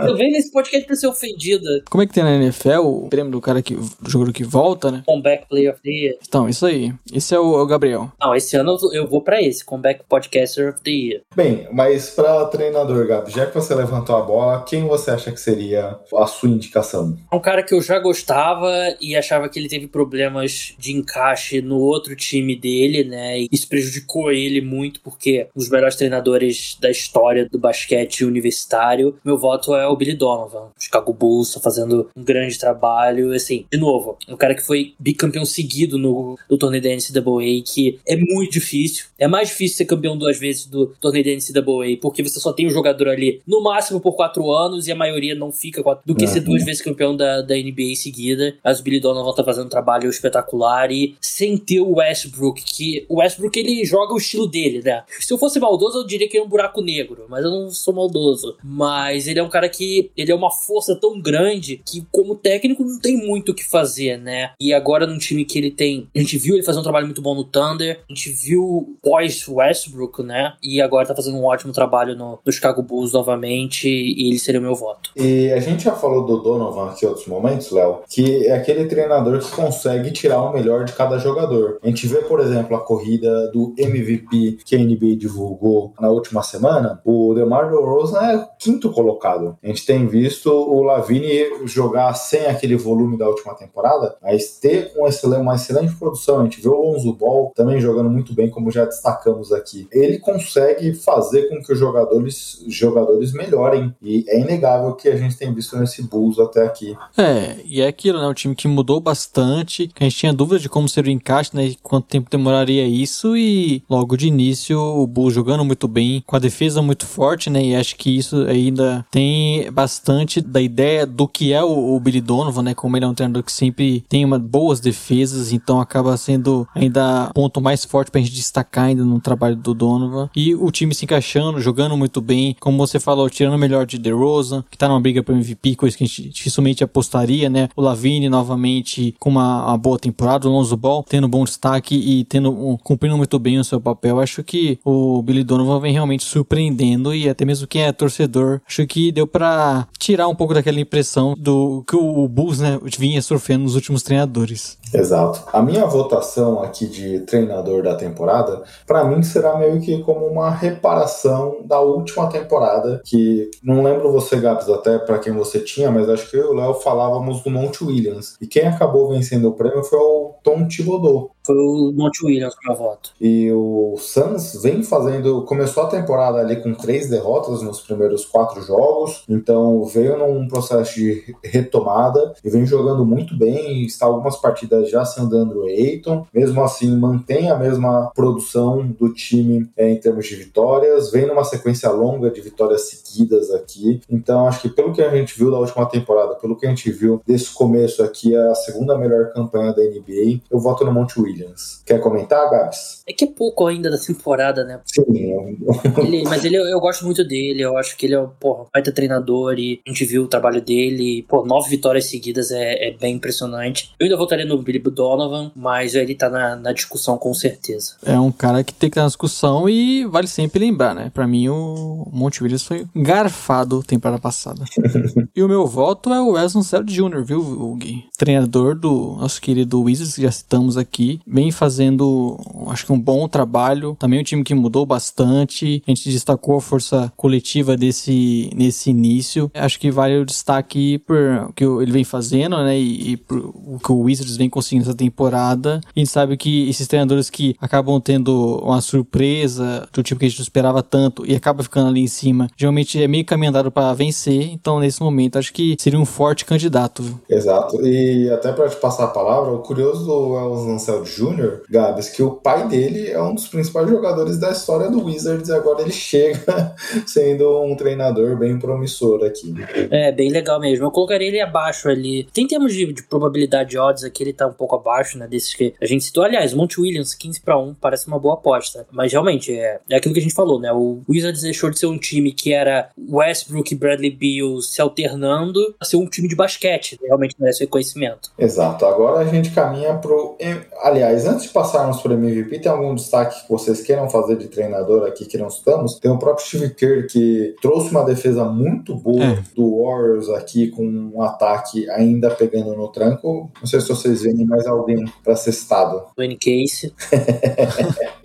Eu 0.00 0.16
venho 0.16 0.32
nesse 0.32 0.50
podcast 0.52 0.86
pra 0.86 0.96
ser 0.96 1.06
ofendida. 1.06 1.82
Como 1.90 2.02
é 2.02 2.06
que 2.06 2.12
tem 2.12 2.22
na 2.24 2.34
NFL 2.36 2.80
o 2.84 3.08
prêmio 3.08 3.32
do 3.32 3.40
cara 3.40 3.62
que. 3.62 3.74
do 3.74 4.10
jogador 4.10 4.32
que 4.32 4.44
volta, 4.44 4.90
né? 4.90 5.02
Comeback 5.06 5.48
Player 5.48 5.72
of 5.72 5.80
the 5.82 5.90
Year. 5.90 6.14
Então, 6.26 6.48
isso 6.48 6.66
aí. 6.66 6.92
Esse 7.12 7.34
é 7.34 7.38
o, 7.40 7.56
é 7.58 7.62
o 7.62 7.66
Gabriel. 7.66 8.10
Não, 8.20 8.34
esse 8.34 8.56
ano 8.56 8.76
eu- 8.92 9.06
vou 9.06 9.22
pra 9.22 9.40
esse, 9.40 9.64
Comeback 9.64 10.02
Podcaster 10.08 10.70
of 10.70 10.80
the 10.82 10.90
Year. 10.90 11.20
Bem, 11.34 11.68
mas 11.72 12.10
pra 12.10 12.44
treinador, 12.46 13.06
Gabi, 13.06 13.30
já 13.30 13.46
que 13.46 13.54
você 13.54 13.74
levantou 13.74 14.16
a 14.16 14.22
bola, 14.22 14.64
quem 14.64 14.86
você 14.86 15.10
acha 15.12 15.30
que 15.30 15.40
seria 15.40 15.96
a 16.16 16.26
sua 16.26 16.48
indicação? 16.48 17.16
É 17.32 17.36
um 17.36 17.40
cara 17.40 17.62
que 17.62 17.72
eu 17.74 17.80
já 17.80 17.98
gostava 17.98 18.70
e 19.00 19.14
achava 19.16 19.48
que 19.48 19.58
ele 19.58 19.68
teve 19.68 19.86
problemas 19.86 20.74
de 20.78 20.92
encaixe 20.92 21.60
no 21.60 21.78
outro 21.78 22.14
time 22.16 22.56
dele, 22.56 23.04
né? 23.04 23.40
E 23.40 23.48
isso 23.52 23.68
prejudicou 23.68 24.30
ele 24.32 24.60
muito, 24.60 25.00
porque 25.00 25.48
um 25.54 25.58
dos 25.60 25.70
melhores 25.70 25.95
treinadores 25.96 26.76
da 26.80 26.90
história 26.90 27.48
do 27.50 27.58
basquete 27.58 28.24
universitário. 28.24 29.16
Meu 29.24 29.36
voto 29.36 29.74
é 29.74 29.86
o 29.86 29.96
Billy 29.96 30.14
Donovan. 30.14 30.70
O 30.78 30.82
Chicago 30.82 31.12
Bulls 31.12 31.52
tá 31.54 31.60
fazendo 31.60 32.08
um 32.16 32.22
grande 32.22 32.58
trabalho. 32.58 33.32
Assim, 33.32 33.66
de 33.70 33.78
novo, 33.78 34.16
é 34.26 34.32
um 34.32 34.36
cara 34.36 34.54
que 34.54 34.62
foi 34.62 34.94
bicampeão 34.98 35.44
seguido 35.44 35.98
no, 35.98 36.38
no 36.50 36.58
torneio 36.58 36.82
da 36.82 36.90
NCAA, 36.90 37.62
que 37.64 37.98
é 38.06 38.16
muito 38.16 38.52
difícil. 38.52 39.06
É 39.18 39.26
mais 39.28 39.48
difícil 39.48 39.76
ser 39.78 39.84
campeão 39.86 40.16
duas 40.16 40.38
vezes 40.38 40.66
do 40.66 40.86
torneio 41.00 41.24
da 41.24 41.30
NCAA, 41.32 41.96
porque 42.00 42.22
você 42.22 42.38
só 42.40 42.52
tem 42.52 42.66
um 42.66 42.70
jogador 42.70 43.08
ali 43.08 43.40
no 43.46 43.62
máximo 43.62 44.00
por 44.00 44.12
quatro 44.14 44.50
anos 44.50 44.86
e 44.86 44.92
a 44.92 44.96
maioria 44.96 45.34
não 45.34 45.52
fica 45.52 45.82
quatro, 45.82 46.02
do 46.06 46.14
que 46.14 46.26
ser 46.26 46.36
Uhum. 46.40 46.44
duas 46.44 46.64
vezes 46.64 46.82
campeão 46.82 47.16
da, 47.16 47.40
da 47.40 47.54
NBA 47.54 47.82
em 47.82 47.94
seguida. 47.96 48.54
Mas 48.62 48.78
o 48.80 48.82
Billy 48.82 49.00
Donovan 49.00 49.32
tá 49.34 49.42
fazendo 49.42 49.66
um 49.66 49.70
trabalho 49.70 50.08
espetacular 50.10 50.90
e 50.92 51.16
sem 51.20 51.56
ter 51.56 51.80
o 51.80 51.96
Westbrook, 51.96 52.62
que 52.62 53.06
o 53.08 53.16
Westbrook 53.20 53.58
ele 53.58 53.84
joga 53.84 54.12
o 54.12 54.18
estilo 54.18 54.46
dele, 54.46 54.82
né? 54.84 55.02
Se 55.20 55.32
eu 55.32 55.38
fosse 55.38 55.58
maldoso, 55.58 55.85
eu 55.94 56.06
diria 56.06 56.28
que 56.28 56.36
ele 56.36 56.44
é 56.44 56.46
um 56.46 56.50
buraco 56.50 56.80
negro, 56.80 57.26
mas 57.28 57.44
eu 57.44 57.50
não 57.50 57.70
sou 57.70 57.94
maldoso. 57.94 58.56
Mas 58.62 59.26
ele 59.26 59.38
é 59.38 59.42
um 59.42 59.48
cara 59.48 59.68
que 59.68 60.10
ele 60.16 60.32
é 60.32 60.34
uma 60.34 60.50
força 60.50 60.94
tão 60.94 61.20
grande 61.20 61.80
que, 61.84 62.06
como 62.10 62.34
técnico, 62.34 62.84
não 62.84 62.98
tem 62.98 63.16
muito 63.16 63.52
o 63.52 63.54
que 63.54 63.64
fazer, 63.64 64.18
né? 64.18 64.52
E 64.60 64.72
agora 64.72 65.06
num 65.06 65.18
time 65.18 65.44
que 65.44 65.58
ele 65.58 65.70
tem. 65.70 66.08
A 66.14 66.18
gente 66.18 66.38
viu 66.38 66.54
ele 66.54 66.62
fazer 66.62 66.80
um 66.80 66.82
trabalho 66.82 67.06
muito 67.06 67.22
bom 67.22 67.34
no 67.34 67.44
Thunder, 67.44 68.00
a 68.08 68.14
gente 68.14 68.30
viu 68.30 68.96
pós 69.02 69.46
Westbrook, 69.48 70.22
né? 70.22 70.54
E 70.62 70.80
agora 70.80 71.06
tá 71.06 71.14
fazendo 71.14 71.38
um 71.38 71.44
ótimo 71.44 71.72
trabalho 71.72 72.16
no, 72.16 72.38
no 72.44 72.52
Chicago 72.52 72.82
Bulls 72.82 73.12
novamente, 73.12 73.88
e 73.88 74.28
ele 74.28 74.38
seria 74.38 74.60
o 74.60 74.62
meu 74.62 74.74
voto. 74.74 75.10
E 75.16 75.50
a 75.52 75.60
gente 75.60 75.84
já 75.84 75.94
falou 75.94 76.24
do 76.24 76.38
Donovan 76.38 76.90
aqui 76.90 77.04
em 77.04 77.08
outros 77.08 77.26
momentos, 77.26 77.70
Léo, 77.70 78.00
que 78.08 78.46
é 78.46 78.54
aquele 78.54 78.86
treinador 78.86 79.38
que 79.38 79.50
consegue 79.50 80.10
tirar 80.10 80.42
o 80.42 80.52
melhor 80.52 80.84
de 80.84 80.92
cada 80.92 81.18
jogador. 81.18 81.78
A 81.82 81.86
gente 81.86 82.06
vê, 82.06 82.18
por 82.22 82.40
exemplo, 82.40 82.76
a 82.76 82.80
corrida 82.80 83.50
do 83.52 83.74
MVP 83.76 84.58
que 84.64 84.74
a 84.74 84.78
NBA 84.78 85.16
divulgou 85.16 85.75
na 86.00 86.08
última 86.08 86.42
semana. 86.42 87.00
O 87.04 87.34
DeMar 87.34 87.70
DeRozan 87.70 88.20
é 88.20 88.48
quinto 88.58 88.90
colocado. 88.90 89.56
A 89.62 89.66
gente 89.66 89.84
tem 89.86 90.06
visto 90.06 90.50
o 90.50 90.82
Lavine 90.82 91.66
jogar 91.66 92.12
sem 92.14 92.46
aquele 92.46 92.76
volume 92.76 93.16
da 93.18 93.28
última 93.28 93.54
temporada, 93.54 94.16
mas 94.22 94.58
ter 94.58 94.92
um 94.96 95.06
excelente- 95.06 95.42
uma 95.42 95.54
excelente 95.54 95.94
produção. 95.94 96.40
A 96.40 96.44
gente 96.44 96.60
vê 96.60 96.68
o 96.68 96.74
Lonzo 96.74 97.12
Ball 97.12 97.52
também 97.54 97.80
jogando 97.80 98.10
muito 98.10 98.34
bem, 98.34 98.50
como 98.50 98.70
já 98.70 98.84
destacamos 98.84 99.52
aqui. 99.52 99.86
Ele 99.92 100.18
consegue 100.18 100.94
fazer 100.94 101.48
com 101.48 101.62
que 101.62 101.72
os 101.72 101.78
jogadores, 101.78 102.64
jogadores 102.68 103.32
melhorem. 103.32 103.94
E 104.02 104.24
é 104.28 104.40
inegável 104.40 104.94
que 104.94 105.08
a 105.08 105.16
gente 105.16 105.36
tem 105.36 105.52
visto 105.52 105.76
nesse 105.76 106.02
Bulls 106.02 106.38
até 106.38 106.64
aqui. 106.64 106.96
É, 107.16 107.56
e 107.64 107.80
é 107.80 107.86
aquilo, 107.86 108.18
né? 108.20 108.26
O 108.26 108.34
time 108.34 108.54
que 108.54 108.68
mudou 108.68 109.00
bastante, 109.00 109.88
que 109.88 110.02
a 110.02 110.08
gente 110.08 110.16
tinha 110.16 110.32
dúvida 110.32 110.58
de 110.58 110.68
como 110.68 110.88
seria 110.88 111.10
o 111.12 111.14
encaixe, 111.14 111.50
né? 111.54 111.74
Quanto 111.82 112.06
tempo 112.06 112.30
demoraria 112.30 112.86
isso, 112.86 113.36
e 113.36 113.82
logo 113.88 114.16
de 114.16 114.28
início 114.28 114.78
o 114.78 115.06
Bulls 115.06 115.34
jogando 115.34 115.64
muito 115.66 115.86
bem, 115.88 116.22
com 116.26 116.36
a 116.36 116.38
defesa 116.38 116.80
muito 116.80 117.04
forte, 117.06 117.50
né? 117.50 117.62
E 117.64 117.74
acho 117.76 117.96
que 117.96 118.16
isso 118.16 118.36
ainda 118.46 119.04
tem 119.10 119.70
bastante 119.70 120.40
da 120.40 120.60
ideia 120.60 121.04
do 121.06 121.26
que 121.28 121.52
é 121.52 121.62
o, 121.62 121.94
o 121.94 122.00
Billy 122.00 122.20
Donovan, 122.20 122.62
né? 122.62 122.74
Como 122.74 122.96
ele 122.96 123.04
é 123.04 123.08
um 123.08 123.14
treinador 123.14 123.42
que 123.42 123.52
sempre 123.52 124.04
tem 124.08 124.24
uma, 124.24 124.38
boas 124.38 124.80
defesas, 124.80 125.52
então 125.52 125.80
acaba 125.80 126.16
sendo 126.16 126.66
ainda 126.74 127.30
ponto 127.34 127.60
mais 127.60 127.84
forte 127.84 128.10
pra 128.10 128.20
gente 128.20 128.32
destacar 128.32 128.84
ainda 128.86 129.04
no 129.04 129.20
trabalho 129.20 129.56
do 129.56 129.74
Donovan. 129.74 130.30
E 130.34 130.54
o 130.54 130.70
time 130.70 130.94
se 130.94 131.04
encaixando, 131.04 131.60
jogando 131.60 131.96
muito 131.96 132.20
bem, 132.20 132.56
como 132.60 132.78
você 132.78 132.98
falou, 133.00 133.28
tirando 133.28 133.54
o 133.54 133.58
melhor 133.58 133.84
de 133.86 133.98
DeRozan, 133.98 134.64
que 134.70 134.78
tá 134.78 134.88
numa 134.88 135.00
briga 135.00 135.22
pro 135.22 135.34
MVP, 135.34 135.74
coisa 135.76 135.96
que 135.96 136.04
a 136.04 136.06
gente 136.06 136.28
dificilmente 136.28 136.84
apostaria, 136.84 137.48
né? 137.50 137.68
O 137.76 137.82
Lavine 137.82 138.28
novamente 138.28 139.14
com 139.18 139.30
uma, 139.30 139.66
uma 139.68 139.78
boa 139.78 139.98
temporada, 139.98 140.48
o 140.48 140.52
Lonzo 140.52 140.76
Ball 140.76 141.04
tendo 141.08 141.28
bom 141.28 141.44
destaque 141.44 141.94
e 141.94 142.24
tendo 142.24 142.50
um- 142.50 142.76
cumprindo 142.76 143.16
muito 143.16 143.38
bem 143.38 143.58
o 143.58 143.64
seu 143.64 143.80
papel. 143.80 144.20
Acho 144.20 144.42
que 144.42 144.78
o 144.84 145.22
Billy 145.22 145.42
Donovan 145.42 145.55
vem 145.80 145.92
realmente 145.92 146.24
surpreendendo 146.24 147.14
e 147.14 147.28
até 147.28 147.44
mesmo 147.44 147.66
quem 147.66 147.84
é 147.84 147.92
torcedor, 147.92 148.60
acho 148.66 148.86
que 148.86 149.12
deu 149.12 149.26
pra 149.26 149.86
tirar 149.98 150.28
um 150.28 150.34
pouco 150.34 150.54
daquela 150.54 150.80
impressão 150.80 151.34
do 151.36 151.84
que 151.88 151.96
o 151.96 152.28
Bulls, 152.28 152.60
né, 152.60 152.78
vinha 152.98 153.20
sofrendo 153.22 153.64
nos 153.64 153.74
últimos 153.74 154.02
treinadores. 154.02 154.78
Exato. 154.92 155.42
A 155.52 155.60
minha 155.62 155.84
votação 155.86 156.62
aqui 156.62 156.86
de 156.86 157.20
treinador 157.20 157.82
da 157.82 157.94
temporada, 157.94 158.62
pra 158.86 159.04
mim 159.04 159.22
será 159.22 159.56
meio 159.58 159.80
que 159.80 160.02
como 160.02 160.26
uma 160.26 160.50
reparação 160.50 161.58
da 161.64 161.80
última 161.80 162.28
temporada, 162.28 163.00
que 163.04 163.50
não 163.62 163.82
lembro 163.82 164.12
você, 164.12 164.36
Gabs, 164.36 164.68
até 164.68 164.98
pra 164.98 165.18
quem 165.18 165.32
você 165.32 165.60
tinha, 165.60 165.90
mas 165.90 166.08
acho 166.08 166.30
que 166.30 166.36
eu 166.36 166.46
e 166.46 166.48
o 166.48 166.54
Léo 166.54 166.74
falávamos 166.74 167.42
do 167.42 167.50
Monte 167.50 167.84
Williams. 167.84 168.36
E 168.40 168.46
quem 168.46 168.66
acabou 168.66 169.08
vencendo 169.08 169.48
o 169.48 169.52
prêmio 169.52 169.84
foi 169.84 169.98
o 169.98 170.34
Tom 170.42 170.66
Thibodeau. 170.66 171.35
Foi 171.46 171.56
o 171.56 171.92
Monte 171.94 172.26
Williams 172.26 172.54
o 172.54 172.66
meu 172.66 172.76
voto. 172.76 173.10
E 173.20 173.52
o 173.52 173.94
Suns 173.98 174.60
vem 174.60 174.82
fazendo. 174.82 175.42
Começou 175.42 175.84
a 175.84 175.88
temporada 175.88 176.38
ali 176.38 176.56
com 176.56 176.74
três 176.74 177.08
derrotas 177.08 177.62
nos 177.62 177.80
primeiros 177.80 178.24
quatro 178.24 178.60
jogos. 178.62 179.22
Então 179.28 179.84
veio 179.84 180.18
num 180.18 180.48
processo 180.48 180.96
de 180.96 181.36
retomada 181.44 182.34
e 182.44 182.50
vem 182.50 182.66
jogando 182.66 183.06
muito 183.06 183.36
bem. 183.38 183.84
Está 183.84 184.06
algumas 184.06 184.36
partidas 184.36 184.90
já 184.90 185.04
sem 185.04 185.24
o 185.24 185.62
Ayton. 185.62 186.26
Mesmo 186.34 186.62
assim, 186.64 186.96
mantém 186.96 187.48
a 187.48 187.56
mesma 187.56 188.10
produção 188.14 188.86
do 188.88 189.12
time 189.12 189.68
é, 189.76 189.88
em 189.88 190.00
termos 190.00 190.26
de 190.26 190.34
vitórias. 190.34 191.12
Vem 191.12 191.26
numa 191.26 191.44
sequência 191.44 191.90
longa 191.90 192.28
de 192.28 192.40
vitórias 192.40 192.88
seguidas 192.88 193.52
aqui. 193.52 194.00
Então 194.10 194.48
acho 194.48 194.62
que 194.62 194.68
pelo 194.68 194.92
que 194.92 195.02
a 195.02 195.14
gente 195.14 195.38
viu 195.38 195.50
da 195.50 195.58
última 195.58 195.86
temporada, 195.86 196.34
pelo 196.34 196.56
que 196.56 196.66
a 196.66 196.68
gente 196.68 196.90
viu 196.90 197.22
desse 197.24 197.52
começo 197.52 198.02
aqui, 198.02 198.34
é 198.34 198.50
a 198.50 198.54
segunda 198.54 198.98
melhor 198.98 199.32
campanha 199.32 199.72
da 199.72 199.82
NBA. 199.82 200.40
Eu 200.50 200.58
voto 200.58 200.84
no 200.84 200.92
Monte 200.92 201.20
Williams. 201.20 201.35
Quer 201.84 202.00
comentar, 202.00 202.48
Gabs? 202.50 203.02
É 203.06 203.12
que 203.12 203.24
é 203.24 203.28
pouco 203.28 203.66
ainda 203.66 203.90
da 203.90 203.98
temporada, 203.98 204.64
né? 204.64 204.80
Sim, 204.86 205.04
eu- 205.08 205.56
Ele- 206.04 206.22
mas 206.24 206.44
ele, 206.44 206.56
eu 206.56 206.80
gosto 206.80 207.04
muito 207.04 207.24
dele, 207.26 207.62
eu 207.62 207.76
acho 207.76 207.96
que 207.96 208.06
ele 208.06 208.14
é 208.14 208.20
um 208.20 208.28
porra, 208.28 208.64
baita 208.72 208.92
treinador 208.92 209.58
e 209.58 209.80
a 209.86 209.90
gente 209.90 210.04
viu 210.04 210.24
o 210.24 210.28
trabalho 210.28 210.60
dele. 210.62 211.24
Pô, 211.28 211.44
nove 211.44 211.68
vitórias 211.70 212.06
seguidas 212.06 212.50
é, 212.50 212.88
é 212.88 212.92
bem 212.92 213.14
impressionante. 213.16 213.92
Eu 213.98 214.04
ainda 214.04 214.16
votaria 214.16 214.44
no 214.44 214.60
Billy 214.62 214.78
Donovan, 214.78 215.50
mas 215.54 215.94
ele 215.94 216.14
tá 216.14 216.28
na, 216.30 216.56
na 216.56 216.72
discussão 216.72 217.18
com 217.18 217.32
certeza. 217.34 217.96
É 218.04 218.18
um 218.18 218.30
cara 218.32 218.62
que 218.62 218.72
tem 218.72 218.88
que 218.88 218.94
estar 218.94 219.02
na 219.02 219.08
discussão 219.08 219.68
e 219.68 220.04
vale 220.06 220.26
sempre 220.26 220.60
lembrar, 220.60 220.94
né? 220.94 221.10
Pra 221.12 221.26
mim, 221.26 221.48
o 221.48 222.08
Monte 222.12 222.42
Williams 222.42 222.62
foi 222.64 222.86
garfado 222.94 223.82
temporada 223.82 224.20
passada. 224.20 224.64
e 225.34 225.42
o 225.42 225.48
meu 225.48 225.66
voto 225.66 226.12
é 226.12 226.20
o 226.20 226.32
Weston 226.32 226.62
Cell 226.62 226.84
Jr., 226.84 227.22
viu, 227.24 227.40
o 227.40 227.74
Gui? 227.76 228.04
Treinador 228.16 228.74
do 228.74 229.16
nosso 229.18 229.40
querido 229.40 229.80
Wizards, 229.82 230.14
que 230.14 230.22
já 230.22 230.30
citamos 230.30 230.76
aqui. 230.76 231.20
Vem 231.26 231.50
fazendo, 231.50 232.38
acho 232.68 232.86
que 232.86 232.92
um 232.92 233.00
bom 233.00 233.28
trabalho. 233.28 233.96
Também 233.98 234.20
um 234.20 234.24
time 234.24 234.44
que 234.44 234.54
mudou 234.54 234.86
bastante. 234.86 235.82
A 235.86 235.90
gente 235.90 236.10
destacou 236.10 236.56
a 236.56 236.60
força 236.60 237.12
coletiva 237.16 237.76
desse 237.76 238.50
nesse 238.54 238.90
início. 238.90 239.50
Acho 239.54 239.78
que 239.80 239.90
vale 239.90 240.18
o 240.18 240.24
destaque 240.24 240.98
por 240.98 241.16
o 241.48 241.52
que 241.52 241.64
ele 241.64 241.92
vem 241.92 242.04
fazendo, 242.04 242.56
né? 242.62 242.78
E, 242.78 243.12
e 243.12 243.16
por 243.16 243.38
o 243.38 243.78
que 243.82 243.90
o 243.90 244.00
Wizards 244.00 244.36
vem 244.36 244.48
conseguindo 244.48 244.84
essa 244.84 244.96
temporada. 244.96 245.80
A 245.94 245.98
gente 245.98 246.10
sabe 246.10 246.36
que 246.36 246.68
esses 246.68 246.86
treinadores 246.86 247.28
que 247.28 247.56
acabam 247.60 248.00
tendo 248.00 248.60
uma 248.62 248.80
surpresa 248.80 249.88
do 249.92 250.02
tipo 250.02 250.20
que 250.20 250.26
a 250.26 250.28
gente 250.28 250.38
não 250.38 250.44
esperava 250.44 250.82
tanto 250.82 251.26
e 251.26 251.34
acaba 251.34 251.62
ficando 251.62 251.88
ali 251.88 252.00
em 252.00 252.06
cima, 252.06 252.48
geralmente 252.56 253.02
é 253.02 253.08
meio 253.08 253.24
caminhado 253.24 253.70
para 253.70 253.92
vencer. 253.94 254.50
Então, 254.52 254.78
nesse 254.78 255.02
momento, 255.02 255.38
acho 255.38 255.52
que 255.52 255.76
seria 255.78 255.98
um 255.98 256.04
forte 256.04 256.44
candidato. 256.44 257.02
Exato. 257.28 257.84
E 257.84 258.30
até 258.30 258.52
para 258.52 258.68
te 258.68 258.76
passar 258.76 259.04
a 259.04 259.08
palavra, 259.08 259.52
o 259.52 259.58
curioso 259.58 260.04
do 260.04 260.28
Wells 260.30 260.68
Ansel 260.68 261.04
Jr., 261.16 261.62
Gabs, 261.68 262.10
que 262.10 262.22
o 262.22 262.32
pai 262.32 262.68
dele 262.68 263.10
é 263.10 263.20
um 263.20 263.34
dos 263.34 263.48
principais 263.48 263.88
jogadores 263.88 264.38
da 264.38 264.50
história 264.50 264.90
do 264.90 265.04
Wizards 265.04 265.48
e 265.48 265.52
agora 265.52 265.82
ele 265.82 265.92
chega 265.92 266.74
sendo 267.06 267.62
um 267.62 267.74
treinador 267.74 268.36
bem 268.36 268.58
promissor 268.58 269.24
aqui. 269.24 269.54
É, 269.90 270.12
bem 270.12 270.30
legal 270.30 270.60
mesmo. 270.60 270.84
Eu 270.84 270.90
colocaria 270.90 271.28
ele 271.28 271.40
abaixo 271.40 271.88
ali. 271.88 272.28
Tem 272.32 272.46
termos 272.46 272.74
de, 272.74 272.92
de 272.92 273.02
probabilidade 273.02 273.70
de 273.70 273.78
odds 273.78 274.04
aqui, 274.04 274.22
ele 274.22 274.32
tá 274.32 274.46
um 274.46 274.52
pouco 274.52 274.76
abaixo, 274.76 275.18
né? 275.18 275.26
Desses 275.26 275.54
que 275.54 275.74
a 275.80 275.86
gente 275.86 276.04
citou. 276.04 276.24
Aliás, 276.24 276.52
Monte 276.52 276.80
Williams, 276.80 277.14
15 277.14 277.40
para 277.40 277.58
1, 277.58 277.74
parece 277.74 278.06
uma 278.06 278.18
boa 278.18 278.34
aposta. 278.34 278.86
Mas 278.90 279.12
realmente, 279.12 279.52
é, 279.52 279.80
é 279.90 279.96
aquilo 279.96 280.14
que 280.14 280.20
a 280.20 280.22
gente 280.22 280.34
falou, 280.34 280.60
né? 280.60 280.72
O 280.72 281.02
Wizards 281.08 281.42
deixou 281.42 281.70
de 281.70 281.78
ser 281.78 281.86
um 281.86 281.98
time 281.98 282.32
que 282.32 282.52
era 282.52 282.90
Westbrook 283.10 283.72
e 283.72 283.76
Bradley 283.76 284.10
Beal 284.10 284.60
se 284.60 284.80
alternando 284.80 285.60
a 285.80 285.84
ser 285.84 285.96
um 285.96 286.06
time 286.06 286.28
de 286.28 286.36
basquete. 286.36 286.98
Realmente 287.02 287.36
merece 287.38 287.64
reconhecimento. 287.64 288.30
Exato. 288.38 288.84
Agora 288.86 289.20
a 289.20 289.24
gente 289.24 289.50
caminha 289.50 289.94
pro. 289.94 290.36
Aliás, 290.82 291.05
Aliás, 291.06 291.24
antes 291.26 291.44
de 291.44 291.48
passarmos 291.50 292.00
para 292.00 292.12
o 292.12 292.14
MVP, 292.14 292.58
tem 292.58 292.70
algum 292.72 292.92
destaque 292.94 293.42
que 293.44 293.48
vocês 293.48 293.80
queiram 293.80 294.10
fazer 294.10 294.36
de 294.36 294.48
treinador 294.48 295.06
aqui 295.06 295.24
que 295.24 295.38
não 295.38 295.46
estamos? 295.46 296.00
Tem 296.00 296.10
o 296.10 296.18
próprio 296.18 296.44
Steve 296.44 296.70
Kerr 296.74 297.06
que 297.06 297.54
trouxe 297.62 297.90
uma 297.90 298.04
defesa 298.04 298.44
muito 298.44 298.94
boa 298.96 299.22
É. 299.24 299.38
do 299.54 299.82
Warriors 299.84 300.28
aqui 300.30 300.68
com 300.68 300.84
um 300.84 301.22
ataque 301.22 301.88
ainda 301.90 302.30
pegando 302.30 302.74
no 302.74 302.88
tranco. 302.88 303.50
Não 303.60 303.66
sei 303.66 303.80
se 303.80 303.88
vocês 303.88 304.22
veem 304.22 304.44
mais 304.44 304.66
alguém 304.66 305.04
para 305.22 305.36
ser 305.36 305.52
citado. 305.52 306.02
Dwayne 306.16 306.36
Case. 306.36 306.92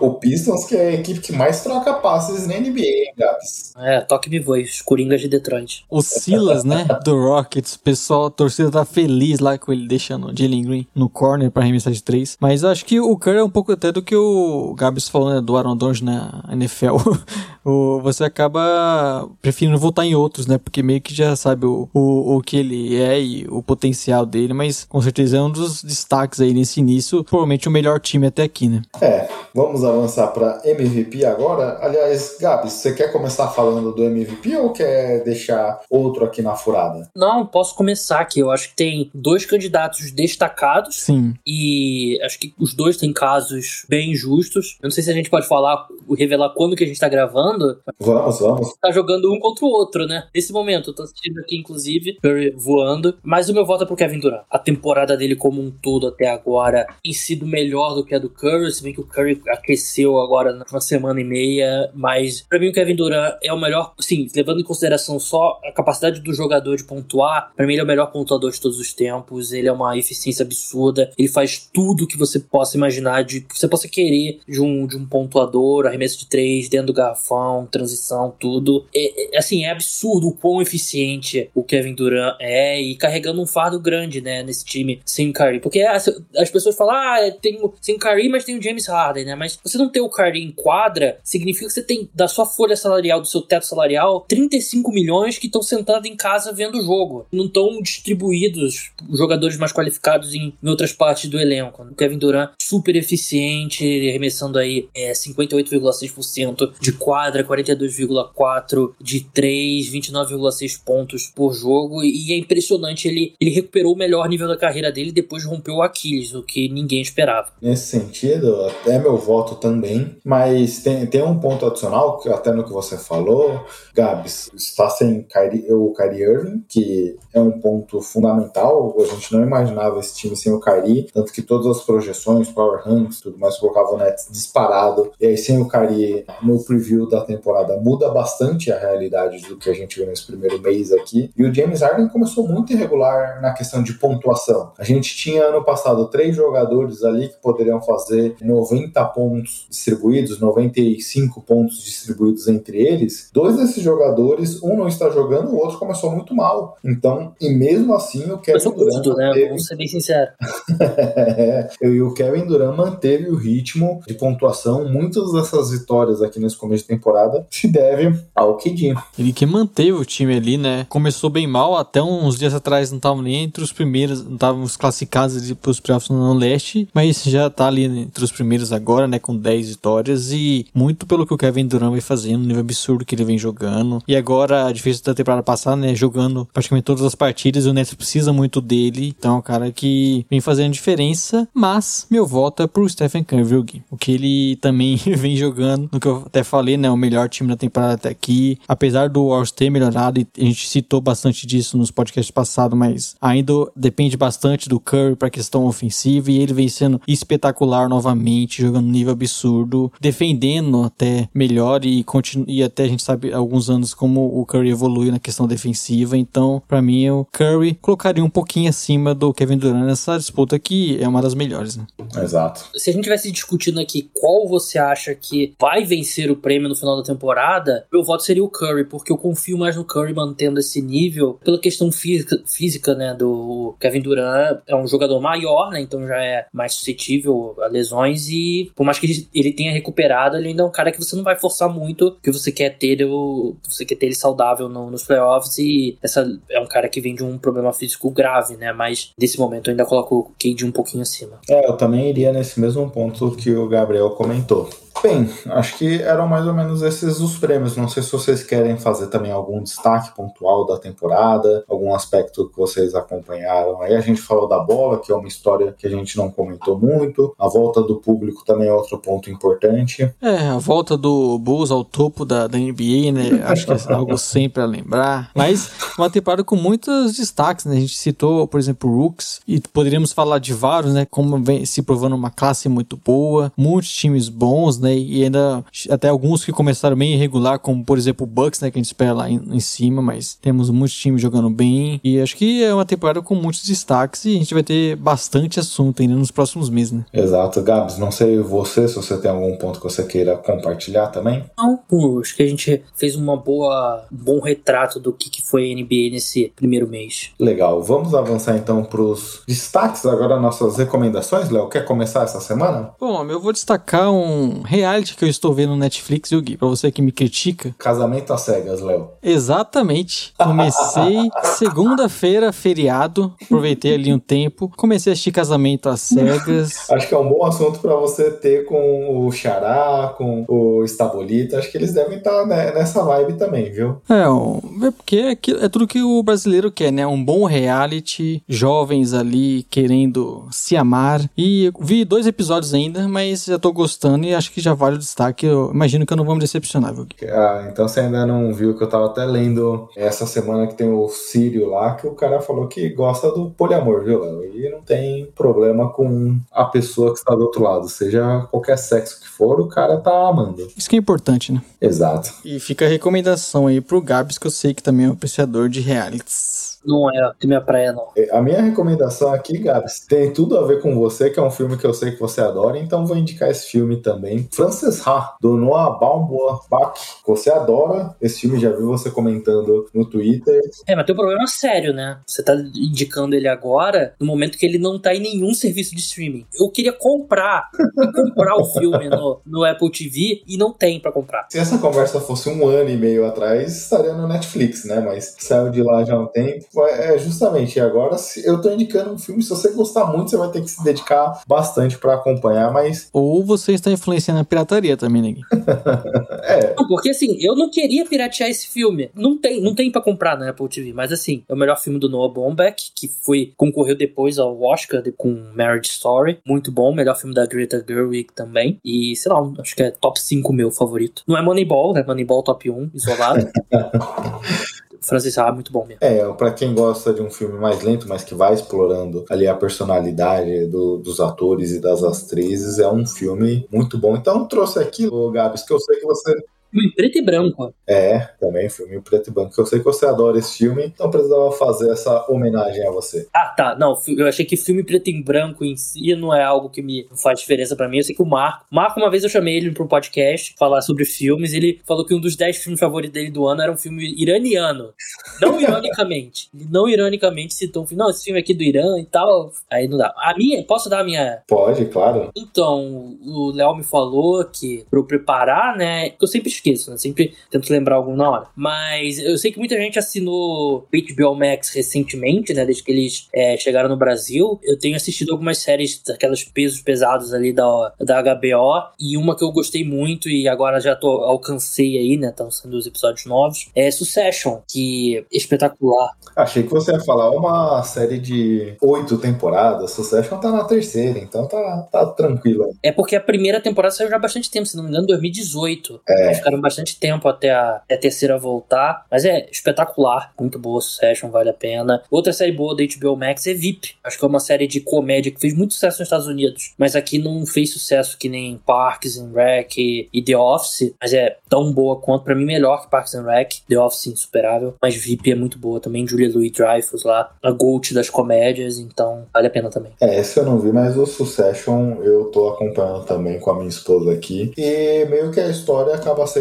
O 0.00 0.14
Pistons, 0.14 0.64
que 0.66 0.76
é 0.76 0.88
a 0.88 0.92
equipe 0.92 1.20
que 1.20 1.32
mais 1.32 1.62
troca 1.62 1.94
passes 1.94 2.46
na 2.46 2.58
NBA, 2.58 2.80
hein, 2.80 3.12
Gabs? 3.16 3.72
É, 3.78 4.00
toque 4.02 4.28
me 4.28 4.38
voe, 4.38 4.62
os 4.62 4.82
Coringas 4.82 5.20
de 5.20 5.28
Detroit. 5.28 5.84
O 5.90 6.02
Silas, 6.02 6.62
né, 6.62 6.86
do 7.04 7.16
Rockets, 7.16 7.74
o 7.74 7.80
pessoal, 7.80 8.26
a 8.26 8.30
torcida 8.30 8.70
tá 8.70 8.84
feliz 8.84 9.38
lá 9.40 9.56
com 9.56 9.72
ele 9.72 9.88
deixando 9.88 10.26
o 10.28 10.36
Jalen 10.36 10.62
Green 10.62 10.86
no 10.94 11.08
corner 11.08 11.50
pra 11.50 11.62
arremessar 11.62 11.92
de 11.92 12.02
três. 12.02 12.15
Mas 12.40 12.62
eu 12.62 12.70
acho 12.70 12.84
que 12.84 13.00
o 13.00 13.16
Curry 13.16 13.38
é 13.38 13.44
um 13.44 13.50
pouco 13.50 13.72
até 13.72 13.92
do 13.92 14.02
que 14.02 14.16
o 14.16 14.74
Gabs 14.74 15.08
falou, 15.08 15.34
né, 15.34 15.40
do 15.40 15.56
Aaron 15.56 15.76
Donge 15.76 16.04
na 16.04 16.44
NFL. 16.52 16.96
o, 17.64 18.00
você 18.00 18.24
acaba 18.24 19.28
preferindo 19.40 19.78
votar 19.78 20.04
em 20.04 20.14
outros, 20.14 20.46
né, 20.46 20.58
porque 20.58 20.82
meio 20.82 21.00
que 21.00 21.14
já 21.14 21.34
sabe 21.36 21.66
o, 21.66 21.88
o, 21.92 22.36
o 22.36 22.40
que 22.40 22.56
ele 22.56 22.96
é 23.00 23.20
e 23.20 23.46
o 23.48 23.62
potencial 23.62 24.24
dele, 24.24 24.52
mas 24.52 24.84
com 24.84 25.00
certeza 25.00 25.36
é 25.36 25.40
um 25.40 25.50
dos 25.50 25.82
destaques 25.82 26.40
aí 26.40 26.52
nesse 26.52 26.80
início, 26.80 27.24
provavelmente 27.24 27.68
o 27.68 27.70
melhor 27.70 28.00
time 28.00 28.26
até 28.26 28.42
aqui, 28.42 28.68
né. 28.68 28.82
É, 29.00 29.28
vamos 29.54 29.84
avançar 29.84 30.28
para 30.28 30.60
MVP 30.64 31.24
agora. 31.24 31.78
Aliás, 31.80 32.36
Gabs, 32.40 32.72
você 32.72 32.92
quer 32.92 33.12
começar 33.12 33.48
falando 33.48 33.92
do 33.92 34.04
MVP 34.04 34.56
ou 34.56 34.72
quer 34.72 35.22
deixar 35.24 35.80
outro 35.90 36.24
aqui 36.24 36.42
na 36.42 36.54
furada? 36.54 37.08
Não, 37.14 37.46
posso 37.46 37.74
começar 37.74 38.20
aqui. 38.20 38.40
Eu 38.40 38.50
acho 38.50 38.70
que 38.70 38.76
tem 38.76 39.10
dois 39.14 39.44
candidatos 39.44 40.10
destacados. 40.10 40.96
Sim. 40.96 41.34
E 41.46 42.05
acho 42.22 42.38
que 42.38 42.54
os 42.58 42.74
dois 42.74 42.96
têm 42.96 43.12
casos 43.12 43.84
bem 43.88 44.14
justos. 44.14 44.76
Eu 44.80 44.86
não 44.86 44.90
sei 44.90 45.02
se 45.02 45.10
a 45.10 45.14
gente 45.14 45.30
pode 45.30 45.46
falar, 45.46 45.86
revelar 46.16 46.50
quando 46.50 46.76
que 46.76 46.84
a 46.84 46.86
gente 46.86 47.00
tá 47.00 47.08
gravando. 47.08 47.78
Vamos, 48.00 48.38
vamos. 48.38 48.74
Tá 48.80 48.90
jogando 48.90 49.32
um 49.32 49.38
contra 49.38 49.64
o 49.64 49.68
outro, 49.68 50.06
né? 50.06 50.28
Nesse 50.34 50.52
momento, 50.52 50.90
eu 50.90 50.94
tô 50.94 51.02
assistindo 51.02 51.38
aqui, 51.40 51.56
inclusive, 51.56 52.18
Curry 52.22 52.50
voando. 52.56 53.16
Mas 53.22 53.48
o 53.48 53.54
meu 53.54 53.64
voto 53.64 53.84
é 53.84 53.86
pro 53.86 53.96
Kevin 53.96 54.20
Durant. 54.20 54.44
A 54.50 54.58
temporada 54.58 55.16
dele 55.16 55.36
como 55.36 55.60
um 55.60 55.70
todo 55.70 56.06
até 56.08 56.28
agora 56.28 56.86
tem 57.02 57.12
sido 57.12 57.46
melhor 57.46 57.94
do 57.94 58.04
que 58.04 58.14
a 58.14 58.18
do 58.18 58.30
Curry. 58.30 58.72
Se 58.72 58.82
bem 58.82 58.92
que 58.92 59.00
o 59.00 59.06
Curry 59.06 59.42
aqueceu 59.48 60.18
agora 60.20 60.52
na 60.52 60.64
uma 60.70 60.80
semana 60.80 61.20
e 61.20 61.24
meia. 61.24 61.90
Mas 61.94 62.42
pra 62.42 62.58
mim 62.58 62.68
o 62.68 62.72
Kevin 62.72 62.94
Durant 62.94 63.36
é 63.42 63.52
o 63.52 63.60
melhor, 63.60 63.94
sim, 63.98 64.28
levando 64.34 64.60
em 64.60 64.64
consideração 64.64 65.18
só 65.18 65.58
a 65.64 65.72
capacidade 65.72 66.20
do 66.20 66.34
jogador 66.34 66.76
de 66.76 66.84
pontuar. 66.84 67.52
Pra 67.56 67.66
mim 67.66 67.72
ele 67.72 67.80
é 67.80 67.84
o 67.84 67.86
melhor 67.86 68.10
pontuador 68.12 68.50
de 68.50 68.60
todos 68.60 68.78
os 68.78 68.92
tempos. 68.92 69.52
Ele 69.52 69.68
é 69.68 69.72
uma 69.72 69.96
eficiência 69.96 70.44
absurda. 70.44 71.10
Ele 71.16 71.28
faz 71.28 71.68
tudo 71.72 71.95
que 72.04 72.18
você 72.18 72.40
possa 72.40 72.76
imaginar, 72.76 73.22
de 73.22 73.42
que 73.42 73.56
você 73.56 73.68
possa 73.68 73.86
querer 73.86 74.40
de 74.48 74.60
um, 74.60 74.88
de 74.88 74.96
um 74.96 75.06
pontuador, 75.06 75.86
arremesso 75.86 76.18
de 76.18 76.26
três, 76.26 76.68
dentro 76.68 76.88
do 76.88 76.92
garrafão, 76.92 77.64
transição, 77.66 78.34
tudo. 78.40 78.84
É, 78.92 79.36
é, 79.36 79.38
assim, 79.38 79.64
é 79.64 79.70
absurdo 79.70 80.28
o 80.28 80.32
quão 80.32 80.60
eficiente 80.60 81.48
o 81.54 81.62
Kevin 81.62 81.94
Durant 81.94 82.36
é 82.40 82.80
e 82.80 82.96
carregando 82.96 83.40
um 83.40 83.46
fardo 83.46 83.78
grande, 83.78 84.20
né, 84.20 84.42
nesse 84.42 84.64
time 84.64 85.00
sem 85.04 85.32
Curry. 85.32 85.60
Porque 85.60 85.82
as, 85.82 86.08
as 86.36 86.50
pessoas 86.50 86.74
falam, 86.74 86.96
ah, 86.96 87.20
é, 87.20 87.30
tem 87.30 87.60
sem 87.80 87.96
Curry, 87.96 88.28
mas 88.28 88.44
tem 88.44 88.58
o 88.58 88.62
James 88.62 88.86
Harden, 88.86 89.24
né? 89.24 89.34
Mas 89.34 89.58
você 89.62 89.78
não 89.78 89.88
ter 89.88 90.00
o 90.00 90.08
Curry 90.08 90.42
em 90.42 90.50
quadra 90.50 91.18
significa 91.22 91.66
que 91.66 91.72
você 91.72 91.82
tem 91.82 92.08
da 92.14 92.26
sua 92.26 92.46
folha 92.46 92.76
salarial, 92.76 93.20
do 93.20 93.26
seu 93.26 93.42
teto 93.42 93.66
salarial, 93.66 94.24
35 94.28 94.90
milhões 94.90 95.38
que 95.38 95.46
estão 95.46 95.62
sentados 95.62 96.08
em 96.08 96.16
casa 96.16 96.52
vendo 96.52 96.78
o 96.78 96.82
jogo. 96.82 97.26
Não 97.30 97.46
estão 97.46 97.80
distribuídos 97.82 98.92
os 99.08 99.18
jogadores 99.18 99.56
mais 99.56 99.72
qualificados 99.72 100.34
em, 100.34 100.54
em 100.62 100.68
outras 100.68 100.92
partes 100.92 101.28
do 101.28 101.38
elenco. 101.38 101.85
O 101.90 101.94
Kevin 101.94 102.18
Durant, 102.18 102.50
super 102.60 102.94
eficiente, 102.96 103.84
arremessando 104.08 104.58
aí 104.58 104.88
é, 104.94 105.12
58,6% 105.12 106.72
de 106.80 106.92
quadra, 106.92 107.44
42,4% 107.44 108.92
de 109.00 109.20
3, 109.20 109.90
29,6 109.90 110.80
pontos 110.84 111.32
por 111.34 111.52
jogo. 111.52 112.02
E 112.02 112.32
é 112.32 112.36
impressionante, 112.36 113.08
ele, 113.08 113.34
ele 113.40 113.50
recuperou 113.50 113.94
o 113.94 113.98
melhor 113.98 114.28
nível 114.28 114.48
da 114.48 114.56
carreira 114.56 114.92
dele 114.92 115.12
depois 115.16 115.44
rompeu 115.44 115.76
o 115.76 115.82
Aquiles, 115.82 116.34
o 116.34 116.42
que 116.42 116.68
ninguém 116.68 117.00
esperava. 117.00 117.48
Nesse 117.60 117.86
sentido, 117.86 118.64
até 118.66 118.98
meu 118.98 119.16
voto 119.16 119.54
também, 119.56 120.16
mas 120.24 120.82
tem, 120.82 121.06
tem 121.06 121.22
um 121.22 121.38
ponto 121.38 121.66
adicional, 121.66 122.22
até 122.26 122.52
no 122.52 122.64
que 122.64 122.72
você 122.72 122.98
falou, 122.98 123.64
Gabs, 123.94 124.50
está 124.54 124.90
sem 124.90 125.22
Kyrie, 125.22 125.72
o 125.72 125.92
Kyrie 125.92 126.22
Irving, 126.22 126.64
que 126.68 127.16
é 127.32 127.40
um 127.40 127.52
ponto 127.60 128.00
fundamental, 128.00 128.94
a 129.00 129.14
gente 129.14 129.32
não 129.32 129.42
imaginava 129.42 129.98
esse 130.00 130.16
time 130.16 130.36
sem 130.36 130.52
o 130.52 130.60
Kyrie, 130.60 131.08
tanto 131.12 131.32
que 131.32 131.42
todas 131.42 131.66
as 131.66 131.75
projeções, 131.82 132.48
Power 132.50 132.82
Ranks, 132.84 133.20
tudo 133.20 133.38
mais, 133.38 133.56
colocavam 133.58 133.94
o 133.94 133.98
Nets 133.98 134.26
disparado, 134.30 135.10
e 135.20 135.26
aí 135.26 135.36
sem 135.36 135.60
o 135.60 135.68
Kyrie 135.68 136.24
no 136.42 136.62
preview 136.64 137.08
da 137.08 137.20
temporada 137.22 137.76
muda 137.76 138.08
bastante 138.10 138.70
a 138.72 138.78
realidade 138.78 139.40
do 139.48 139.56
que 139.56 139.70
a 139.70 139.74
gente 139.74 139.96
viu 139.98 140.06
nesse 140.06 140.26
primeiro 140.26 140.60
mês 140.60 140.92
aqui, 140.92 141.30
e 141.36 141.44
o 141.44 141.52
James 141.54 141.80
Harden 141.82 142.08
começou 142.08 142.46
muito 142.46 142.72
irregular 142.72 143.40
na 143.40 143.52
questão 143.52 143.82
de 143.82 143.94
pontuação. 143.94 144.72
A 144.78 144.84
gente 144.84 145.16
tinha 145.16 145.44
ano 145.44 145.64
passado 145.64 146.06
três 146.08 146.34
jogadores 146.36 147.02
ali 147.04 147.28
que 147.28 147.36
poderiam 147.36 147.80
fazer 147.82 148.36
90 148.40 149.04
pontos 149.06 149.66
distribuídos, 149.68 150.40
95 150.40 151.40
pontos 151.42 151.82
distribuídos 151.84 152.48
entre 152.48 152.78
eles. 152.80 153.30
Dois 153.32 153.56
desses 153.56 153.82
jogadores, 153.82 154.62
um 154.62 154.76
não 154.76 154.88
está 154.88 155.08
jogando, 155.10 155.50
o 155.52 155.56
outro 155.56 155.78
começou 155.78 156.10
muito 156.10 156.34
mal. 156.34 156.76
Então, 156.84 157.32
e 157.40 157.50
mesmo 157.50 157.94
assim, 157.94 158.30
o 158.30 158.38
Kevin 158.38 158.58
Durant 158.64 158.92
curto, 158.94 159.14
né? 159.16 159.26
manteve- 159.28 159.46
Vamos 159.48 159.66
ser 159.66 159.76
bem 159.76 159.86
sinceros. 159.88 160.34
É, 160.80 161.65
e 161.80 162.00
o 162.00 162.12
Kevin 162.14 162.46
Durant 162.46 162.76
manteve 162.76 163.28
o 163.28 163.36
ritmo 163.36 164.00
de 164.06 164.14
pontuação. 164.14 164.88
Muitas 164.88 165.32
dessas 165.32 165.70
vitórias 165.70 166.22
aqui 166.22 166.38
nesse 166.38 166.56
começo 166.56 166.84
de 166.84 166.88
temporada 166.88 167.46
se 167.50 167.68
devem 167.68 168.18
ao 168.34 168.56
KD. 168.56 168.94
Ele 169.18 169.32
que 169.32 169.46
manteve 169.46 169.92
o 169.92 170.04
time 170.04 170.36
ali, 170.36 170.56
né? 170.56 170.86
Começou 170.88 171.30
bem 171.30 171.46
mal, 171.46 171.76
até 171.76 172.02
uns 172.02 172.38
dias 172.38 172.54
atrás 172.54 172.90
não 172.90 172.98
estavam 172.98 173.22
nem 173.22 173.44
entre 173.44 173.62
os 173.62 173.72
primeiros, 173.72 174.24
não 174.24 174.34
estávamos 174.34 174.76
classificados 174.76 175.36
ali 175.36 175.54
pros 175.54 175.80
playoffs 175.80 176.10
no 176.10 176.34
leste, 176.34 176.88
mas 176.94 177.22
já 177.24 177.48
tá 177.50 177.66
ali 177.66 177.84
entre 177.84 178.24
os 178.24 178.32
primeiros 178.32 178.72
agora, 178.72 179.06
né? 179.06 179.18
Com 179.18 179.36
10 179.36 179.68
vitórias 179.70 180.32
e 180.32 180.66
muito 180.74 181.06
pelo 181.06 181.26
que 181.26 181.34
o 181.34 181.38
Kevin 181.38 181.66
Durant 181.66 181.92
vem 181.92 182.00
fazendo, 182.00 182.42
o 182.42 182.46
nível 182.46 182.60
absurdo 182.60 183.04
que 183.04 183.14
ele 183.14 183.24
vem 183.24 183.38
jogando. 183.38 184.02
E 184.06 184.16
agora, 184.16 184.66
a 184.66 184.72
diferença 184.72 185.02
da 185.04 185.14
temporada 185.14 185.42
passada, 185.42 185.76
né? 185.76 185.94
Jogando 185.94 186.46
praticamente 186.52 186.84
todas 186.84 187.04
as 187.04 187.14
partidas, 187.14 187.66
o 187.66 187.72
Nets 187.72 187.94
precisa 187.94 188.32
muito 188.32 188.60
dele. 188.60 189.14
Então 189.18 189.36
é 189.36 189.38
um 189.38 189.42
cara 189.42 189.72
que 189.72 190.26
vem 190.30 190.40
fazendo 190.40 190.72
diferença, 190.72 191.48
mas 191.56 192.06
meu 192.10 192.26
voto 192.26 192.62
é 192.62 192.66
pro 192.66 192.88
Stephen 192.88 193.24
Curry? 193.24 193.82
O 193.90 193.96
que 193.96 194.12
ele 194.12 194.56
também 194.56 194.96
vem 195.16 195.36
jogando, 195.36 195.88
no 195.90 195.98
que 195.98 196.06
eu 196.06 196.22
até 196.26 196.44
falei, 196.44 196.76
né? 196.76 196.90
O 196.90 196.96
melhor 196.96 197.30
time 197.30 197.48
da 197.48 197.56
temporada 197.56 197.94
até 197.94 198.10
aqui. 198.10 198.58
Apesar 198.68 199.08
do 199.08 199.28
Warriors 199.28 199.50
ter 199.50 199.70
melhorado, 199.70 200.20
e 200.20 200.26
a 200.38 200.44
gente 200.44 200.68
citou 200.68 201.00
bastante 201.00 201.46
disso 201.46 201.78
nos 201.78 201.90
podcasts 201.90 202.30
passados, 202.30 202.78
mas 202.78 203.16
ainda 203.20 203.52
depende 203.74 204.16
bastante 204.16 204.68
do 204.68 204.78
Curry 204.78 205.16
pra 205.16 205.30
questão 205.30 205.64
ofensiva 205.64 206.30
e 206.30 206.38
ele 206.38 206.52
vem 206.52 206.68
sendo 206.68 207.00
espetacular 207.08 207.88
novamente, 207.88 208.60
jogando 208.60 208.86
nível 208.86 209.12
absurdo, 209.12 209.90
defendendo 210.00 210.84
até 210.84 211.28
melhor 211.32 211.84
e, 211.84 212.04
e 212.46 212.62
até 212.62 212.84
a 212.84 212.88
gente 212.88 213.02
sabe 213.02 213.32
alguns 213.32 213.70
anos 213.70 213.94
como 213.94 214.38
o 214.38 214.44
Curry 214.44 214.70
evoluiu 214.70 215.10
na 215.10 215.18
questão 215.18 215.46
defensiva. 215.46 216.18
Então, 216.18 216.62
pra 216.68 216.82
mim, 216.82 217.08
o 217.08 217.26
Curry 217.32 217.78
colocaria 217.80 218.22
um 218.22 218.30
pouquinho 218.30 218.68
acima 218.68 219.14
do 219.14 219.32
Kevin 219.32 219.56
Durant 219.56 219.86
nessa 219.86 220.18
disputa 220.18 220.58
que 220.58 220.98
é 221.00 221.08
uma 221.08 221.22
das 221.22 221.34
melhores, 221.34 221.45
né? 221.76 221.86
Exato. 222.22 222.64
se 222.74 222.90
a 222.90 222.92
gente 222.92 223.02
tivesse 223.04 223.30
discutindo 223.30 223.80
aqui 223.80 224.10
qual 224.12 224.46
você 224.48 224.78
acha 224.78 225.14
que 225.14 225.54
vai 225.60 225.84
vencer 225.84 226.30
o 226.30 226.36
prêmio 226.36 226.68
no 226.68 226.74
final 226.76 226.96
da 226.96 227.02
temporada, 227.02 227.86
meu 227.92 228.02
voto 228.02 228.22
seria 228.22 228.42
o 228.44 228.48
Curry, 228.48 228.84
porque 228.84 229.12
eu 229.12 229.18
confio 229.18 229.58
mais 229.58 229.76
no 229.76 229.84
Curry 229.84 230.14
mantendo 230.14 230.60
esse 230.60 230.80
nível 230.80 231.38
pela 231.44 231.58
questão 231.58 231.90
física, 231.92 232.40
física 232.46 232.94
né, 232.94 233.14
do 233.14 233.74
Kevin 233.80 234.00
Durant. 234.00 234.58
É 234.66 234.74
um 234.76 234.86
jogador 234.86 235.20
maior, 235.20 235.70
né, 235.70 235.80
então 235.80 236.06
já 236.06 236.22
é 236.22 236.46
mais 236.52 236.74
suscetível 236.74 237.54
a 237.60 237.66
lesões 237.66 238.28
e 238.28 238.70
por 238.74 238.84
mais 238.84 238.98
que 238.98 239.28
ele- 239.34 239.52
tenha 239.52 239.72
recuperado, 239.72 240.36
ele 240.36 240.48
ainda 240.48 240.62
é 240.62 240.66
um 240.66 240.70
cara 240.70 240.90
que 240.92 240.98
você 240.98 241.16
não 241.16 241.22
vai 241.24 241.36
forçar 241.36 241.68
muito, 241.72 242.12
porque 242.12 242.30
você 242.32 242.52
quer 242.52 242.70
ter 242.76 243.04
o, 243.04 243.56
você 243.68 243.84
quer 243.84 243.94
ter 243.96 244.06
ele 244.06 244.14
saudável 244.14 244.68
no- 244.68 244.90
nos 244.90 245.02
playoffs 245.04 245.58
e 245.58 245.96
essa 246.02 246.26
é 246.50 246.60
um 246.60 246.66
cara 246.66 246.88
que 246.88 247.00
vem 247.00 247.14
de 247.14 247.24
um 247.24 247.38
problema 247.38 247.72
físico 247.72 248.10
grave, 248.10 248.56
né, 248.56 248.72
mas 248.72 249.10
nesse 249.18 249.38
momento 249.38 249.68
eu 249.68 249.72
ainda 249.72 249.84
coloco 249.84 250.16
o 250.16 250.32
KD 250.38 250.64
um 250.64 250.72
pouquinho 250.72 251.02
acima. 251.34 251.40
É, 251.48 251.68
eu 251.68 251.76
também 251.76 252.08
iria 252.08 252.32
nesse 252.32 252.60
mesmo 252.60 252.88
ponto 252.90 253.30
que 253.32 253.54
o 253.54 253.68
Gabriel 253.68 254.10
comentou. 254.10 254.68
Bem, 255.02 255.28
acho 255.50 255.76
que 255.76 256.02
eram 256.02 256.26
mais 256.26 256.46
ou 256.46 256.54
menos 256.54 256.82
esses 256.82 257.20
os 257.20 257.38
prêmios. 257.38 257.76
Não 257.76 257.88
sei 257.88 258.02
se 258.02 258.10
vocês 258.10 258.42
querem 258.42 258.76
fazer 258.76 259.08
também 259.08 259.30
algum 259.30 259.62
destaque 259.62 260.14
pontual 260.14 260.66
da 260.66 260.78
temporada, 260.78 261.64
algum 261.68 261.94
aspecto 261.94 262.48
que 262.48 262.56
vocês 262.56 262.94
acompanharam. 262.94 263.80
Aí 263.82 263.94
a 263.94 264.00
gente 264.00 264.20
falou 264.20 264.48
da 264.48 264.58
bola, 264.58 264.98
que 264.98 265.12
é 265.12 265.14
uma 265.14 265.28
história 265.28 265.74
que 265.76 265.86
a 265.86 265.90
gente 265.90 266.16
não 266.16 266.30
comentou 266.30 266.78
muito. 266.78 267.34
A 267.38 267.48
volta 267.48 267.82
do 267.82 267.96
público 267.96 268.44
também 268.44 268.68
é 268.68 268.72
outro 268.72 268.98
ponto 268.98 269.30
importante. 269.30 270.10
É, 270.20 270.48
a 270.48 270.58
volta 270.58 270.96
do 270.96 271.38
Bulls 271.38 271.70
ao 271.70 271.84
topo 271.84 272.24
da, 272.24 272.46
da 272.46 272.58
NBA, 272.58 273.12
né? 273.12 273.42
Acho 273.46 273.66
que 273.66 273.72
é 273.72 273.92
algo 273.92 274.16
sempre 274.18 274.62
a 274.62 274.66
lembrar. 274.66 275.30
Mas 275.34 275.70
uma 275.98 276.10
temporada 276.10 276.42
com 276.42 276.56
muitos 276.56 277.16
destaques, 277.16 277.64
né? 277.64 277.76
A 277.76 277.80
gente 277.80 277.96
citou, 277.96 278.46
por 278.46 278.58
exemplo, 278.58 278.90
o 278.90 279.02
Rooks, 279.02 279.40
e 279.46 279.60
poderíamos 279.60 280.12
falar 280.12 280.38
de 280.38 280.52
vários, 280.52 280.94
né? 280.94 281.06
Como 281.08 281.38
vem 281.42 281.64
se 281.64 281.82
provando 281.82 282.16
uma 282.16 282.30
classe 282.30 282.68
muito 282.68 282.96
boa, 282.96 283.52
muitos 283.56 283.92
times 283.92 284.28
bons, 284.28 284.78
né? 284.78 284.85
E 284.94 285.24
ainda 285.24 285.64
até 285.90 286.08
alguns 286.08 286.44
que 286.44 286.52
começaram 286.52 286.96
bem 286.96 287.14
irregular, 287.14 287.58
como 287.58 287.84
por 287.84 287.98
exemplo 287.98 288.24
o 288.24 288.26
Bucks, 288.28 288.60
né? 288.60 288.70
Que 288.70 288.78
a 288.78 288.80
gente 288.80 288.86
espera 288.86 289.12
lá 289.12 289.30
em, 289.30 289.40
em 289.50 289.60
cima, 289.60 290.02
mas 290.02 290.34
temos 290.34 290.70
muitos 290.70 290.96
times 290.96 291.20
jogando 291.22 291.50
bem. 291.50 292.00
E 292.02 292.20
acho 292.20 292.36
que 292.36 292.62
é 292.62 292.72
uma 292.72 292.84
temporada 292.84 293.22
com 293.22 293.34
muitos 293.34 293.64
destaques 293.64 294.24
e 294.24 294.36
a 294.36 294.38
gente 294.38 294.54
vai 294.54 294.62
ter 294.62 294.96
bastante 294.96 295.58
assunto 295.58 296.02
ainda 296.02 296.14
nos 296.14 296.30
próximos 296.30 296.68
meses, 296.68 296.92
né? 296.92 297.04
Exato, 297.12 297.62
Gabs. 297.62 297.98
Não 297.98 298.10
sei 298.10 298.38
você, 298.38 298.88
se 298.88 298.96
você 298.96 299.16
tem 299.18 299.30
algum 299.30 299.56
ponto 299.56 299.80
que 299.80 299.84
você 299.84 300.04
queira 300.04 300.36
compartilhar 300.36 301.08
também. 301.08 301.44
Não, 301.58 301.80
acho 302.20 302.36
que 302.36 302.42
a 302.42 302.46
gente 302.46 302.82
fez 302.94 303.16
uma 303.16 303.36
boa, 303.36 304.04
um 304.12 304.16
bom 304.16 304.40
retrato 304.40 304.98
do 304.98 305.12
que, 305.12 305.30
que 305.30 305.42
foi 305.42 305.70
a 305.70 305.74
NBA 305.74 306.10
nesse 306.12 306.52
primeiro 306.54 306.88
mês. 306.88 307.30
Legal. 307.38 307.82
Vamos 307.82 308.14
avançar 308.14 308.56
então 308.56 308.84
para 308.84 309.00
os 309.00 309.42
destaques 309.46 310.04
agora, 310.06 310.38
nossas 310.38 310.76
recomendações, 310.76 311.50
Léo. 311.50 311.68
Quer 311.68 311.84
começar 311.84 312.22
essa 312.24 312.40
semana? 312.40 312.90
Bom, 312.98 313.24
eu 313.24 313.40
vou 313.40 313.52
destacar 313.52 314.10
um 314.10 314.62
reality 314.76 315.16
que 315.16 315.24
eu 315.24 315.28
estou 315.28 315.52
vendo 315.52 315.70
no 315.70 315.76
Netflix, 315.76 316.30
viu, 316.30 316.40
Gui? 316.40 316.56
Pra 316.56 316.68
você 316.68 316.90
que 316.90 317.02
me 317.02 317.12
critica. 317.12 317.74
Casamento 317.78 318.32
às 318.32 318.42
cegas, 318.42 318.80
Léo. 318.80 319.10
Exatamente. 319.22 320.32
Comecei 320.38 321.30
segunda-feira, 321.56 322.52
feriado. 322.52 323.34
Aproveitei 323.42 323.94
ali 323.94 324.12
um 324.12 324.18
tempo. 324.18 324.70
Comecei 324.76 325.10
a 325.10 325.14
assistir 325.14 325.32
Casamento 325.32 325.88
às 325.88 326.00
cegas. 326.00 326.88
Acho 326.90 327.08
que 327.08 327.14
é 327.14 327.18
um 327.18 327.28
bom 327.28 327.44
assunto 327.44 327.78
para 327.80 327.94
você 327.96 328.30
ter 328.30 328.64
com 328.66 329.26
o 329.26 329.32
Xará, 329.32 330.14
com 330.16 330.44
o 330.48 330.84
Estabolita. 330.84 331.58
Acho 331.58 331.70
que 331.70 331.78
eles 331.78 331.92
devem 331.92 332.18
estar 332.18 332.46
né, 332.46 332.72
nessa 332.72 333.02
vibe 333.02 333.34
também, 333.34 333.70
viu? 333.70 333.96
É, 334.08 334.28
um, 334.28 334.60
é 334.84 334.90
porque 334.90 335.16
é, 335.16 335.64
é 335.64 335.68
tudo 335.68 335.86
que 335.86 336.02
o 336.02 336.22
brasileiro 336.22 336.70
quer, 336.70 336.92
né? 336.92 337.06
Um 337.06 337.22
bom 337.22 337.44
reality, 337.44 338.42
jovens 338.48 339.12
ali 339.12 339.64
querendo 339.64 340.46
se 340.50 340.76
amar. 340.76 341.28
E 341.36 341.66
eu 341.66 341.72
vi 341.80 342.04
dois 342.04 342.26
episódios 342.26 342.74
ainda, 342.74 343.08
mas 343.08 343.44
já 343.44 343.58
tô 343.58 343.72
gostando 343.72 344.26
e 344.26 344.34
acho 344.34 344.52
que 344.52 344.60
já 344.66 344.74
vale 344.74 344.96
o 344.96 344.98
destaque. 344.98 345.46
Eu 345.46 345.70
imagino 345.72 346.04
que 346.04 346.12
eu 346.12 346.16
não 346.16 346.24
vou 346.24 346.34
me 346.34 346.40
decepcionar, 346.40 346.92
viu? 346.92 347.06
Ah, 347.30 347.68
então 347.70 347.86
você 347.86 348.00
ainda 348.00 348.26
não 348.26 348.52
viu 348.52 348.76
que 348.76 348.82
eu 348.82 348.88
tava 348.88 349.06
até 349.06 349.24
lendo 349.24 349.88
essa 349.96 350.26
semana 350.26 350.66
que 350.66 350.74
tem 350.74 350.92
o 350.92 351.08
Sírio 351.08 351.70
lá, 351.70 351.94
que 351.94 352.06
o 352.06 352.14
cara 352.14 352.40
falou 352.40 352.66
que 352.66 352.88
gosta 352.90 353.30
do 353.30 353.50
poliamor, 353.50 354.04
viu, 354.04 354.20
Léo? 354.20 354.44
E 354.44 354.68
não 354.70 354.80
tem 354.80 355.26
problema 355.34 355.90
com 355.90 356.38
a 356.50 356.64
pessoa 356.64 357.12
que 357.12 357.18
está 357.18 357.34
do 357.34 357.42
outro 357.42 357.62
lado. 357.62 357.88
Seja 357.88 358.46
qualquer 358.50 358.76
sexo 358.76 359.20
que 359.20 359.28
for, 359.28 359.60
o 359.60 359.68
cara 359.68 359.98
tá 359.98 360.28
amando. 360.28 360.66
Isso 360.76 360.90
que 360.90 360.96
é 360.96 360.98
importante, 360.98 361.52
né? 361.52 361.62
Exato. 361.80 362.32
E 362.44 362.58
fica 362.58 362.84
a 362.84 362.88
recomendação 362.88 363.66
aí 363.66 363.80
pro 363.80 364.00
Gabs, 364.00 364.38
que 364.38 364.46
eu 364.46 364.50
sei 364.50 364.74
que 364.74 364.82
também 364.82 365.06
é 365.06 365.08
um 365.08 365.12
apreciador 365.12 365.68
de 365.68 365.80
realities. 365.80 366.75
Não 366.86 367.10
é 367.10 367.32
de 367.38 367.46
minha 367.46 367.60
praia, 367.60 367.92
não. 367.92 368.08
A 368.30 368.40
minha 368.40 368.60
recomendação 368.60 369.32
aqui, 369.32 369.58
Gabs, 369.58 370.00
tem 370.08 370.32
tudo 370.32 370.58
a 370.58 370.66
ver 370.66 370.80
com 370.80 370.94
você, 370.94 371.30
que 371.30 371.38
é 371.38 371.42
um 371.42 371.50
filme 371.50 371.76
que 371.76 371.84
eu 371.84 371.94
sei 371.94 372.12
que 372.12 372.20
você 372.20 372.40
adora, 372.40 372.78
então 372.78 373.06
vou 373.06 373.16
indicar 373.16 373.50
esse 373.50 373.66
filme 373.66 373.96
também. 373.96 374.48
Frances 374.52 375.06
Ha, 375.06 375.36
do 375.40 375.56
Noah 375.56 375.98
Baumbach. 375.98 376.98
Você 377.26 377.50
adora 377.50 378.14
esse 378.20 378.40
filme, 378.40 378.58
já 378.58 378.70
vi 378.70 378.82
você 378.82 379.10
comentando 379.10 379.86
no 379.92 380.04
Twitter. 380.04 380.60
É, 380.86 380.94
mas 380.94 381.04
tem 381.04 381.14
um 381.14 381.18
problema 381.18 381.46
sério, 381.46 381.92
né? 381.92 382.18
Você 382.26 382.42
tá 382.42 382.54
indicando 382.54 383.34
ele 383.34 383.48
agora, 383.48 384.14
no 384.20 384.26
momento 384.26 384.58
que 384.58 384.66
ele 384.66 384.78
não 384.78 384.98
tá 384.98 385.14
em 385.14 385.20
nenhum 385.20 385.52
serviço 385.54 385.94
de 385.94 386.00
streaming. 386.00 386.46
Eu 386.58 386.70
queria 386.70 386.92
comprar, 386.92 387.68
comprar 388.14 388.56
o 388.56 388.64
filme 388.64 389.08
no, 389.08 389.40
no 389.44 389.64
Apple 389.64 389.90
TV 389.90 390.42
e 390.46 390.56
não 390.56 390.72
tem 390.72 391.00
pra 391.00 391.12
comprar. 391.12 391.46
Se 391.50 391.58
essa 391.58 391.78
conversa 391.78 392.20
fosse 392.20 392.48
um 392.48 392.66
ano 392.66 392.90
e 392.90 392.96
meio 392.96 393.26
atrás, 393.26 393.76
estaria 393.76 394.12
no 394.12 394.28
Netflix, 394.28 394.84
né? 394.84 395.00
Mas 395.00 395.34
saiu 395.38 395.70
de 395.70 395.82
lá 395.82 396.04
já 396.04 396.14
há 396.14 396.20
um 396.20 396.26
tempo. 396.26 396.64
É 396.84 397.18
justamente 397.18 397.78
agora, 397.80 398.18
se 398.18 398.46
eu 398.46 398.60
tô 398.60 398.70
indicando 398.70 399.12
um 399.12 399.18
filme, 399.18 399.42
se 399.42 399.50
você 399.50 399.72
gostar 399.72 400.06
muito, 400.06 400.30
você 400.30 400.36
vai 400.36 400.50
ter 400.50 400.60
que 400.62 400.70
se 400.70 400.82
dedicar 400.84 401.40
bastante 401.46 401.98
pra 401.98 402.14
acompanhar, 402.14 402.72
mas 402.72 403.08
Ou 403.12 403.44
você 403.44 403.72
está 403.72 403.90
influenciando 403.90 404.40
a 404.40 404.44
pirataria 404.44 404.96
também, 404.96 405.22
né? 405.22 405.32
Gui? 405.32 405.42
é, 406.44 406.74
Não, 406.76 406.86
porque 406.86 407.10
assim, 407.10 407.36
eu 407.40 407.54
não 407.56 407.70
queria 407.70 408.04
piratear 408.06 408.48
esse 408.50 408.68
filme. 408.68 409.10
Não 409.14 409.36
tem, 409.38 409.60
não 409.60 409.74
tem 409.74 409.90
para 409.90 410.00
comprar 410.02 410.38
na 410.38 410.50
Apple 410.50 410.68
TV, 410.68 410.92
mas 410.92 411.12
assim, 411.12 411.42
é 411.48 411.54
o 411.54 411.56
melhor 411.56 411.78
filme 411.80 411.98
do 411.98 412.08
Noah 412.08 412.32
Baumbach, 412.32 412.92
que 412.94 413.08
foi 413.08 413.52
concorreu 413.56 413.96
depois 413.96 414.38
ao 414.38 414.60
Oscar 414.62 415.02
de- 415.02 415.12
com 415.12 415.30
Marriage 415.54 415.90
Story, 415.90 416.38
muito 416.46 416.70
bom, 416.70 416.94
melhor 416.94 417.16
filme 417.16 417.34
da 417.34 417.46
Greta 417.46 417.84
Gerwig 417.86 418.28
também. 418.34 418.78
E 418.84 419.14
sei 419.16 419.32
lá, 419.32 419.40
acho 419.60 419.74
que 419.74 419.82
é 419.82 419.90
top 419.90 420.20
5 420.20 420.52
meu 420.52 420.70
favorito. 420.70 421.22
Não 421.26 421.36
é 421.36 421.42
Moneyball, 421.42 421.92
né? 421.92 422.04
Moneyball 422.06 422.42
top 422.42 422.70
1, 422.70 422.90
isolado. 422.94 423.48
Francis 425.06 425.38
Ha, 425.38 425.52
muito 425.52 425.72
bom 425.72 425.84
mesmo. 425.86 425.98
É, 426.02 426.26
pra 426.32 426.50
quem 426.52 426.74
gosta 426.74 427.12
de 427.14 427.22
um 427.22 427.30
filme 427.30 427.58
mais 427.58 427.82
lento, 427.82 428.08
mas 428.08 428.24
que 428.24 428.34
vai 428.34 428.54
explorando 428.54 429.24
ali 429.30 429.46
a 429.46 429.54
personalidade 429.54 430.66
do- 430.66 430.98
dos 430.98 431.20
atores 431.20 431.70
e 431.72 431.80
das 431.80 432.02
atrizes, 432.02 432.78
é 432.78 432.88
um 432.88 433.06
filme 433.06 433.66
muito 433.72 433.96
bom. 433.98 434.16
Então 434.16 434.46
trouxe 434.46 434.78
aqui, 434.78 435.06
ô 435.06 435.30
Gabs, 435.30 435.62
que 435.64 435.72
eu 435.72 435.78
sei 435.78 435.96
que 436.00 436.06
você 436.06 436.34
Filme 436.70 436.92
preto 436.94 437.18
e 437.18 437.22
branco. 437.22 437.74
é 437.86 438.18
também 438.40 438.68
filme 438.68 439.00
preto 439.00 439.30
e 439.30 439.32
branco, 439.32 439.52
eu 439.58 439.66
sei 439.66 439.78
que 439.78 439.84
você 439.84 440.06
adora 440.06 440.38
esse 440.38 440.58
filme, 440.58 440.84
então 440.84 441.10
precisava 441.10 441.50
fazer 441.52 441.90
essa 441.90 442.24
homenagem 442.30 442.86
a 442.86 442.90
você. 442.90 443.26
Ah, 443.34 443.54
tá. 443.56 443.76
Não, 443.76 443.94
eu 444.08 444.26
achei 444.26 444.44
que 444.44 444.56
filme 444.56 444.82
preto 444.82 445.08
e 445.08 445.22
branco 445.22 445.64
em 445.64 445.76
si 445.76 446.14
não 446.14 446.34
é 446.34 446.42
algo 446.42 446.68
que 446.70 446.82
me 446.82 447.08
faz 447.22 447.40
diferença 447.40 447.74
pra 447.76 447.88
mim. 447.88 447.98
Eu 447.98 448.04
sei 448.04 448.14
que 448.14 448.22
o 448.22 448.26
Marco. 448.26 448.66
Marco, 448.70 449.00
uma 449.00 449.10
vez 449.10 449.22
eu 449.22 449.30
chamei 449.30 449.56
ele 449.56 449.70
pro 449.72 449.86
podcast 449.88 450.54
falar 450.58 450.80
sobre 450.82 451.04
filmes. 451.04 451.52
Ele 451.52 451.80
falou 451.86 452.04
que 452.04 452.14
um 452.14 452.20
dos 452.20 452.36
10 452.36 452.56
filmes 452.58 452.80
favoritos 452.80 453.12
dele 453.12 453.30
do 453.30 453.46
ano 453.46 453.62
era 453.62 453.72
um 453.72 453.76
filme 453.76 454.14
iraniano. 454.20 454.92
Não 455.40 455.58
ironicamente. 455.60 456.48
Ele 456.54 456.66
não 456.70 456.88
ironicamente 456.88 457.54
citou 457.54 457.82
um 457.82 457.86
filme. 457.86 458.02
Não, 458.02 458.10
esse 458.10 458.24
filme 458.24 458.40
aqui 458.40 458.54
do 458.54 458.62
Irã 458.62 458.98
e 458.98 459.04
tal. 459.06 459.52
Aí 459.70 459.88
não 459.88 459.98
dá. 459.98 460.12
A 460.16 460.34
minha. 460.36 460.62
Posso 460.64 460.88
dar 460.88 461.00
a 461.00 461.04
minha 461.04 461.42
Pode, 461.46 461.86
claro. 461.86 462.30
então, 462.36 463.16
o 463.24 463.52
Léo 463.54 463.76
me 463.76 463.84
falou 463.84 464.44
que 464.44 464.84
pra 464.90 464.98
eu 464.98 465.04
preparar, 465.04 465.76
né? 465.76 466.10
que 466.10 466.22
Eu 466.22 466.28
sempre 466.28 466.50
esqueço, 466.56 466.90
né? 466.90 466.96
Sempre 466.96 467.34
tento 467.50 467.70
lembrar 467.70 467.96
algum 467.96 468.16
na 468.16 468.30
hora. 468.30 468.46
Mas 468.54 469.18
eu 469.18 469.36
sei 469.38 469.52
que 469.52 469.58
muita 469.58 469.76
gente 469.76 469.98
assinou 469.98 470.86
HBO 470.92 471.34
Max 471.34 471.70
recentemente, 471.70 472.52
né? 472.52 472.64
Desde 472.64 472.82
que 472.82 472.92
eles 472.92 473.28
é, 473.32 473.56
chegaram 473.56 473.88
no 473.88 473.96
Brasil. 473.96 474.58
Eu 474.62 474.78
tenho 474.78 474.96
assistido 474.96 475.32
algumas 475.32 475.58
séries 475.58 476.02
daquelas 476.02 476.44
pesos 476.44 476.80
pesados 476.80 477.32
ali 477.32 477.52
da, 477.52 477.92
da 478.00 478.22
HBO. 478.22 478.94
E 478.98 479.16
uma 479.16 479.36
que 479.36 479.44
eu 479.44 479.52
gostei 479.52 479.84
muito 479.84 480.28
e 480.28 480.48
agora 480.48 480.80
já 480.80 480.94
tô, 480.94 481.08
alcancei 481.08 481.98
aí, 481.98 482.16
né? 482.16 482.28
Estão 482.28 482.50
sendo 482.50 482.76
os 482.76 482.86
episódios 482.86 483.26
novos. 483.26 483.68
É 483.74 483.90
Succession, 483.90 484.60
que 484.68 485.18
é 485.18 485.24
espetacular. 485.36 486.10
Achei 486.34 486.62
que 486.62 486.70
você 486.70 486.92
ia 486.92 487.00
falar 487.00 487.30
uma 487.30 487.82
série 487.82 488.18
de 488.18 488.74
oito 488.80 489.18
temporadas, 489.18 489.92
Succession 489.92 490.38
tá 490.38 490.50
na 490.50 490.64
terceira, 490.64 491.18
então 491.18 491.46
tá, 491.46 491.88
tá 491.90 492.06
tranquilo. 492.06 492.70
É 492.82 492.92
porque 492.92 493.16
a 493.16 493.20
primeira 493.20 493.60
temporada 493.60 493.94
saiu 493.94 494.10
já 494.10 494.16
há 494.16 494.18
bastante 494.18 494.50
tempo, 494.50 494.66
se 494.66 494.76
não 494.76 494.84
me 494.84 494.90
engano, 494.90 495.06
2018. 495.06 496.00
É. 496.08 496.30
Ficaram 496.46 496.60
bastante 496.60 497.00
tempo 497.00 497.28
até 497.28 497.50
a, 497.50 497.82
a 497.90 497.96
terceira 497.96 498.38
voltar. 498.38 499.04
Mas 499.10 499.24
é 499.24 499.48
espetacular. 499.50 500.32
Muito 500.38 500.60
boa 500.60 500.80
Succession, 500.80 501.28
vale 501.28 501.50
a 501.50 501.52
pena. 501.52 502.04
Outra 502.08 502.32
série 502.32 502.52
boa 502.52 502.76
da 502.76 502.84
HBO 502.84 503.16
Max 503.16 503.48
é 503.48 503.52
VIP. 503.52 503.96
Acho 504.04 504.16
que 504.16 504.24
é 504.24 504.28
uma 504.28 504.38
série 504.38 504.68
de 504.68 504.80
comédia 504.80 505.32
que 505.32 505.40
fez 505.40 505.56
muito 505.56 505.74
sucesso 505.74 505.98
nos 505.98 506.06
Estados 506.06 506.28
Unidos. 506.28 506.72
Mas 506.78 506.94
aqui 506.94 507.18
não 507.18 507.44
fez 507.44 507.72
sucesso 507.72 508.16
que 508.16 508.28
nem 508.28 508.60
Parks 508.64 509.18
and 509.18 509.32
Rec 509.34 509.76
e, 509.76 510.22
The 510.24 510.36
Office. 510.36 510.94
Mas 511.00 511.12
é 511.12 511.36
tão 511.48 511.72
boa 511.72 511.96
quanto, 511.96 512.22
pra 512.22 512.34
mim, 512.36 512.44
melhor 512.44 512.82
que 512.82 512.90
Parks 512.90 513.16
and 513.16 513.24
Rec. 513.24 513.54
The 513.68 513.80
Office 513.80 514.06
insuperável. 514.06 514.76
Mas 514.80 514.94
VIP 514.94 515.32
é 515.32 515.34
muito 515.34 515.58
boa 515.58 515.80
também. 515.80 516.06
Julia 516.06 516.30
Louis-Dreyfus 516.32 517.02
lá. 517.02 517.34
A 517.42 517.50
Gold 517.50 517.92
das 517.92 518.08
comédias. 518.08 518.78
Então, 518.78 519.26
vale 519.34 519.48
a 519.48 519.50
pena 519.50 519.68
também. 519.68 519.90
É, 520.00 520.20
esse 520.20 520.38
eu 520.38 520.44
não 520.44 520.60
vi, 520.60 520.70
mas 520.70 520.96
o 520.96 521.06
Succession 521.06 521.96
eu 522.04 522.26
tô 522.26 522.50
acompanhando 522.50 523.04
também 523.04 523.40
com 523.40 523.50
a 523.50 523.54
minha 523.54 523.68
esposa 523.68 524.12
aqui. 524.12 524.52
E 524.56 525.04
meio 525.06 525.32
que 525.32 525.40
a 525.40 525.48
história 525.48 525.92
acaba 525.92 526.24
sendo 526.26 526.35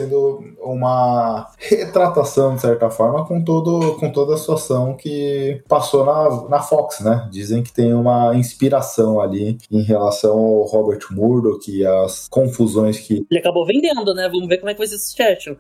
uma 0.62 1.48
retratação, 1.58 2.56
de 2.56 2.62
certa 2.62 2.90
forma, 2.90 3.26
com, 3.26 3.44
todo, 3.44 3.96
com 4.00 4.12
toda 4.12 4.34
a 4.34 4.38
situação 4.38 4.96
que 4.96 5.62
passou 5.68 6.06
na, 6.06 6.50
na 6.50 6.60
Fox, 6.60 7.00
né? 7.00 7.28
Dizem 7.32 7.64
que 7.64 7.74
tem 7.74 7.94
uma 7.94 8.36
inspiração 8.36 9.20
ali 9.20 9.58
em 9.72 9.82
relação 9.82 10.38
ao 10.38 10.64
Robert 10.64 11.00
Murdoch 11.12 11.70
e 11.70 11.86
as 11.86 12.28
confusões 12.30 13.00
que. 13.00 13.26
Ele 13.30 13.40
acabou 13.40 13.66
vendendo, 13.66 14.14
né? 14.14 14.30
Vamos 14.32 14.48
ver 14.48 14.58
como 14.58 14.70
é 14.70 14.74
que 14.74 14.80
vai 14.80 14.88
ser 14.88 14.96
esse 14.96 15.16
chat. 15.16 15.46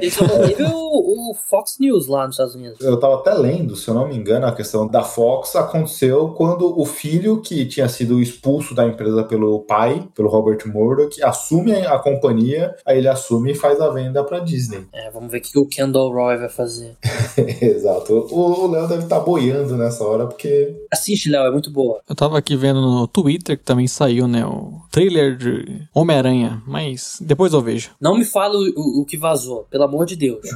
Ele 0.00 0.10
só 0.10 0.26
teve 0.26 0.62
o, 0.62 1.30
o 1.30 1.34
Fox 1.34 1.76
News 1.80 2.06
lá 2.06 2.26
nos 2.26 2.34
Estados 2.34 2.54
Unidos. 2.54 2.80
Eu 2.80 2.98
tava 2.98 3.16
até 3.16 3.34
lendo, 3.34 3.76
se 3.76 3.88
eu 3.88 3.94
não 3.94 4.08
me 4.08 4.16
engano, 4.16 4.46
a 4.46 4.52
questão 4.52 4.86
da 4.86 5.02
Fox 5.02 5.56
aconteceu 5.56 6.28
quando 6.30 6.78
o 6.78 6.84
filho 6.84 7.40
que 7.40 7.66
tinha 7.66 7.88
sido 7.88 8.20
expulso 8.20 8.74
da 8.74 8.86
empresa 8.86 9.24
pelo 9.24 9.60
pai, 9.60 10.08
pelo 10.14 10.28
Robert 10.28 10.58
Murdoch, 10.66 11.22
assume 11.22 11.72
a 11.72 11.98
companhia, 11.98 12.74
aí 12.84 12.98
ele 12.98 13.08
assume 13.08 13.33
e 13.46 13.54
faz 13.54 13.80
a 13.80 13.90
venda 13.90 14.22
pra 14.24 14.38
Disney. 14.38 14.86
É, 14.92 15.10
vamos 15.10 15.30
ver 15.30 15.38
o 15.38 15.40
que 15.40 15.58
o 15.58 15.66
Kendall 15.66 16.12
Roy 16.12 16.36
vai 16.36 16.48
fazer. 16.48 16.96
Exato. 17.60 18.26
O 18.30 18.66
Léo 18.68 18.88
deve 18.88 19.04
estar 19.04 19.20
boiando 19.20 19.76
nessa 19.76 20.04
hora, 20.04 20.26
porque. 20.26 20.74
Assiste, 20.92 21.30
Léo, 21.30 21.46
é 21.46 21.50
muito 21.50 21.70
boa. 21.70 22.00
Eu 22.08 22.14
tava 22.14 22.38
aqui 22.38 22.56
vendo 22.56 22.80
no 22.80 23.06
Twitter 23.06 23.58
que 23.58 23.64
também 23.64 23.86
saiu, 23.86 24.26
né, 24.26 24.44
o 24.46 24.80
trailer 24.90 25.36
de 25.36 25.82
Homem-Aranha, 25.94 26.62
mas 26.66 27.18
depois 27.20 27.52
eu 27.52 27.60
vejo. 27.60 27.90
Não 28.00 28.16
me 28.16 28.24
fala 28.24 28.54
o, 28.54 28.72
o, 28.76 29.02
o 29.02 29.04
que 29.04 29.16
vazou, 29.16 29.66
pelo 29.70 29.84
amor 29.84 30.06
de 30.06 30.16
Deus. 30.16 30.46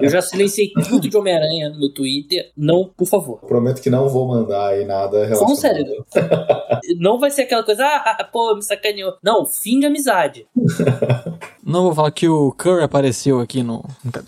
Eu 0.00 0.08
já 0.08 0.20
silenciei 0.20 0.70
tudo 0.88 1.08
de 1.08 1.16
Homem-Aranha 1.16 1.70
no 1.70 1.88
Twitter. 1.88 2.50
Não, 2.56 2.90
por 2.96 3.06
favor. 3.06 3.38
Prometo 3.40 3.80
que 3.80 3.90
não 3.90 4.08
vou 4.08 4.26
mandar 4.28 4.68
aí 4.68 4.84
nada 4.84 5.24
relacionado. 5.24 5.38
Falando 5.40 5.56
sério. 5.56 6.04
Não 6.98 7.18
vai 7.18 7.30
ser 7.30 7.42
aquela 7.42 7.62
coisa, 7.62 7.84
ah, 7.84 8.28
pô, 8.30 8.54
me 8.54 8.62
sacaneou. 8.62 9.14
Não, 9.22 9.46
fim 9.46 9.80
de 9.80 9.86
amizade. 9.86 10.46
Não 11.64 11.84
vou 11.84 11.93
falar 11.94 12.10
que 12.10 12.28
o 12.28 12.52
Curry 12.52 12.82
apareceu 12.82 13.40
aqui 13.40 13.62
no. 13.62 13.84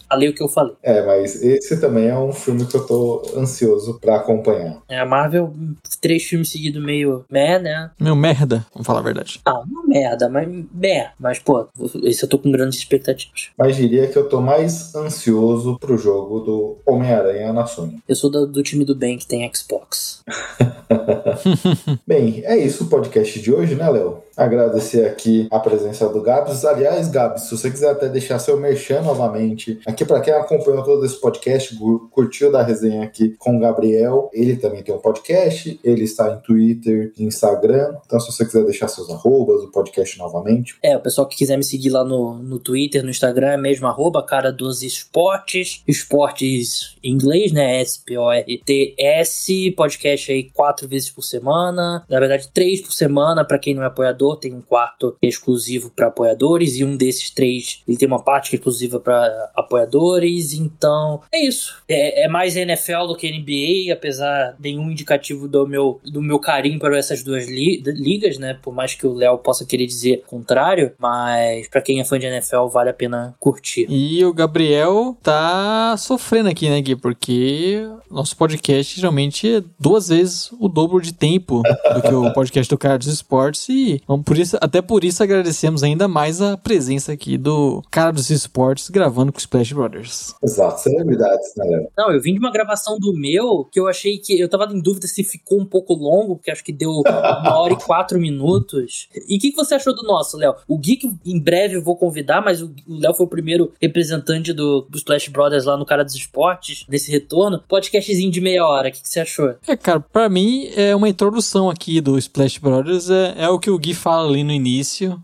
Falei 0.08 0.28
o 0.28 0.34
que 0.34 0.42
eu 0.42 0.48
falei. 0.48 0.74
É, 0.82 1.04
mas 1.04 1.42
esse 1.42 1.80
também 1.80 2.08
é 2.08 2.18
um 2.18 2.32
filme 2.32 2.66
que 2.66 2.76
eu 2.76 2.86
tô 2.86 3.22
ansioso 3.36 3.98
pra 4.00 4.16
acompanhar. 4.16 4.78
É, 4.88 4.98
a 4.98 5.06
Marvel, 5.06 5.52
três 6.00 6.24
filmes 6.24 6.50
seguidos 6.50 6.82
meio 6.82 7.24
meh, 7.30 7.58
né? 7.58 7.90
Meu 8.00 8.16
merda, 8.16 8.66
vamos 8.72 8.86
falar 8.86 9.00
a 9.00 9.04
verdade. 9.04 9.40
Ah, 9.44 9.62
não 9.66 9.86
merda, 9.86 10.28
mas 10.28 10.48
meh. 10.72 11.10
Mas, 11.18 11.38
pô, 11.38 11.66
esse 12.02 12.24
eu 12.24 12.28
tô 12.28 12.38
com 12.38 12.50
grandes 12.50 12.78
expectativas. 12.78 13.50
Mas 13.56 13.76
diria 13.76 14.06
que 14.06 14.16
eu 14.16 14.28
tô 14.28 14.40
mais 14.40 14.94
ansioso 14.94 15.78
pro 15.78 15.96
jogo 15.96 16.40
do 16.40 16.78
Homem-Aranha 16.86 17.52
na 17.52 17.66
Sony. 17.66 18.02
Eu 18.08 18.16
sou 18.16 18.30
do, 18.30 18.46
do 18.46 18.62
time 18.62 18.84
do 18.84 18.94
bem 18.94 19.18
que 19.18 19.26
tem 19.26 19.50
Xbox. 19.54 20.22
Bem, 22.06 22.42
é 22.44 22.56
isso 22.56 22.84
o 22.84 22.88
podcast 22.88 23.40
de 23.40 23.52
hoje, 23.52 23.74
né, 23.74 23.88
Léo? 23.88 24.22
Agradecer 24.36 25.06
aqui 25.06 25.48
a 25.50 25.58
presença 25.58 26.08
do 26.08 26.20
Gabs. 26.20 26.64
Aliás, 26.64 27.08
Gabs, 27.08 27.44
se 27.44 27.56
você 27.56 27.70
quiser 27.70 27.90
até 27.90 28.08
deixar 28.08 28.38
seu 28.38 28.58
merchan 28.58 29.00
novamente, 29.00 29.80
aqui 29.86 30.04
para 30.04 30.20
quem 30.20 30.34
acompanhou 30.34 30.82
todo 30.82 31.04
esse 31.06 31.20
podcast, 31.20 31.74
curtiu 32.10 32.52
da 32.52 32.62
resenha 32.62 33.04
aqui 33.04 33.34
com 33.38 33.56
o 33.56 33.60
Gabriel, 33.60 34.30
ele 34.32 34.56
também 34.56 34.82
tem 34.82 34.94
um 34.94 34.98
podcast, 34.98 35.80
ele 35.82 36.04
está 36.04 36.32
em 36.32 36.38
Twitter, 36.40 37.12
Instagram. 37.18 37.94
Então, 38.04 38.20
se 38.20 38.30
você 38.30 38.44
quiser 38.44 38.64
deixar 38.64 38.88
seus 38.88 39.08
arrobas, 39.10 39.62
o 39.62 39.70
podcast 39.70 40.18
novamente, 40.18 40.76
É, 40.82 40.96
o 40.96 41.00
pessoal 41.00 41.26
que 41.26 41.36
quiser 41.36 41.56
me 41.56 41.64
seguir 41.64 41.90
lá 41.90 42.04
no, 42.04 42.34
no 42.34 42.58
Twitter, 42.58 43.02
no 43.02 43.10
Instagram, 43.10 43.52
é 43.52 43.56
mesmo 43.56 43.86
arroba 43.86 44.22
cara 44.22 44.52
dos 44.52 44.82
esportes. 44.82 45.82
Esportes 45.86 46.96
em 47.02 47.12
inglês, 47.12 47.52
né? 47.52 47.80
S-P-O-R-T-S. 47.80 49.70
Podcast 49.72 50.32
aí 50.32 50.50
quatro 50.50 50.86
vezes 50.88 51.10
por 51.10 51.22
semana. 51.22 52.04
Na 52.08 52.20
verdade, 52.20 52.48
três 52.52 52.80
por 52.80 52.92
semana 52.92 53.44
para 53.44 53.58
quem 53.58 53.74
não 53.74 53.82
é 53.82 53.86
apoiador. 53.86 54.25
Tem 54.34 54.52
um 54.54 54.60
quarto 54.62 55.14
exclusivo 55.22 55.90
para 55.94 56.08
apoiadores. 56.08 56.76
E 56.76 56.84
um 56.84 56.96
desses 56.96 57.30
três, 57.30 57.82
ele 57.86 57.96
tem 57.96 58.08
uma 58.08 58.22
parte 58.22 58.54
é 58.54 58.56
exclusiva 58.56 58.98
para 58.98 59.50
apoiadores. 59.54 60.54
Então, 60.54 61.20
é 61.32 61.46
isso. 61.46 61.76
É, 61.88 62.24
é 62.24 62.28
mais 62.28 62.56
NFL 62.56 63.06
do 63.08 63.16
que 63.16 63.30
NBA, 63.30 63.92
apesar 63.92 64.52
de 64.58 64.72
nenhum 64.72 64.90
indicativo 64.90 65.46
do 65.46 65.66
meu, 65.66 66.00
do 66.04 66.20
meu 66.22 66.38
carinho 66.38 66.78
para 66.78 66.96
essas 66.96 67.22
duas 67.22 67.46
li- 67.46 67.82
ligas, 67.84 68.38
né? 68.38 68.58
Por 68.62 68.74
mais 68.74 68.94
que 68.94 69.06
o 69.06 69.12
Léo 69.14 69.38
possa 69.38 69.64
querer 69.64 69.86
dizer 69.86 70.22
o 70.26 70.30
contrário, 70.30 70.92
mas 70.98 71.68
para 71.68 71.80
quem 71.82 72.00
é 72.00 72.04
fã 72.04 72.18
de 72.18 72.26
NFL 72.26 72.66
vale 72.66 72.90
a 72.90 72.94
pena 72.94 73.34
curtir. 73.38 73.86
E 73.88 74.24
o 74.24 74.32
Gabriel 74.32 75.16
tá 75.22 75.94
sofrendo 75.98 76.48
aqui, 76.48 76.68
né, 76.68 76.80
Gui? 76.80 76.96
Porque 76.96 77.86
nosso 78.10 78.36
podcast 78.36 78.96
geralmente 78.98 79.56
é 79.56 79.62
duas 79.78 80.08
vezes 80.08 80.50
o 80.58 80.68
dobro 80.68 81.00
de 81.00 81.12
tempo 81.12 81.62
do 81.94 82.02
que 82.02 82.14
o 82.14 82.32
podcast 82.32 82.68
do 82.68 82.78
Cara 82.78 82.98
dos 82.98 83.08
Esportes. 83.08 83.68
E 83.68 84.00
vamos 84.16 84.24
por 84.24 84.38
isso, 84.38 84.56
até 84.60 84.82
por 84.82 85.04
isso 85.04 85.22
agradecemos 85.22 85.82
ainda 85.82 86.08
mais 86.08 86.40
a 86.40 86.56
presença 86.56 87.12
aqui 87.12 87.36
do 87.36 87.82
Cara 87.90 88.12
dos 88.12 88.30
Esportes 88.30 88.88
gravando 88.88 89.32
com 89.32 89.38
o 89.38 89.40
Splash 89.40 89.72
Brothers. 89.72 90.34
exato, 90.42 90.80
celebridades, 90.80 91.52
né, 91.56 91.64
Léo? 91.64 91.88
Não, 91.96 92.10
eu 92.12 92.20
vim 92.20 92.32
de 92.32 92.38
uma 92.38 92.50
gravação 92.50 92.98
do 92.98 93.12
meu 93.12 93.64
que 93.70 93.78
eu 93.78 93.88
achei 93.88 94.18
que. 94.18 94.38
Eu 94.38 94.48
tava 94.48 94.64
em 94.72 94.80
dúvida 94.80 95.06
se 95.06 95.24
ficou 95.24 95.60
um 95.60 95.66
pouco 95.66 95.94
longo, 95.94 96.36
porque 96.36 96.50
acho 96.50 96.64
que 96.64 96.72
deu 96.72 96.90
uma 96.90 97.58
hora 97.58 97.72
e 97.72 97.76
quatro 97.76 98.18
minutos. 98.18 99.08
E 99.28 99.36
o 99.36 99.40
que, 99.40 99.50
que 99.50 99.56
você 99.56 99.74
achou 99.74 99.94
do 99.94 100.02
nosso, 100.02 100.36
Léo? 100.36 100.54
O 100.68 100.78
Gui, 100.78 100.96
que 100.96 101.10
em 101.24 101.40
breve 101.40 101.76
eu 101.76 101.82
vou 101.82 101.96
convidar, 101.96 102.40
mas 102.40 102.62
o 102.62 102.66
o 102.86 102.98
Léo 102.98 103.14
foi 103.14 103.26
o 103.26 103.28
primeiro 103.28 103.72
representante 103.80 104.52
do, 104.52 104.86
do 104.88 104.96
Splash 104.96 105.28
Brothers 105.28 105.64
lá 105.64 105.76
no 105.76 105.84
Cara 105.84 106.04
dos 106.04 106.14
Esportes, 106.14 106.84
nesse 106.88 107.10
retorno. 107.10 107.62
Podcastzinho 107.68 108.30
de 108.30 108.40
meia 108.40 108.64
hora, 108.66 108.88
o 108.88 108.92
que, 108.92 109.02
que 109.02 109.08
você 109.08 109.20
achou? 109.20 109.54
É, 109.66 109.76
cara, 109.76 110.00
pra 110.00 110.28
mim 110.28 110.68
é 110.74 110.94
uma 110.94 111.08
introdução 111.08 111.68
aqui 111.68 112.00
do 112.00 112.18
Splash 112.18 112.58
Brothers. 112.58 113.10
É, 113.10 113.34
é 113.38 113.48
o 113.48 113.58
que 113.58 113.70
o 113.70 113.78
Gui 113.78 113.94
fala 114.06 114.28
ali 114.28 114.44
no 114.44 114.52
início. 114.52 115.20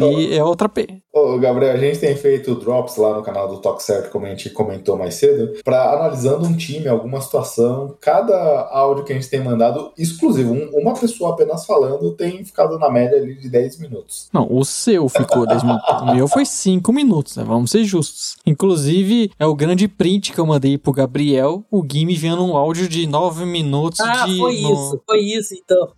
E 0.00 0.34
é 0.36 0.42
outra 0.42 0.68
P. 0.68 0.88
Ô, 1.12 1.38
Gabriel, 1.38 1.74
a 1.74 1.76
gente 1.76 2.00
tem 2.00 2.16
feito 2.16 2.56
drops 2.56 2.96
lá 2.96 3.14
no 3.16 3.22
canal 3.22 3.46
do 3.46 3.58
Talk 3.60 3.80
Certo, 3.80 4.10
como 4.10 4.26
a 4.26 4.30
gente 4.30 4.50
comentou 4.50 4.96
mais 4.98 5.14
cedo, 5.14 5.52
para 5.62 5.92
analisando 5.92 6.44
um 6.44 6.56
time, 6.56 6.88
alguma 6.88 7.20
situação. 7.20 7.96
Cada 8.00 8.68
áudio 8.72 9.04
que 9.04 9.12
a 9.12 9.14
gente 9.14 9.28
tem 9.30 9.40
mandado 9.40 9.92
exclusivo, 9.96 10.52
um- 10.52 10.70
uma 10.80 10.94
pessoa 10.94 11.30
apenas 11.30 11.64
falando, 11.64 12.10
tem 12.16 12.44
ficado 12.44 12.76
na 12.78 12.90
média 12.90 13.16
ali 13.16 13.38
de 13.38 13.48
10 13.48 13.78
minutos. 13.78 14.28
Não, 14.32 14.48
o 14.50 14.64
seu 14.64 15.08
ficou 15.08 15.46
10 15.46 15.62
minutos. 15.62 16.02
O 16.02 16.14
meu 16.14 16.26
foi 16.26 16.44
5 16.44 16.92
minutos, 16.92 17.36
né? 17.36 17.44
Vamos 17.46 17.70
ser 17.70 17.84
justos. 17.84 18.36
Inclusive, 18.44 19.30
é 19.38 19.46
o 19.46 19.54
grande 19.54 19.86
print 19.86 20.32
que 20.32 20.38
eu 20.40 20.46
mandei 20.46 20.76
pro 20.76 20.92
Gabriel, 20.92 21.62
o 21.70 21.82
Gui 21.82 22.04
me 22.04 22.16
vendo 22.16 22.42
um 22.44 22.56
áudio 22.56 22.88
de 22.88 23.06
9 23.06 23.44
minutos 23.44 24.00
Ah, 24.00 24.26
de. 24.26 24.36
foi 24.38 24.60
no- 24.60 24.72
isso, 24.72 25.00
foi 25.06 25.20
isso 25.20 25.54
então. 25.54 25.88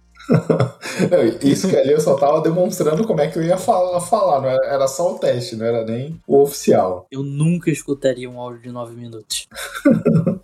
Isso 1.42 1.68
que 1.68 1.76
ali 1.76 1.92
eu 1.92 2.00
só 2.00 2.16
tava 2.16 2.40
demonstrando 2.40 3.06
como 3.06 3.20
é 3.20 3.28
que 3.28 3.38
eu 3.38 3.42
ia 3.42 3.56
falar, 3.56 4.00
falar 4.00 4.40
não 4.40 4.48
era, 4.48 4.66
era 4.66 4.88
só 4.88 5.14
o 5.14 5.18
teste, 5.18 5.56
não 5.56 5.66
era 5.66 5.84
nem 5.84 6.20
o 6.26 6.42
oficial. 6.42 7.06
Eu 7.10 7.22
nunca 7.22 7.70
escutaria 7.70 8.28
um 8.30 8.40
áudio 8.40 8.62
de 8.62 8.70
nove 8.70 8.94
minutos. 8.94 9.46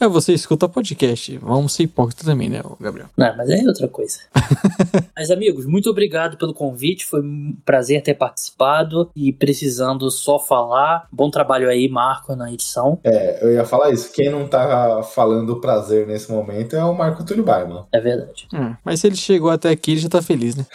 É, 0.00 0.06
você 0.06 0.32
escuta 0.32 0.68
podcast. 0.68 1.36
Vamos 1.38 1.72
ser 1.72 1.82
hipócrita 1.82 2.24
também, 2.24 2.48
né, 2.48 2.62
Gabriel? 2.80 3.08
Não, 3.16 3.36
mas 3.36 3.50
é 3.50 3.64
outra 3.66 3.88
coisa. 3.88 4.20
mas, 5.16 5.28
amigos, 5.28 5.66
muito 5.66 5.90
obrigado 5.90 6.36
pelo 6.36 6.54
convite. 6.54 7.04
Foi 7.04 7.20
um 7.20 7.56
prazer 7.64 8.00
ter 8.00 8.14
participado. 8.14 9.10
E 9.16 9.32
precisando 9.32 10.08
só 10.08 10.38
falar. 10.38 11.08
Bom 11.10 11.30
trabalho 11.30 11.68
aí, 11.68 11.88
Marco, 11.88 12.36
na 12.36 12.52
edição. 12.52 13.00
É, 13.02 13.44
eu 13.44 13.52
ia 13.52 13.64
falar 13.64 13.90
isso. 13.90 14.12
Quem 14.12 14.30
não 14.30 14.46
tá 14.46 15.02
falando 15.02 15.60
prazer 15.60 16.06
nesse 16.06 16.30
momento 16.30 16.76
é 16.76 16.84
o 16.84 16.94
Marco 16.94 17.24
Túlio 17.24 17.42
Baiman. 17.42 17.84
É 17.90 18.00
verdade. 18.00 18.46
Hum, 18.54 18.76
mas 18.84 19.00
se 19.00 19.07
ele 19.08 19.16
chegou 19.16 19.50
até 19.50 19.70
aqui, 19.70 19.92
ele 19.92 20.00
já 20.00 20.08
tá 20.08 20.22
feliz, 20.22 20.56
né? 20.56 20.66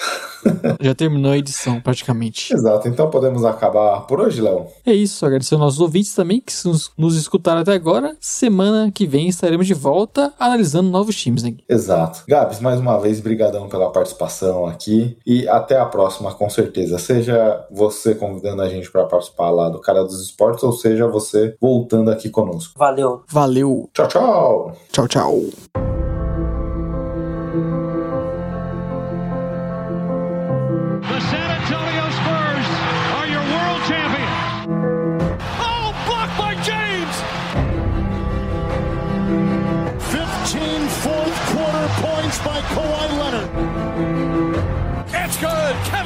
já 0.81 0.93
terminou 0.93 1.31
a 1.31 1.37
edição, 1.37 1.79
praticamente. 1.79 2.53
Exato, 2.53 2.87
então 2.87 3.09
podemos 3.09 3.45
acabar 3.45 4.01
por 4.01 4.19
hoje, 4.19 4.41
Léo. 4.41 4.67
É 4.85 4.93
isso, 4.93 5.25
agradecer 5.25 5.55
aos 5.55 5.61
nossos 5.61 5.79
ouvintes 5.79 6.13
também 6.13 6.41
que 6.41 6.53
nos, 6.65 6.91
nos 6.97 7.15
escutaram 7.15 7.61
até 7.61 7.73
agora. 7.73 8.15
Semana 8.19 8.91
que 8.91 9.05
vem 9.05 9.27
estaremos 9.27 9.67
de 9.67 9.73
volta 9.73 10.33
analisando 10.39 10.89
novos 10.89 11.15
times, 11.15 11.43
né? 11.43 11.55
Exato. 11.67 12.23
Gabs, 12.27 12.59
mais 12.59 12.79
uma 12.79 12.97
vez, 12.99 13.19
brigadão 13.19 13.69
pela 13.69 13.91
participação 13.91 14.65
aqui 14.65 15.17
e 15.25 15.47
até 15.47 15.77
a 15.77 15.85
próxima, 15.85 16.33
com 16.33 16.49
certeza. 16.49 16.97
Seja 16.99 17.65
você 17.71 18.15
convidando 18.15 18.61
a 18.61 18.69
gente 18.69 18.91
para 18.91 19.05
participar 19.05 19.49
lá 19.49 19.69
do 19.69 19.79
Cara 19.79 20.03
dos 20.03 20.21
Esportes, 20.21 20.63
ou 20.63 20.73
seja 20.73 21.07
você 21.07 21.55
voltando 21.59 22.11
aqui 22.11 22.29
conosco. 22.29 22.73
Valeu. 22.77 23.23
Valeu, 23.27 23.89
Tchau, 23.93 24.07
tchau! 24.07 24.77
tchau, 24.91 25.07
tchau. 25.07 25.92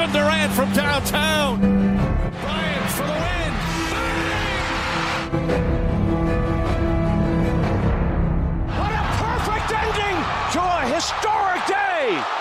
Kevin 0.07 0.21
Durant 0.21 0.53
from 0.53 0.71
downtown. 0.73 1.59
Bryant 2.41 2.89
for 2.91 3.07
the 3.07 3.13
win. 3.13 3.53
Bang! 3.91 4.27
What 8.67 8.91
a 8.91 9.03
perfect 9.17 9.69
ending 9.73 10.17
to 10.53 10.61
a 10.61 10.81
historic 10.93 11.65
day. 11.67 12.36